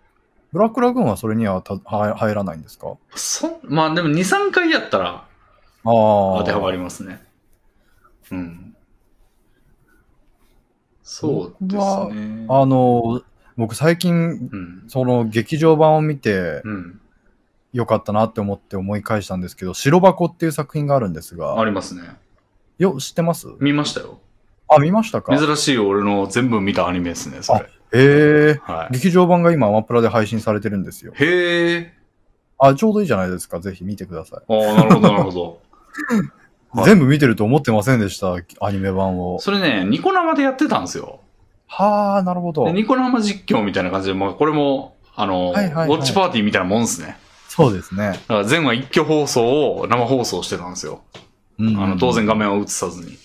[0.51, 2.97] ブラックラグーンはそれにはたは入らないんですか？
[3.15, 5.25] そまあでも2、3回やったら。
[5.83, 7.21] 当てはまりますね。
[8.31, 8.75] うん。
[11.03, 12.45] そうですね。
[12.49, 13.21] あの、
[13.57, 14.23] 僕最近、う
[14.57, 14.83] ん。
[14.87, 17.01] その劇場版を見てうん。
[17.73, 22.01] よかったなって思って思い返したんですけど、白箱っていう作品があるんですあが、りますね。
[22.77, 23.47] よ、知ってます？
[23.59, 24.19] 見ましたよ。
[24.67, 25.37] あ、見ましたか？
[25.37, 27.59] 珍しい俺の全部見たアニメですね、それ。
[27.61, 28.59] へえ。
[28.61, 28.93] はい。
[28.93, 31.13] 劇場版が今アマプラで配信されてるんですよ。
[31.15, 31.93] へえ。
[32.59, 33.61] あ、ちょうどいいじゃないですか。
[33.61, 34.53] ぜひ見てください。
[34.53, 35.61] ああ、なるほど、なるほど。
[36.71, 39.39] は い全部見てると思ってませんでした、アニメ版を。
[39.39, 41.19] それね、ニコ生でやってたんですよ。
[41.67, 42.73] はあ、なるほどで。
[42.73, 47.17] ニコ生実況みたいな感じで、まあ、これも、あの、はいはいはいウォッチパーティーみたいなもんですね。
[47.47, 48.11] そうですね。
[48.11, 51.01] だから全話一挙放送を生放送してたんですよ。
[51.59, 53.17] うんあの、当然画面を映さずに。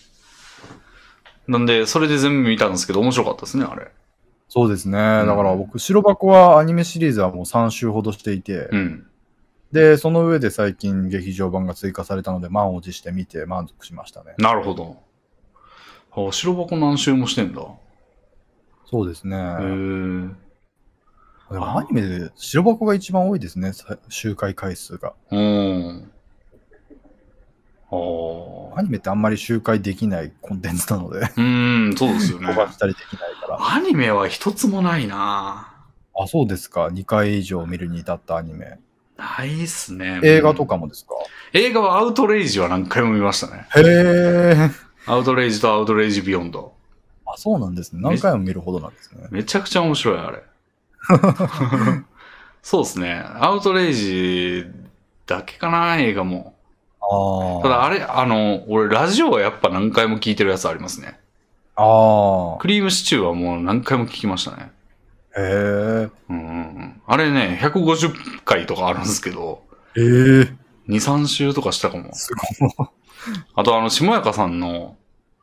[1.49, 3.89] なんで、それで全部見たんですけど、面白かったですね、あれ。
[4.49, 4.99] そうですね。
[4.99, 9.07] だから僕、白箱はアニメシリーズはもう3週ほどしていて、うん。
[9.73, 14.35] で、その上で最近劇場版が追加されたので、満を持して見て満足しましたね。
[14.39, 14.99] なるほど。
[16.12, 17.61] あ、白箱何周もしてんだ。
[17.61, 17.67] へ
[18.86, 19.36] そうですね。
[19.36, 20.47] え。
[21.53, 25.15] でもアニメで白箱が一番多いですね、さ周回回数が。
[25.31, 26.11] うん。
[27.91, 27.97] あ
[28.77, 28.78] あ。
[28.78, 32.57] アニメってあんまり周回できないコンテンツなので、うん、そうですよね飛。
[32.57, 33.75] ばしたりできないから。
[33.75, 35.73] アニメは一つもないな
[36.19, 36.86] あ、そうですか。
[36.86, 38.78] 2回以上見るに至ったアニメ。
[39.17, 40.20] ないっすね。
[40.23, 41.15] 映画とかもですか、
[41.53, 43.67] 映画はアウトレイジは何回も見ましたね。
[43.75, 44.70] へえ。
[45.07, 46.73] アウトレイジとアウトレイジビヨンド。
[47.27, 48.01] あ、そうなんですね。
[48.03, 49.27] 何回も見るほどなんですね。
[49.31, 50.43] めちゃくちゃ面白い、あれ。
[52.62, 53.23] そうですね。
[53.25, 54.67] アウトレイジ
[55.27, 56.55] だけかな、映画も。
[57.01, 57.62] ああ。
[57.62, 61.19] ただあれ、あの、俺ラジオはやっぱ何回も聞いてるやつありますね。
[61.77, 62.59] ああ。
[62.59, 64.73] クリームシチューはもう何回も聞きましたね。
[65.36, 66.10] へえ。
[66.28, 67.02] うんうんうん。
[67.06, 69.62] あれね、150回とかあるんですけど、
[69.97, 70.55] ええ2、
[70.89, 72.15] 3週とかしたかも。
[72.15, 72.89] すごい。
[73.55, 74.97] あとあの、下やさんの、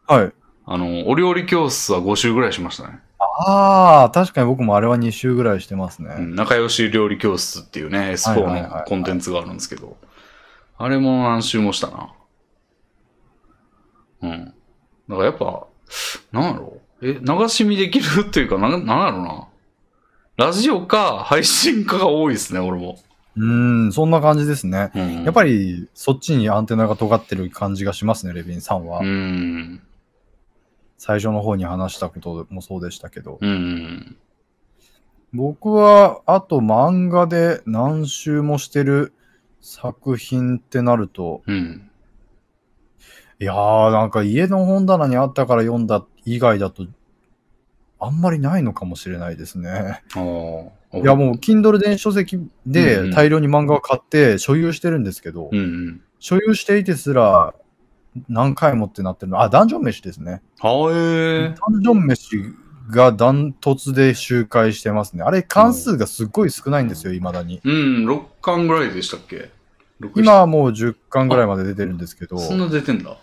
[0.07, 0.33] はい。
[0.65, 2.99] あの、お料理教室は5週ぐらいしましたね。
[3.19, 6.15] ああ、確かに僕もあれは2週ぐらいしてますね。
[6.17, 9.97] うん、仲良し料理教室っていうね、はいはい S4 はいはいのコンテンツがあるんですけど、
[10.77, 12.13] あれも何週もしたな。
[14.21, 14.45] うん。
[15.09, 15.67] だからやっぱ、
[16.31, 19.47] なんやろうえ、流し見できるっていうか、な、なんやろな。
[20.35, 22.97] ラジオか配信かが多いですね、俺も。
[23.35, 24.91] うーん、そんな感じですね。
[24.95, 28.99] うん、やっぱり、そっちにアンテナが尖ってる感じがしますね、レビンさんは。
[28.99, 29.81] うん。
[30.97, 33.37] 最初の方に話したこともそうでしたけど。
[33.41, 34.17] うん。
[35.33, 39.13] 僕は、あと漫画で何周もしてる
[39.61, 41.89] 作品ってなると、うん。
[43.39, 46.85] いやー、なんか家の本棚にあったから読んだ以外だと、
[48.05, 50.01] あんまりないのかもしれないですね。
[50.15, 50.19] あ
[50.93, 50.97] あ。
[50.97, 56.01] いや、もう、Kindle 電子書籍でん大量に漫画を買って所有してるんですけど、うんうん。
[56.19, 57.53] 所有していてすら
[58.29, 59.41] 何回もってなってるの。
[59.41, 60.41] あ、ダンジョン飯ですね。
[60.59, 62.37] はえダンジョン飯
[62.89, 65.23] がダントツで周回してますね。
[65.23, 67.61] あれ、関数がすっごい少ないんですよ、未だに。
[67.63, 69.49] うん、6巻ぐらいでしたっけ
[70.01, 73.17] ？6今はもう10巻ぐらいまで出てるんですけど、そんな出てんだ。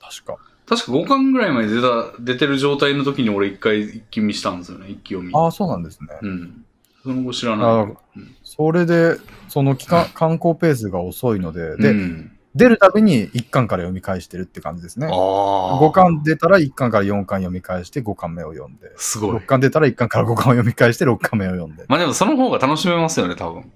[0.00, 0.36] 確か。
[0.70, 5.34] 確か5巻ぐらいまで出た、出てる状態の時に俺一回一気見したんですよね、一気読み。
[5.34, 6.08] ああ、そうなんですね。
[6.22, 6.64] うん。
[7.02, 7.66] その後知らあない。
[7.66, 7.96] ー
[8.44, 9.16] それで、
[9.48, 15.08] その期間、観光ペースが遅いので、で、うん、出るたびに1巻から読み返してるって感じですね。
[15.08, 15.80] ああ。
[15.80, 18.92] 5巻出たら1巻から4巻読み返して5巻目を読んで。
[18.96, 19.46] すごい6。
[19.46, 21.84] 巻出たら1巻から5巻を読み返して6巻目を読んで。
[21.88, 23.72] まあでもその方が楽しめますよね、多分。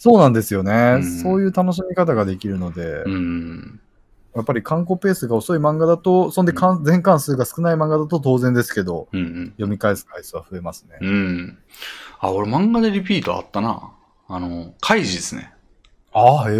[0.00, 0.96] そうなんですよね。
[0.96, 3.80] うんそういう楽しみ方ができるので、うん。
[4.34, 9.46] やっぱり観光ペースが遅い漫画だと、そんで巻全巻数が少ない漫画だと当然ですけど、うんうん。
[9.52, 10.96] 読み返す回数は増えますね。
[11.00, 11.58] うん。
[12.18, 13.92] あ、俺漫画でリピートあったな。
[14.28, 15.52] あの、カイジですね。
[16.14, 16.54] ああ、へ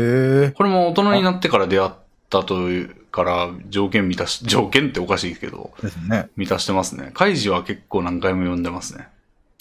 [0.49, 0.51] え。
[0.51, 1.91] これも大人になってから出会っ
[2.29, 6.29] たというから、条件満たし、 条件っておかしいけど、ですね。
[6.37, 7.11] 満たしてますね。
[7.15, 9.09] カイジは結構何回も読んでますね。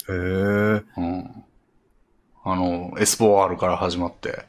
[0.08, 0.14] へえ。
[0.14, 1.44] うん。
[2.44, 4.46] あの、エスポワールから始まって。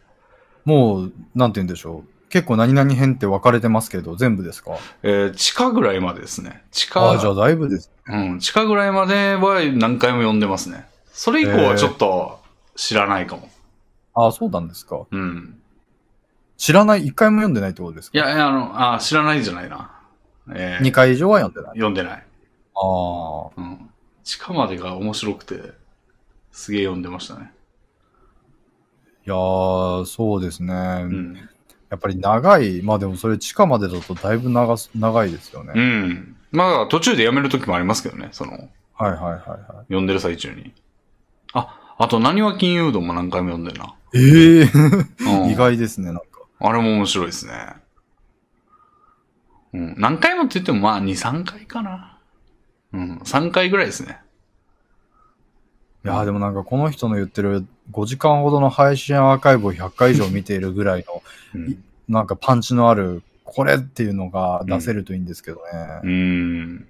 [0.66, 2.13] もう、なんて言うんでしょう。
[2.34, 4.72] 結構何々編って分かれてますけど、全部ですか？
[5.04, 6.64] えー地下ぐらいまでですね。
[6.72, 7.92] 地下、ああ、じゃあだいぶです。
[8.08, 10.88] うん、地下ぐらいまでは何回も読んでますね。
[11.12, 12.40] それ以降はちょっと
[12.76, 13.52] 知らないかも。
[14.16, 15.06] ああ、そうなんですか。
[15.12, 15.62] うん。
[16.58, 18.18] 知らない、一回も読んでないってことですか？
[18.18, 19.92] いや、いやあの、あ、知らないじゃないな。
[20.56, 21.78] えー二回以上は読んでない。
[21.78, 22.24] 読んでない。
[22.76, 23.52] ああ。
[23.56, 23.90] うん。
[24.24, 25.74] 地下までが面白くて、
[26.52, 27.54] すげえ読んでましたね。
[29.26, 30.74] いやー、そうですね。
[30.74, 31.50] うん。
[31.94, 32.82] やっぱり長い。
[32.82, 35.74] まあでもそれ地下までだとだいぶ長す長いですよね。
[35.76, 36.36] うん。
[36.52, 38.62] まあ、途中でやめる時もありますけどね、その、はい
[39.04, 39.40] はいはいはい。
[39.90, 40.74] 読んでる最中に。
[41.54, 43.94] あ、あと、何は金融道も何回も読んでるな。
[44.16, 44.70] ええ
[45.44, 46.24] うん意外ですね、なんか。
[46.60, 47.54] あれも面白いですね。
[49.74, 49.96] うん。
[50.00, 52.18] 何回もって言っても、まあ、2、3回かな。
[52.92, 53.18] うん。
[53.20, 54.20] 3回ぐらいですね。
[56.06, 61.24] いやーでもなんかこの人の言ってる5時間ほどの配信アーカイブを100回以上見ているぐらいの、
[61.56, 61.84] うん。
[62.10, 66.02] なんかパンチのある、これっていうのが出せるといいんですけどね。
[66.04, 66.88] うん。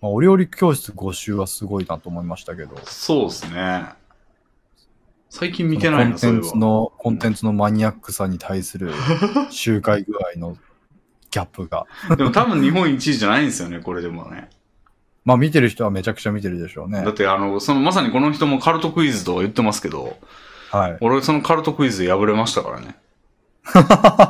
[0.00, 2.76] まあ、お料理教室5週はすごいなと思いましたけど。
[2.84, 3.84] そうですね。
[5.28, 6.56] 最近見てないな、コンテンツ。
[6.56, 8.92] の、コンテンツのマニアックさに対する
[9.50, 10.56] 周回具合の
[11.30, 11.86] ギャップが。
[12.16, 14.48] でも多分日本一位じゃないんですよね、これでもね。
[15.24, 17.10] まあ見てる人はめちゃくちゃ見てるでしょうねだ。
[17.10, 20.16] って、あの、その、まさにこの人もカルトクイズとか言ってますけど、
[20.70, 20.98] はい。
[21.00, 22.96] 俺そのカルトクイズで敗れましたからね。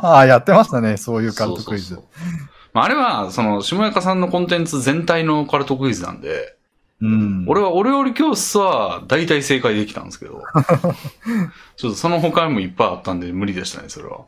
[0.03, 1.95] あやってましたね、そういうカルトクイズ。
[1.95, 6.57] そうそうそうまあ、あれは、その、下中さんのコンテンツ全体のカルトクイズなんで、
[7.01, 7.45] うん。
[7.49, 10.43] 俺はお料理教室は大体正解できたんですけど、
[11.77, 14.21] ちょっとその他にもいっぱいあったんで無理でしたね、それは。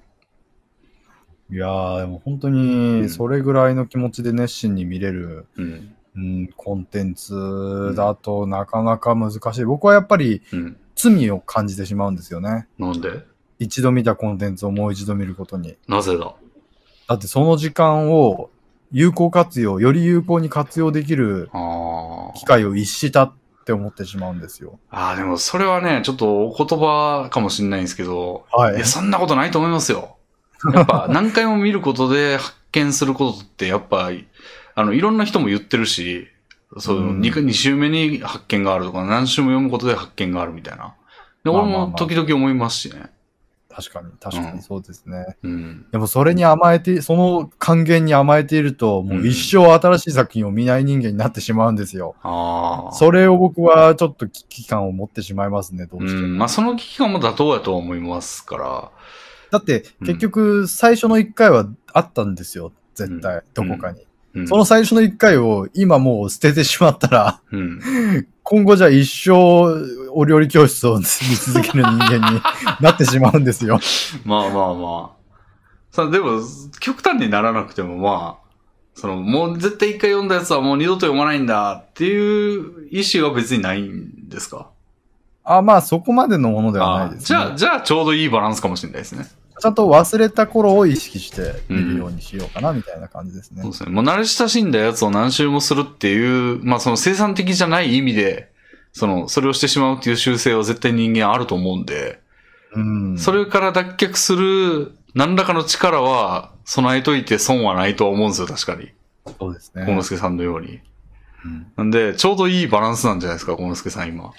[1.50, 5.94] いやー、でも本当うんに、それぐらいの気持ちで熱心に見れる、うん。
[6.14, 9.64] うん、コンテンツだとなかなか難しい。
[9.64, 10.76] 僕はやっぱりうん。
[10.94, 12.68] 罪を感じてしまうんですよね。
[12.78, 13.24] なんで？
[13.58, 15.74] 一度見たコンテンツをもう一度見ることに。
[15.88, 16.34] なぜだ？
[17.08, 18.50] だってその時間を
[18.92, 23.32] 有効活用、より有効に活用できるあ機会を逸したっ
[23.64, 24.78] て思ってしまうんですよ。
[24.90, 25.06] あ。
[25.06, 30.18] ああ、でもそれはね、ちょっとお言葉かもしれないんですけど、はいいや、そんなことないと思いますよ。
[30.74, 34.10] やっぱ 何回も見ることで発見することって、やっぱ、
[34.74, 36.28] あの、いろんな人も言ってるし、
[36.78, 40.94] そう、うん二2週目に発見があるとか、何週も読むことで発見があるみたいな。
[41.44, 43.10] で俺まあまあまあも時々思いますしね。
[43.74, 45.36] 確かに、確かにそうですね。
[45.42, 45.86] うん。
[45.90, 52.14] でもそれに甘えて、その還元に甘えていると、もう一生新しい作品を見ない人間になってしまうんですよ。
[52.22, 52.92] ああ。
[52.92, 56.26] それを僕はちょっと危機感を持ってしまいますね、どうしても。
[56.26, 56.38] うん。
[56.38, 58.90] まあ、その危機感も妥当やとは思いますから。
[59.50, 64.00] だって、うん結局、最初の一回はあったんですよ、絶対、どこかに。
[64.34, 67.80] うん、その最初の一回を今もう捨ててしまったら、うん。
[68.42, 69.30] 今後じゃ一生
[70.10, 72.40] お料理教室を見続ける人間に
[72.80, 73.78] なってしまうんですよ。
[74.24, 75.22] まあまあまあ。
[75.90, 76.40] さあ、でも、
[76.80, 78.42] 極端にならなくてもまあ、
[78.94, 84.68] その、もう絶対一回読んだやつはもう二度と読まないんだっていう意思は別にないんですか？
[85.44, 87.26] あまあそこまでのものではないあです、ね。
[87.26, 89.26] じゃあ、じゃあちょうどいいバランスかもしれないですね。
[89.62, 93.62] ちゃんと忘れた頃を意識して見るようにしようかな、みたいな感じですね。
[93.62, 93.90] そうですね。
[93.92, 98.50] もう慣れ親しんだやつを何周もするっていう、まあその生産的じゃない意味で、
[98.92, 102.20] その、それをしてしまうっていう習性は絶対人間あると思うんで、
[102.74, 103.18] うん。
[103.18, 108.90] それから脱却する何らかの力は備えといて損はないとは思うんですよ、確かに。
[109.38, 109.84] そうですね。
[109.86, 110.80] 幸之助さんのように。
[111.44, 114.32] うんなんで、ちょうどいいバランスなんじゃないですか、幸之助さん今。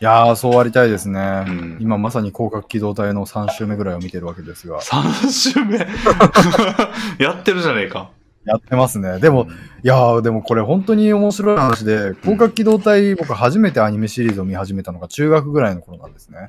[0.00, 1.44] いやー、そうありたいですね。
[1.46, 4.80] うん今まさに広角機動隊の3周目ぐらいを見てるわけですが。
[4.80, 5.78] 3週目？
[7.22, 8.10] やってるじゃねえか。
[8.46, 9.18] やってますね。
[9.18, 9.48] でも、
[9.82, 16.46] いやー、でもこれ本当に面白い話で、広角機動隊、僕初めてアニメシリーズを見始めたのが中学ぐらいの頃なんですね。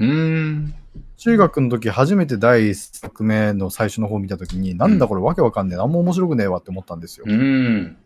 [1.17, 7.29] 中学の時初めて第一作目の最初の方見た時に、なんだこれわけわかんねえ、なんも面白くねえわって思ったんですよう。
[7.29, 7.97] ーん。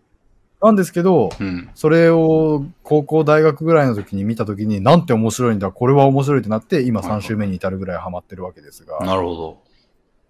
[0.61, 1.69] なんですけど、うん。
[1.75, 8.99] それを高校、大学ぐらいの時に見た時に、なんて面白いんだ、これは面白いってなって、今3周目に至るぐらいハマってるわけですが。
[8.99, 9.57] なるほど。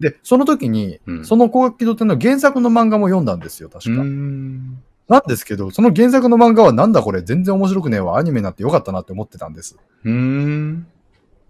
[0.00, 4.02] で、その時に、うんその広角機動隊の原作の漫画も読んだんですよ、う確か。
[5.08, 9.78] なんですけど、その原作の漫画はなんだこれ、全然面白くねえわ、アニメになってよかったなって思ってたんです。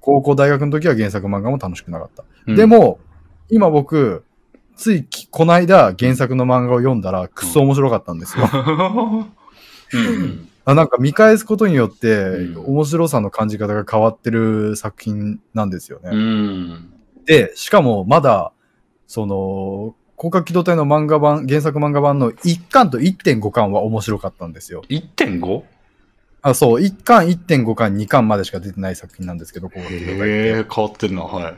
[0.00, 2.24] 高校、大学の時は原作漫画も楽しくなかった。
[2.46, 3.00] うんで、も、
[3.48, 4.24] 今僕、
[4.76, 8.48] ついきこないだ原作の漫画を読んだら、くっそ面白かったんですよ。
[9.94, 10.48] うん。
[10.64, 16.10] あなんか見返すことによって、うん面白さの感じ方が変わってる作品なんですよね。
[16.12, 16.92] うん。
[17.24, 18.52] で、しかもまだ、
[19.06, 24.82] その、広角機動隊の漫画版、原作漫画版の1巻と1.5巻は面白かったんですよ。
[24.88, 25.62] 1.5?
[26.42, 30.28] あ、そう、1巻、1.5巻、2巻までしか出てない作品なんですけど、広角機動隊って。
[30.28, 31.54] へえ、変わってるな、はい。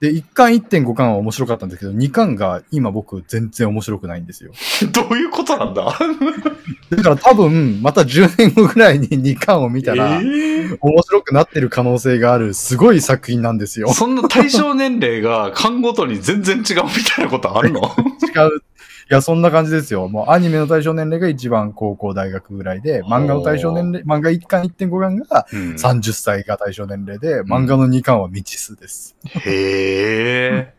[0.00, 4.52] で、1巻、1.5巻は面白かったんですけど、2巻が今僕全然面白くないんですよ。
[4.92, 5.84] どういうことなんだ？
[6.90, 13.92] だから多分、また10年後ぐらいに2巻を見たら、えー面白くなってる可能性がある、すごい作品なんですよ。
[13.92, 17.80] そんな対象年齢が巻ごとに全然違うみたいなことあるの？
[18.22, 18.62] 違う。
[19.10, 20.06] いや、そんな感じですよ。
[20.06, 29.16] もうアニメの対象年齢が一番高校、大学ぐらいで、漫画の対象年齢、漫画1巻、1.5巻がうん30歳が対象年齢で、漫画の2巻は未知数です。
[29.26, 30.74] へえ。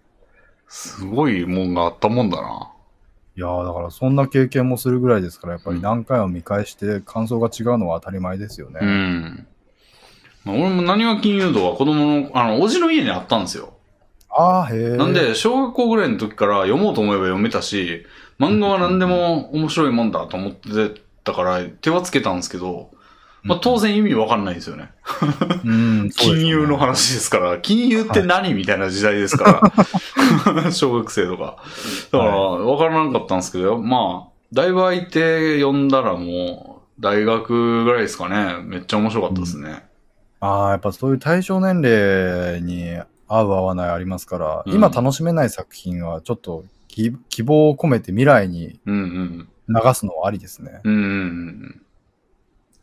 [0.70, 2.72] すごいもんがあったもんだな。
[3.36, 8.80] いやー、だからそんな経験もするぐらいですから、やっぱり何回も見返して感想が違うのは当たり前ですよね。
[8.82, 9.48] うん。
[10.46, 13.74] まあ、俺も何は金融道は子供の、あの、おじの家にあったんですよ。
[14.30, 14.98] ああ、へえ。
[14.98, 18.06] なんで、小学校ぐらいの時から読もうと思えば読めたし、
[18.42, 22.90] 漫画は何でも面白いもんだと思ってたから手はつけたんですけど、
[23.44, 24.90] まあ当然意味わかんないんですよね。
[25.64, 29.62] うん、 金融の話ですから、金融って何、みたいな時代ですか
[30.56, 31.58] ら、 小学生とか。
[32.12, 38.58] だから、わからなかったんですけど、まあ、だいぶ空いて読んだらもう、大学ぐらいですかね。
[38.64, 39.84] めっちゃ面白かったですね。
[40.40, 48.80] ああ、やっぱそういう対象年齢に合う合わないありますから、うん今楽しめない作品はちょっと希希望を込めて未来に。
[48.86, 50.82] 流すのはありですね。
[50.84, 51.82] うんうんうん。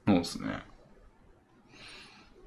[0.07, 0.49] そうですね。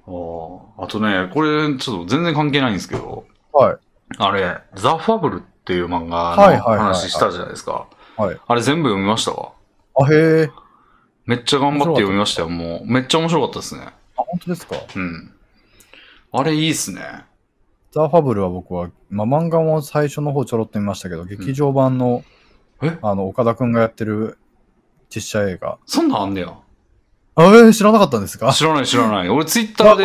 [0.06, 3.76] ああ、あとね、これ、ちょっと全然関係ないんですけど、はい。
[4.18, 7.86] あれ、ザ・ファブルっていう漫画の話したじゃないですか。
[8.16, 8.40] はい。
[8.44, 9.52] あれ全部読みましたわ。
[9.94, 10.50] あ、へえ。
[11.26, 12.86] めっちゃ頑張って読みましたよ、もう。
[12.86, 13.82] めっちゃ面白かったですね。
[13.86, 15.32] あ、本当ですかうん。
[16.32, 17.24] あれいいっすね。
[17.92, 22.24] ザ・ファブルは僕は、まあ、漫画も最初の方ちょろっと見ましたけど、劇場版の、
[22.82, 22.98] え？
[23.02, 24.38] あの、岡田くんがやってる
[25.14, 25.78] 実写映画。
[25.86, 26.56] そんなんあんねや。
[27.34, 28.52] あ、えー、知らなかったんですか？
[28.52, 29.28] 知らない知らない。
[29.30, 30.04] 俺ツイッターで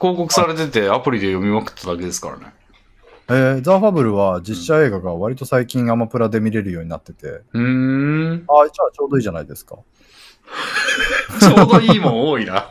[0.00, 2.52] 広告されててアプリで読みまくっただけですからね。
[3.28, 8.44] えー、ザ・ファブルは実写映画が割と最近アマプラで見れるようになってて、うーん。
[8.48, 9.76] あ、じゃあちょうどいいじゃないですか。
[11.40, 12.68] ちょうどいいもん多いな。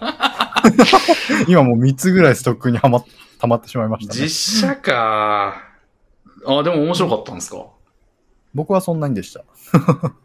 [1.48, 3.04] 今もう3つぐらいストックにはま、
[3.40, 4.22] 溜まってしまいました、ね。
[4.22, 5.62] 実写か。
[6.48, 7.66] あ、でも面白かったんですか？
[8.54, 9.44] 僕はそんなにでした。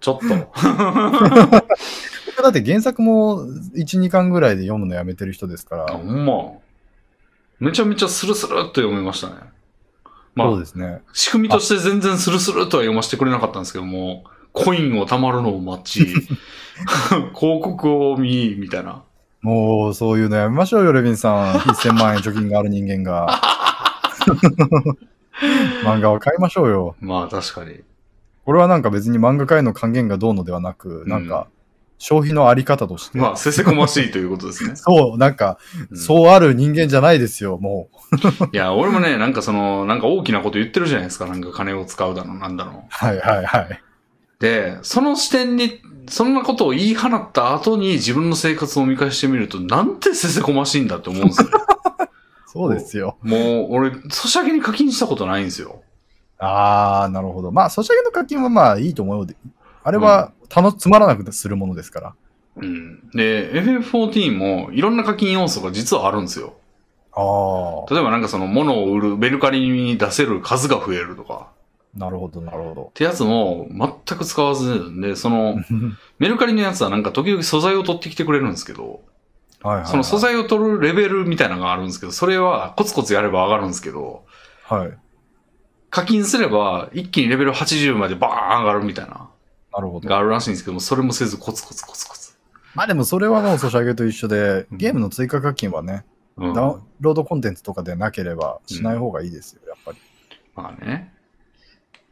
[0.01, 0.23] ちょっと。
[2.27, 6.53] 僕だって原作も1、2巻ぐらいで読むのやめてる人ですかあ、ら、ほんま。
[7.59, 9.35] めちゃめちゃスルスルっと読めましたね。
[10.35, 11.03] まあそうで、すね。
[11.13, 16.05] 仕組みとして全然スルスルとは読ませてくれなかったんですけども、コインを貯まるのを待ち、
[17.35, 19.03] 広告を見、みたいな。
[19.43, 21.55] もう、そういうのやめましょうよ、レビンさん。
[21.55, 23.28] 1000万円貯金がある人間が。
[25.85, 26.97] 漫画は買いましょうよ。
[27.01, 27.81] まあ確かに。
[28.44, 31.47] これはなんか別に漫画界の還元がどうのではなく、なんか、
[31.99, 33.19] 消費のあり方として。
[33.19, 34.75] まあ、せせこましいということですね。
[34.77, 35.59] そう、なんか、
[35.91, 37.91] うんそうある人間じゃないですよ、も
[38.52, 41.27] いや、俺もね、なんかその、なんか大きなこと言ってるじゃないですか。
[41.27, 42.73] なんか金を使うだの、なんだの。
[42.73, 42.75] う。
[42.89, 43.83] はいはいはい。
[44.41, 51.49] で、その視点に、そんなことを言い放った後に自分の生活を見返してみると、なんてせせこましいんだって思うんですよ。
[52.47, 53.17] そうですよ。
[53.23, 55.83] もう、俺、ソシャゲに課金したことないんですよ。
[56.39, 57.53] あー、なるほど。
[57.53, 59.35] まあ、ソシャゲの課金はまあいいと思うよ。
[59.85, 62.15] あれは、たの、つまらなくするものですから。
[62.57, 63.09] うん。
[63.11, 66.55] で、FF14 もいろんな課金要素が実はあるんですよ。
[67.12, 71.49] あー、例えばなんかその物を売る、ベルカリに出せる数が増えるとか。
[71.94, 72.93] なるほど、なるほどっ。
[72.93, 75.57] てやつも全く使わずで、その、
[76.19, 79.02] メルカリのやつはなんか時々素材を取ってきてくれるんですけど、
[79.62, 79.91] はいはい、はい。
[79.91, 84.25] その素材を取るレベルみたいなのがあるんですけど、それはコツコツやれば上がるんですけど、
[84.65, 84.99] はい。
[85.91, 89.28] 課金すれば一気にレベル80までバーン上がるみたいな、
[89.73, 90.09] なるほど。
[90.09, 92.36] があるらしいんですけども、それもせずコツコツコツコツ。
[92.75, 96.05] まあでもそれはもうソシャゲと一緒で、ゲームの追加課金はね、
[96.36, 96.55] うん。
[96.55, 99.99] ダウンロードコンテンツとかでなければしない方がいいですよ、やっぱり。
[100.55, 101.12] まあね。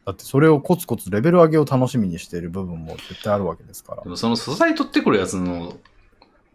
[0.09, 4.09] だってそれをコツコツレベル上げを楽しみにしている部分も絶対あるわけですからで。
[4.09, 5.77] もその素材取ってくるやつの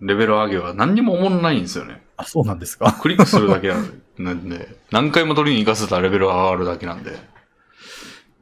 [0.00, 2.02] レベル上げは何にも思んないんですよね。
[2.16, 2.92] あ、そうなんですか？
[3.00, 3.72] クリックするだけ
[4.18, 7.16] なんで、 何回も取りに行かせたらレベルが上がるだけなんで。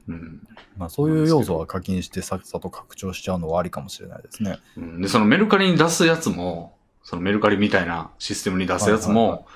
[0.09, 0.49] うん。
[0.79, 4.61] まあそういう要素は課金してさっさと拡張しちゃうのはありかもしれないですね。
[4.79, 9.47] うんで、そのメルカリに出すやつも、そのメルカリみたいなシステムに出すやつも、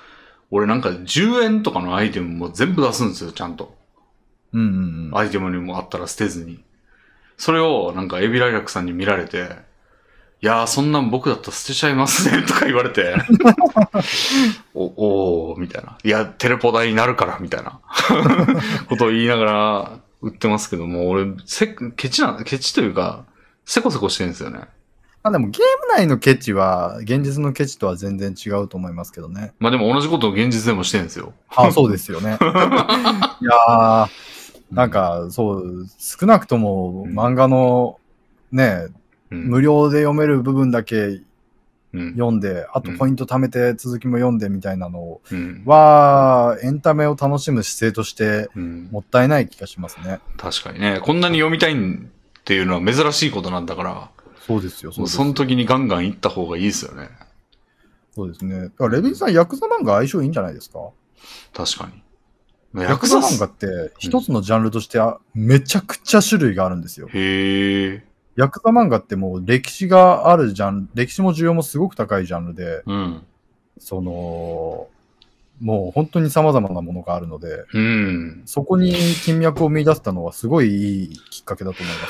[0.51, 3.75] 俺なんか10円とかのアイテムも全部出すんですよ、ちゃんと。
[4.57, 5.19] うんうんうん。
[5.19, 6.65] アイテムにもあったら捨てずに。
[7.37, 9.49] それをなんかエビライラックさんに見られて、
[10.43, 13.15] いやーそんなん僕だったら捨てちゃいますね とか言われて、
[14.75, 15.99] お、おーみたいな。
[16.03, 17.81] いや、テレポ台になるから、みたいな
[18.89, 23.25] ことを言いながら売ってますけども、俺、せ、ケチな、ケチというか、
[23.65, 24.61] せこせこしてるんですよね。
[25.23, 29.55] まあでもゲーム内のケチは、現実のケチとは全然違うと思いますけどね。
[29.59, 31.35] まあでも同じことを現実でもしてるんですよ。
[31.57, 32.39] あ、そうですよね。
[32.41, 34.09] いやー、
[34.71, 37.99] なんか、そう、少なくともうん漫画の
[38.53, 38.89] ね、
[39.31, 39.49] うん。
[39.49, 41.21] 無料で読める部分だけ
[41.93, 42.13] うん。
[42.13, 45.63] 読んで、あとポイント貯めて続きも読んでみたいなのうん。
[45.65, 48.89] は、エンタメを楽しむ姿勢としてうん。
[48.91, 50.21] もったいない気がしますね。
[50.37, 51.77] 確かにね、こんなに読みたいっ
[52.45, 54.11] ていうのは珍しいことなんだから、
[54.47, 57.09] そうですよ、そその時にガンガン行った方がいいですよね。
[58.15, 58.61] そうですね。
[58.63, 60.79] だからレビンさん、ヤクザ漫画相性いいんじゃないですか？
[61.53, 62.01] 確かに。
[62.83, 67.09] ヤクザ漫画って一つのジャンルとしてあめちゃくちゃ種類があるんですよ。
[67.13, 68.05] へえ。
[68.37, 73.23] ヤクザ漫画ってもう歴史があるジャンル、歴史も需要もすごく高いジャンルで、うん。
[73.79, 74.89] その、
[75.61, 78.43] もう本当に様々なものがあるので、うん。
[78.45, 78.93] そこに
[79.25, 82.07] 金脈を見出したのはすごいいいきっかけだと思いま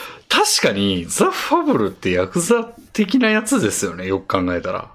[0.48, 0.60] す。
[0.60, 4.90] 確かに、ザ・ファブルってヤクザ的なやつですよね、よく考えたら。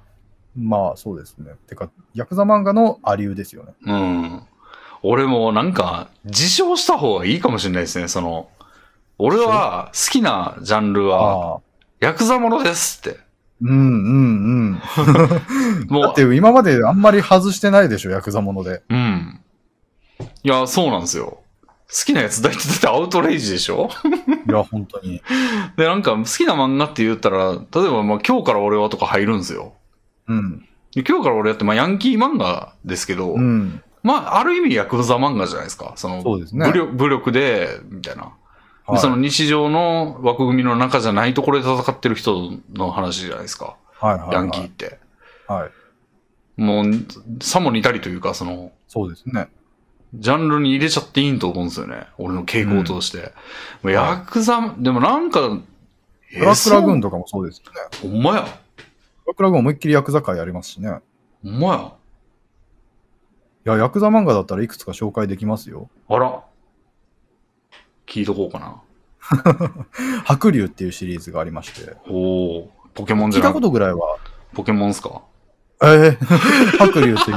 [0.57, 1.53] まあそうですね。
[1.67, 3.73] てか、ヤクザ漫画のありうですよね。
[3.85, 4.41] うん。
[5.03, 8.49] 俺もなんか、自称した方がいいかもしれないですね、その、
[9.17, 11.61] 俺は好きなジャンルは。
[11.99, 13.19] ヤクザものですって。
[13.61, 13.79] うんうんう
[14.71, 14.81] ん。
[15.89, 18.81] もうだって今まであんまり外してないでしょ、ヤクザもので。
[18.89, 19.39] うん。
[20.43, 21.39] いや、そうなんですよ。
[21.93, 23.89] 好きなやつ大体だってアウトレイジでしょ？
[24.47, 25.21] いや、本当に。
[25.77, 29.73] で、なんか好きな漫画って言ったら、例えばまあ今日から俺はとか入るんですよ。
[30.27, 30.65] うん。
[30.95, 33.83] で今日から俺はってまあヤンキー漫画ですけど、うん。
[34.03, 35.93] まあある意味ヤクザ漫画じゃないですか。
[35.95, 38.23] そのそうですね武力武力で、みたいな。
[38.23, 38.41] はい
[38.97, 43.77] その日常の枠組みの中じゃないところで戦ってる人の話じゃないですか。
[43.99, 44.33] はいはい、はい。
[44.33, 44.99] ヤンキーって。
[45.47, 46.61] はい。
[46.61, 46.85] もう、
[47.41, 49.49] さも似たりというか、その、そうですね。
[50.15, 52.07] ジャンルに入れちゃっていいと思うんですよね。
[52.17, 53.31] 俺の傾向として。
[53.81, 55.59] もうヤクザ、でもなんか、
[56.33, 58.11] えブラックラグーンンとかもそうですよね。
[58.11, 58.41] ほんまや。
[58.41, 60.99] ブラックラグーン思いっきりヤクザ界ありますしね。
[61.43, 61.93] ほんまや。
[63.65, 65.89] いや、ヤクザ漫画だったらいくつか紹介できますよ。
[66.09, 66.43] あら。
[68.07, 68.81] 聞いとこうかな。
[70.25, 71.95] 白龍っていうシリーズがありまして。
[72.09, 74.17] おおポケモンじ聞いたことぐらいは、
[74.53, 75.21] ポケモンっすか？
[75.83, 76.25] ええ
[76.77, 77.31] 白龍って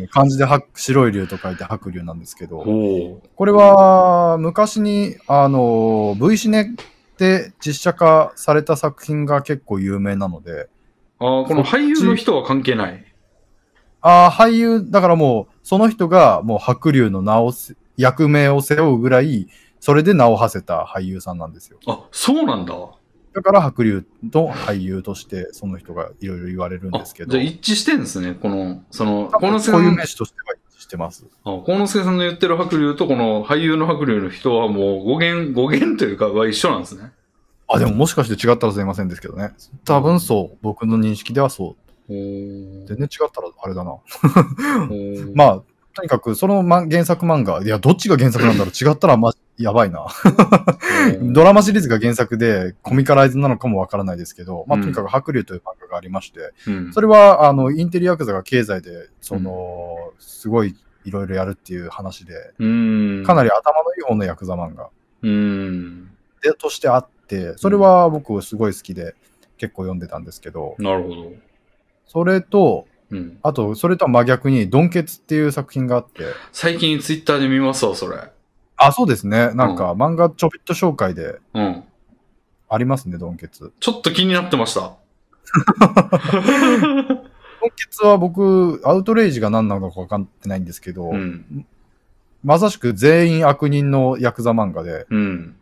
[0.00, 6.74] いう漢字で白白い龍と書いて白龍なんですけど、おおこれは昔に、あの、V シネ
[7.18, 10.68] で実写化された作品が結構有名なので、
[11.18, 13.04] ああ、この俳優の人は関係ない。
[14.02, 19.48] ああ、俳優、だからもう、その人がもう白龍の名をせ、役名を背負うぐらい、
[19.78, 21.78] それで名を馳せた俳優さんなんですよ。
[21.86, 22.74] あ、そうなんだ。
[23.32, 28.34] だから白龍の俳優として、その人がいろいろ言われるんあですけど、じゃあ一致してんですね。
[28.34, 31.26] この、その、このいう名詞としては一致してます。
[31.44, 37.12] あ、幸之助さんの言ってる白龍とこの俳優の白龍の人はもう語源、語源というかは一緒なんですね。
[37.68, 39.52] あ、でももしかして違ったらすいませんですけどね。
[39.84, 40.58] 多分そう。
[40.60, 41.89] 僕の認識ではそう。
[42.10, 43.96] 全然違ったらあれだな。
[45.34, 45.62] まあ、
[45.94, 50.06] とにかくそのま原作漫画、いや、どっちが原作なんだろう違ったらまあ、やばいな。
[51.20, 60.74] ドラマシリーズが原作でコミカライズなのかもわからないですけど、まあ、うんとにかく白龍という漫画がありまして、うんそれは、あの、インテリヤクザが経済で、その、すごい
[61.04, 63.24] いろいろやるっていう話で、うん。
[63.24, 64.88] かなり頭のいい方のヤクザ漫画
[65.22, 66.10] うん。
[66.42, 69.14] でとしてあって、それは僕すごい好きで
[69.58, 71.32] 結構読んでたんですけど、なるほど。
[72.12, 73.38] それと、うん。
[73.42, 78.16] あと、それとは真逆に、ドンケツっていう作品があって、最近ツイッターで見ますわ、それ。
[78.76, 79.52] あ、そうですね。
[79.54, 81.84] なんか、漫画ちょびっと紹介でうん。
[82.68, 83.72] ありますね、ドンケツ。
[83.78, 84.80] ちょっと気になってました。
[84.80, 84.86] ド
[87.66, 91.64] ンケツは僕、アウトレイジが何なのか分かってないんですけど、うん。
[92.42, 95.56] まさしく全員悪人のヤクザ漫画で、うん。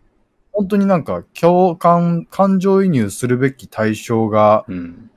[0.53, 5.08] 本当になんか共感、感情移入するべき対象がうん。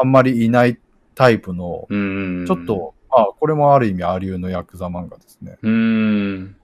[0.00, 0.78] あんまりいない
[1.14, 2.44] タイプの、うん。
[2.46, 2.64] ちょっ。
[2.64, 5.58] と、まあ、これもある意味ありうのヤクザ漫画ですね。
[5.62, 6.56] うん。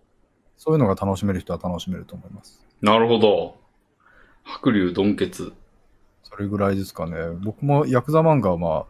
[0.56, 2.64] そういうのが楽しめる人は楽しめると思います。
[2.80, 3.56] なるほど。
[4.42, 5.52] 白龍ドンケツ。
[6.22, 7.16] それぐらいですかね。
[7.42, 8.86] 僕もヤクザ漫画はまあ、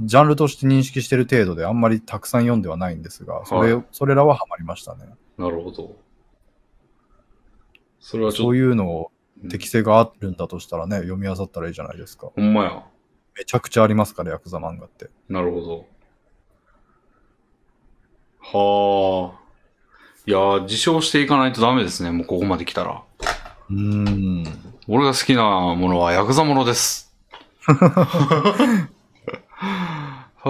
[0.00, 5.06] ジャンルとして認識してる程度であんまりたくさん読んではないんですが、それ、はいそれらはハマりましたね。
[5.38, 5.96] なるほど。
[8.00, 9.10] それはちょっそういうのを
[9.42, 12.30] と、適性があるんだとしたらね、読み漁ったらいいじゃないですか。
[12.34, 12.84] ほんまや。
[13.36, 15.10] めちゃくちゃありますから、ヤクザ漫画って。
[15.28, 15.86] なるほど。
[18.40, 19.38] はあ。
[20.26, 22.10] いやー、自称していかないとダメですね。
[22.10, 23.02] もうここまで来たら。
[23.70, 24.44] うーん。
[24.88, 27.12] 俺が好きなものはヤクザものです。
[27.60, 28.88] ファ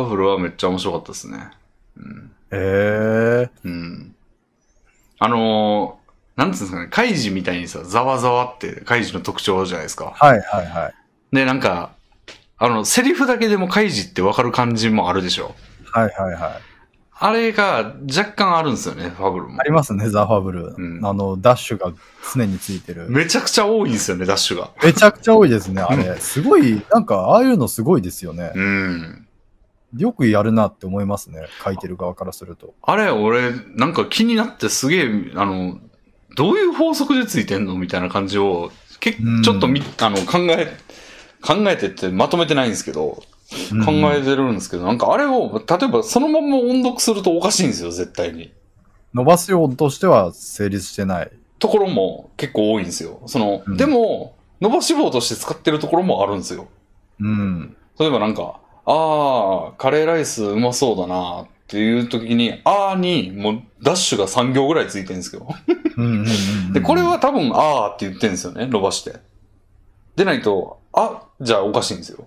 [0.04, 1.50] ブルはめっちゃ面白かったですね。
[1.96, 2.30] うん。
[2.52, 4.14] ええうん。
[5.18, 10.12] あのー、なんつうんですかね、カイジみたいにさ、ざわざわってカイジの特徴じゃないですか。
[10.14, 10.94] はいはいはい。
[11.32, 11.95] で、なんか、
[12.58, 15.54] あの、セリフだけでもカイジってわかる感じもあるでしょ？
[15.92, 16.62] はいはいはい。
[17.18, 19.64] あれが若干あるんですよね、ファブルもあ。
[19.64, 20.74] りますね、ザ・ファブル。
[20.76, 21.92] うんあの、ダッシュが
[22.34, 23.06] 常についてる。
[23.08, 24.70] めちゃくちゃ多いんですよね、ダッシュが。
[24.82, 26.16] めちゃくちゃ多いですね、 あれ。
[26.18, 28.52] すごい、なんか、ああいうのすごいですよね。
[28.54, 29.26] うん。
[29.96, 32.74] よくやるなって思いますね、書いてる側からすると。
[32.82, 35.78] あれ、俺、なんか気になってすげえ、あの、
[36.36, 37.76] どういう法則でついてんの？
[37.76, 38.70] みたいな感じを、
[39.00, 40.76] けうんちょっとみ、あの、考え、
[41.42, 43.22] 考えてってまとめてないんですけど、
[43.84, 48.52] 考えてるんですけど、なんかあれを、例えばそのまま音読するとおかしいんですよ、絶対に。
[49.14, 51.30] 伸ばすようとしては成立してない。
[51.58, 53.22] ところも結構多いんですよ。
[53.26, 56.68] その、うんでも、伸ばし棒として使ってるところもあるんですよ。
[57.20, 57.76] うん。
[57.98, 65.46] 例えばなんか、あー、カレーライスうまそうだなっていう時に、あーに、もうダッシュが3行ぐらいついてるんですよ。
[65.96, 66.26] うんうんうん
[66.66, 69.16] うんで、これは多分、あーって言ってるんですよね、伸ばして。
[70.14, 72.26] でないと、あ、じゃあおかしいんですよ。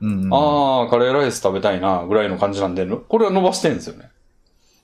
[0.00, 4.10] うんうん、あー、カレーライス食べたいな、ぐらいの感じなんで、これは伸ばしてるんですよね。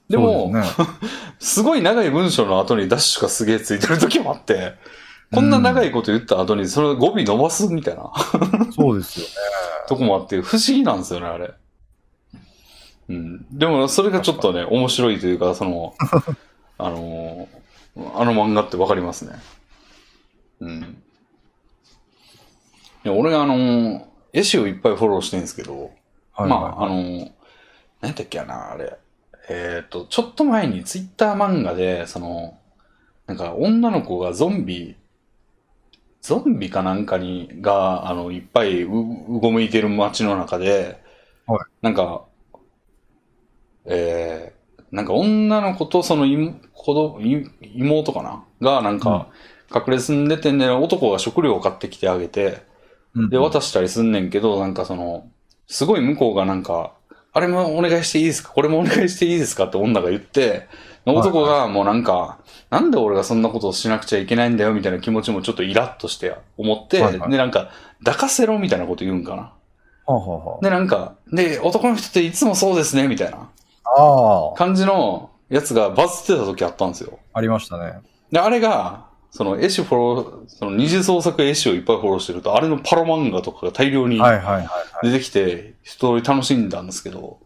[0.09, 0.87] でも、すね
[1.39, 4.75] すごい長い文章の後にダッシュがすげえついてる時もあって、
[5.33, 8.11] こんな長いこと言った後にそれ語尾伸ばすみたいな
[8.75, 9.33] そうですよね。
[9.89, 11.53] とこもあって、不思議なんですよね、あれ。
[13.09, 13.47] うん。
[13.51, 15.95] でも、それがちょっとね、面白いというか、その、
[16.79, 17.63] あのー
[18.15, 19.35] あの漫画ってわかりますね。
[20.61, 21.02] うん。
[23.05, 25.91] いや俺があのー絵師をいっぱいフォローしてるんですけど、
[26.33, 27.33] はいまあ、あはいのー、
[28.01, 28.97] 何やったっけやな、あれ。
[29.51, 32.59] えっ、と、ちょっと前にツイッター漫画で、その、
[33.27, 34.97] なんか女の子がゾンビ、
[36.23, 41.03] ゾンビかなんかに、が、あの、いっぱいう、うごめいてる街の中で、
[41.47, 41.61] はい。
[41.83, 42.25] なんか、
[43.85, 48.45] えー、なんか女の子とその妹子妹かな？
[48.63, 49.29] が、なんか、
[49.75, 52.72] 隠れ住んでてんね、男が食料を買ってきてあげて、うん
[53.15, 55.29] で、渡したりすんねんけど、なんかその、
[55.67, 56.93] すごい向こうがなんか、
[57.35, 58.51] あれもお願いしていいですか？
[58.51, 59.65] これもお願いしていいですか？
[59.65, 60.69] って女が言って、
[61.05, 62.39] 男がもうなんか、
[62.71, 67.71] なんで俺がそんなことをしなくちゃいけないんだよみたいな気持ちもちょっっとイラッとして思って、で、なんか、
[68.05, 69.53] 抱かせろみたいなこと言うんかな。
[70.63, 73.49] で、なんか、で、男の人っていつもそうですねみたいな
[73.85, 77.19] あ、ああ、感じのやつがバズってた時あったんですよ。
[77.33, 78.01] ありましたね。
[78.31, 84.21] で、あれが、その絵師フォロー、その二次創作絵師をいっぱいフォローしてると、あれのパロ漫画とかが大量に。
[85.03, 87.39] 出てきて、一通り楽しんだんですけど、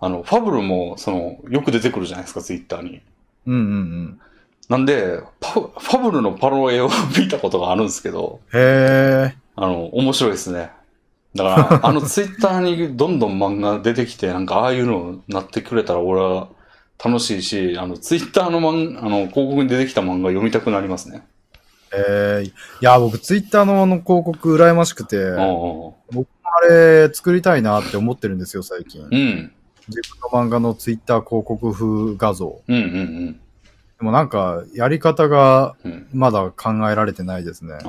[0.00, 3.02] あの、ファブルも、その、よく出てくるじゃないですか、ツイッターに。
[3.46, 4.20] うんうん
[4.70, 8.58] なんで、パファブルのパロ絵を 見たことがあるんですけど、うん。
[8.58, 9.34] へえ。
[9.56, 10.70] あの、面白いですね。
[11.34, 16.48] だから、あのツイッターにどんどん漫画出てきて、なんかああいうのになってくれたら俺は
[17.02, 21.22] 楽しいし、あの、ツイッターの漫あの、広告に出てきた漫画読みたくなりますね。
[21.92, 22.46] ええ。
[22.46, 29.02] いや、僕、ツイッターのあの広告羨ましくて、うんあれ作りたいなって思ってるんですよ、最近。
[29.02, 29.52] うん。
[29.88, 32.60] 自分の漫画のツイッター広告風画像。
[32.66, 33.40] うんうん
[33.98, 35.92] でもなんか、やり方がうん。
[35.92, 36.08] うん。
[36.12, 37.74] まだ考えられてないですね。
[37.74, 37.80] ああ。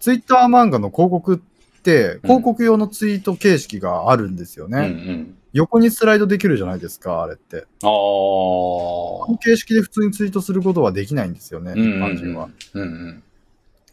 [0.00, 4.78] ツイッター漫画の広告って、広告用のツイート形式があるんですよね。
[4.78, 5.36] うんうん。
[5.54, 7.58] 横にスライドできるじゃないですか、あれって。
[7.58, 7.64] ああ。
[7.86, 12.48] この形式で普通にツイートすることはできないんですよね、うんうん一般人は。
[12.74, 13.22] うん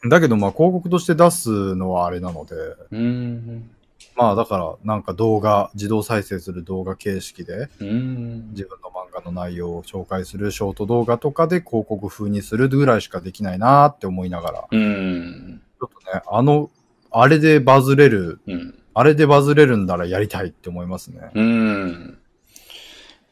[0.10, 2.56] だけど、まあ、広告として出すのはあれなので、
[2.92, 3.00] うん。
[3.00, 3.70] うん。
[4.16, 8.50] まあ、だから、なんか動画、自動再生する動画形式で、うん。
[8.50, 15.62] 自分の漫画の内容を紹介するショート動画とかで広告風にするぐらいしかできないなって思いながら、うん。
[15.80, 16.72] ちょっとね、あの、
[17.12, 18.81] あれでバズれる、うん。
[18.94, 21.32] あれでバズれるんならやりたいって思いますね。
[21.34, 22.18] うん。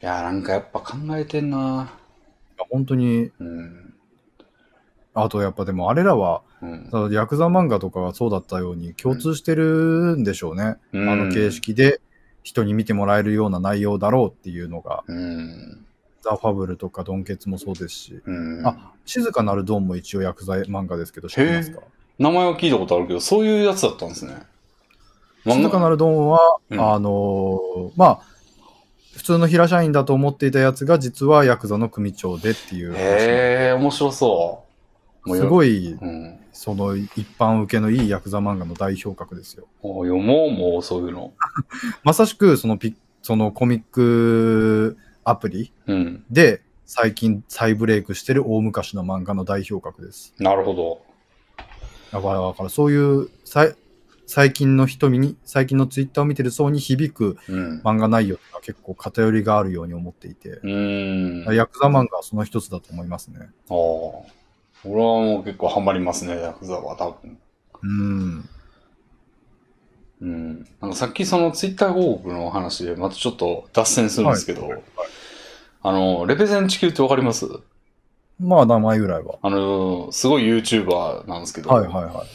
[0.02, 1.92] いや、なんかやっぱ考えてんな。
[2.70, 3.94] 本当に、うん。
[5.12, 6.88] あとやっぱでもあれらは、うん。
[6.90, 10.76] そのヤクザ漫画とかがそうだったように共通してるんでしょうね。
[10.92, 11.50] うんあの形。
[11.50, 12.00] 式で
[12.42, 15.84] 人に見てもらえるような内容だろうっていうのが、うん。
[16.22, 18.66] ザ・ファブルとかドンケツもそうですし、うん。
[18.66, 21.80] あ静かなるドンも一応ヤクザ漫画ですけど、知ってますか？
[22.18, 24.42] 名前は聞いたことあるけど、そういうやつだったんですね。
[25.44, 28.20] 静かなるドンは、うんあのーまあ、
[29.16, 32.98] 普通の平社員だと思っていたやつが実はヤクザの組長でっていう話。
[32.98, 34.64] へえ、面白そ
[35.26, 35.36] う。
[35.36, 35.46] すい。
[35.46, 36.38] ごい、うん。
[36.52, 39.66] その一般受けのいいヤクザ漫画の代表格ですよ。
[39.82, 41.32] もう読もう、もうそういうの。
[42.04, 46.24] まさしくそのピそのコミックアプリうん。
[46.30, 50.34] で最近再ブレイクしてる大昔の漫画の代表格です。
[50.38, 51.02] なるほど。
[52.10, 53.28] だから、だからそういう
[54.30, 57.80] 最近の人に、最近のツイッターを見てる層に響くうん。
[57.80, 61.48] 漫画内容が結構偏りがあるように思っていて、うーん。
[61.48, 63.40] あヤクザ漫画はその一つだと思いますね。
[63.40, 63.72] あ。
[64.84, 67.38] 俺はもう結構ハマりますね、ヤクザは多分。
[67.82, 68.48] うん。
[70.20, 70.66] うん。
[70.80, 74.70] なんかさっきそのツイッター広告の話でまたちょっと脱線するんですけど、
[75.82, 77.48] あの、レペゼン地球ってわかります？
[78.38, 79.40] まあ、名前ぐらいは。
[79.42, 82.26] あの、すごい YouTuber なんですけど、はいはいはい。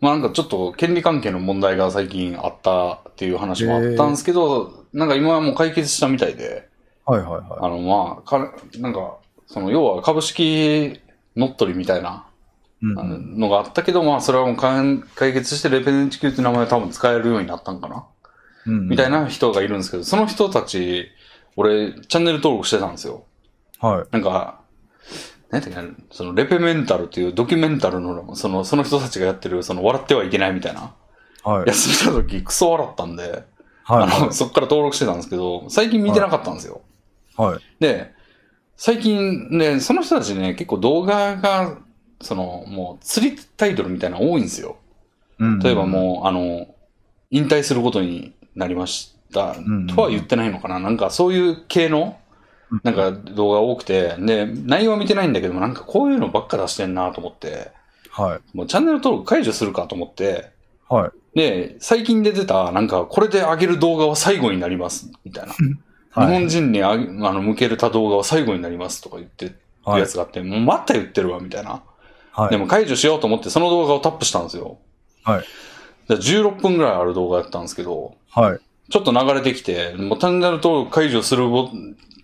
[0.00, 6.68] まあなんかちょっと権利関係の問題が最近あったっていう話もあったんですけど、なんか今はもう解決したみたいで、
[7.06, 9.16] はいはいはあのまあ、かなんか、
[9.46, 11.00] その要は株式
[11.34, 12.26] 乗っ取りみたいな
[12.82, 12.86] い。
[12.86, 18.04] うんあのがあったけど、まあそれはもうかん解決してレペゼン地球って名前を多分使えるようになったんかな、
[18.66, 19.10] うんみたい。
[19.10, 21.08] な人がいるんですけど、その人たち、
[21.56, 23.24] 俺、チャンネル登録してたんですよ。
[23.80, 24.06] はい。
[24.12, 24.60] なんか、
[25.56, 30.94] なんていうかな、そのレペメンタルっていうドキュメンタルの、その、その人たちがやってる、その笑ってはいけないみたいな
[31.42, 31.72] はいや。
[31.72, 33.44] つ見たとき、クソ笑ったんで、
[33.84, 36.82] はいあの、そっから登録してたんですけど、最近見てなかったんですよ。
[37.36, 37.60] はい。
[37.80, 38.12] で、
[38.76, 41.78] 最近ね、その人たちね、結構動画が、
[42.20, 44.76] その、もう釣りタイトルみたいなの多いんですよ。
[45.38, 46.66] うん例えばもう、あの、
[47.30, 52.25] 引退することになりました、んとは言ってないのかななんかそういう系の、うん
[52.82, 57.70] なんか動画多くて、で、内容は見てないんだけども、なんかこういうのばっか出してんなと思って、
[58.10, 58.56] はい。
[58.56, 60.50] もうチャンネル登録解除するかと思って、
[60.88, 61.38] はい。
[61.38, 65.52] で、最近で出た、なんか、これで上げる動画は最後になります、みたいな。
[66.10, 66.34] はい。
[66.34, 71.82] 日本人にあげあの向けた動画は最後になりますとか言ってるはいやつがあって、もうまた言ってるわ、みたいな。
[72.32, 72.50] はい。
[72.50, 74.78] でも解除しようと思ってその動画をタップしたんですよ。
[75.24, 75.44] はい。
[76.08, 78.60] で16分ぐらいある動画やったんですけど、はい。
[78.88, 81.68] ちょっと流れてきて、もうチャンネル登録解除するボ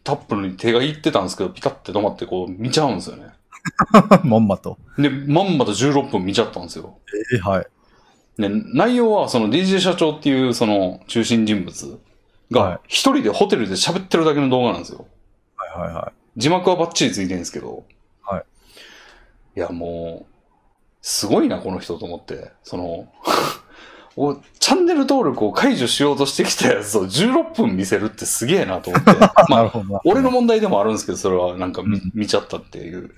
[0.04, 3.26] タップに手がいってたんですけど、ピタって止まってこう見ちゃうんですよね。
[4.24, 4.78] まんまと。
[4.98, 6.98] で、まんまと16分見ちゃったんですよ。
[7.32, 7.66] えーはい。
[8.38, 11.98] で、内容はその DJ 社長っていうその中心人物はい
[12.50, 15.06] が一人でホテルで喋ってるだけの動画なんですよ。
[15.56, 17.84] はいはいは字幕はバッチリついてるんですけど。
[18.22, 18.44] はい。
[19.56, 20.32] いや、もう、
[21.02, 22.52] すごいな、この人と思って。
[22.62, 23.08] その、
[24.16, 29.12] おチャンネル登録を解除しようとしてきたやつを16分見せるってすげえなと思って。
[29.48, 30.00] まあ。
[30.04, 33.10] 俺の問題でもあるんですけど、それはなんか見,、うん見ちゃったっていう。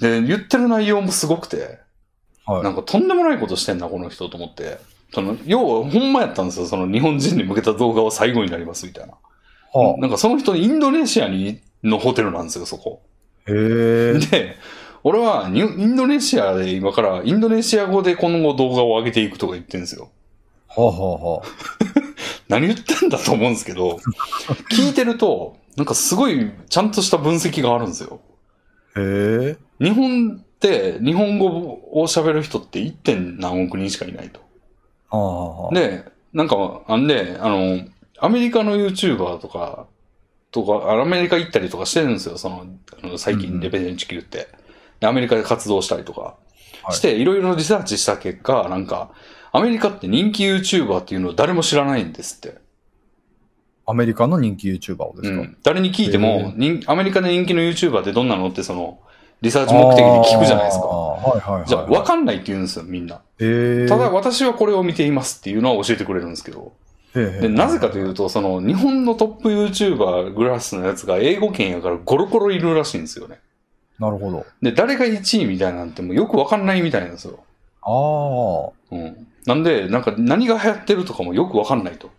[0.00, 1.80] で、言ってる内容もすごくて、
[2.46, 2.62] はい。
[2.62, 4.78] なんかとんでもないことしてんな、この人と思って。
[5.12, 6.66] その、要はほんまやったんですよ。
[6.66, 9.14] その日本人に向けた動画は最後になりますみたいな。
[9.72, 13.02] はなんかその人インドネシアにのホテルなんですよ、そこ。
[13.46, 14.18] あ、へえ。
[14.18, 14.56] で、
[15.02, 20.10] 俺はニュインドネシアで今からインドネシア語で今後動画を上げていくとか言ってるんですよ。
[20.68, 21.42] はあはあは
[22.48, 23.98] 何言ってんだと思うんですけど、
[24.70, 28.20] 聞いてると、なんかすごいちゃんとした分析があるんですよ。
[28.94, 29.00] あ。
[29.00, 29.56] へえ。
[29.80, 32.92] 日本って日本語を喋る人って 1.
[32.92, 34.40] 点何億人しかいないと。
[35.10, 35.74] はあはあはあ。
[35.74, 37.80] で、なんか、あんで、あの、
[38.18, 39.86] アメリカの YouTuber とか、
[40.50, 42.66] とか、あアメリカ行ったりとかしてるんですよ、その、
[43.02, 44.38] あの最うんうん近レベゼン地球って。
[44.38, 44.48] で
[45.06, 46.20] アメリカで活動したりとか。
[46.20, 46.50] はい
[46.92, 49.10] して、いろいろリサーチした結果、なんか、
[49.52, 52.58] アメリカって人気 YouTuber っていうのを誰も知らないんですって。
[53.86, 55.56] アメリカの人気 YouTuber をですか、うん。
[55.62, 59.00] 誰に聞いてへも、人アメリカで人気の YouTuber ってどんなのってその、
[59.42, 60.86] リサーチ目的で聞くじゃないですか。
[60.86, 61.68] はいはいはい。
[61.68, 63.16] じゃあ、わかんないって言うんですよ、みんな。
[63.16, 66.72] ただ、私はこれを見ていますっていうのは教えてくれるんですけど。
[67.14, 73.40] で、なぜかというと、その、日本のトップ YouTuber グラスのやつが英語圏やからゴロゴロいるらしいんですよね。
[74.00, 74.46] なるほど。
[74.62, 77.44] で、誰が1位みたいなんてもうよくわかんないみたいなんですよ。
[77.82, 79.26] あうん。
[79.46, 82.10] なんで、なんか何が流行ってるとかもよくわかんないと。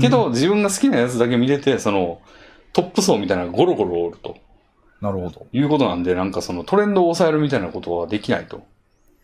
[0.00, 2.20] け、ど、自分が好きなやつだけ見れて、その、
[2.72, 4.36] トップ層みたいなのがゴロゴロおると
[5.00, 5.46] なるほど。
[5.52, 8.58] いうことなんで、なんかそのトレンドを抑えるみたいなことはできないと。
[8.58, 8.60] へ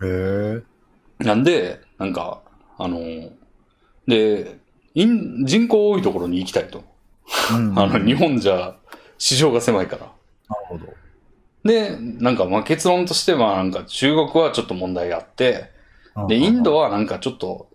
[0.02, 0.62] え。
[1.18, 2.40] なんで、なんか、
[2.78, 2.98] あの、
[4.06, 4.58] で、
[4.94, 6.84] イン人口多いところに行きたいと。
[7.52, 8.76] うんあの、日本じゃ
[9.18, 10.02] 市場が狭いから。
[10.02, 10.86] なるほど。
[11.66, 15.70] で、なんかまあ結論としては、なんか中国はちょっと問題があって、
[16.28, 17.68] で、インドは、はなんかちょっと、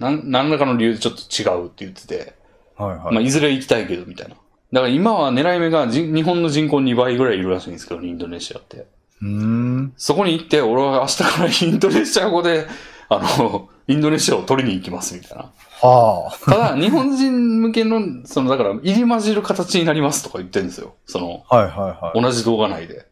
[0.00, 2.34] なん何らかの理由でちょっと違うって言ってて、
[2.76, 3.14] はいはい。
[3.14, 4.34] まあいずれ行きたいけどみたいな。
[4.72, 8.86] だから今は狙い目がじ日本の人口2倍ぐらいいるらしいんですけど、インドネシアって。
[9.22, 9.94] うーん。
[9.96, 12.66] そこに行って、俺は明日からインドネシア語で、
[13.08, 15.52] あの、インドネシアを取りに行きますみたいな。
[15.86, 16.50] はあ。
[16.50, 20.94] ただ、日本人向けの、その、だから、入り混じる形になりますとか言ってるんですよ。
[21.06, 22.20] その、はいはいはい。
[22.20, 23.06] 同じ動画内で。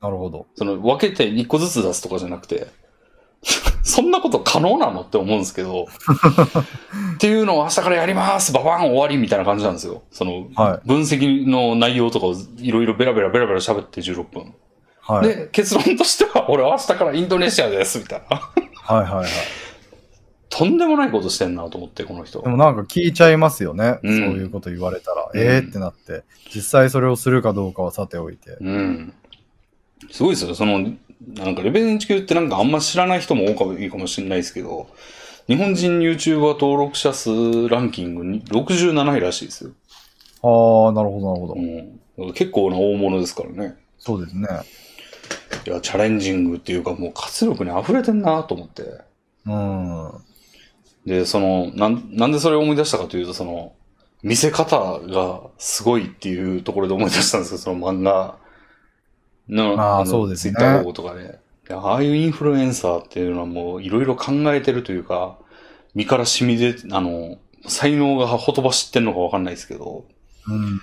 [0.00, 0.46] なるほど。
[0.54, 2.68] その、分けて一個ずつ出すとかじゃなくて、
[3.82, 5.86] そんなこと可能なのって思うんですけど、
[7.14, 10.02] っていうのを明日からやりますババン終わりみたいな感じなんですよ。
[10.10, 10.88] その、はい。
[10.88, 14.54] 分析の内容とかをいろいろベラベラベラベラ喋って16分。
[15.00, 15.28] はい。
[15.28, 18.36] で、結論としては、俺は明日からインドネシアです、みたいな。
[18.36, 19.28] はいはいはい。
[20.50, 22.48] とんでもないことしてんなと思って、この人で。
[22.48, 23.98] もなんか聞いちゃいますよね。
[24.02, 25.30] うんそういうこと言われたら。
[25.32, 26.24] うんえーってなって。
[26.54, 28.58] 実際それをするかどうかはさておいて。
[28.60, 29.14] うん。
[30.10, 30.54] すごいですよ。
[30.54, 30.80] その、
[31.34, 34.88] なんかレベル1級ってなんかあんま知らない人も多かいいかもしれないですけど、
[35.46, 39.70] 日本人 YouTuber 登録者数ランキングに67位らしいですよ。
[40.42, 41.54] ああ、なるほどなるほど。
[41.54, 42.32] うん。
[42.34, 43.76] 結構な大物ですからね。
[43.98, 44.48] そうですね。
[45.66, 48.82] いや、チャレンジングっていうかもう活力に溢れてんなと思って。
[49.46, 50.12] うん。
[51.06, 53.72] で、その、なん、なんでそれを思い出したかというと、その、
[54.22, 58.36] 見せ方がすごいっていうところで思い出したんですけど、その漫画
[59.48, 61.38] の、あーのそうですねツイッター広告とかで。
[61.68, 65.38] でああいうインフルエンサーっていうのはもういろいろ考えてるというか、
[65.94, 70.04] 身から染み出、あの、才能がほとばしってんのかわかんないですけど、
[70.46, 70.80] うん。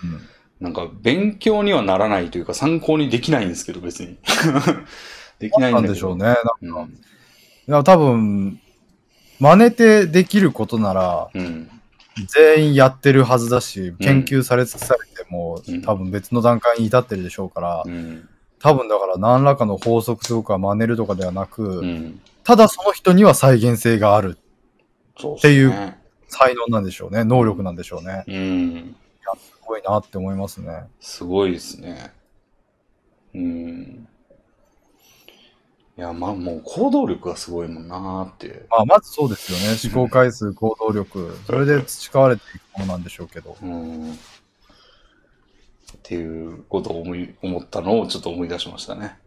[0.60, 4.18] なんか勉強にはならないというか参考にできないんですけど、別に。
[5.40, 5.88] できないんだけど。
[5.88, 6.24] なんでしょうね。
[6.24, 6.90] なんかうん。
[6.90, 6.96] い
[7.68, 8.60] や、多分、
[9.40, 11.70] 真似てできることなら、うん。
[12.28, 18.28] 全員やってるはずだし、ん研究され尽くされても、うん多分別の段階に至ってるでしょうから、うん。
[18.60, 22.22] 多分だから何らかの法則とか真似るとかではなく、うん。
[22.44, 24.38] ただその人には再現性がある
[25.38, 25.98] っていうね
[26.30, 27.24] 才能なんでしょうね。
[27.24, 28.24] 能力なんでしょうね。
[28.28, 28.96] うん。
[29.38, 30.86] すごいなって思いますね。
[31.00, 32.14] すごいですね。
[33.36, 34.08] うん。
[35.98, 38.68] いや、まあもう行動力がすごいもんなーって。
[38.70, 39.76] まあ、まずそうですよね。
[39.84, 41.36] 思考回数、行動力。
[41.48, 43.58] それで培われていくものなんでしょうけど。
[43.64, 44.12] うん。
[44.12, 44.16] っ
[46.04, 49.18] ていうことを思い、思ったのをちょっと思い出しましたね。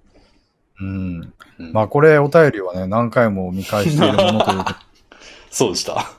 [0.80, 1.32] うん。
[1.58, 4.74] うん、まあ、これ、お便りはね、何回も見返しているものということ
[5.50, 6.12] そうでした。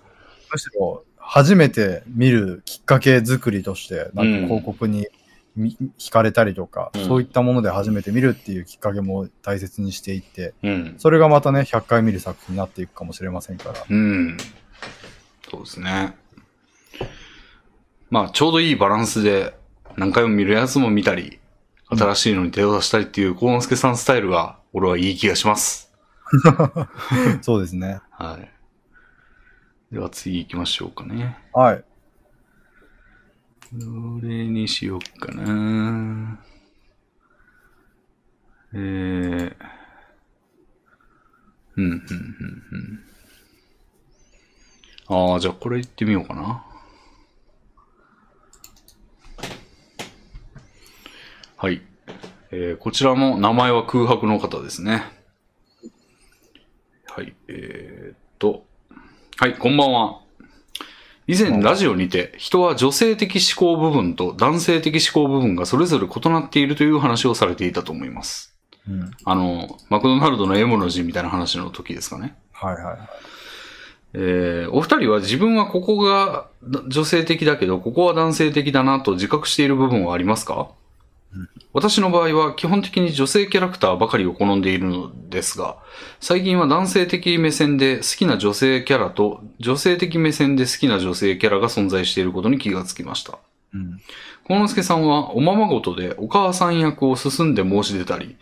[0.52, 5.08] むしろ、初めて見るきっかけ作りとして、なんか広告にみ
[5.58, 10.96] 惹かれたりとか、うんそういったもので初めて見るっていうきっかけも大切にしていって、うん。
[10.98, 13.86] それがまたね、100回見る作品になっていくかもしれませんから。
[13.90, 14.38] うん。
[15.50, 16.16] そうですね。
[18.10, 19.56] まあ、ちょうどいいバランスで、
[19.98, 21.40] 何回も見るやつも見たり、
[21.90, 25.92] 新しいのに手を出したりっていう、幸之助さんスタイルが、俺はいい気がします。
[27.42, 28.00] そうですね。
[28.12, 28.52] はい。
[29.94, 31.38] では次行きましょうかね。
[31.54, 31.84] はい。
[33.74, 36.40] どれにしようかな。
[38.74, 39.56] えー。
[41.78, 42.02] うん、うん、うん、
[45.10, 45.32] うん。
[45.32, 46.66] ああ、じゃあこれ行ってみようかな。
[51.56, 51.82] はい。
[52.52, 55.04] えー、こちらも名前は空白の方ですね。
[57.06, 57.34] はい。
[57.48, 58.66] えー、っと。
[59.38, 60.22] はい、こんばんは。
[61.32, 68.54] 以前ラジオにて、人は女性的思考部分と男性的思考部分がそれぞれ異なっているという話をされていたと思います。
[68.86, 69.12] うん。
[69.24, 72.36] あの、マクドナルドの M の字みたいな話の時ですかね。
[72.52, 72.98] はいはいはい。
[74.14, 76.48] えー、お二人は自分はここが
[76.90, 80.68] 女性的だけど、ここは男性的だなと自覚している部分はありますか、
[81.74, 85.78] 私の場合は基本的に女性キャラクターばかりを好んでいるのですが、
[86.20, 93.40] 最近は男性的目線で好きな女性キャラと女性的目線で好きな女性キャラが存在していることに気がつきました。
[93.74, 94.02] うん。
[94.44, 98.36] 幸之助さんはおままごとでお母さん役を進んで申し出たり、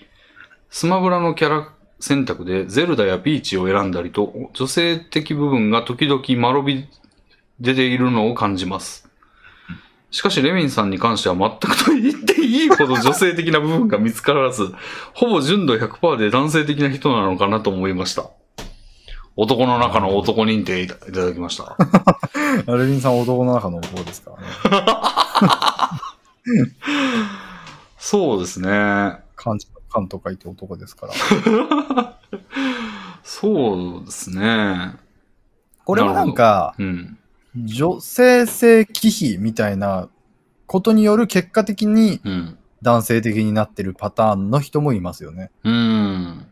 [0.72, 6.88] スマブラのキャラ選択でゼルダやピーチを選んだりと、女性的部分が時々間延び
[7.59, 9.09] 出ているのを感じます。
[10.12, 14.74] しかし、レミンさんに関しては全くと言っていいほど女性的な部分が見つからず、
[15.14, 18.30] ほぼ純度100%で男性的な人なのかなと思いました。
[19.36, 21.78] 男の中の男認定いただきました。
[22.68, 24.44] レビンさん男の中の男ですからね。
[27.98, 29.22] そうですね。
[29.36, 32.18] 漢字の漢と書いて男ですから。
[33.24, 34.96] そうですね。
[35.86, 37.19] これはなんか、うん。
[37.56, 40.10] 女性性忌避みたいな
[40.68, 42.58] ことによる結果的にうん。
[42.82, 45.52] 男性的になってるパターンの人もいますよね。
[45.64, 46.45] うん。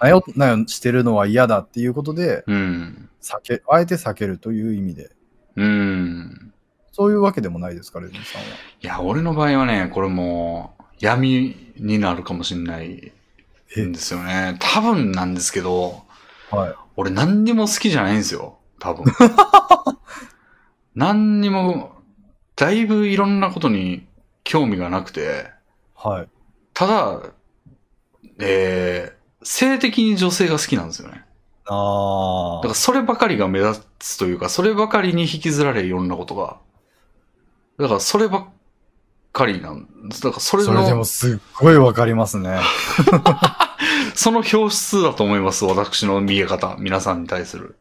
[0.00, 3.08] なよ、なよしてるのは嫌だっていうことで、うん。
[3.22, 5.10] 避け、あえて避けるという意味で。
[5.56, 6.52] うん。
[6.92, 8.48] そういうわけでもないですか、レビンさんは。
[8.82, 13.12] いや、俺の場合はね、これもう闇になるかもしれない
[13.78, 14.56] んですよね。
[14.60, 16.02] 多分なんですけど、
[16.50, 16.74] はい。
[16.96, 18.58] 俺何にも好きじゃないんですよ。
[18.78, 19.04] 多分。
[20.94, 21.92] 何にも、
[22.56, 24.06] だいぶいろんなことに
[24.44, 25.50] 興味がなくて、
[25.96, 26.28] はい。
[26.72, 27.20] ただ、
[28.40, 31.24] えー、性的に女性が好きなんですよね。
[31.66, 36.58] あだからそればかりが目立つというか、そればかりに引きずられいろんなことが。
[37.78, 38.46] だからそればっ
[39.32, 42.60] かりなんだからそれそれでのも、すっごいわかりますね。
[44.14, 46.76] その表出だと思います、私の見え方。
[46.78, 47.76] 皆さんに対する。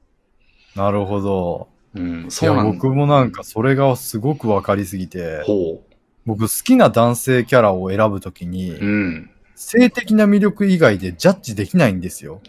[0.75, 1.67] なるほど。
[1.95, 2.71] うん、そうなんだ。
[2.73, 5.83] 僕もなんかそれがすごくわかりすぎて、ほ
[6.25, 8.85] 僕好きな男性キャラを選ぶときに、う。
[8.85, 9.29] うん。
[9.55, 12.41] 性的な魅力以外でジャッジできないんですよ。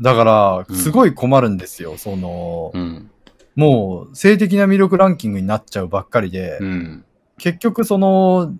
[0.00, 1.96] だから、うんすごい困るんですよ。
[1.98, 3.10] その、うん。
[3.56, 7.04] もう、性的な魅力ランキングになっちゃうばっかりで、うん。
[7.38, 8.54] 結局その、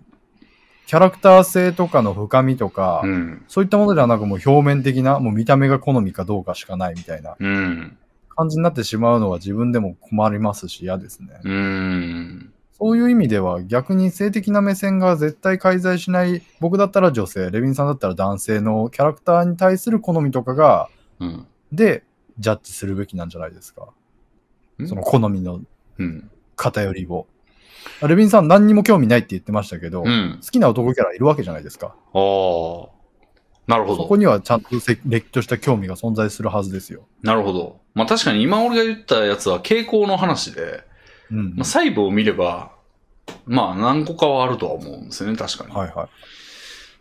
[0.87, 3.45] キャラクター性とかの深みとか、うん。
[3.47, 7.97] そういったものではなくもう表面的な、もう見た目が好みかどうかしかないみたいなうん。
[8.35, 11.39] 感じになってしまうのは自分でも困りますし嫌ですね。
[11.43, 12.53] うん。
[12.81, 21.47] そういう意味では逆に性的な目線が絶対介在しない、僕だったら女性、レビンさんだったら男性のキャラクターに対する好みとかが、うん。
[21.71, 22.03] で、
[22.39, 23.89] ジャッジするべきなんじゃないですか。
[24.87, 25.61] その好みの
[25.99, 26.31] うん。
[26.55, 27.27] 偏りを。
[28.07, 30.39] レビンさん何にも興味ないって言ってましたけど、好うん。
[30.41, 31.95] きな男キャラいるわけじゃないですか。
[32.13, 33.00] ああ。
[33.71, 34.03] なるほど。
[34.03, 37.07] そこにはちゃんとせれっきとした興味が存在するはずですよ。
[37.23, 37.79] なるほど。
[37.93, 40.83] まあ確かに今俺が言ったやつは傾向の話で、
[41.31, 41.55] うん。
[41.55, 42.73] まあ、細部を見れば、
[43.45, 45.71] まあ何個かはあるとは思うんですよね、確かに。
[45.73, 46.09] はいはい。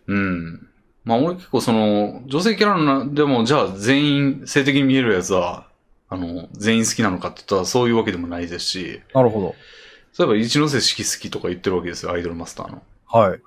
[0.07, 0.68] うん。
[1.02, 5.66] まあ俺結構その、女性キャラなでも、じゃあ全員性的に見えるやつは、
[6.08, 9.55] あの、全員好きなのかって言ったらそういうわけでもないですし、なるほど。
[10.18, 12.82] 例えば一ノ瀬式好きとか言ってるわけですよ、アイドルマスターの。
[13.07, 13.40] はい。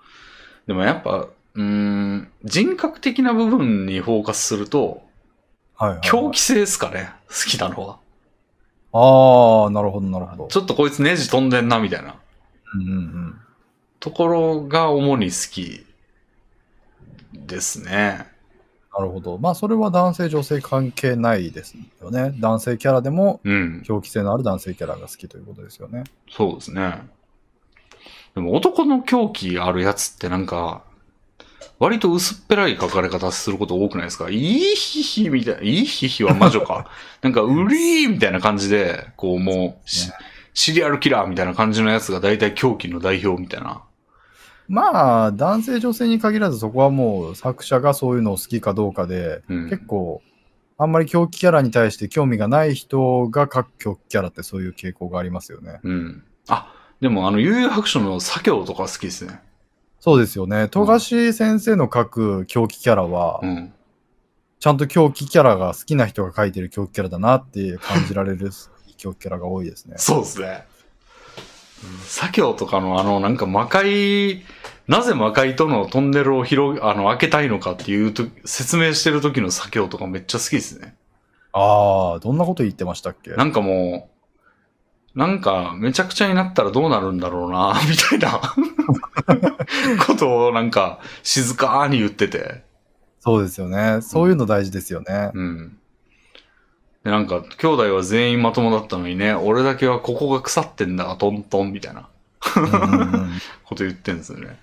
[0.67, 5.03] でもやっぱ、うーん、人格的な部分にフォーカスすると、
[5.75, 6.01] はい、はい。
[6.01, 7.99] 狂気性ですかね、好きなのは。
[8.93, 10.47] ああ、なるほど、なるほど。
[10.47, 12.15] ちょっとこいつネジ飛んでんな、みたいな
[12.75, 13.39] うんうんうん。
[13.99, 15.85] ところが主に好き
[17.33, 18.27] ですね。
[18.95, 19.39] なるほど。
[19.39, 22.35] まあ、それは男性、女性関係ないですよね。
[22.39, 23.81] 男性キャラでも、うん。
[23.83, 26.03] 狂気性のある男性キャラが好きということですよね。
[26.29, 27.01] そうですね。
[28.35, 30.83] でも男の狂気あるやつってなんか、
[31.79, 34.29] 割と薄っぺらい書かれ方すること多くないですか？
[34.29, 34.35] い
[34.73, 36.87] いひひみたいな、いいひひは魔女か。
[37.21, 40.13] なんか、うりーみたいな感じで、こうもう、しね
[40.53, 43.81] シリアルキラーみたいな感じのやつが大体狂気の代表みたいな。
[44.69, 49.69] まあ、男性、女性に限らず、そこはもう作者がそういうのを好きかどうかで、うん。
[49.69, 50.21] 結構、
[50.77, 55.79] あんまり狂気キャラに対して興味がない人が書く狂気キャラってそういう傾向がありますよね。
[55.83, 56.23] うん。
[56.47, 59.39] あ、でもあの、悠々白書の左京とか好きですね。
[60.03, 60.67] そうですよね。
[60.67, 63.73] 富樫先生の書く狂気キャラは、うん。
[64.59, 68.51] ちゃんと狂気キャラが好きな人が書いてる狂気キャラだなって感じられる
[68.97, 69.95] 狂気キャラが多いですね。
[69.97, 70.65] そうですね。
[72.05, 74.43] 左京とかのあの、なんか魔界、
[74.89, 80.97] なぜ魔界とのトンネルを広げ、あの、開けたいのかっていうと、説明してる時の左京とかめっちゃ好きですね。
[81.53, 83.31] ああ、どんなこと言ってましたっけ？
[83.31, 84.12] なんかもう、
[85.15, 88.41] なんかめちゃくちゃになったらどうなるんだろうな、 みたいな
[90.05, 92.63] ことをなんか静かに言ってて。
[93.19, 94.01] そうですよね。
[94.01, 95.31] そういうの大事ですよね。
[95.33, 95.77] うん。
[97.03, 102.09] で、なんか、兄弟は全員まともだったのにね、俺だけはここが腐ってんだが、トントンみたいな
[103.63, 104.59] こと言ってんですよね。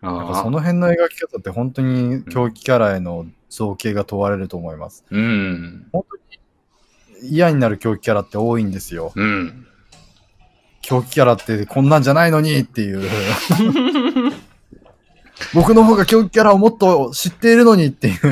[0.00, 5.04] なんかその辺の描き方って本当に狂気キャラへの造形が問われると思います。
[5.10, 5.90] うん。
[7.22, 9.12] 嫌になる狂気キャラって多いんですよ。
[9.14, 9.66] うん。
[10.82, 13.02] 狂気キャラってこんなんじゃないのにっていう。
[15.54, 18.28] 僕の方が狂気キャラをもっと知っているのにっていうう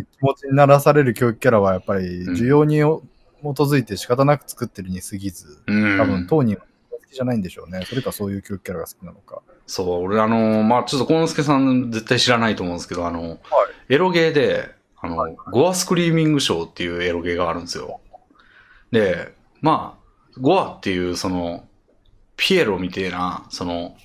[0.00, 0.06] ん。
[0.18, 5.98] 気持ちにならされる狂気キャラはやっぱりうん需要に基づいて仕方なく作ってるに過ぎず、うん。
[5.98, 7.84] 多分当人は好きじゃないんでしょうね。
[7.88, 9.42] それかそういう狂気キャラが好きなのか。
[9.66, 13.38] そう、俺あの、まあちょっとコノスケさん絶対知らないと思うんですけど、あの、
[13.90, 18.00] エロゲーで、あの、ゴアスクリーミングショーっていうエロゲーがあるんですよ。
[18.90, 21.64] で、まあ、ゴアっていうその、
[22.36, 23.96] ピエロみたいな、その、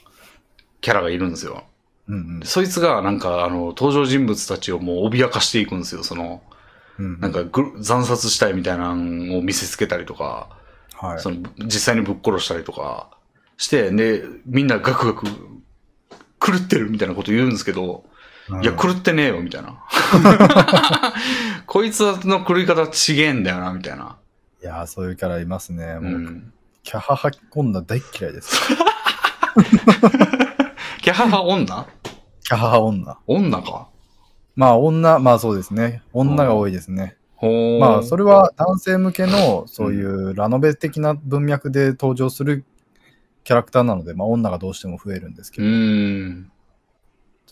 [0.82, 1.64] キャラがいるんですよ。
[2.10, 6.04] うんそいつがなんかあの、登場人物たちをもう脅かしていくんですよ。
[6.04, 6.42] その、
[7.00, 7.06] うん。
[7.06, 10.50] うんなんかぐ惨殺したいみたいなのを見せつけたりとか、
[10.96, 11.20] はい。
[11.20, 13.10] その実際にぶっ殺したりとか
[13.58, 18.13] して、で、みんなガクガク狂ってるみたいなこと言うんですけど、うん
[18.62, 19.84] いや、狂ってねえよ、みたいな。
[21.66, 24.18] こいつの狂い方ちげえんだよな、みたいな。
[24.62, 25.96] いやー、そういうキャラいますね。
[26.00, 26.54] うもう、ん。
[26.84, 28.60] キャハハ女大っ嫌いです。
[31.02, 31.88] キャハハ女？
[32.44, 33.18] キャハハ女。
[33.28, 33.88] 女か。
[34.56, 36.02] まあ、女、まあそうですね。
[36.12, 37.16] 女が多いですね。
[37.36, 37.80] ほー。
[37.80, 42.66] まあ、それは男性向けの、そういうラノベ的な文脈で登場する
[43.44, 46.52] キャラクターなので、まあ、女がどうしても増えるんですけうど、ーん。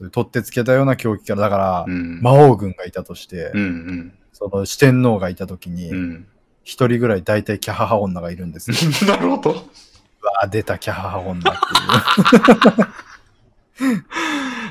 [0.01, 1.41] そういう取ってつけたような狂気キャラ。
[1.43, 2.19] だから、うん。
[2.21, 5.95] 魔王軍がいたとして、うんその四天王がいたときにうん。
[5.95, 6.27] う、ん。
[6.63, 8.77] 一人ぐらい大体キャハハ女がいるんですよ。
[9.07, 9.51] なるほど。
[9.51, 9.55] う
[10.25, 11.53] わ出たキャハハ女っ
[13.77, 13.97] ていう。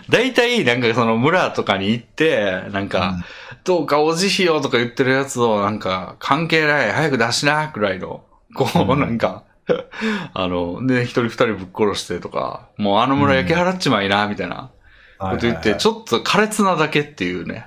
[0.09, 3.25] 大体、なんかその村とかに行って、なんか、
[3.63, 9.45] どうかお慈悲をとか言ってるやつを、なんか、関係ない、早く出しな、くらいの、こう、うんなんか、
[10.35, 14.80] あの、で、一人二人ぶっ殺してとか、もうあの村焼け払っちまいな、みたいなうん
[15.21, 17.67] こと言って、ちょょっと苛烈なだけっていうね。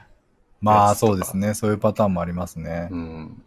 [0.61, 1.53] まあそうですね。
[1.53, 2.87] そういうパターンもありますね。
[2.91, 3.43] うん。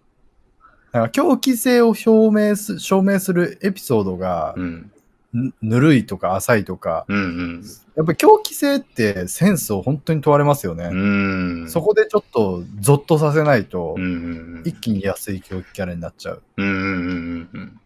[0.93, 4.93] だから狂気性を表明す、証明するエピソードがう、ん。
[5.33, 7.63] ぬぬるいとか浅いとか、うん
[7.97, 10.91] やっぱり狂気性ってセンスを本当に問われますよね。
[10.93, 11.63] うん。
[11.63, 11.71] うん。
[11.71, 16.43] そこでちょっとゾッとさせないとうん、うん一気に安い狂気キャラになっちゃう。
[16.57, 16.67] うん。
[16.67, 17.81] うんうんうんうん。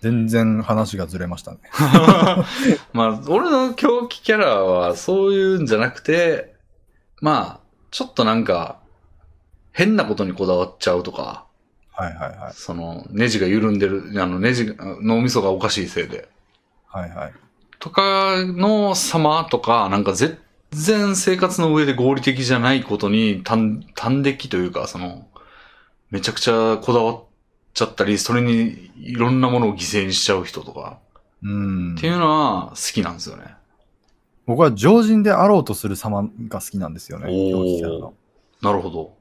[0.00, 1.58] 全然話がずれましたね。
[2.92, 6.54] まあ、俺の狂気キャラはそういうんじゃなくて、
[7.20, 8.78] まあ、ちょっとなんか、
[9.72, 11.46] 変なことにこだわっちゃうとか、
[11.92, 12.52] はいはいはい。
[12.54, 16.28] その、ネジが緩んでる、あの、ネジが、脳みそがおかしいせいで、
[16.86, 17.32] はいはい。
[17.78, 20.38] とかの様とか、なんか全
[20.70, 25.26] 然生活の上で合理的じゃないことに、単、単的というか、その、
[26.10, 27.24] めちゃくちゃこだわっ
[27.74, 30.98] ちゃったり、それにいろんなものを犠牲にしちゃう人とか、
[31.42, 32.06] うんって。
[32.06, 33.54] いうのは好きなんですよね。
[34.46, 37.26] 僕は常人であろうとする様が好きなんですよね。
[37.26, 38.14] 狂気キャラの。
[38.62, 39.14] なるほど。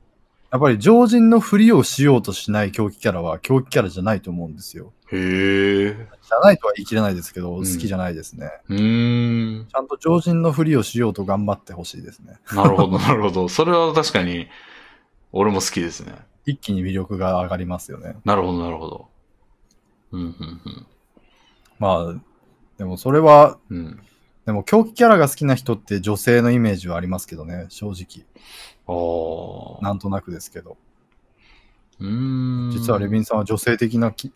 [0.51, 4.91] やっぱり常人のふりをしようとしない狂気キャラは狂気キャラじゃないと思うんですよ。
[5.11, 5.91] へえ。
[5.93, 8.49] じゃないとは言い切れないですけど、ん好きじゃないですね。
[8.67, 9.67] うーん。
[9.67, 12.39] ちゃんと常人のふりをしようと頑張ってほしいですね。
[12.53, 13.49] なるほど、なるほど。
[13.49, 14.47] それは確かに、
[15.31, 16.15] 俺も好きですね。
[16.49, 18.15] 一気に魅力が上がりますよね。
[18.25, 19.07] なるほど、なるほど。
[20.11, 20.87] うん、うん、
[21.77, 22.21] まあ、
[22.77, 23.77] でもそれは、うん。
[23.77, 23.99] うん。
[24.45, 28.25] でも狂気キャラが好きな人って女性のイメージはありますけどね、正直。
[28.87, 29.83] ああ。
[29.83, 30.77] なんとなくですけど。
[31.99, 32.71] うーん。
[32.71, 34.33] 実はレビンさんは女性的なき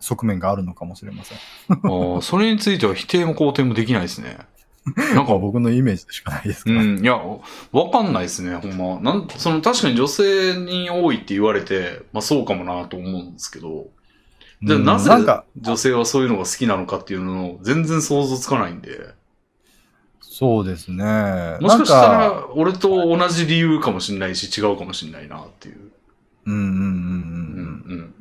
[0.00, 1.38] 側面があるのかもしれません。
[1.72, 4.38] ああ、それについては否定も肯定もできないですね。
[5.14, 6.70] なんか、まあ僕のイメージでしかないですか？
[6.70, 6.82] ら。
[6.82, 9.00] うん、いや、わかんないですね、ほんま。
[9.00, 13.88] なん、その確かに女性に多いって言われて、まあそうかもなと思うんですけど、
[14.62, 19.14] じゃあうんなぜなんか、女性はそういうのが好きなのかっていうのを全然想像つかないんで。
[20.20, 21.04] そうですね。
[21.60, 25.76] もしかしたなんか、ら、俺と同じ理由かもしれないし、違うかもしれないなっていう。
[26.46, 27.98] ううんうんうんうん。
[28.00, 28.14] ん。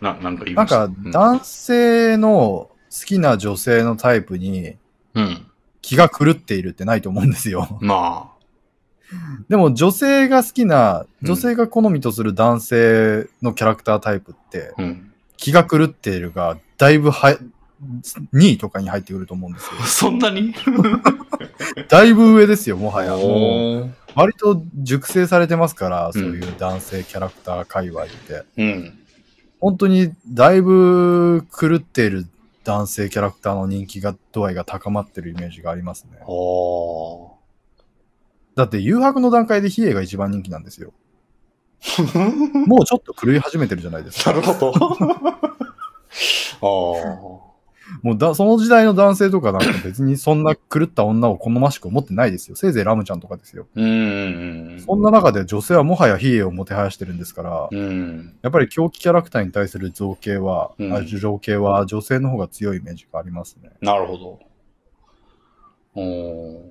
[0.00, 0.84] な、なんか言いなんかました。
[0.84, 4.76] うん、男性の好きな女性のタイプに
[5.14, 5.46] うん。
[5.82, 7.66] 気が狂っているってないと思うんですよ。
[7.80, 8.30] ま
[9.48, 15.12] でも女性が好きな、うん女性が好みとする男性のキャラクタータイプって、あ、うん。
[15.36, 17.36] 気が狂っているが、だいぶは、
[18.34, 19.70] 2位とかに入ってくると思うんですよ。
[19.84, 20.54] そんなに？
[21.88, 23.14] だいぶ上ですよ、もはや。
[24.14, 28.44] 割と熟成されてますから、そううんいう男性キャラクター界隈って。
[28.56, 28.98] うん。
[29.60, 32.26] 本当にだいぶ狂っている
[32.64, 36.18] 男性キャラクターの人気が度合いが高まってるイメージがありますね。
[38.54, 40.92] だって誘惑の段階で比叡が一番人気なんですよ。
[42.66, 44.32] もうちょっと狂い始めてるじゃないですか。
[44.32, 44.72] なるほど。
[47.46, 47.49] あ
[48.02, 52.56] もうだ、その時代の男性とかなんか別にそんな狂った女を好ましく思ってないですよ。
[52.56, 53.66] せいぜいラムちゃんとかですよ。
[53.76, 53.80] あ。
[53.80, 57.78] うんうんそんな中で女性はもはや比叡をもてはやしてるんですから、うん。
[57.78, 58.38] うん。
[58.42, 63.70] やっぱり狂気キャラクターに対する造形は、うんあ情景は女性の方が強いイメージがありますね。
[63.80, 64.38] なるほど。
[65.94, 66.62] おー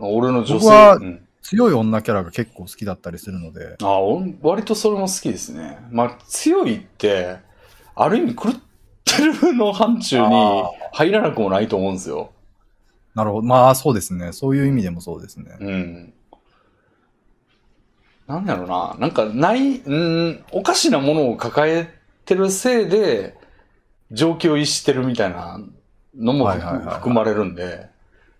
[0.00, 0.54] 俺の女性。
[0.54, 5.78] 僕はうん強い女キャラが結構好きだったりするので、あ俺割とそれも好きですね。
[5.90, 7.36] まあ、強いって、
[7.94, 8.60] ある意味狂っ
[9.16, 12.32] てるの範疇に入らなくもないと思うんですよ。
[13.14, 13.46] なるほど。
[13.46, 14.32] まあそうですね。
[14.32, 15.56] そういう意味でもそうですね。
[15.60, 16.14] うん。
[18.26, 18.96] なんだろうな。
[18.98, 21.92] なんか、ない、うん、おかしなものを抱え
[22.24, 23.36] てるせいで、
[24.10, 25.60] 状況を逸してるみたいな
[26.16, 27.88] のも含まれるんで。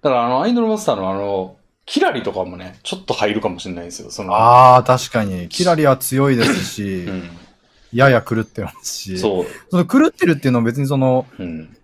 [0.02, 4.10] だから、あの、アイドルマスターのあの、キラリとかもね、ちょっと入るかもしれないですよ。
[4.10, 5.48] その、ああ、確かに。
[5.48, 7.30] キラリは強いですし、うん。
[7.94, 9.46] やや狂ってますし、そう。
[9.70, 11.76] その狂ってるっていうのは別にその、うん。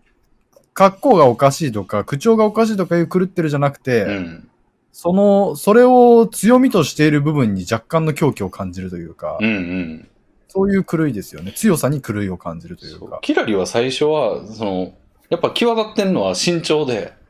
[0.74, 4.48] 格好がおかしいとか、口調がおかしいとかいう狂ってるじゃなくて、うん。
[4.92, 10.08] その、それを強みとしている部分に若干の狂気を感じるというか、うんうん。
[10.48, 11.52] そういう狂いですよね。
[11.52, 13.18] 強さに狂いを感じるというそうか。
[13.22, 14.94] キラリは最初は、その、
[15.28, 17.20] やっぱ際立ってんのは身長で、はいはいはい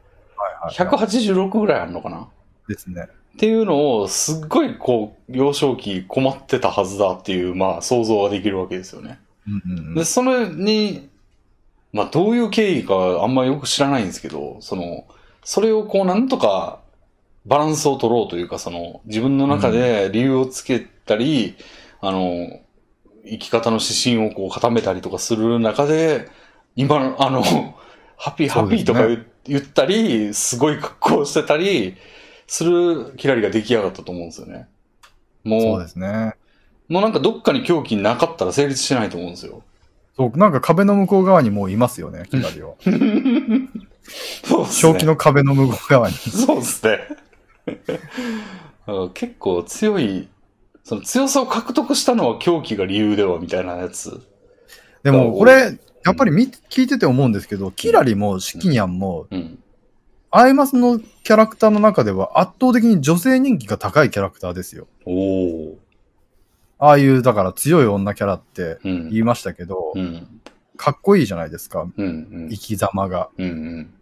[0.74, 2.28] 186ぐらいあるのかな？
[2.68, 3.08] ですね。
[3.34, 9.18] っていうのを、すっごいこう、幼少期困ってたはずだっていう、まあ想像ができるわけですよね。
[9.46, 9.94] うんうんうん。
[9.94, 11.08] で、それに、
[11.92, 15.04] まあどういう経緯かあんまよく知らないんですけど、その、
[15.42, 16.80] それをこうなんとか
[17.46, 21.56] バランスを取ろうというか、その自分の中で理由をつけたり、
[22.00, 22.60] あの、
[23.24, 26.28] 生き方の指針をこう固めたりとかする中で、
[26.76, 27.42] 今の、あの、
[28.16, 31.96] ハッピーハッピーとか言,、言ったり、すごい格好してたり、
[32.50, 34.66] するキラリが出来上がったと思うんですよね。
[35.44, 36.34] もそうう、ですね。
[36.88, 39.62] もうなんかどっかに狂気なかったら成立しないと思うんですよ。
[40.16, 42.74] そう、なんか壁の向こう側にもういますよね、キラリは。
[42.82, 44.92] そうですね。
[44.92, 46.16] 正気の壁の向こう側に。
[46.16, 46.98] そうですね。
[49.14, 50.28] 結構強い、
[50.82, 54.20] その強さを獲得したのは狂気が理由ではみたいなやつ。
[55.04, 59.62] でも、これ、やっぱり見聞いてて思うんですけど、キラリもシキニャンも、うん。
[60.32, 64.86] アイマスのキャラクターの中では圧倒的に女性人気が高いキャラクターですよ。
[65.04, 65.78] おお。
[66.78, 69.10] ああいう、だから強い女キャラってうん。
[69.10, 70.40] 言いましたけど、うん。
[70.76, 72.06] かっこいいじゃないですか、うん。
[72.32, 72.56] うん生。
[72.56, 73.28] き様が。
[73.38, 73.46] うん。
[73.46, 73.50] う
[73.80, 73.94] ん。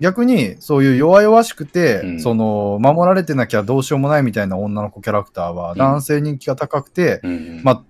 [0.00, 7.60] 逆に、そういう弱々しくて、うんその、守られてなきゃどうしようもないみたいな女の子キャラクターは、ん男性人気が高くて、うん。
[7.64, 7.84] まあ、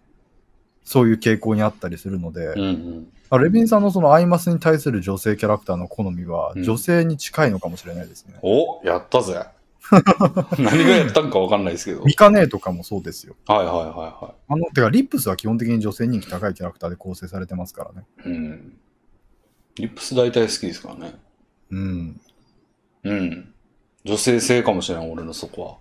[0.84, 2.60] そういう傾向にあったりするので、うん。
[2.60, 3.06] うん。
[3.34, 8.34] あレビンさんのそのアイマスに対する女性キャラクターの好みは、うん女性に近いのかもしれないですね。
[8.42, 9.44] おやったぜ。
[10.58, 11.98] 何がやったんかわかんないですけど。
[11.98, 13.34] はいミカネとかもそうですよ。
[13.46, 18.06] はいはいはあの、てか、リップスは基本的に女性人気高いキャラクターで構成されてますからね。
[18.24, 18.28] い。
[18.28, 18.78] うん。
[19.76, 21.14] リップス大体好きですからね。
[21.70, 22.20] うん。
[23.02, 23.54] うん。
[24.04, 25.78] 女性性かもしれん、俺のそこ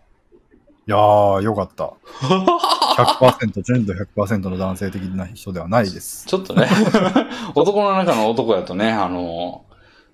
[0.87, 1.93] いやー、よかった。
[2.93, 6.25] 100%、純度100%の男性的な人ではないです。
[6.27, 6.67] ちょっとね、
[7.55, 9.65] 男の中の男やとね、あの、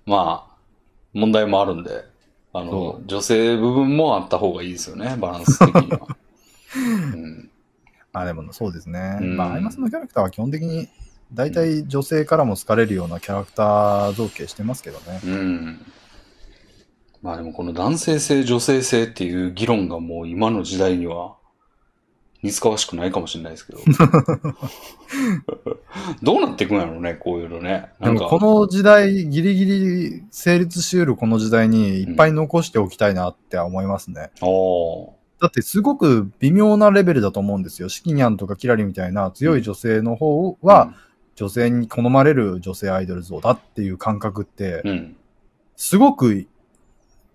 [0.06, 0.56] まあ、
[1.12, 2.04] 問題もあるんで、
[2.52, 6.00] あのそ、女性部分もあった方がいいですよね、バランス的には。
[7.14, 7.50] うん、
[8.12, 9.18] あ、でもそうですね。
[9.20, 10.88] うんまあ、アイマスのキャラクターは基本的に、
[11.32, 15.20] 大体女性からも好かれるようなキャラクター造形してますけどね。
[15.24, 15.86] うん。
[17.22, 21.36] まあでもこの男性性、女性性っていう議論がもう今の時代には
[22.42, 23.80] 似つかわしくないかもしれないですけど。
[26.22, 27.90] どうなっていくんやろうね、こういうのね。
[28.00, 34.30] この時代、ギリギリ成立しうるこの時代にいっぱい残しておきたいなって思いますね。
[34.40, 35.10] おー
[35.40, 37.88] だってすごく微妙なレベルだと思うんですよ。
[37.88, 40.92] シキニャンとかキラリみたいな強い女性の方は、
[41.34, 45.16] 女性に好まれる女性アイドル像だっていう感覚って、うん、うん。
[45.76, 46.46] すごく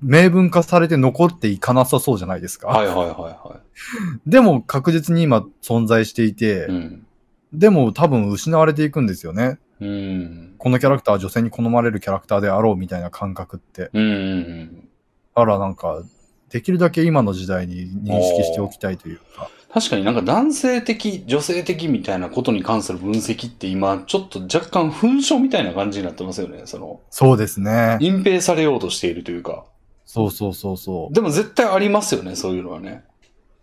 [0.07, 2.67] 明文化されて残っていかなさそうじゃないですか。
[2.67, 3.59] はいはいはいは
[4.27, 6.65] でも確実に今存在していて、い。
[6.65, 7.07] うん。
[7.51, 9.57] でも多分失われていくんですよね。
[9.81, 10.55] うん。
[10.59, 13.89] このキャラクターは女性に好まれるキャラクターであろうみたいな感覚って。
[13.93, 14.89] うんうんうん。
[15.33, 16.03] あらなんか、
[16.49, 19.49] できるだけ今の時代に認識しておきたいというか。
[19.73, 26.61] 確かになんか男性的、女性的みたいなことに関する分析って今、ちょっと若干紛争みたいな感じになってますよね。
[26.65, 27.97] その、そうですね。
[27.99, 29.65] 隠蔽されようとしているというか。
[30.05, 33.03] そうそうそうそでも絶対ありますよね、そういうのはね。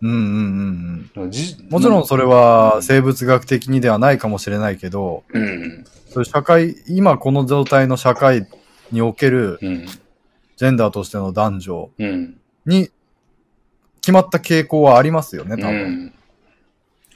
[0.03, 0.09] う。
[0.09, 1.31] うんうんうんうん。
[1.31, 5.85] じもちろんそれは生物学的にではないかもしれないけど、うん。
[6.09, 8.47] そういう社会、今この状態の社会
[8.91, 9.87] におけるうん。
[10.57, 12.37] ジェンダーとしての男女うん。
[12.67, 12.91] に
[14.01, 16.07] 決まった傾向はありますよね、多う分。
[16.07, 16.15] ん。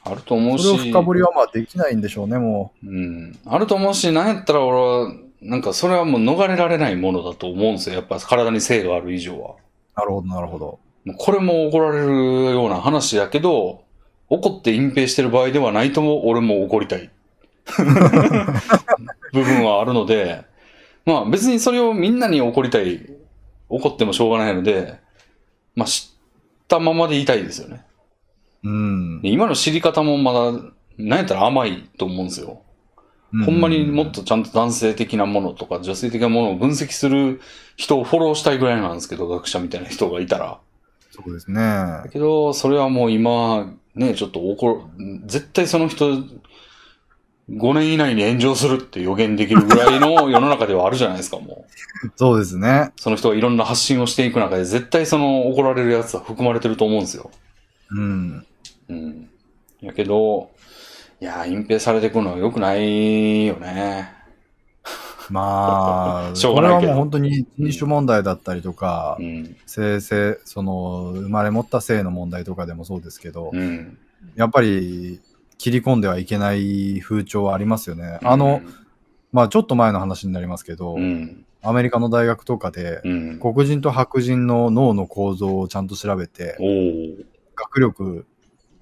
[0.05, 0.65] あると思うし。
[0.65, 3.39] それを深掘りはまあできないんでしょうね、もうん。
[3.45, 5.13] あると思うし、なんやったら俺は、
[5.47, 7.95] なんかそれはもう逃れられないものだと思うんですよ。
[7.95, 9.55] やっぱ体に性がある以上は。
[9.55, 9.57] う。
[9.97, 10.79] なるほど、なるほど。
[11.05, 12.07] もうこれも怒られる
[12.53, 13.85] ような話やけど、
[14.29, 17.11] 怒って隠蔽してる場合ではないとも俺も怒りたい
[19.33, 20.45] 部分はあるので、
[21.05, 23.09] まあ別にそれをみんなに怒りたい、
[23.69, 24.99] 怒ってもしょうがないので、
[25.77, 27.85] まあ知ったままで言いたいですよね。
[28.65, 29.23] うん。
[29.23, 30.53] で今の知り方もまだ、
[30.99, 32.63] なんやったら甘いと思うんですよ。
[33.45, 37.41] ほんまにもっとちゃんと男性的なものとか女性的なものを分析する
[37.77, 40.59] 人をフォローしたいぐらいなんですけど、学者みたいな人がいたら。
[41.11, 41.61] そうですね。
[41.61, 46.23] だけど、それはもう今、ね、ちょっと怒る、絶対その人、
[47.51, 51.65] 5年以内に炎上するって予言できるぐらいの世の中ではあるじゃないですか、も
[52.05, 52.11] う。
[52.17, 52.91] そうですね。
[52.97, 57.31] その人がいろんな発信をしていく中で、絶対その怒られるやつは含まれてると思うんですよ。
[57.91, 58.47] うん。
[58.89, 59.29] うん。
[59.81, 60.51] やけど、
[61.21, 64.13] いやー、隠蔽されていくのは良くないよね。
[65.31, 69.57] まあ、 しょうがないけどこれはもう本当に人種問題だったりとかう、ん。
[69.65, 73.99] 性性、その、生まれ持った性の問題とかでもそうですけど、うん。
[74.35, 75.21] やっぱり
[75.57, 78.19] 切り込んではいけない風潮はありますよね。
[78.23, 78.61] あの、
[79.33, 81.47] まあちょっと前の話になりますけど、うん。
[81.63, 83.39] アメリカの大学とかで、うん。
[83.41, 86.57] 黒人と白人の脳の構造をちゃんと調べて。
[87.55, 88.27] 学力、うん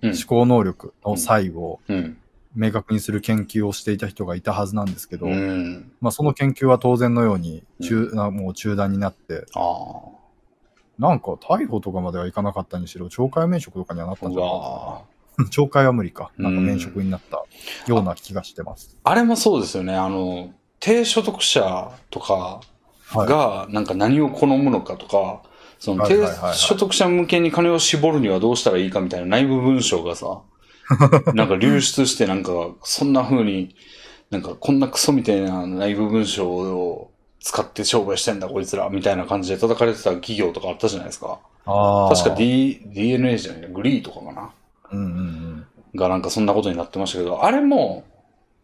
[0.05, 2.19] 思考能力の差異をうん。
[2.55, 5.92] 明確にする研究をしていた人がいたはずなんですけど、うん。
[6.00, 10.15] まあその研究は当然のように中、なもう中断になって、ああ。
[10.99, 15.05] なんか逮捕とかまではいかなかったにしろ、懲戒免職とかにはなったんうじゃなかったわか
[15.39, 15.44] な。
[15.50, 16.31] 懲戒は無理か。
[16.39, 17.44] なんかうん免職になった
[17.89, 18.97] ような気がしてます。
[19.02, 19.97] あれもそうですよね。
[19.97, 22.60] あの、低所得者とか
[23.07, 23.28] はい。
[23.28, 25.42] が、なんか何を好むのかとか、
[25.78, 30.41] その低はいはいはいはい所得者向けに金を絞るにはどうしたらいいかみたいな内部文章がさ、
[31.35, 33.75] なんか流出してなんか、そんな風に、
[34.31, 41.39] なんかこんなクソみたいな内部文章を使って商売してんだこいつら、みたいな感じで叩かれてた企業とかあったじゃないですか。
[41.65, 44.51] 確か D、DNA じゃないな、グリーとかかな。
[44.93, 45.67] うんうんうん。
[45.95, 48.05] がなんかそんなことになってましたけど、あれも、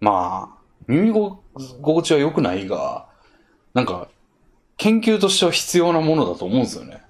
[0.01, 3.07] まあ、耳心地は良くないが、
[3.75, 4.09] なんか、
[4.77, 7.03] 研究としては必要なものだと思うんですよね。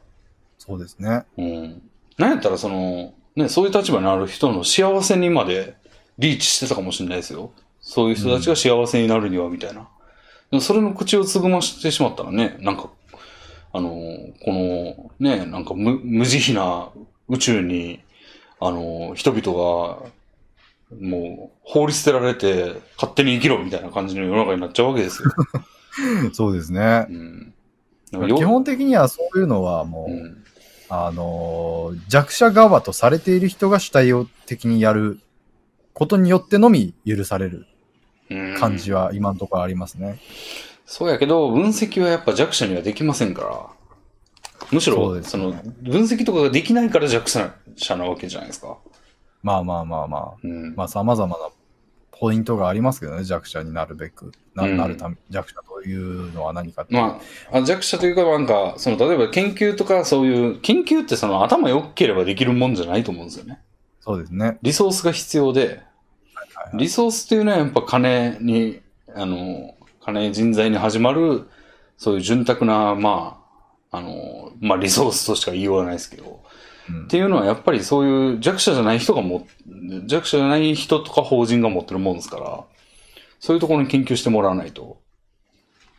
[0.59, 1.25] そうですね。
[1.39, 1.83] うん。
[2.19, 5.75] なんやったらその、ね、そういう立場にある人の幸せにまで
[6.19, 7.53] リーチしてたかもしれないですよ。
[7.81, 9.89] そういう人たちが幸せになるには、みたいな。
[10.51, 12.91] でもそれの口をつぐましてしまったらね、なんか、
[13.73, 16.89] あの、この、ね、なんか無無慈悲な
[17.29, 18.01] 宇宙に、
[18.61, 20.03] あの、人々が、
[21.01, 25.31] もう、放り捨てられて、勝手に生きろみたいな感じの世の中になっちゃうわけですよ。
[26.33, 27.13] そうですねう。
[27.13, 27.55] ん。
[28.37, 30.40] 基本的にはそういうのはもう、うん。
[30.91, 35.19] あのー弱者側とされている人が主体を的にやる
[35.95, 37.67] ことによってのみ許される
[38.31, 40.21] うん感じは今のところありますね。
[40.91, 43.67] そうやけど、分析はやっぱ弱者にはできませんから。
[44.73, 45.53] むしろ、そねその、
[45.83, 47.53] 分析とかができないから弱者
[47.97, 48.77] なわけじゃないですか。
[49.45, 50.35] まあまあまあまあ。
[50.43, 50.75] うん。
[50.75, 51.49] まあ様々な
[52.11, 54.33] ポイントがありますけどね、弱者になるべく。
[54.57, 56.87] なうんなるため、弱者というのは何か。
[56.91, 57.21] ま
[57.53, 63.61] あ、あ弱者というか、なんか、その、例えば研究とかそういう、研究ってその頭良ければできるもんじゃないと思うんですよね。
[64.01, 64.59] そうですね。
[64.63, 65.81] リソースが必要で、
[66.75, 68.81] リソースっていうのはやっぱ金に、
[69.15, 71.49] あの、金人材に始まる、
[71.97, 73.41] そういう潤沢な、ま
[73.91, 76.43] あ、あの、まあリソースとしか言いようがないですけど、
[76.89, 79.47] うんっていうのはやっぱりそういう弱者じゃない人がも、
[80.07, 82.65] 弱者じゃない人とか法人が持ってるもんですから、
[83.39, 85.00] そういうところに研究してもらわないと。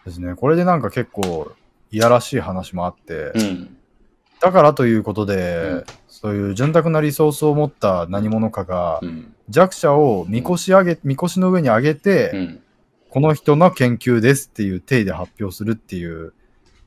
[0.06, 0.36] ですね。
[0.36, 1.52] これでなんか結構、
[1.92, 3.78] いやらしい話もあって、うん。
[4.40, 5.84] だからということで、うん
[6.22, 9.34] そういう潤沢なリソースを持った何者かが、うん。
[9.50, 12.62] 弱者をみこし上げ、みこしの上に上げて、うん。
[13.10, 16.34] この人の研究ですっていう体で発表するっていう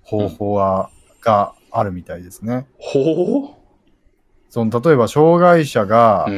[0.03, 2.67] 方法は、があるみたいですね。
[2.79, 3.57] ほ
[4.51, 6.29] その例えば障害者が。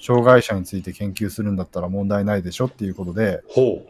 [0.00, 3.84] 障害者について研究するんだったら問題ないでしょっていうことで、ほ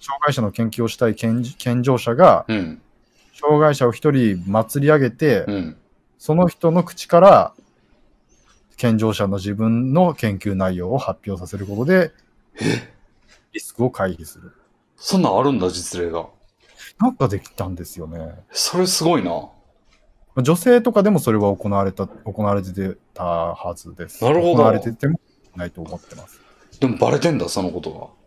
[0.00, 2.54] 障害者の研究をしたい健健常者がう。
[2.54, 2.82] うん。
[3.34, 5.76] 障害者を一人祭り上げて、うん。
[6.18, 7.54] その人の口から
[8.76, 12.12] 健常者の自分の研究内容を発表させることで、
[13.52, 14.52] リスクを回避する。
[14.96, 16.26] そんなんあるんだ、実例が。
[16.98, 18.34] なんかできたんですよね。
[18.50, 19.48] それすごいな。
[20.42, 24.24] 女性とかでもそれは行われた、行われてたはずです。
[24.24, 25.20] なるほど行われてても
[25.56, 26.40] ないと思ってます。
[26.80, 28.17] でもバレてんだ、そのこと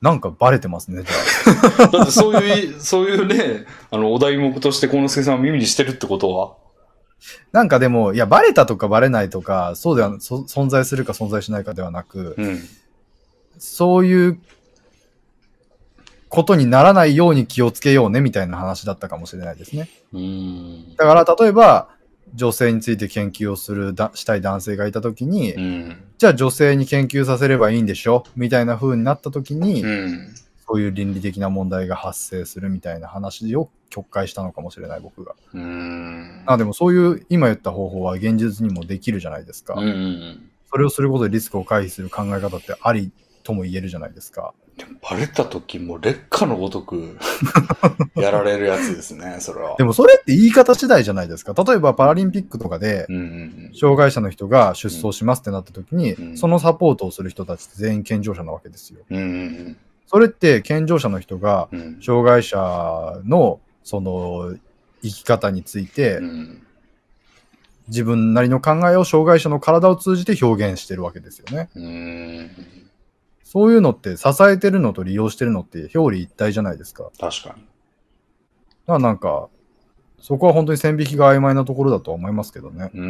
[0.00, 1.88] なんかバレてますね、じゃが。
[1.98, 6.54] だってそういう、そういうね、あの、お題目として、幸之助さんは耳にしてるってことは？
[7.50, 12.60] なんかでも、いや、バレたとかバレないとか、そうでは、そ存在するか存在しないかではなく、うん。
[13.58, 14.38] そういう
[16.28, 19.88] ことにならないように気をつけようね、みたいな話だったかもしれないですね。
[20.12, 20.96] うーん。
[20.96, 21.88] だから、例えば、
[22.34, 26.04] 女性について研究をするだ、したい男性がいたときに、うん。
[26.18, 28.24] じゃあ女性に研究させればいいんでしょ？
[28.34, 30.34] みたいな風になったときに、うん。
[30.66, 35.34] そういう倫理的な問題が発生するみたいな話を曲解したのかもしれない、僕が。
[35.54, 36.42] うーん。
[36.44, 39.74] あでもそういう今言った方法は現実にもできるじゃないですか。
[39.74, 40.50] うんうん。
[40.70, 43.12] それをすることでリスクを回避する考え方ってあり
[43.44, 44.52] とも言えるじゃないですか。
[44.78, 47.18] でもバレた時も劣化のごとく
[48.14, 49.74] やられるやつですね、それは。
[49.76, 51.52] でもそれって言い方次第じゃないですか。
[51.52, 59.00] 例えばパラリンピックとかでうんうん障害者の人が出走しますってなった時に、うんそのサポートをする人たちって全員健常者なわけですよ。
[59.10, 59.16] うん。
[59.16, 59.26] うんう
[59.70, 59.76] ん
[60.06, 61.80] それって健常者の人がうん。
[61.80, 64.54] うん障害者のその
[65.02, 66.62] 生き方についてうん。
[67.88, 71.68] 自分なりの考えを障害者の体を通じて表現してるわけですよね。
[71.74, 72.50] うーん。
[73.50, 77.04] そういうのって支えてるのと利用してるのって表裏一体じゃないですか。
[77.04, 77.64] だか確かに。
[78.86, 79.48] らなんか、
[80.20, 82.90] そこは本当に線引きが曖昧なところだとは思いますけどね。
[82.92, 83.00] うー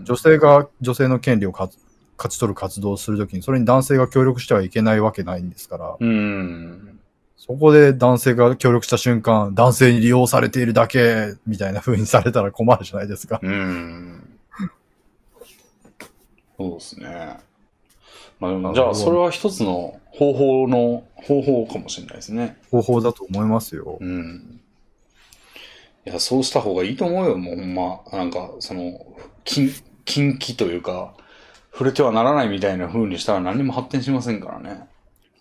[0.00, 0.04] ん。
[0.06, 1.68] 女性が女性の権利をか
[2.16, 6.98] 勝ち取る活動をするときに、それに男性が協力してはいけないわけないんですから、うーん。
[7.36, 13.40] そこで男性が協力した瞬間、男性に利用されているだけ、みたいな風にされたら困るじゃないですか。
[13.42, 14.38] うーん。
[16.56, 17.45] そうですね。
[18.38, 22.56] まあじゃあ、それは一つの方法の、方法かもしれないですね。
[22.70, 23.98] 方法だと思いますよ。
[24.00, 24.60] うん。
[26.06, 28.00] いや、そうした方がいいと思うよ、もうほんま。
[28.12, 29.00] なんか、その、
[29.44, 29.70] 禁、
[30.04, 31.14] 禁忌というか、
[31.72, 34.86] 触れてはならないみたいな風にしたら何も発展しませんからね。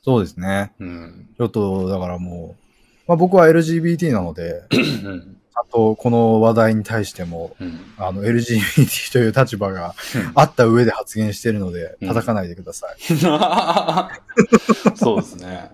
[0.03, 0.73] そうですね。
[0.79, 1.29] うん。
[1.37, 2.63] ちょっと、だからもう、
[3.07, 5.34] まあ、僕は LGBT なので、うん。
[5.55, 7.79] あと、この話題に対しても、うん。
[7.97, 9.95] あの、LGBT という立場が
[10.35, 12.95] あった上で発言しているので、うん叩かないでください。
[14.97, 15.71] そうですね。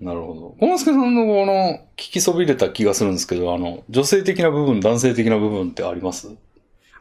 [0.00, 0.56] なるほど。
[0.60, 6.28] 小之助さんのこの、聞きそびれた気がするんですけど、あの、女性的な部分、男性的な部分ってあります？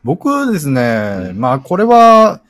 [0.04, 2.42] 僕はですね、うんまあ、これは、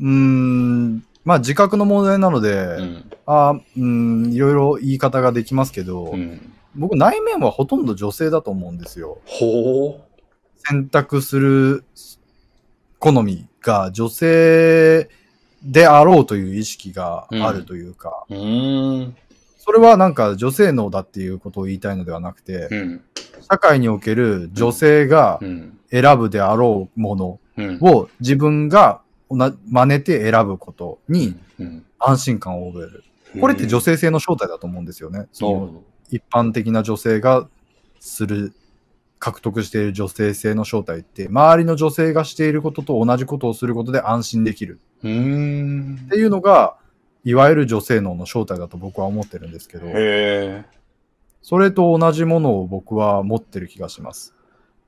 [0.00, 3.04] うーん、まあ、自覚の問題なので、うん。
[3.26, 6.52] あうん、いろいろ言い方ができますけど、うん。
[6.78, 9.18] 僕、内面はほとんど女性だと思うんですよ。
[9.26, 10.00] ほ
[10.56, 11.84] 選択する
[12.98, 15.08] 好みが女性
[15.62, 18.34] であろうという意識があるというか、う。
[18.34, 19.16] ん。
[19.58, 23.04] それはなんか女性能だっていうことを言いたいのではなくて、うん。
[23.50, 25.74] 社会における女性がうん。
[25.90, 27.78] 選ぶであろうものうん。
[27.80, 29.00] を自分が
[29.30, 31.84] な真似て選ぶことにうん。
[31.98, 33.04] 安心感を覚える。
[33.40, 35.26] これって女性性の正体だと思うんですよね。
[35.32, 35.87] そのなるほど。
[36.10, 37.48] 一般的な女性が
[38.00, 38.52] する、
[39.18, 45.08] 獲得している女性性の正体って、周りの女性がしていることと同じことをすることで安心できるって。
[45.08, 46.76] いうのが、
[47.24, 49.86] いわゆる女性脳の正体だと僕は思ってるんですけど。
[51.42, 54.34] それと同じものを僕は持ってる気がします。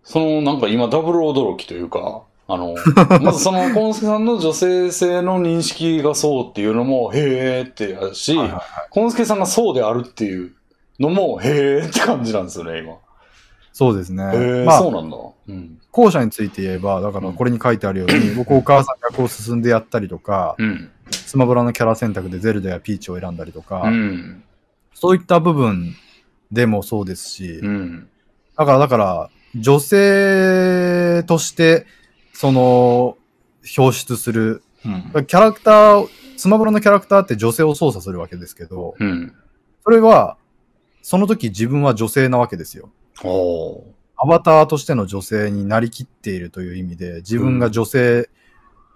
[0.03, 2.75] その、なんか今、ダブル驚きというか、あの、
[3.23, 10.53] まずその、コンスケさんの女性性の認識がそうっていうのも、へーってやし、はいはいはいコンスケさんがそうであるっていう
[11.01, 12.99] のも、へーって感じなんですよね、今。
[13.73, 14.23] そうですね。
[14.25, 15.17] へー、まあそう、なんだ。
[15.49, 15.79] うん。
[15.91, 20.91] 後者について言えば、だからこれに書いてあるように、僕お母さんがこう進んでやったりとか、うん。
[21.11, 24.45] スマブラのキャラ選択でゼルダやピーチを選んだりとか、うん。
[24.95, 25.95] そういった部分
[26.53, 28.09] でもそうですし、うん。
[28.57, 31.87] だから、だから、女性として、
[32.35, 33.17] その、
[33.77, 34.89] 表出する、う
[35.21, 35.27] ん。
[35.27, 39.35] キャラクター、スマブラのキャラクターって女性を操作するわけですけど、うん。
[39.85, 40.37] それは、
[41.03, 42.91] その時自分は女性なわけですよ。
[44.17, 48.29] アバターとしての女性になりきっているという意味で、自分が女性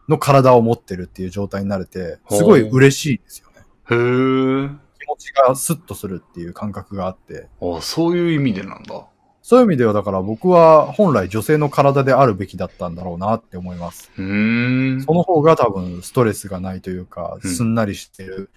[0.09, 3.63] の体を持ってるっていう状態になれて、すごい嬉しいですよね。
[3.91, 4.69] へー。
[4.69, 7.49] 気持ちがスッとするっていう感覚があって。
[7.61, 9.07] あ、そういう意味でなんだ。
[9.41, 14.11] そういう意味では、だから僕は本来女性の体であるべきだったんだろうなって思います。
[14.17, 15.03] うーん。
[15.03, 18.51] その方が多分ストレスがないというか、うんすんなりしてる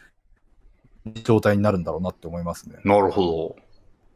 [1.24, 2.78] 状態になるんだろうなって思いますね。
[2.84, 3.56] なるほ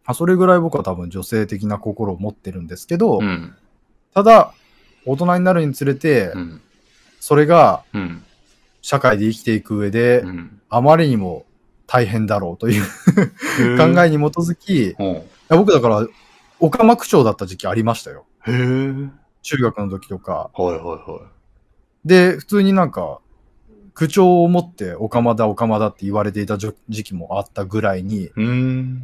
[0.05, 3.19] あそれぐらい僕は多分女性的な心を持ってるんですけど、ど。
[3.19, 3.55] うん。
[4.13, 4.53] ただ、
[5.05, 6.61] 大人になるにつれてう、ん。
[7.19, 8.23] それがうん。
[8.81, 10.61] 社会で生きていく上でう、ん。
[10.69, 11.45] あまりにも
[11.85, 12.83] 大変だろうという
[13.77, 14.95] 考えに基づき、
[15.49, 16.07] 僕だから、
[16.59, 18.25] オカマ区長だった時期ありましたよ。
[18.45, 20.51] 中学の時とか。
[20.53, 21.29] はいはいは
[22.05, 23.19] で、普通になんか、
[23.93, 28.29] 区長を持ってオカマだオカマだって言われていた時時期もあったぐらいに。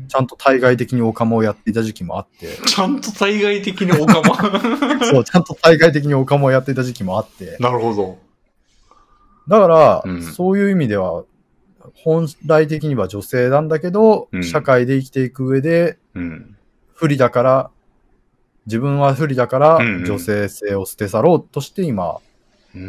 [0.07, 4.35] ちゃんと対外的にオカマをやっていた時期もあって、ちゃんと対外的にオカマ。
[5.05, 8.17] そう、ちゃんと対外的にオカマをやっていた時期もあって、なるほど。
[9.47, 11.23] だから、うんそういう意味では、
[12.03, 16.55] 本来的には女性なんだけど、うん社会で生きていく上でうん。
[16.93, 17.69] 不利だから、
[18.65, 22.19] 自分は不利だから、女性性を捨て去ろうとして今、
[22.73, 22.81] こう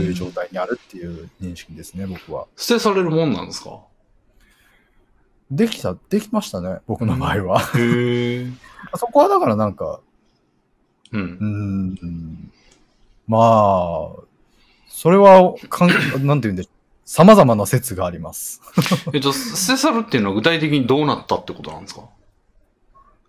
[0.00, 2.46] いう状態にあるっていう認識ですね、僕は。
[2.56, 3.80] 捨てされるもんなんですか？
[5.50, 7.60] できた、できましたね、僕の場合は。
[7.76, 8.46] へえ。
[8.96, 10.00] そこはだからなんか、
[11.12, 11.18] う。
[11.18, 12.52] うんーん、
[13.28, 14.22] まあ、
[14.88, 15.90] それはかん、
[16.26, 16.74] なんて言うんでしょう。
[17.06, 18.60] 様々な説があります。
[19.12, 22.02] えっと、捨て去るっていうのは具体的にどうなったってことなんですか？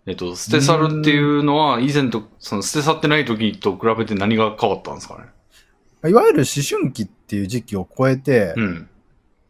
[0.07, 5.25] えっと、捨て去るっていうのは以前と、その捨て去ってない時と比べて何が変わったんですかね？
[6.07, 8.89] いわゆる思春期っていう時期を超えて、うん。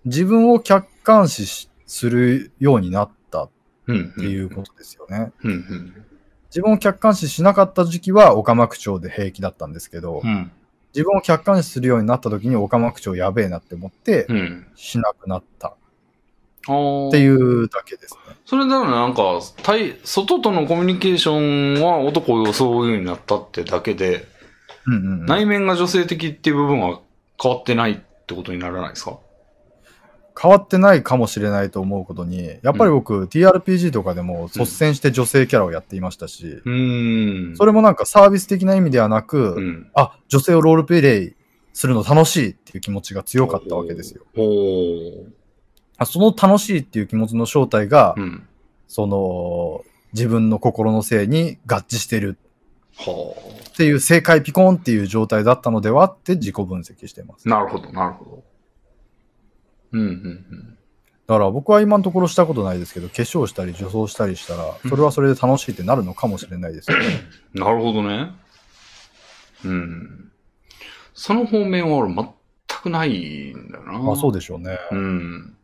[0.06, 3.50] 自分を客観視しするようになったっ
[3.88, 4.14] うん。
[4.14, 5.32] ていうことですよね。
[5.43, 5.51] うん。
[5.51, 6.06] うん。
[6.50, 10.51] 自分を客観視しなかった時期はオカマ区長で平気だったんですけど、うん。
[10.93, 14.67] 自分を客観視するようになった時にオカマ区長やべえなって思って、うん。
[14.75, 18.35] しなくなったっていうだけですね。
[18.45, 24.27] それだからなんか、対、外とのコミュニケーションは男を装うようになったってだけで、
[24.88, 26.99] うんうんうん内面が女性的っていう部分は
[27.41, 27.95] 変わってないっ
[28.27, 29.19] てことにならないですか？
[30.39, 37.55] 変わってないかもしれないと思うことに、やっぱり僕、TRPG とかでも率先して女性キャラをやっていましたし、うーん。
[37.55, 39.89] それもなんかサービス的な意味ではなく、うん。
[39.93, 41.35] あ、女性をロールプレイ
[41.72, 44.23] するの楽しいっていう気持ちが強かったわけですよ。
[46.03, 48.45] その楽しいっていう気持ちの正体が、うん。
[48.89, 52.35] その、自分の心の性に合致してるは
[53.01, 57.43] っていう正解ピコンっていう状態だったのではって自己分析してます。
[57.48, 57.49] あ。
[57.49, 58.43] なるほど、なるほど。
[59.91, 60.77] うん、うん、
[61.27, 67.06] だから僕は今のところしたことないですけど、化粧したり女装したりしたら、それはそれで楽しいってなるのかもしれないですよね。
[67.53, 67.61] うん。
[67.61, 68.32] なるほどね。
[69.64, 70.32] うん。
[71.14, 72.33] その方面は俺全
[72.82, 73.99] くないんだよな。
[73.99, 74.77] まあそうでしょうね。
[74.91, 75.57] うん。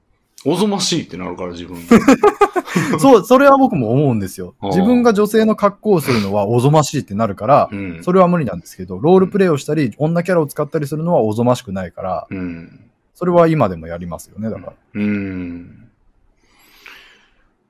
[0.46, 1.78] おぞましいってなるから自分。
[3.00, 8.04] そう、それは僕も思うんですよ自分が女性の格好をするのはおぞましいってなるから、うん。
[8.04, 12.80] それは無理なんですけど、ロールプレイをしたり、女キャラを使ったりするのはおぞましくないから、うん。
[13.14, 14.74] それは今でもやりますよね、だから。
[14.94, 15.90] うん。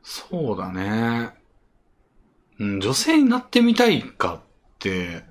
[0.03, 1.31] そうだね。
[2.59, 4.39] うん、女性になってみたいかっ
[4.79, 5.23] て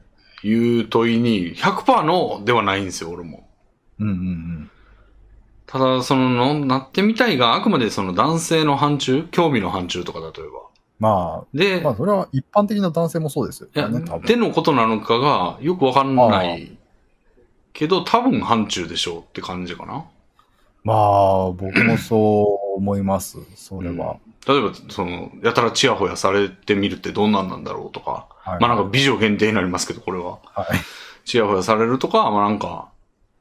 [0.42, 3.48] いう問いに100%のではないんですよ、俺も。
[3.98, 4.70] うんうんうん。
[5.70, 10.70] ただ、そのの、なってみたいがあくまでその男性の範疇興味の範疇とか例えば。
[10.98, 14.26] まで、あ、まあ、それは一般的な男性もそうですよいや、ね、多分。
[14.26, 16.76] でのことなのかがよくわかんない
[17.72, 20.04] けど、多分範疇でしょうって感じかな。
[20.82, 24.16] まあ、僕もそう思います、それは。
[24.48, 28.26] 例えば、その、やたらチヤホヤされてみるってどんなんなんだろうとか。
[28.42, 30.38] はい、まあなんか美女限定になりますけど、これは。
[30.42, 30.66] はい。
[31.24, 32.88] チヤホヤされるとか、まあなんか、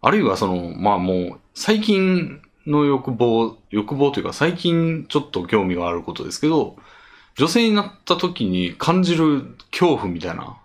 [0.02, 6.78] あるいはその、まあもう、最近の欲望、欲望というか最近ちょっと興味があることですけど、
[7.36, 10.58] 女性になった時に感じる恐怖みたいな。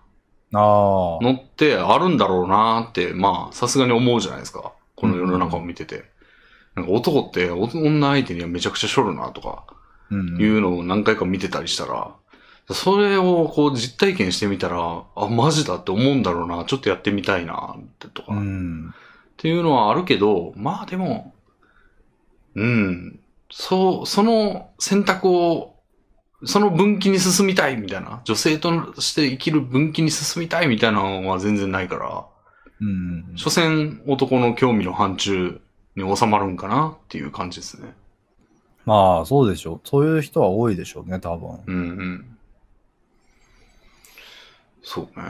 [0.53, 4.73] のってあるんだろうなって、まあさすがに思うじゃないですか。
[4.95, 6.05] この世の中を見てて。
[6.77, 9.65] なんか男ってお女相手にはめちゃくちゃしょるなとか、
[10.11, 12.15] うんいうのを何回か見てたりしたら、
[12.71, 18.41] それをこう実体験してみたら、あ、マジだって思うんだろうな、ちょっとやってみたいな、ってとか、う
[19.45, 19.49] っん。
[19.49, 21.35] ていうのはあるけど、まあでも、
[22.55, 25.75] うん、そう、その選択を、
[26.47, 32.27] その分岐に進みたいみたいな、女性として生きる分岐に進みたいみたいなのは全然ないから、
[32.81, 33.33] うん。
[33.37, 35.61] 所詮男の興味の範疇
[35.95, 37.95] に収まるんかなっていう感じですね。
[38.87, 39.81] まあ、そうでしょう。
[39.85, 41.61] そういう人は多いでしょうね、多分。
[41.67, 42.39] うんうん。
[44.83, 45.23] そうね。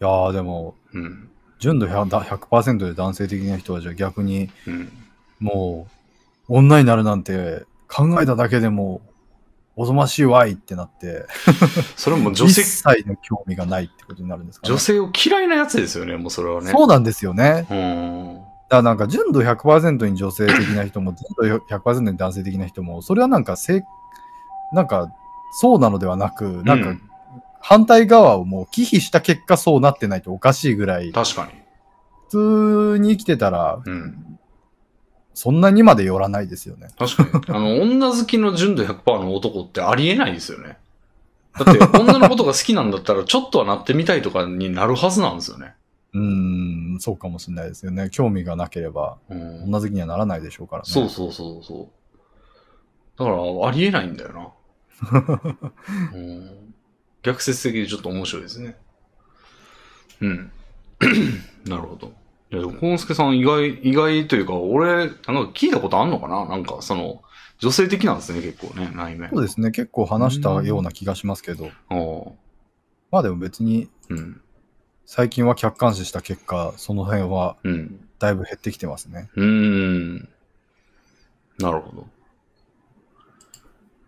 [0.00, 1.30] いやー、でも、うん。
[1.64, 4.92] 純度 100%, 100で男性的な人はじゃあ逆に、うん。
[5.40, 5.86] も
[6.50, 9.00] う、女になるなんて考えただけでも、
[9.74, 11.24] おぞましいわいってなって、
[11.96, 14.74] それはもう女一性、切の興味がないってことになるんですかね。
[14.74, 16.70] 女性を嫌いなやつですよね、もうそれはね。
[16.70, 17.66] そうなんですよね。
[17.70, 18.34] うん。
[18.34, 23.82] だからなんか純度100%に女性的な人も、純度100%に男性的な人も、それはなんかせい、
[24.74, 25.10] なんか、
[25.62, 27.02] そうなのではなく、なんかうん、
[27.66, 31.52] 反対側をもう忌避した結果そうなってないとおかしいぐらい、確かに。
[32.28, 34.38] 普通に生きてたら、うん。
[35.32, 36.88] そんなにまで寄らないですよね。
[36.98, 37.56] 確かに。
[37.56, 40.76] あの、女好きの純度100%の男ってありえないですよね。
[41.58, 45.74] だって、女のことが好きなんだったら、ちょっとはなってみたいとかになるはずなんですよね。
[46.12, 48.10] うーん、そうかもしれないですよね。
[48.10, 49.64] 興味がなければ、うん。
[49.64, 50.84] 女好きにはならないでしょうからね。
[50.86, 51.90] そうそうそうそ
[53.16, 53.18] う。
[53.18, 54.48] だから、ありえないんだよな。
[56.12, 56.74] うん、
[57.24, 58.76] 逆説的でちょっと面白いですね。
[60.20, 60.52] うん。
[61.66, 62.12] なるほど。
[62.50, 66.44] いや、でも、コンスケさん意外、意外というか、俺、なんか聞いたことあんのかな？
[66.46, 67.22] なんか、その、
[67.58, 69.30] 女性的なんですね、結構ね、内面。
[69.30, 69.70] そうですね。
[69.70, 72.36] 結構話したような気がしますけど、お
[73.10, 74.40] まあでも別にうん。
[75.06, 78.08] 最近は客観視した結果、その辺はうん。
[78.18, 79.30] だいぶ減ってきてますね。
[79.36, 80.28] うーん。
[81.58, 82.06] なるほど。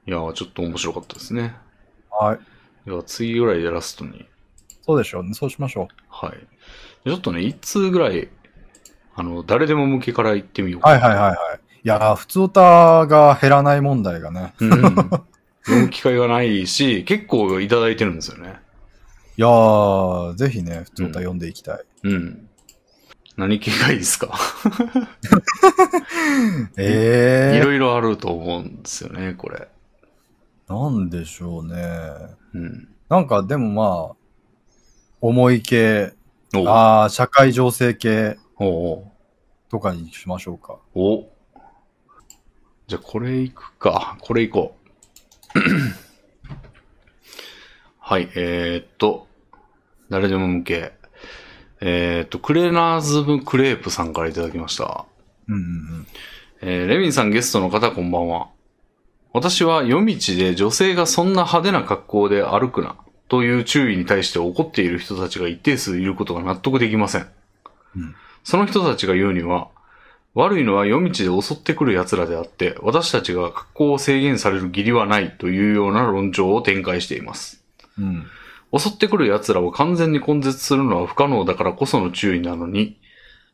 [0.06, 1.54] いやー、ちょっと面白かったですね。
[2.10, 2.38] はい。
[2.86, 4.26] いや、次ぐらいでラストに。
[4.84, 5.34] そうでしょうね。
[5.34, 6.32] そうしましょはい。
[7.08, 8.28] ちょっとね、一通ぐらい、
[9.14, 10.82] あの、誰でも向けから言ってみようう。
[10.82, 10.90] か。
[10.90, 11.36] はいはいはいはい。
[11.84, 14.54] いやー、普通歌が減らない問題がね。
[14.60, 14.70] うん。
[15.66, 18.60] 読む機会がないし、結構いただいてるんですよね。
[19.36, 21.84] いやー、ぜひね、普通歌読んでいきたい。
[22.04, 22.48] うん。
[23.36, 24.30] 何系がいいですか？
[26.78, 29.68] ええいろいろあると思うんですよね、これ。
[30.68, 31.76] ー、なんでしょうね。
[32.56, 32.88] うん。
[33.08, 34.16] なんかでもまあ、
[35.20, 36.12] 重い系、
[36.66, 38.38] ああ、社会情勢系
[39.68, 40.78] とかにしましょうか。
[40.94, 41.32] おお
[42.86, 44.16] じゃあ、これいくか。
[44.20, 44.76] これいこ
[45.54, 45.58] う。
[47.98, 49.26] はい、えー、っと、
[50.08, 50.92] 誰でも向け。
[51.80, 55.04] えー、っと、クレナーズムクレープさんからいただきました。
[55.48, 55.64] うんうんう
[56.02, 56.06] ん。
[56.62, 58.48] えーレミンさんゲストの方こんばんは。
[59.36, 62.96] 私は夜道で女性がそんな派手な格好で歩くな
[63.28, 67.28] という注意に対して怒っている人たちが一定数いることが納得できません。
[67.96, 69.68] うんその人たちが言うには、
[70.34, 77.64] 悪いのは夜道で襲ってくる奴らであって、私たちが格好を制限される義理はないというような論調を展開しています。
[77.98, 78.24] うん。
[78.78, 82.96] 襲ってくる奴らを完全に根絶するのは不可能だからこその注意なのに、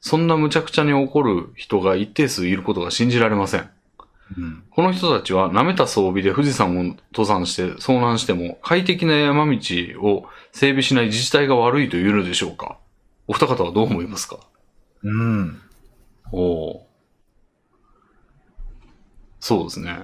[0.03, 3.71] そんな無茶苦茶に怒る人が一定数いることが信じられません。
[4.37, 4.65] うん。
[4.71, 9.59] この人たちは舐めた装備で富士山を登山して遭難しても快適な山道
[10.01, 12.79] を整備しない自治体が悪いというのでしょうか？
[13.29, 14.39] お二方はどう思いますか？
[15.03, 15.61] うん。
[16.33, 16.87] おお。
[19.41, 20.03] そうですね。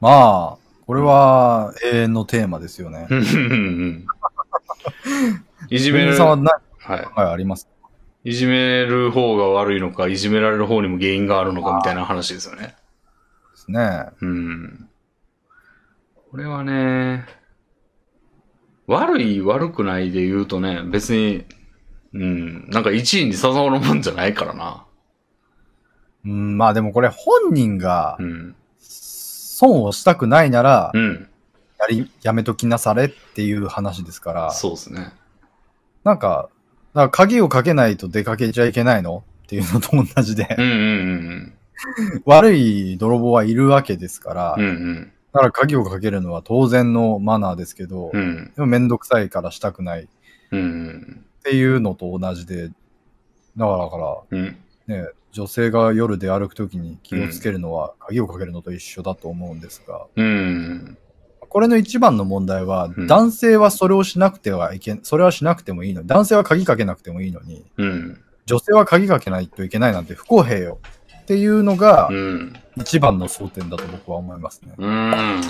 [0.00, 3.08] まあ、これは永遠のテーマですよね。
[5.68, 6.46] いじめる、さんは何
[6.78, 7.04] はい。
[7.04, 7.68] 考えあります
[8.22, 12.76] いじめる方が悪いのか、いじめられる方にも原因があるのかみたいな話ですよね。
[13.66, 14.06] ですね。
[14.20, 14.88] うん。
[16.30, 17.24] これはね、
[18.86, 21.44] 悪い悪くないで言うとね、別に、
[22.14, 24.84] うん、なんか1位に笹わるもんじゃないからな。
[26.24, 28.54] うん、まあでもこれ本人がうん。
[28.78, 31.28] 損をしたくないならう、ん。
[31.78, 35.12] やり、やめときなされっていう話ですから、そうですね。
[36.04, 36.50] なんか、
[36.94, 39.24] だから鍵をかけないと出かけちゃいけないの？
[39.44, 41.52] っていうのと同じでう、んうん
[42.24, 44.64] 悪い泥棒はいるわけですから、うん。
[44.64, 45.12] うんうん。
[45.32, 48.52] だから鍵をかけるのは当然のマナーですけど、うん。
[48.54, 50.06] でもめんどくさいからしたくないっ。
[51.42, 52.72] ていうのと同じで、だ
[53.66, 54.44] から、だかうん。
[54.88, 60.96] らね、女性が夜で歩くときに気をつけるのは鍵をかけるのと一緒だと思うんですが、うん。
[61.40, 68.20] これの一番の問題は、うん男性はそれをしなくてはいけん、それはしなくてもいいのに、男性は鍵かけなくてもいいのに、うん。
[68.46, 70.78] 女性は鍵かけないといけないなんて不公平よ
[71.26, 72.52] っていうのがうん。
[72.76, 74.74] 一番の争点だと僕は思いますね。
[74.78, 75.40] うん。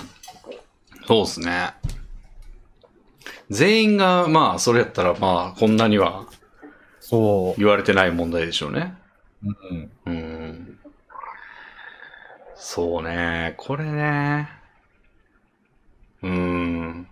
[1.07, 1.75] そうですね。
[3.51, 6.27] 全員が、まあ、それやったら、まあ、こんなには
[7.01, 8.95] そ言われてない問題でしょうね。
[9.45, 9.49] う。
[9.71, 9.91] うん。
[10.07, 10.79] うん。
[12.55, 13.55] そうね。
[13.59, 14.49] これね。
[16.23, 17.09] うん。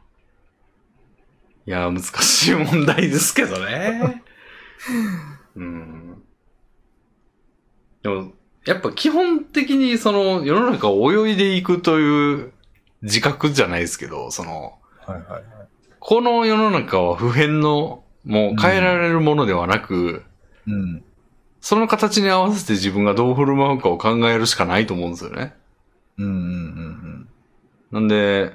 [1.67, 4.23] いや、難しい問題ですけどね。
[5.55, 6.23] うん。
[8.03, 8.33] でも、
[8.67, 12.53] やっぱ基本的にその世の中を泳いでいくという
[13.03, 15.43] 自覚じゃないですけど、その、はいはいはい。
[16.01, 20.23] この世の中は普遍の、もう変えられるものではなく、
[20.67, 21.05] うん。
[21.61, 25.55] その形に合わせて自分がどう振る舞うかを考えるしかないと思うんですよね。
[26.19, 27.29] うんうんうん
[27.91, 28.53] なんで、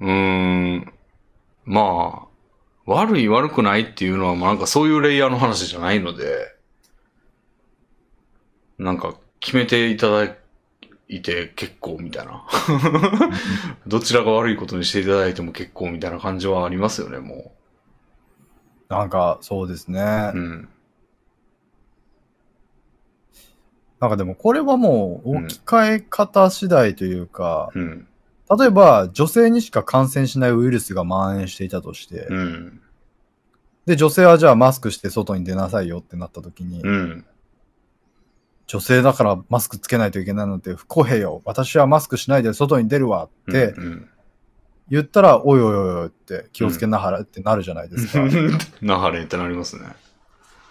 [0.00, 0.92] うーん、
[1.64, 2.28] まあ、
[2.86, 6.51] 悪い悪くないっていうのは、まあなんかそういうレイヤーの話じゃないので、
[8.82, 10.24] なんか決めていただ
[11.08, 12.44] いて結構みたいな。
[13.86, 17.52] どちらが悪いことにしていただいても結構みたいな感じはありますよね、も
[18.90, 18.96] うん。
[18.96, 20.32] なんか、そうですね。
[20.34, 20.38] う。
[20.38, 20.68] うん。
[24.00, 28.08] なんかでもこれはもう置き換え方次第というか、うん。
[28.58, 32.80] 例えば女性にしか感染しないウイルスが蔓延していたとして、うん。
[33.86, 37.24] で、女性はじゃあマスクして外に出なさいよってなった時に、うん。
[38.66, 41.42] 女性だからマスクつけないといけないなんて不公平よ。
[41.44, 44.08] 私はマスクしないで外に出るわってうん。
[44.88, 48.24] 言ったら、おいおいおいおいって気をつけなはれってなるじゃないですか。
[48.24, 49.84] だ かなはれってなりますね。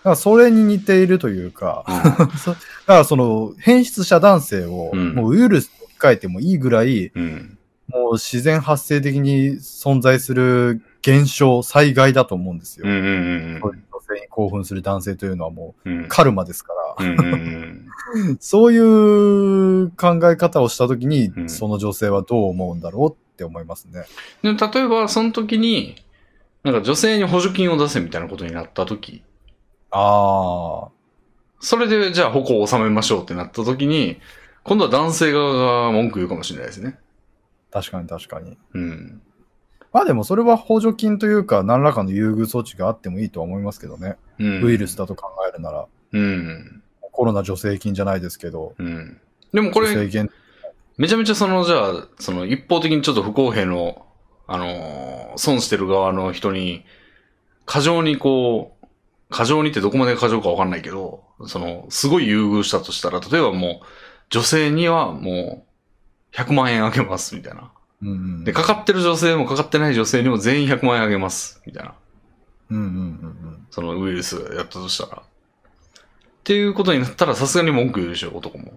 [0.04, 1.86] らそれに似ているというか、
[2.38, 7.58] そだからその変質者男性をうんもうウイルスに置き換えてもいいぐらい、うん。
[7.88, 12.86] もう自然発生的に存在する現象、災害だと思うんですよ。
[12.88, 12.94] うん。
[12.94, 13.00] うん。
[13.00, 16.82] うんそういう女性に興奮する男性というのはもうカルマですから、
[18.40, 24.06] そういう考え方をしたときに、うんその女性はどう思うんだろうって思いますね。
[24.44, 24.58] うん。
[24.58, 25.96] でも例えば、その時に、
[26.64, 29.24] なんか女性に補助金を出せみたいなことになった時、
[29.92, 30.90] ああ、
[31.60, 34.20] それでじゃあ矛を収めましょうってなった時に、
[34.64, 36.98] 今度は男性側が文句言うかもしれないですね。
[37.72, 38.58] 確かに確かに。
[38.74, 39.22] うん。
[39.94, 44.16] まあでもそれは補助金というか何らかの優遇措置があってもいいとは思いますけどね。
[44.40, 44.64] うん。
[44.64, 45.88] ウイルスだと考えるなら。
[46.14, 46.84] うん。
[47.12, 48.74] コロナ助成金じゃないですけど。
[48.78, 49.20] うん。
[49.54, 49.96] でもこれ、
[50.98, 54.06] めちゃめちゃその、じゃあ、その一方的にちょっと不公平の、
[54.48, 56.84] あのー損してる側の人に、
[57.66, 58.88] 過剰にこう、
[59.30, 63.86] 過剰にってどこまで過剰かわかんないけど、その、すごい優遇したとしたら、例えばもう、
[64.30, 65.66] 女性にはも
[66.34, 67.72] う、100万円あげます、みたいな。
[68.02, 68.44] うんうん。
[68.44, 71.94] で、かかってる女性もかかってない女性にも全員100万円あげます、みたいな。
[72.72, 75.22] うんうんうんそのウイルスがやったとしたら。
[75.22, 75.26] っ
[76.44, 78.74] ていうことになったら、さすがに文句言うでしょ、男も。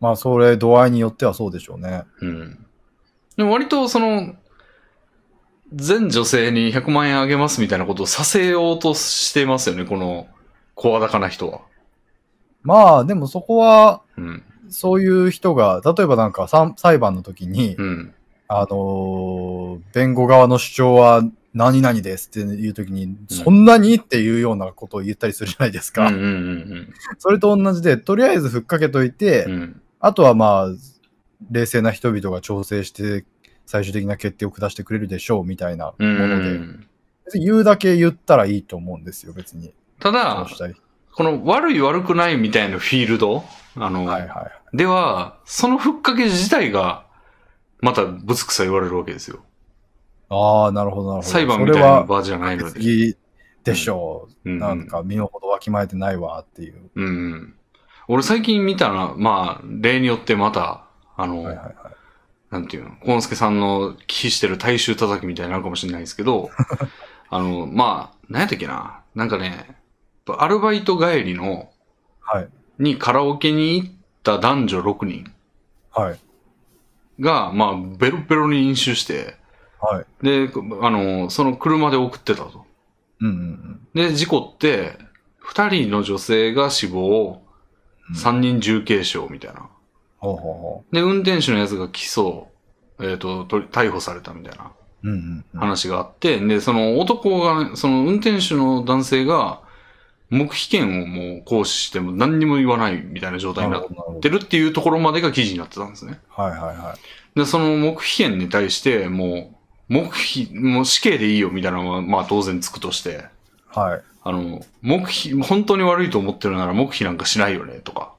[0.00, 2.04] まあそれ度合いによってはそうでしょうね。
[2.20, 2.66] うん。
[3.36, 4.36] でも割とその、
[5.72, 10.28] 全女性に100万円あげますみたいなことをさせようとしてますよね、この
[10.74, 11.62] 声高な人は。
[12.62, 14.42] まあ、でもそこは、うん。
[14.68, 18.14] そういう人が、例えばなんかさ裁判の時に、うん。
[18.48, 21.22] あのー弁護側の主張は
[21.56, 26.08] 何々ですっていう時に、そんなにっていうようなことを言ったりするじゃないですか。
[26.08, 29.52] うんうんうんそれと同じで、とりあえずふっかけといて、うん。
[29.52, 29.82] うん。
[30.00, 30.68] あとはまあ、
[31.50, 33.24] 冷静な人々が調整して、
[33.64, 36.82] 最終的な決定を下してくれるでしょうみたいなもうんうの
[37.32, 39.72] で、言うだけ言ったらいいと思うんですよ、別に。
[39.98, 40.46] ただ。
[41.12, 43.42] この悪い悪くないみたいなフィールド、
[43.76, 44.76] あの、はいはい。
[44.76, 47.05] では、そのふっかけ自体が、
[47.80, 49.44] またぶつくさ言われるわけですよ。
[50.28, 51.32] ああ、なるほど、なるほど。
[51.32, 52.72] 裁判みたいな場じゃないので。
[52.72, 53.16] 次
[53.64, 54.50] でしょう。
[54.50, 56.90] うんなんか身の程わきまえてないわっていう。
[56.94, 57.54] うんうん。
[58.08, 60.84] 俺最近見たな、まあ、例によってまた、
[61.16, 61.74] あの、はいはいはい。
[62.50, 66.50] なんていうの、コンスケさんの忌避してる大衆叩きみたいになるかもしれないですけど、
[67.28, 69.00] あの、まあ、何やったっけな。
[69.14, 69.76] なんかね、
[70.38, 71.70] アルバイト帰りの、
[72.20, 72.48] はい。
[72.78, 75.32] にカラオケに行った男女6人
[75.90, 76.20] はい。
[77.20, 79.36] が、まあ、ベロベロに飲酒して、
[79.80, 80.24] はい。
[80.24, 82.64] で、あの、その車で送ってたと。
[83.20, 83.88] うんうんうん。
[83.94, 84.98] で、事故って、
[85.38, 87.46] 二人の女性が死亡、うん
[88.14, 89.68] 三人重軽傷みたいな。
[90.18, 92.44] ほうほうほで、運転手のやつが起訴、
[93.00, 94.70] えっ、と、と逮捕されたみたいな
[95.02, 95.08] う。
[95.08, 95.60] うんうんうん。
[95.60, 99.60] 話があって、で、その男がね、その運転手の男性が、
[100.30, 106.20] 黙秘権をもう行使しても何にも言わないみたいな状態になってるっていうところまでが記事になってたんですね。
[106.36, 106.42] ど。
[106.42, 106.96] はいはいは
[107.34, 107.38] い。
[107.38, 109.54] で、その黙秘権に対して、も
[109.90, 113.26] う、黙秘、もう死刑でいいよみたいなのは、まあ当然つくとして、
[113.68, 114.02] はい。
[114.22, 118.12] あの、黙秘、本当に悪いと思ってるなら黙秘なんかしないよね、とか、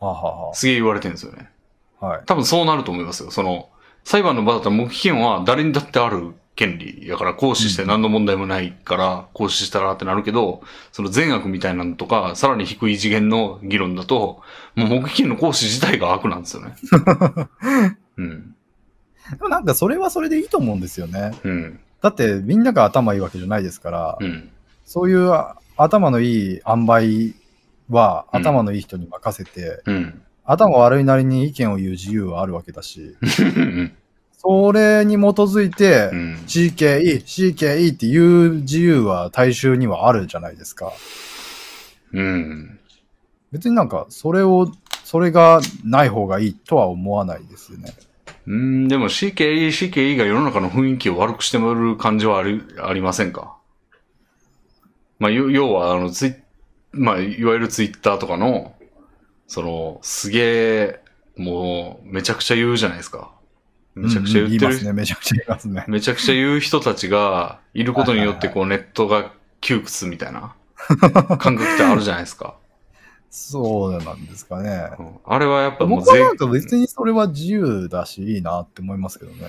[0.00, 1.48] はあはすげえ言われてるんですよね。
[2.00, 2.22] はい。
[2.26, 3.30] 多分そうなると思いますよ。
[3.30, 3.68] その、
[4.02, 14.42] 裁判の場だったら黙秘権は誰にだってある権利やから行使して何の問題もないから行使したらってなるけど、その善悪みたいなのとか、さらに低い次元の議論だと、
[14.76, 16.74] もう黙秘権の行使自体が悪なんですよね。
[18.16, 18.54] うん。
[19.30, 21.32] でもなんかそれはそれでいいと思うんですよね。
[21.42, 21.80] うん。
[22.02, 24.50] だってみんなが頭いいわけじゃないですから、うん。
[24.84, 27.34] そういうあ頭のいい塩梅
[27.90, 30.22] はうん頭のいい人に任せて、うん。
[30.44, 33.96] 頭悪いなりに意見を言う自由はあるわけだし、うん。
[34.46, 36.34] それに基づいて、うん。
[36.46, 40.92] CKE、CKE っていう自由は大衆にはあるじゃないですか。
[42.12, 42.78] うん。
[43.52, 44.70] 別になんか、それを、
[45.02, 47.94] それがない方がいいとは思わないですよね。
[48.46, 53.56] うん、でも CKE、CKE が世の中の雰囲気を悪くしてもらる感じはあり、ありませんか？
[55.18, 56.34] まあ、要要は、あの、ツイ
[56.92, 58.74] まあ、いわゆるツイッターとかの、
[59.46, 61.00] その、すげえ、
[61.36, 63.32] もう、めちゃくちゃ言うじゃないですか。
[63.94, 64.92] めちゃくちゃ言ってる、うんうんね。
[64.92, 65.84] めちゃくちゃ言いますね。
[65.88, 70.54] めちゃくちゃ言う人たちがいることによって、はいこう、ネットが窮屈みたいな
[71.38, 72.56] 感覚ってあるじゃないですか。
[73.30, 74.90] そうなんですかね。
[74.98, 79.48] うんあれはやっぱもう僕はなんか別にそれは自由だし、いいなって思いますけどね。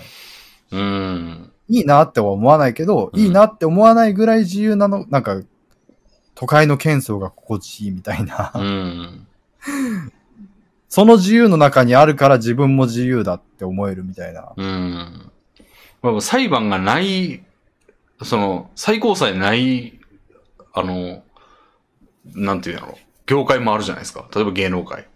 [0.72, 1.52] うん。
[1.70, 5.42] いいなっては思わないけど、うんいいなって思わないぐらい自由なの、なんか、
[6.34, 8.52] 都会の喧騒が心地いいみたいな。
[8.56, 9.28] うん。
[10.90, 14.54] その自由の中にあるから自分も自由だって思えるみたいな。
[14.56, 15.32] うん。
[16.02, 17.44] まあ、裁判がない、
[18.24, 20.00] その、最高裁ない、
[20.74, 21.24] あの、
[22.34, 22.96] なんていうんだろう。
[23.26, 24.28] 業界もあるじゃないですか。
[24.34, 25.08] 例えば芸能界。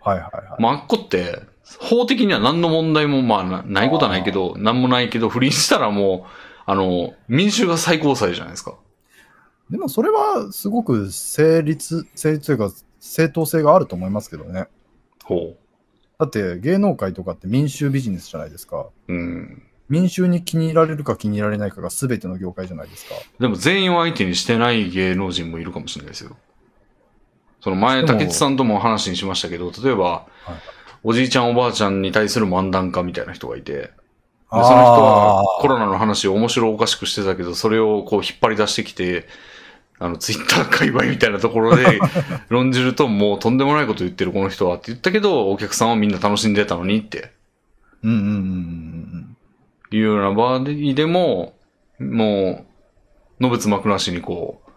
[0.00, 0.62] はいはいはい。
[0.62, 1.40] まあ、あっこって、
[1.80, 6.30] 法的には何の問題もまあなないことはないけど、何もないけど、不倫したらもう、
[6.66, 8.74] あの、民衆が最高裁じゃないですか。
[9.70, 14.66] でもそれはすごく成立、成立というか正当性があると思いますけどね。
[15.28, 15.56] ほ
[16.18, 18.88] だって芸能界とかって民衆ビジネスじゃないですか。
[19.08, 19.12] う。
[19.12, 19.62] うん。
[19.88, 23.14] 民衆に気に入られるか気に入られないかが全ての業界じゃないですか。
[23.38, 26.36] でも全員を相手にしてない芸能人もいるかもしれないですよ。
[27.60, 30.26] その前、でも竹内さんとも話にしましたけど、例えば、
[31.04, 33.92] おじいちゃんおばあちゃんに対する漫談家みたいな人がいて、で
[34.50, 39.28] その人はコロナの話を面白おかしくしてたけど、それをこう引っ張り出してきて、
[40.00, 41.98] あの、ツイッター界隈みたいなところで
[42.48, 47.32] 論じると、もうとんでもないこと言ってるこの人はって言ったけど、お客さんはみんな楽しんでたのにって
[48.02, 49.36] うんうんうんうん
[49.90, 51.54] いうような場合でも、
[51.98, 52.66] も
[53.40, 54.70] う、のべつ幕なしにこう、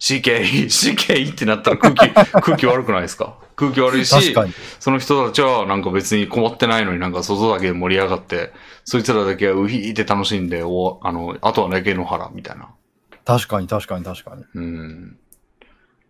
[0.00, 2.10] CK、 CK ってなったら空気、
[2.42, 3.36] 空気悪くないですか？
[3.56, 4.04] 空気悪いうん。
[4.04, 4.34] し。
[4.78, 8.52] その人たちはなんか別に困ってないのになんか外だけ盛り上がって、
[8.84, 12.68] そいつらだけはウヒーって楽しんで、おあの、あとはだけの腹みたいな。
[13.28, 14.44] 確かに確かに確かに。
[14.54, 15.18] うん。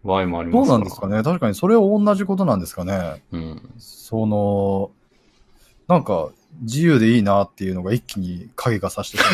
[0.04, 1.24] 場合もありどうますなんですかね？
[1.24, 3.20] 確かにそれは同じことなんですかね？
[3.32, 3.74] うん。
[3.78, 4.92] その、
[5.88, 6.28] なんか
[6.60, 9.32] 自由でいいなっていうのが一気に影が差してしまい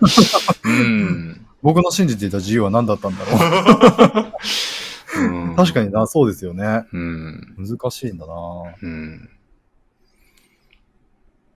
[0.00, 1.46] ましたけど、うん。
[1.62, 3.36] 僕の信じていた自由は何だったんだろ
[5.52, 5.54] う。
[5.54, 6.84] 確かにな、そうですよね。
[6.92, 7.54] うん。
[7.56, 8.34] 難しいんだな
[8.82, 9.30] うん。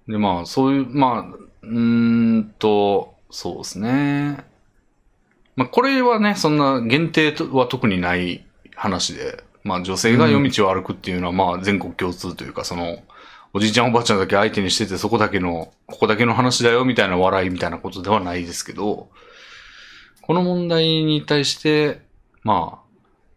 [0.07, 4.52] で、まあ、そういう、まあ、うーんと、そうですね。
[5.57, 12.99] まあ、これはね、そんな限定とは特にない話で、まあ、女性が夜道を歩くっていうのは、まあ、全国共通というか、その、
[13.55, 19.09] おじいちゃんおばあちゃんだけ相手にしてて、そこだけの、ここだけの話だよ、みたいな笑いみたいなことではないですけど、
[20.23, 22.01] この問題に対して、
[22.43, 22.83] まあ、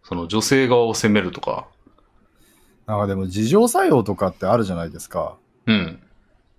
[0.03, 1.67] その女性側を責めるとか、
[2.87, 5.35] なんかでも自浄作用とかってあるじゃないですか。
[5.65, 5.99] うん、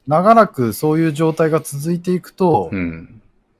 [0.07, 3.16] 長らくそういう状態が続いていくと、うん、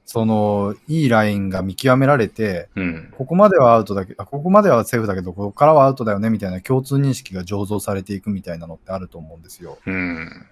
[0.09, 9.77] その、いいラインが見極められて、うん、ここまではアウトだけど、あここまではセーフだけど、ここからはアウトだよね、みたいな共通認識が醸造されていくみたいなのってあると思うんですよ。
[9.85, 10.45] うん、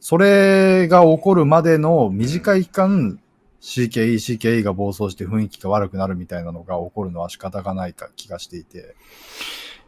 [0.00, 3.20] それが起こるまでの短い期間、
[3.60, 8.94] CKE、CKE が暴走して雰囲気が悪くなるみたいなのが起こるのは仕方がないか気がしていて、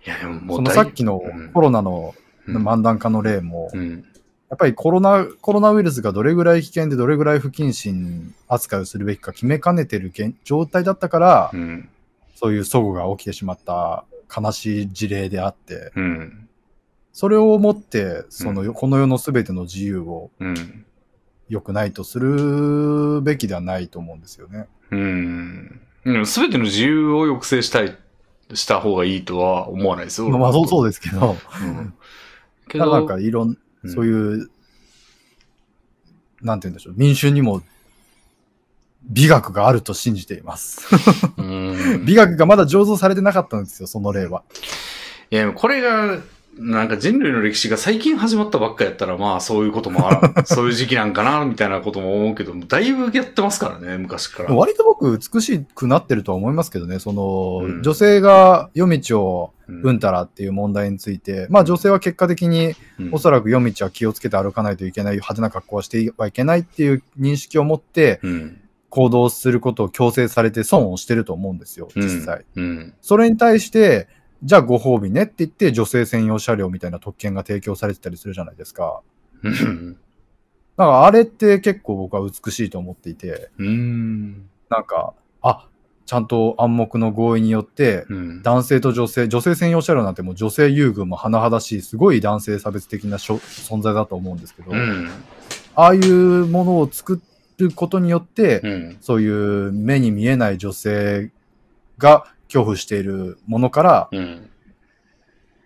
[0.05, 1.53] いや、でももそうの大さっきのうん。
[1.55, 2.15] コロナの
[2.47, 2.57] うん。
[2.57, 4.05] 漫談化の例も、うん、
[4.51, 11.89] やっぱりコロナ、コロナウイルスがどれぐらい危険でどれぐらい不謹慎扱いをするべきか決めかねてる現状態だったから、うん、
[12.35, 14.05] そういう齟齬が起きてしまった
[14.35, 16.49] 悲しい事例であって、うん、
[17.13, 20.87] それをもって、その、うこの世の全ての自由をうん、
[21.49, 24.67] 良くないとするべきではないと思うんですよね。
[24.91, 25.81] うん。
[26.25, 27.97] すべての自由を抑制したい、
[28.55, 30.31] した方がいいとは思わないですよ。
[30.31, 31.65] まあそうそうでですけど、す。
[31.65, 31.95] うん。
[32.69, 34.51] けただど、なんかいろんそういう、
[36.43, 37.63] なんて言うんでしょう、民衆にも
[39.03, 40.87] 美学があると信じています。
[41.37, 42.05] うん。
[42.05, 44.43] 美学がまだ醸造されてなかったんですよ、その例は。
[45.31, 46.19] いや、これが、
[46.59, 54.55] なんか人類の歴史が最近始まったばっかやったら、まあそういうこともある、 そういう時期なんかな、みたいなことも思うけど、だいぶやってますからね、昔から。
[54.55, 68.61] 割と僕美しくなってるとは思いますけどね、その、うん女性が夜道をうんうんたらっていう問題について、まあ女性は結果的にうんおそらく夜道は気をつけて歩かないといけない、派手な格好はしてはいけないっていう認識を持ってうん。
[68.91, 72.47] 行動することを強制されて損をしてると思うんですよ、うん実際。
[72.57, 72.95] うん。
[73.03, 74.09] それに対して、
[74.43, 79.03] じゃあご褒美ねって言って女性専用車両みたいな特権が提供されてたりするじゃないですか。
[79.43, 79.93] うん。
[80.77, 84.49] だからあれって結構僕は美しいと思っていて、うん。
[84.71, 85.69] なんか、あ、
[86.07, 88.43] ちゃんと暗黙の合意によって、うん。
[88.43, 95.11] 男性と女性、女性専用車両なんてもう女性優遇も甚だしい、すごい男性差別的な存在だと思うんですけど、うん。
[95.75, 97.21] ああいうものを作
[97.59, 98.97] ることによって、うん。
[99.01, 101.33] そういう目に見えない女性
[101.99, 104.51] が恐怖しているものから、うん。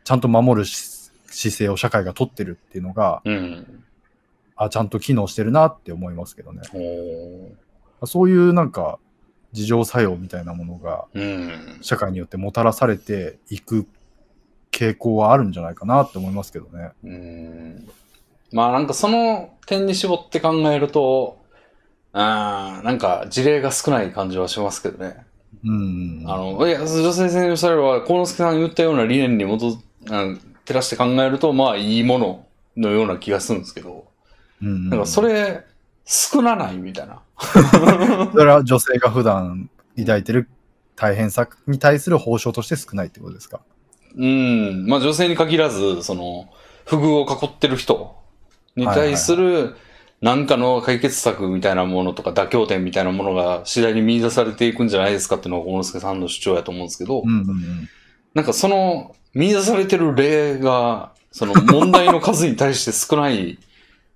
[0.05, 3.85] ちゃんと守るし姿勢を社会が取ってるっていうのが、うん。
[4.57, 6.62] あ、ちゃんと機能してるなって思いますけどね。
[8.05, 8.99] そういうなんか、
[9.52, 11.78] 自浄作用みたいなものが、うん。
[11.83, 13.86] 社会によってもたらされていく
[14.70, 16.91] 傾向はあるんじゃないかなって思いますけどね。
[17.05, 17.89] うん。
[18.52, 21.39] まあなんかその点に絞って考えると、
[22.12, 25.25] あーなんか事例が少ない感じはしますけどね。
[25.65, 26.24] うん。
[26.26, 29.78] あの、いや、女性専用車両は、幸之助さんが言ったような理念に基づ
[30.10, 34.07] あ照らして考えると、まあいいもののような気がするんですけど、
[34.62, 35.65] うん、なんかそれ、
[36.05, 37.20] 少なないみたいな。
[38.32, 40.49] それは女性が普段抱いてる
[40.97, 43.60] 大変さに対する報奨として少ないってことですか？
[44.16, 44.86] うん。
[44.86, 46.49] まあ女性に限らず、その、
[46.86, 48.16] 不遇を囲ってる人
[48.76, 49.74] に対する、な
[50.36, 57.89] んかの解決策みたいなものとか妥協点みたいなものが次第に見出されていくんじゃないですかっていうのが、幸之助さんの主張やと思うんですけど、うんうんうん。
[58.34, 63.59] なんかその見出されてる例が、その問題の数に対して少ない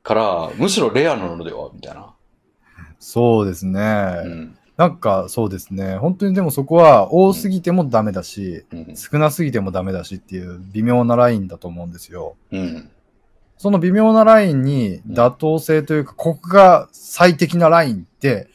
[0.05, 2.15] から、むしろレアなのではみたいな。
[3.01, 3.81] そうですね。
[4.25, 4.59] うん。
[4.76, 5.97] なんかそうですね。
[5.97, 8.97] 本当にでもそこは多すぎてもダメだし、うん。
[8.97, 12.36] 少なすぎてもダメだしっていう微妙なラインだと思うんですよ。
[12.52, 12.91] うん。
[13.59, 18.49] その微妙なラインに妥当性というか、ここが最適なラインって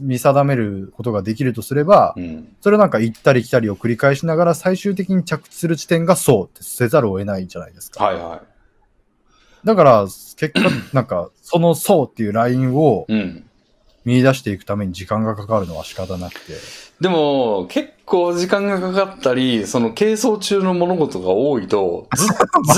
[0.00, 2.56] 見定めることができるとすれば、うん。
[2.60, 8.04] それなんか行ったり来たりを繰り返しながら最終的に着地する地点がそうってせざるを得ないんじゃないですか。
[8.04, 8.42] はいは
[9.64, 10.60] だから、結果、
[10.92, 13.12] なんか、そのそうっていうラインをい。
[13.12, 13.47] うん。
[14.04, 16.54] 見出していくために時間がかかるのは仕方なくて。
[17.00, 22.26] でも、結構時間がかかったり、その係争中の物事が多いと、 ず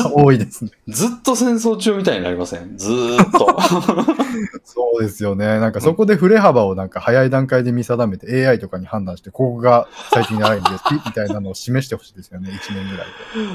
[0.05, 0.73] まあ、多いですね。
[0.89, 2.77] ずっと戦争中みたいになりません？
[2.77, 3.57] ずーっと。
[4.65, 5.47] そうですよね。
[5.59, 10.75] なんかそこで振れ幅をなんか早い段階で見定めて AI とかに判断して、ここが最適なラインです。
[11.07, 12.51] みたいなのを示してほしいですよね。
[12.51, 13.07] 1年ぐらい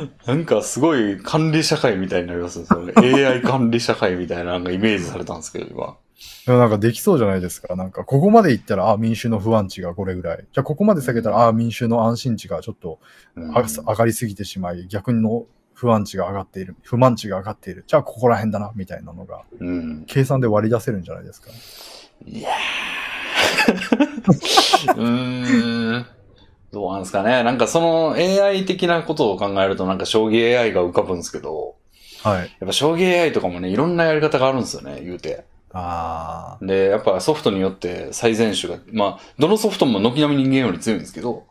[0.07, 0.33] で。
[0.33, 2.65] なんかすごい管理社会みたいになりますね。
[2.97, 5.95] AI 管理社会みたいなのがイメージされたんですけど、今。
[6.45, 7.75] でもなんかできそうじゃないですか。
[7.75, 10.37] なんか、ここまで行ったら、あ、民衆の不安値がこれぐらい。
[10.39, 12.99] じゃあ、ここまで下げたら、あ、民衆の安心値がちょっと
[13.35, 16.75] うんあ上がりすぎてしまい、逆の不安値が上がっている。
[16.83, 17.83] 不満値が上がっている。
[17.85, 20.05] じゃあ、ここら辺だな、みたいなのが、うん。
[20.07, 21.49] 計算で割り出せるんじゃないですか。
[22.25, 26.05] いやー うーん。
[26.71, 27.43] どうなんですかね。
[27.43, 31.75] なんかその AI 的なことを考えるとなんか将棋 AI が浮かぶんですけど、
[32.23, 32.39] はい。
[32.39, 35.45] やっぱ将棋 AI とかもね、いろんなやり方があるんですよね、言うて。
[35.77, 41.45] あで、やっぱソフトによって最善手が、まあ、どのソフトも軒並み人間より強いんですけど、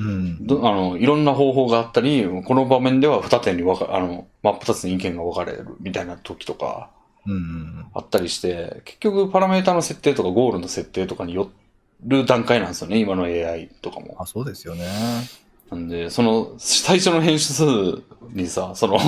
[0.00, 0.04] ー。
[0.04, 0.46] うん。
[0.46, 6.90] どあの、いろんな方法があったり、この場面では二手に分か、あの、真っ二つに意見が分かれるみたいな時とか、
[7.26, 11.50] うんうんあったりして、結局パラメータの設定とかゴールの設定とかによ
[12.04, 14.16] る段階なんですよね、今の AI とかも。
[14.18, 14.86] あ、そうですよね。
[15.70, 17.64] なんで、その、最初の編集数
[18.32, 18.98] にさ、その、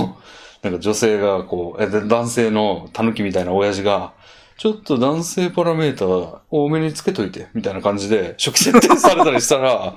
[0.62, 4.12] なんか女性がこう、えで男性の狸みたいな親父が、
[4.60, 9.97] ちょっと男性パラメータ多めにつけといて、みたいな感じで、初期設定されたりしたら、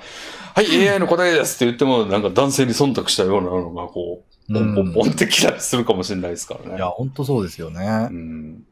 [0.56, 6.76] はい、AI の答えですって言っても、なんか男性に忖度したようなのが、こう、ポンポンポンってきたりするかもしれないですからね。
[6.76, 8.14] いや、ほんとそうですよねう。
[8.14, 8.64] ん。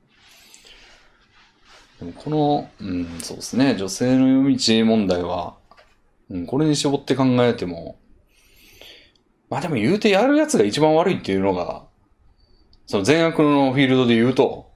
[1.99, 5.57] でもこの、うん、そうですね、女性の夜道問題は、
[6.31, 7.99] うん、これに絞って考えても、
[9.51, 11.85] まあでも言うてやるやつが一番悪いっていうのが、
[12.87, 14.72] その善悪のフィールドで言うと、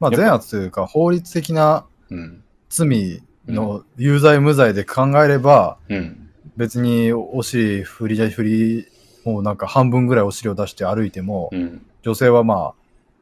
[0.00, 8.86] まあ、善悪というか、法律的なうん、罪の有罪無罪で考えれば、うん、別にお尻振り、振り、
[9.24, 12.74] もうなんか半分ぐらいお尻を出して歩いても、うん、女性はまあ、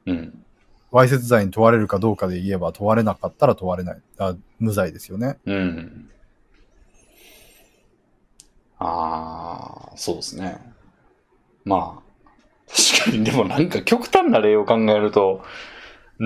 [0.07, 0.44] うん、
[0.91, 4.02] わいせつ罪に問われるかどうかで言えば問われなかったら問われない。
[4.18, 5.39] あ無罪ですよね。
[5.47, 6.10] うん。
[8.78, 10.59] ああ、そうですね。
[11.65, 12.02] まあ、
[12.68, 15.44] 確かに、でもなんか極端な例を考えると、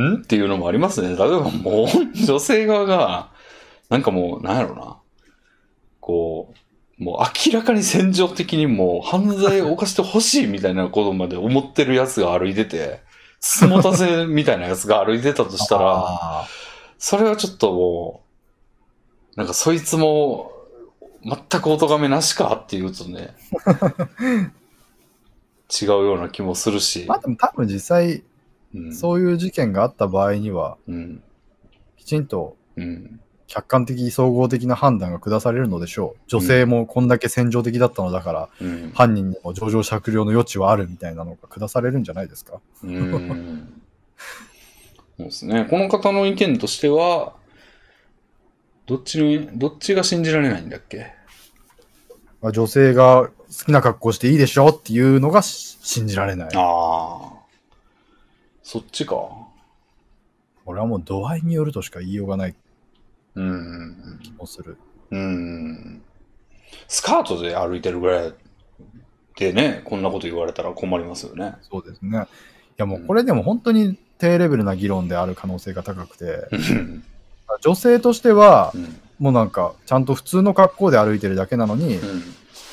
[0.01, 0.15] ん？
[0.17, 1.09] っていうのもありますね。
[1.09, 3.31] 例えばもう、女性側が、
[3.89, 4.99] なんかもう、なんやろな。
[6.01, 6.55] こ
[6.99, 13.03] う、もう明らかに戦場的にもう犯罪を犯してほしいみたいなことまで思ってるやつが歩いてて、
[13.41, 16.49] つもたせみたいなやつが歩いてたとしたら、あ
[16.99, 18.25] それはちょっとも
[19.35, 20.53] う、なんかそいつも、
[21.23, 23.35] 全くお咎めなしかっていうとね、
[25.83, 27.07] 違うような気もするしー。
[27.07, 28.23] まあでも多分実際、
[28.77, 31.23] うん、そういう事件があった場合には、うん、
[31.97, 36.21] きちんとうん、客観的、総合的な判断が下されるのでしょう。
[36.27, 42.61] 女性もこんだけ戦場的だったのだから、うん、犯人にも情状酌量の余地はあるみたいなのが下されるんじゃないですか？
[42.85, 43.83] うん。
[45.17, 45.67] そうですね。
[45.71, 47.33] この方の意見としては、
[48.85, 51.15] どっちに、どっちが信じられないんだっけ？
[52.43, 56.49] まあ女性が好きな格好していいでしょっていうのがし信じられない。
[56.55, 57.36] ああ。
[58.67, 59.15] そっちか。
[59.15, 62.55] これはもう度合いによるとしか言いようがない
[63.37, 64.19] うん。
[64.21, 64.77] 気もする。
[65.13, 66.03] うん。
[66.89, 68.35] スカートで歩いてるぐらい
[69.37, 71.55] でね、こんなこと言われたら困りますよね。
[71.63, 72.19] そうですね。
[72.19, 72.23] い
[72.79, 77.05] やもうこれでも本当に低レベルな議論である可能性が高くて、うん
[77.63, 79.01] 女性としてはう、ん。
[79.21, 82.23] もうなんか、ちゃんと普通の格好で歩いてるだけなのに、うん。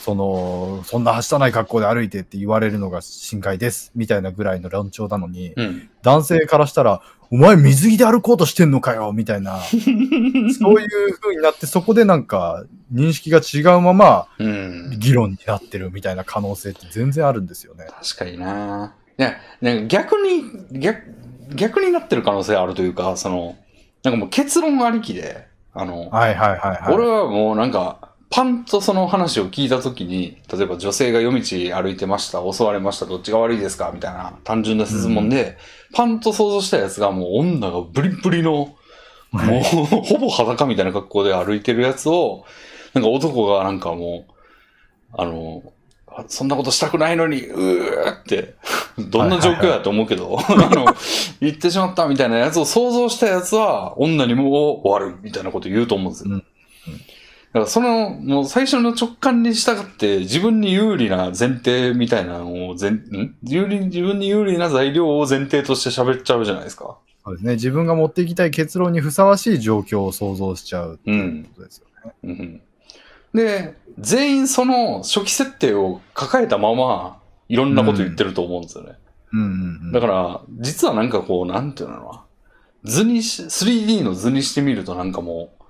[0.04, 5.90] その、そんなはしたない格好で歩いてって言われるのが心外です、みたいなぐらいの論調なのに、うん。
[6.02, 7.02] 男性からしたら、
[7.32, 14.98] お前水着で歩こうとしてんのかよみたいな、 そういう風になって、そこでなんか、認識が違うまま、うん。
[15.00, 17.86] 議論になってるみたいな可能性って全然あるんですよね。
[18.02, 18.94] 確かにな。
[19.18, 21.02] いや、なんか逆に、逆、
[21.56, 23.56] 逆になってる可能性あるというか、その、
[24.04, 26.94] なんかもう結論ありきで、あの、はいはいはいはい。
[26.94, 35.60] 俺はもうなんか、パンとその話を聞いたときに、例えば女性が夜道歩いてました、襲われました、どっちが悪いですかみたいな単純な質問で、
[35.94, 38.74] パンと想像したやつがもう女がブリブリの、も
[39.34, 39.64] う
[40.02, 42.44] ほぼ裸みたいな格好で歩いてるやつを、
[42.96, 44.34] なんか男がなんかもう、
[45.16, 45.62] あの、
[46.08, 48.56] あそんなことしたくないのに、うーって、
[48.98, 50.86] どんな状況やと思うけど、あの、
[51.40, 56.34] 言ってしまったみたいなやつを想像したやつは、女にも終わるみたいなこと言うと思うんですよ。
[56.34, 56.40] うん。
[56.40, 56.46] だ
[57.54, 63.36] からその、もう最初の直感に従って自分に有利な前提みたいなのを前、ん？
[63.44, 66.98] 有利、自分に有利な材料を前提として喋っちゃうじゃないですか。
[67.24, 67.54] そうですね。
[67.54, 72.14] 自分が持っていきたい結論にふさわしい状況を想像しちゃうっていうことですよね。
[72.24, 72.62] うん。
[73.34, 78.94] で、全員その初期設定を抱えたまま、いろんなこと言ってると思うんですよね。
[79.32, 79.50] うんうんう
[79.90, 79.92] ん。
[79.92, 82.24] だから、実はなんかこう、なんていうのかな。
[82.84, 85.63] 図にし、3D の図にしてみるとなんかもう、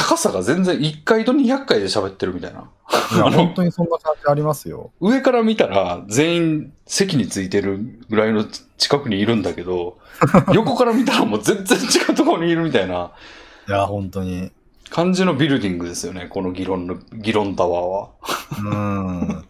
[0.00, 2.60] 高さが全然1回と200回で喋ってるみたいな。
[2.60, 4.92] い本当にそんな感じありますよ。
[4.98, 8.46] 上から見たら全員席についてるぐらいの
[8.78, 9.98] 近くにいるんだけど、
[10.54, 13.12] 横から見たらもう全然違うところにいるみたいな
[13.68, 14.50] いや、本当に。
[14.88, 18.08] 感じのビルディングですよね、この議論の、議論タワーは。
[18.58, 19.44] うん。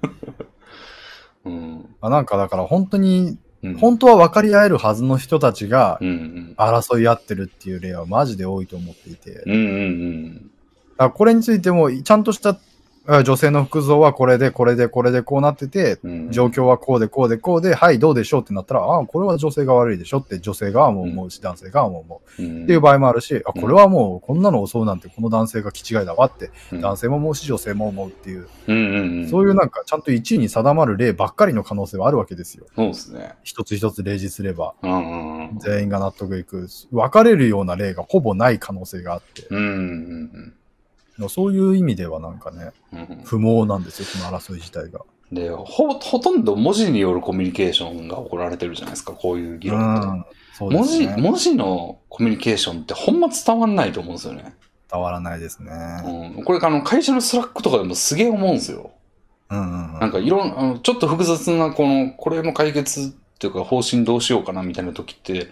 [1.46, 1.96] うん。
[2.00, 3.74] まあなんかだから本当に、うん。
[3.74, 5.98] 本当は分かり合えるはずの人たちが。
[6.56, 9.32] 争い合ってるっていう例はマジで多いと思っていて。
[9.34, 9.56] だかうんう
[10.28, 10.50] ん
[10.98, 12.60] らこれについても、ちゃんとしたあ
[13.06, 16.10] 女性の服装はこれで、これで、これでこうなってて、うん。
[16.12, 22.42] うん状況はこうで、こうで、こうで、はい、どうでしょうってなったら、ああ、これは女性が悪いでしょって女性側も思うし、男性側も思う。
[22.42, 29.28] うんっていう場合もあるし、あ、これはもうこんなの襲うなんてこの男性が気違いだわって、うん男性も思うし、女性も思うっていう、うんうんうん。
[29.28, 32.66] そういうなんかちゃんと1位に定まる例ばっかりの可能性はあるわけですよ。
[32.76, 33.34] そうですね。
[33.42, 35.58] 一つ一つ例示すれば、うんうんうん。
[35.58, 36.68] 全員が納得いく。
[36.92, 40.54] 分かれるような例がほぼない可能性があって、うんうん
[41.28, 42.70] そういう意味ではなんかね。
[43.24, 45.00] 不毛なんですよ、この争い自体が。
[45.32, 50.06] で、ほ、ほとんど文字によるコミュニケーションが行われてるじゃないですか、こういう議論って。
[50.06, 50.24] うん
[50.60, 51.06] そうで文字。
[51.06, 54.54] 文字のコミュニケーションってほんま伝わんないと思うんですよね。
[54.92, 55.70] 伝わらないですね。
[56.36, 56.44] うん。
[56.44, 58.90] これあの、会社の Slack とかでもすげえ思うんですよ。
[59.48, 63.04] うんうんうんなんかいろん、あのちょっと複雑な、この、これの解決っ
[63.38, 65.48] ていうか方針どうしようかなみたいな時って、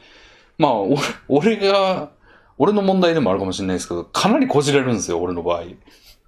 [0.59, 2.11] まあ、俺、 俺が、
[2.59, 5.63] 俺の問題でもあるかもしれないですけど、かなりこじれるんですよ、俺の場合。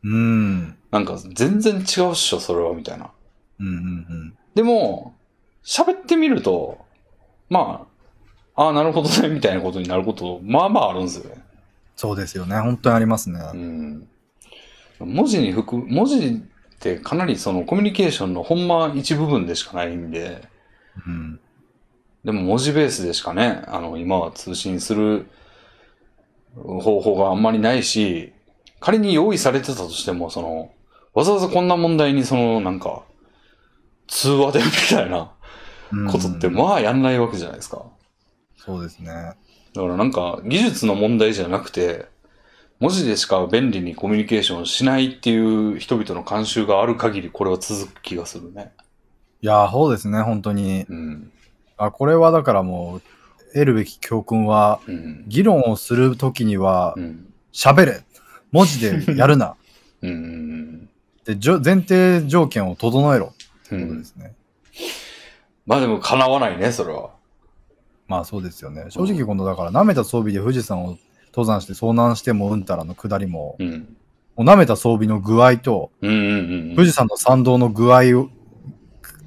[0.02, 0.76] うん。
[0.90, 3.10] なんか、全然違うっしょ、それは、みたいな。
[3.58, 4.38] うんうんうん。
[4.54, 5.14] でも、
[5.64, 6.78] 喋ってみると、
[7.48, 7.86] ま
[8.54, 11.42] あ、ああ、なるほどね、みたいなことになること、まあまああるんですよね。
[11.96, 12.58] そうですよね。
[12.58, 13.40] 本当にありますね。
[13.52, 14.08] うん。
[15.00, 16.32] 文字に含む、文字っ
[16.78, 20.42] てかなりそのコミュニケーションのほんま一部分でしかないんで、
[21.06, 21.40] うん。
[22.24, 25.26] でも文字ベースでしかね、あの、今は通信する
[26.54, 28.32] 方法があんまりないし、
[28.80, 30.70] 仮に用意されてたとしても、その、
[31.14, 33.02] わざわざこんな問題にその、なんか、
[34.08, 35.32] 通話でみたいな
[36.10, 37.84] ことって、うんまあやんないわけじゃないですか。
[38.56, 39.12] そうですね。
[39.74, 42.06] だからなんか、技術の問題じゃなくて、
[42.80, 48.72] 文字でしか便利にコミュニケーションしないっていう人々の慣習がある限り、これは続く気がするね。
[49.42, 50.86] いやー、そうですね、本当に。
[50.88, 51.32] うん。
[51.76, 53.02] あ、これはだからもう、
[53.52, 55.24] 得るべき教訓は、うん。
[55.26, 57.32] 議論をするときにはう、ん。
[57.52, 58.02] 喋れ
[58.52, 59.56] 文字で やるな
[60.02, 60.88] うん。
[61.24, 64.34] で、前提条件を整えろってうんことですね。
[65.66, 67.10] まあでも叶わないね、それは。
[68.08, 68.86] まあそうですよね。
[68.88, 70.98] 正直今度だから、舐めた装備で富士山を
[71.28, 73.96] 登山して遭難してもうんたらの下りも、うん。
[74.36, 76.74] もう舐めた装備の具合と、うんうんうん。
[76.76, 78.30] 富士山の山道の具合を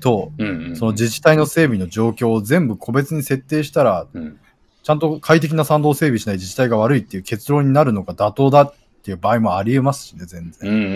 [0.03, 0.75] と、うんうん。
[0.75, 4.39] その自治体の整備の状況を全部個別に設定したら、うん。
[4.83, 8.73] ちゃんと快適な山道を整備しない自治体が悪いっていう結論になるのが妥当だっ
[9.03, 10.69] ていう場合もありえますしね、全うん然。
[10.69, 10.93] うんうんう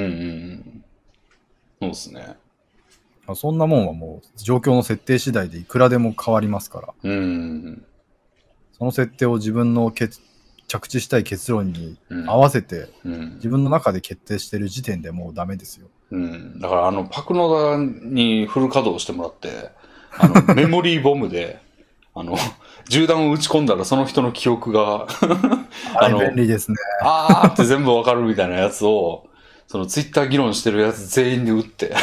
[0.56, 0.84] ん。
[1.82, 2.36] そうですね。
[3.26, 7.16] まあそんなもんはもう状況の設定次第でいくらでも変わりますから、うんう
[7.70, 7.86] ん
[8.78, 10.22] その設定を自分の結
[10.68, 12.30] 着地したい結論にうん。
[12.30, 15.88] 合わせてうん自分の中で決定してる時点でもうダメですよ。
[16.12, 16.60] うん。
[16.60, 19.70] だからあの、パクノダにフル稼働してもらって、
[20.18, 21.60] あの、 メモリーボムで、
[22.16, 22.38] あの、
[22.90, 25.08] 銃弾を撃ち込んだらその人の記憶が、
[25.96, 26.78] あ あのれ便利ですね。
[27.02, 29.28] あーって全部わかるみたいなやつを、
[29.68, 31.94] そのツイッター議論してるやつ全員で撃って、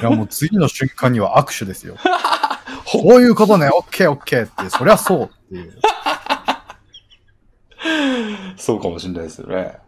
[0.00, 1.96] いやもう次の瞬間には握手ですよ。
[2.84, 5.80] ほこういうことね、オッケーオッケーって、そりゃそうっていう。
[8.56, 9.78] そうかもしれないですよね。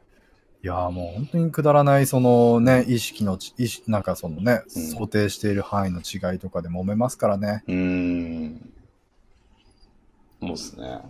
[0.64, 7.64] いやーもう本当にくだらない、そのね、意識のち、意識、なんかそのね、うん想定している範囲の違いとかで揉めますからね。
[7.66, 8.72] うーん。
[10.40, 11.00] そうですね。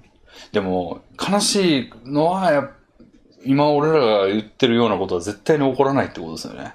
[0.52, 2.70] でも、悲しいのは
[3.44, 6.74] 今俺らが言ってるようなことは絶対に起こらないってことですよね。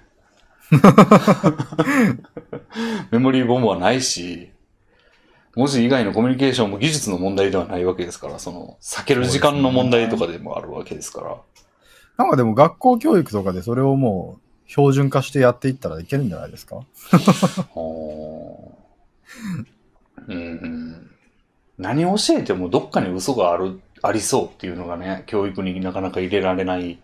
[3.10, 4.52] メモリーボムはないし、
[5.56, 11.38] 文字以外のコミュニケーションも技術の問題ではないわけですから、その、避ける時間の問題とかでもあるわけですから。
[12.18, 16.78] なんかでも学校教育とかでそれをもう標準化してやっていったらいけるんじゃないですか？
[20.28, 21.10] うんうん
[21.78, 26.98] 何を教えてもどっかに嘘がある、ありそうっていうのがね、教育になかなか入れられない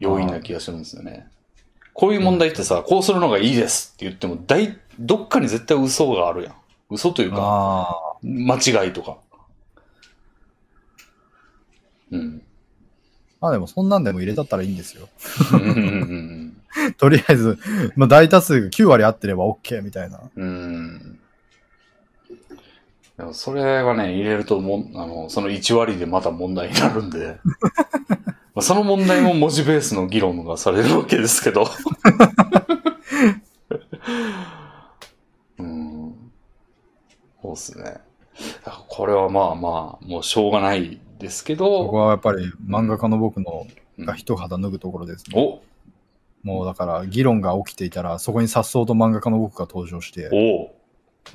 [0.00, 1.28] 要因な気がするんですよね。
[1.94, 6.54] こういう問題ってさ、こうするのがいいですって言っても、大、どっかに絶対嘘があるやん。
[6.90, 8.16] 嘘というか。
[8.24, 9.18] 間違いとか。
[12.10, 12.41] うん。
[13.42, 15.08] まあでもそんなんでも入れたったらいいんですよ。
[16.96, 17.58] とりあえず、
[17.96, 20.20] まあ大多数が9割合ってれば OK みたいな。
[20.36, 20.46] うん。
[20.46, 21.18] うん。
[23.18, 27.40] でもそれはね、入れるともん、あの、その1割でまた問題になるんで、
[28.54, 31.66] まあその問題も文字ベースの議論がされるわけですけど。
[35.58, 36.14] うん。
[37.42, 37.96] そうっすね。
[38.88, 43.66] これはまあまあ、もうしょうがないですけそこど、はやっぱり漫画家の僕の
[43.98, 45.40] うんが一肌脱ぐところですね。
[45.40, 45.62] お
[46.46, 50.28] もうだから議論が起きていたら、そこに颯爽と漫画家の僕が登場して、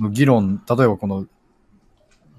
[0.01, 1.27] お議論、例えばこの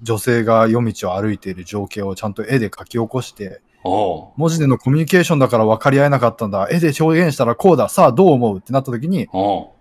[0.03, 9.73] 女性が夜道を歩いている情景をちゃんと絵で描き起こして、お文字でのコミュニケーションだから分かり合えなかったんだ、絵で表現したらこうだ、さあどう思うってなった時に、お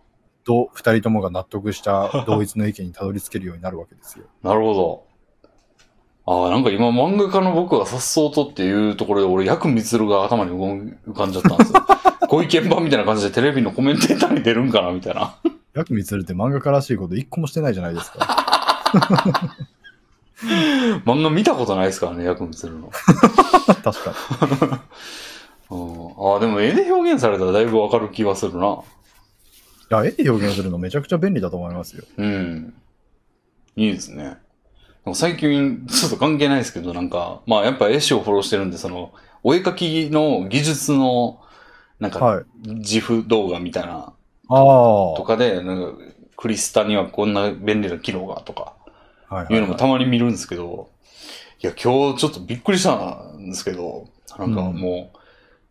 [0.44, 4.24] どう二人ともが納得した同一の意見にたどり着けるようになるわけですよ。
[4.42, 5.08] なるほど。
[6.31, 11.86] ああ、なんか今漫画家の僕がさっそうとっていうところで俺、ヤクミツルが頭に浮かんじゃったんですよ。
[12.28, 15.39] ご意見番みたいな感じでテレビのコメンテーターに出るんかなみたいな。
[15.73, 18.18] ヤクミツルって漫画家らしいこと一個もしてないじゃないですか。
[21.07, 22.90] 漫画見たことないですからね、ヤクミツルの。
[23.82, 24.15] 確か
[25.70, 25.76] に。
[25.76, 28.66] うん、ああ、でも絵で表現されたらだいぶわかる気がするな。
[28.66, 32.05] いや、絵で表現するのめちゃくちゃ便利だと思いますよ。
[32.18, 32.74] うん。
[33.76, 34.36] いいですね。
[35.15, 39.12] 最近、ちょっと関係ないですけど、なんか、まあやっぱ絵師をフォローしてるんで、その、
[39.43, 41.41] お絵描きの技術の、
[42.01, 42.45] なんか、はい。
[42.65, 44.12] 自負動画みたいな、
[44.49, 45.17] ああ。
[45.17, 45.99] とかで、なんか、
[46.37, 48.77] クリスタにはこんな便利な機能が、とか、
[49.28, 50.89] はいはいいうのもたまに見るんですけど、
[51.61, 55.19] いや、今日ちょっとびっくりしたんですけど、なんかもう、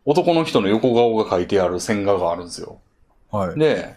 [0.05, 2.79] 男の人の横顔が描いてある線画があるんですよ。
[3.31, 3.59] はい。
[3.59, 3.95] で、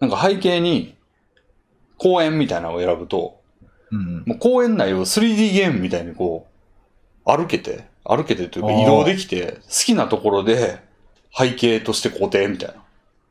[0.00, 0.96] なんか背景に
[1.98, 3.40] 公園みたいなのを選ぶと、
[3.90, 4.24] うん。
[4.26, 6.46] もう公園内を 3D ゲームみたいにこ
[7.26, 10.80] う、歩けて、歩けてというか移動できて、好きなところで
[11.36, 12.74] 背景として固定みたいな、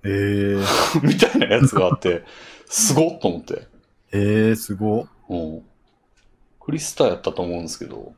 [0.03, 0.61] えー、
[1.01, 2.23] みたいなやつがあって、
[2.67, 3.67] すごっと思って。
[4.11, 5.07] えー、すご。
[5.29, 5.61] うん。
[6.59, 8.13] クリスタやったと思うんですけど、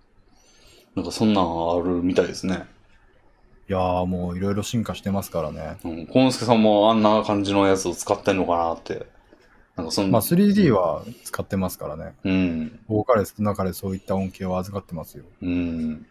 [0.96, 2.66] なんかそんなんあるみたいですね。
[3.70, 5.78] いやーもういろいろ進化してますからね。
[5.84, 6.08] うん。
[6.08, 9.06] コンスケさんもあんな感じのやつを使ってんのかなって。
[9.78, 12.16] なんかそんまあ 3D は使ってますからね。
[12.24, 12.80] うん。
[12.88, 15.24] 多かれ少なかれそういった恩恵を預かってますよ。
[15.42, 16.06] うん。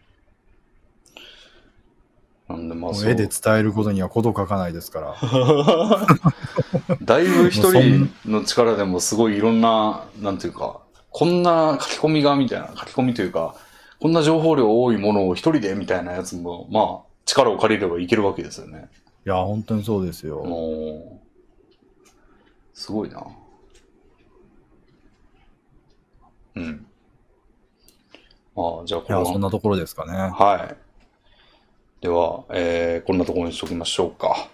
[2.47, 5.15] なんでまあ絵で伝えることにはこと書かないですから。
[7.03, 10.79] だいぶ一人の力でもすごいいろんな、なんていうか、
[11.11, 13.55] こんな書き込みがみたいな、書き込みというか、
[13.99, 18.87] こんな情報量多いものを一人でみたいなやつも、まあ、力を借りればいけるわけですよね。
[19.25, 20.37] いや、本当にそうですよ。
[20.37, 22.07] もう、
[22.73, 23.27] すごいな。
[26.57, 26.85] うん。
[28.57, 30.13] ああ、じゃあこいや、そんの、なところですかね。
[30.13, 32.01] はい。
[32.01, 34.49] では、えー、こんなところにしときましょうか。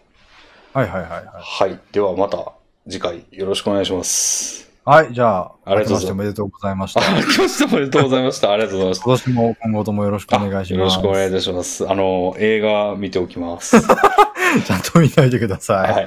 [0.74, 1.26] はいはいはいはい。
[1.26, 1.80] はい。
[1.92, 2.54] ではまた
[2.90, 4.72] 次回よろしくお願いします。
[4.86, 7.00] はい、じゃあ、ありがとうございましておめでとうございました。
[7.00, 7.66] あ、来ました。
[7.66, 8.52] おめでとうございました。
[8.52, 9.06] ありがとうございました。
[9.06, 10.74] 今年も今後ともよろしくお願いします。
[10.74, 11.90] よろしくお願いいたします。
[11.90, 13.80] あの、映画見ておきます。
[13.80, 15.76] ちゃんと見ないでくださ。
[15.76, 16.06] はい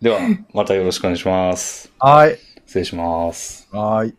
[0.00, 0.04] い。
[0.04, 0.18] では、
[0.52, 1.90] またよろしくお願いします。
[1.98, 2.38] はい。
[2.66, 3.66] 失礼します。
[3.72, 4.14] はい。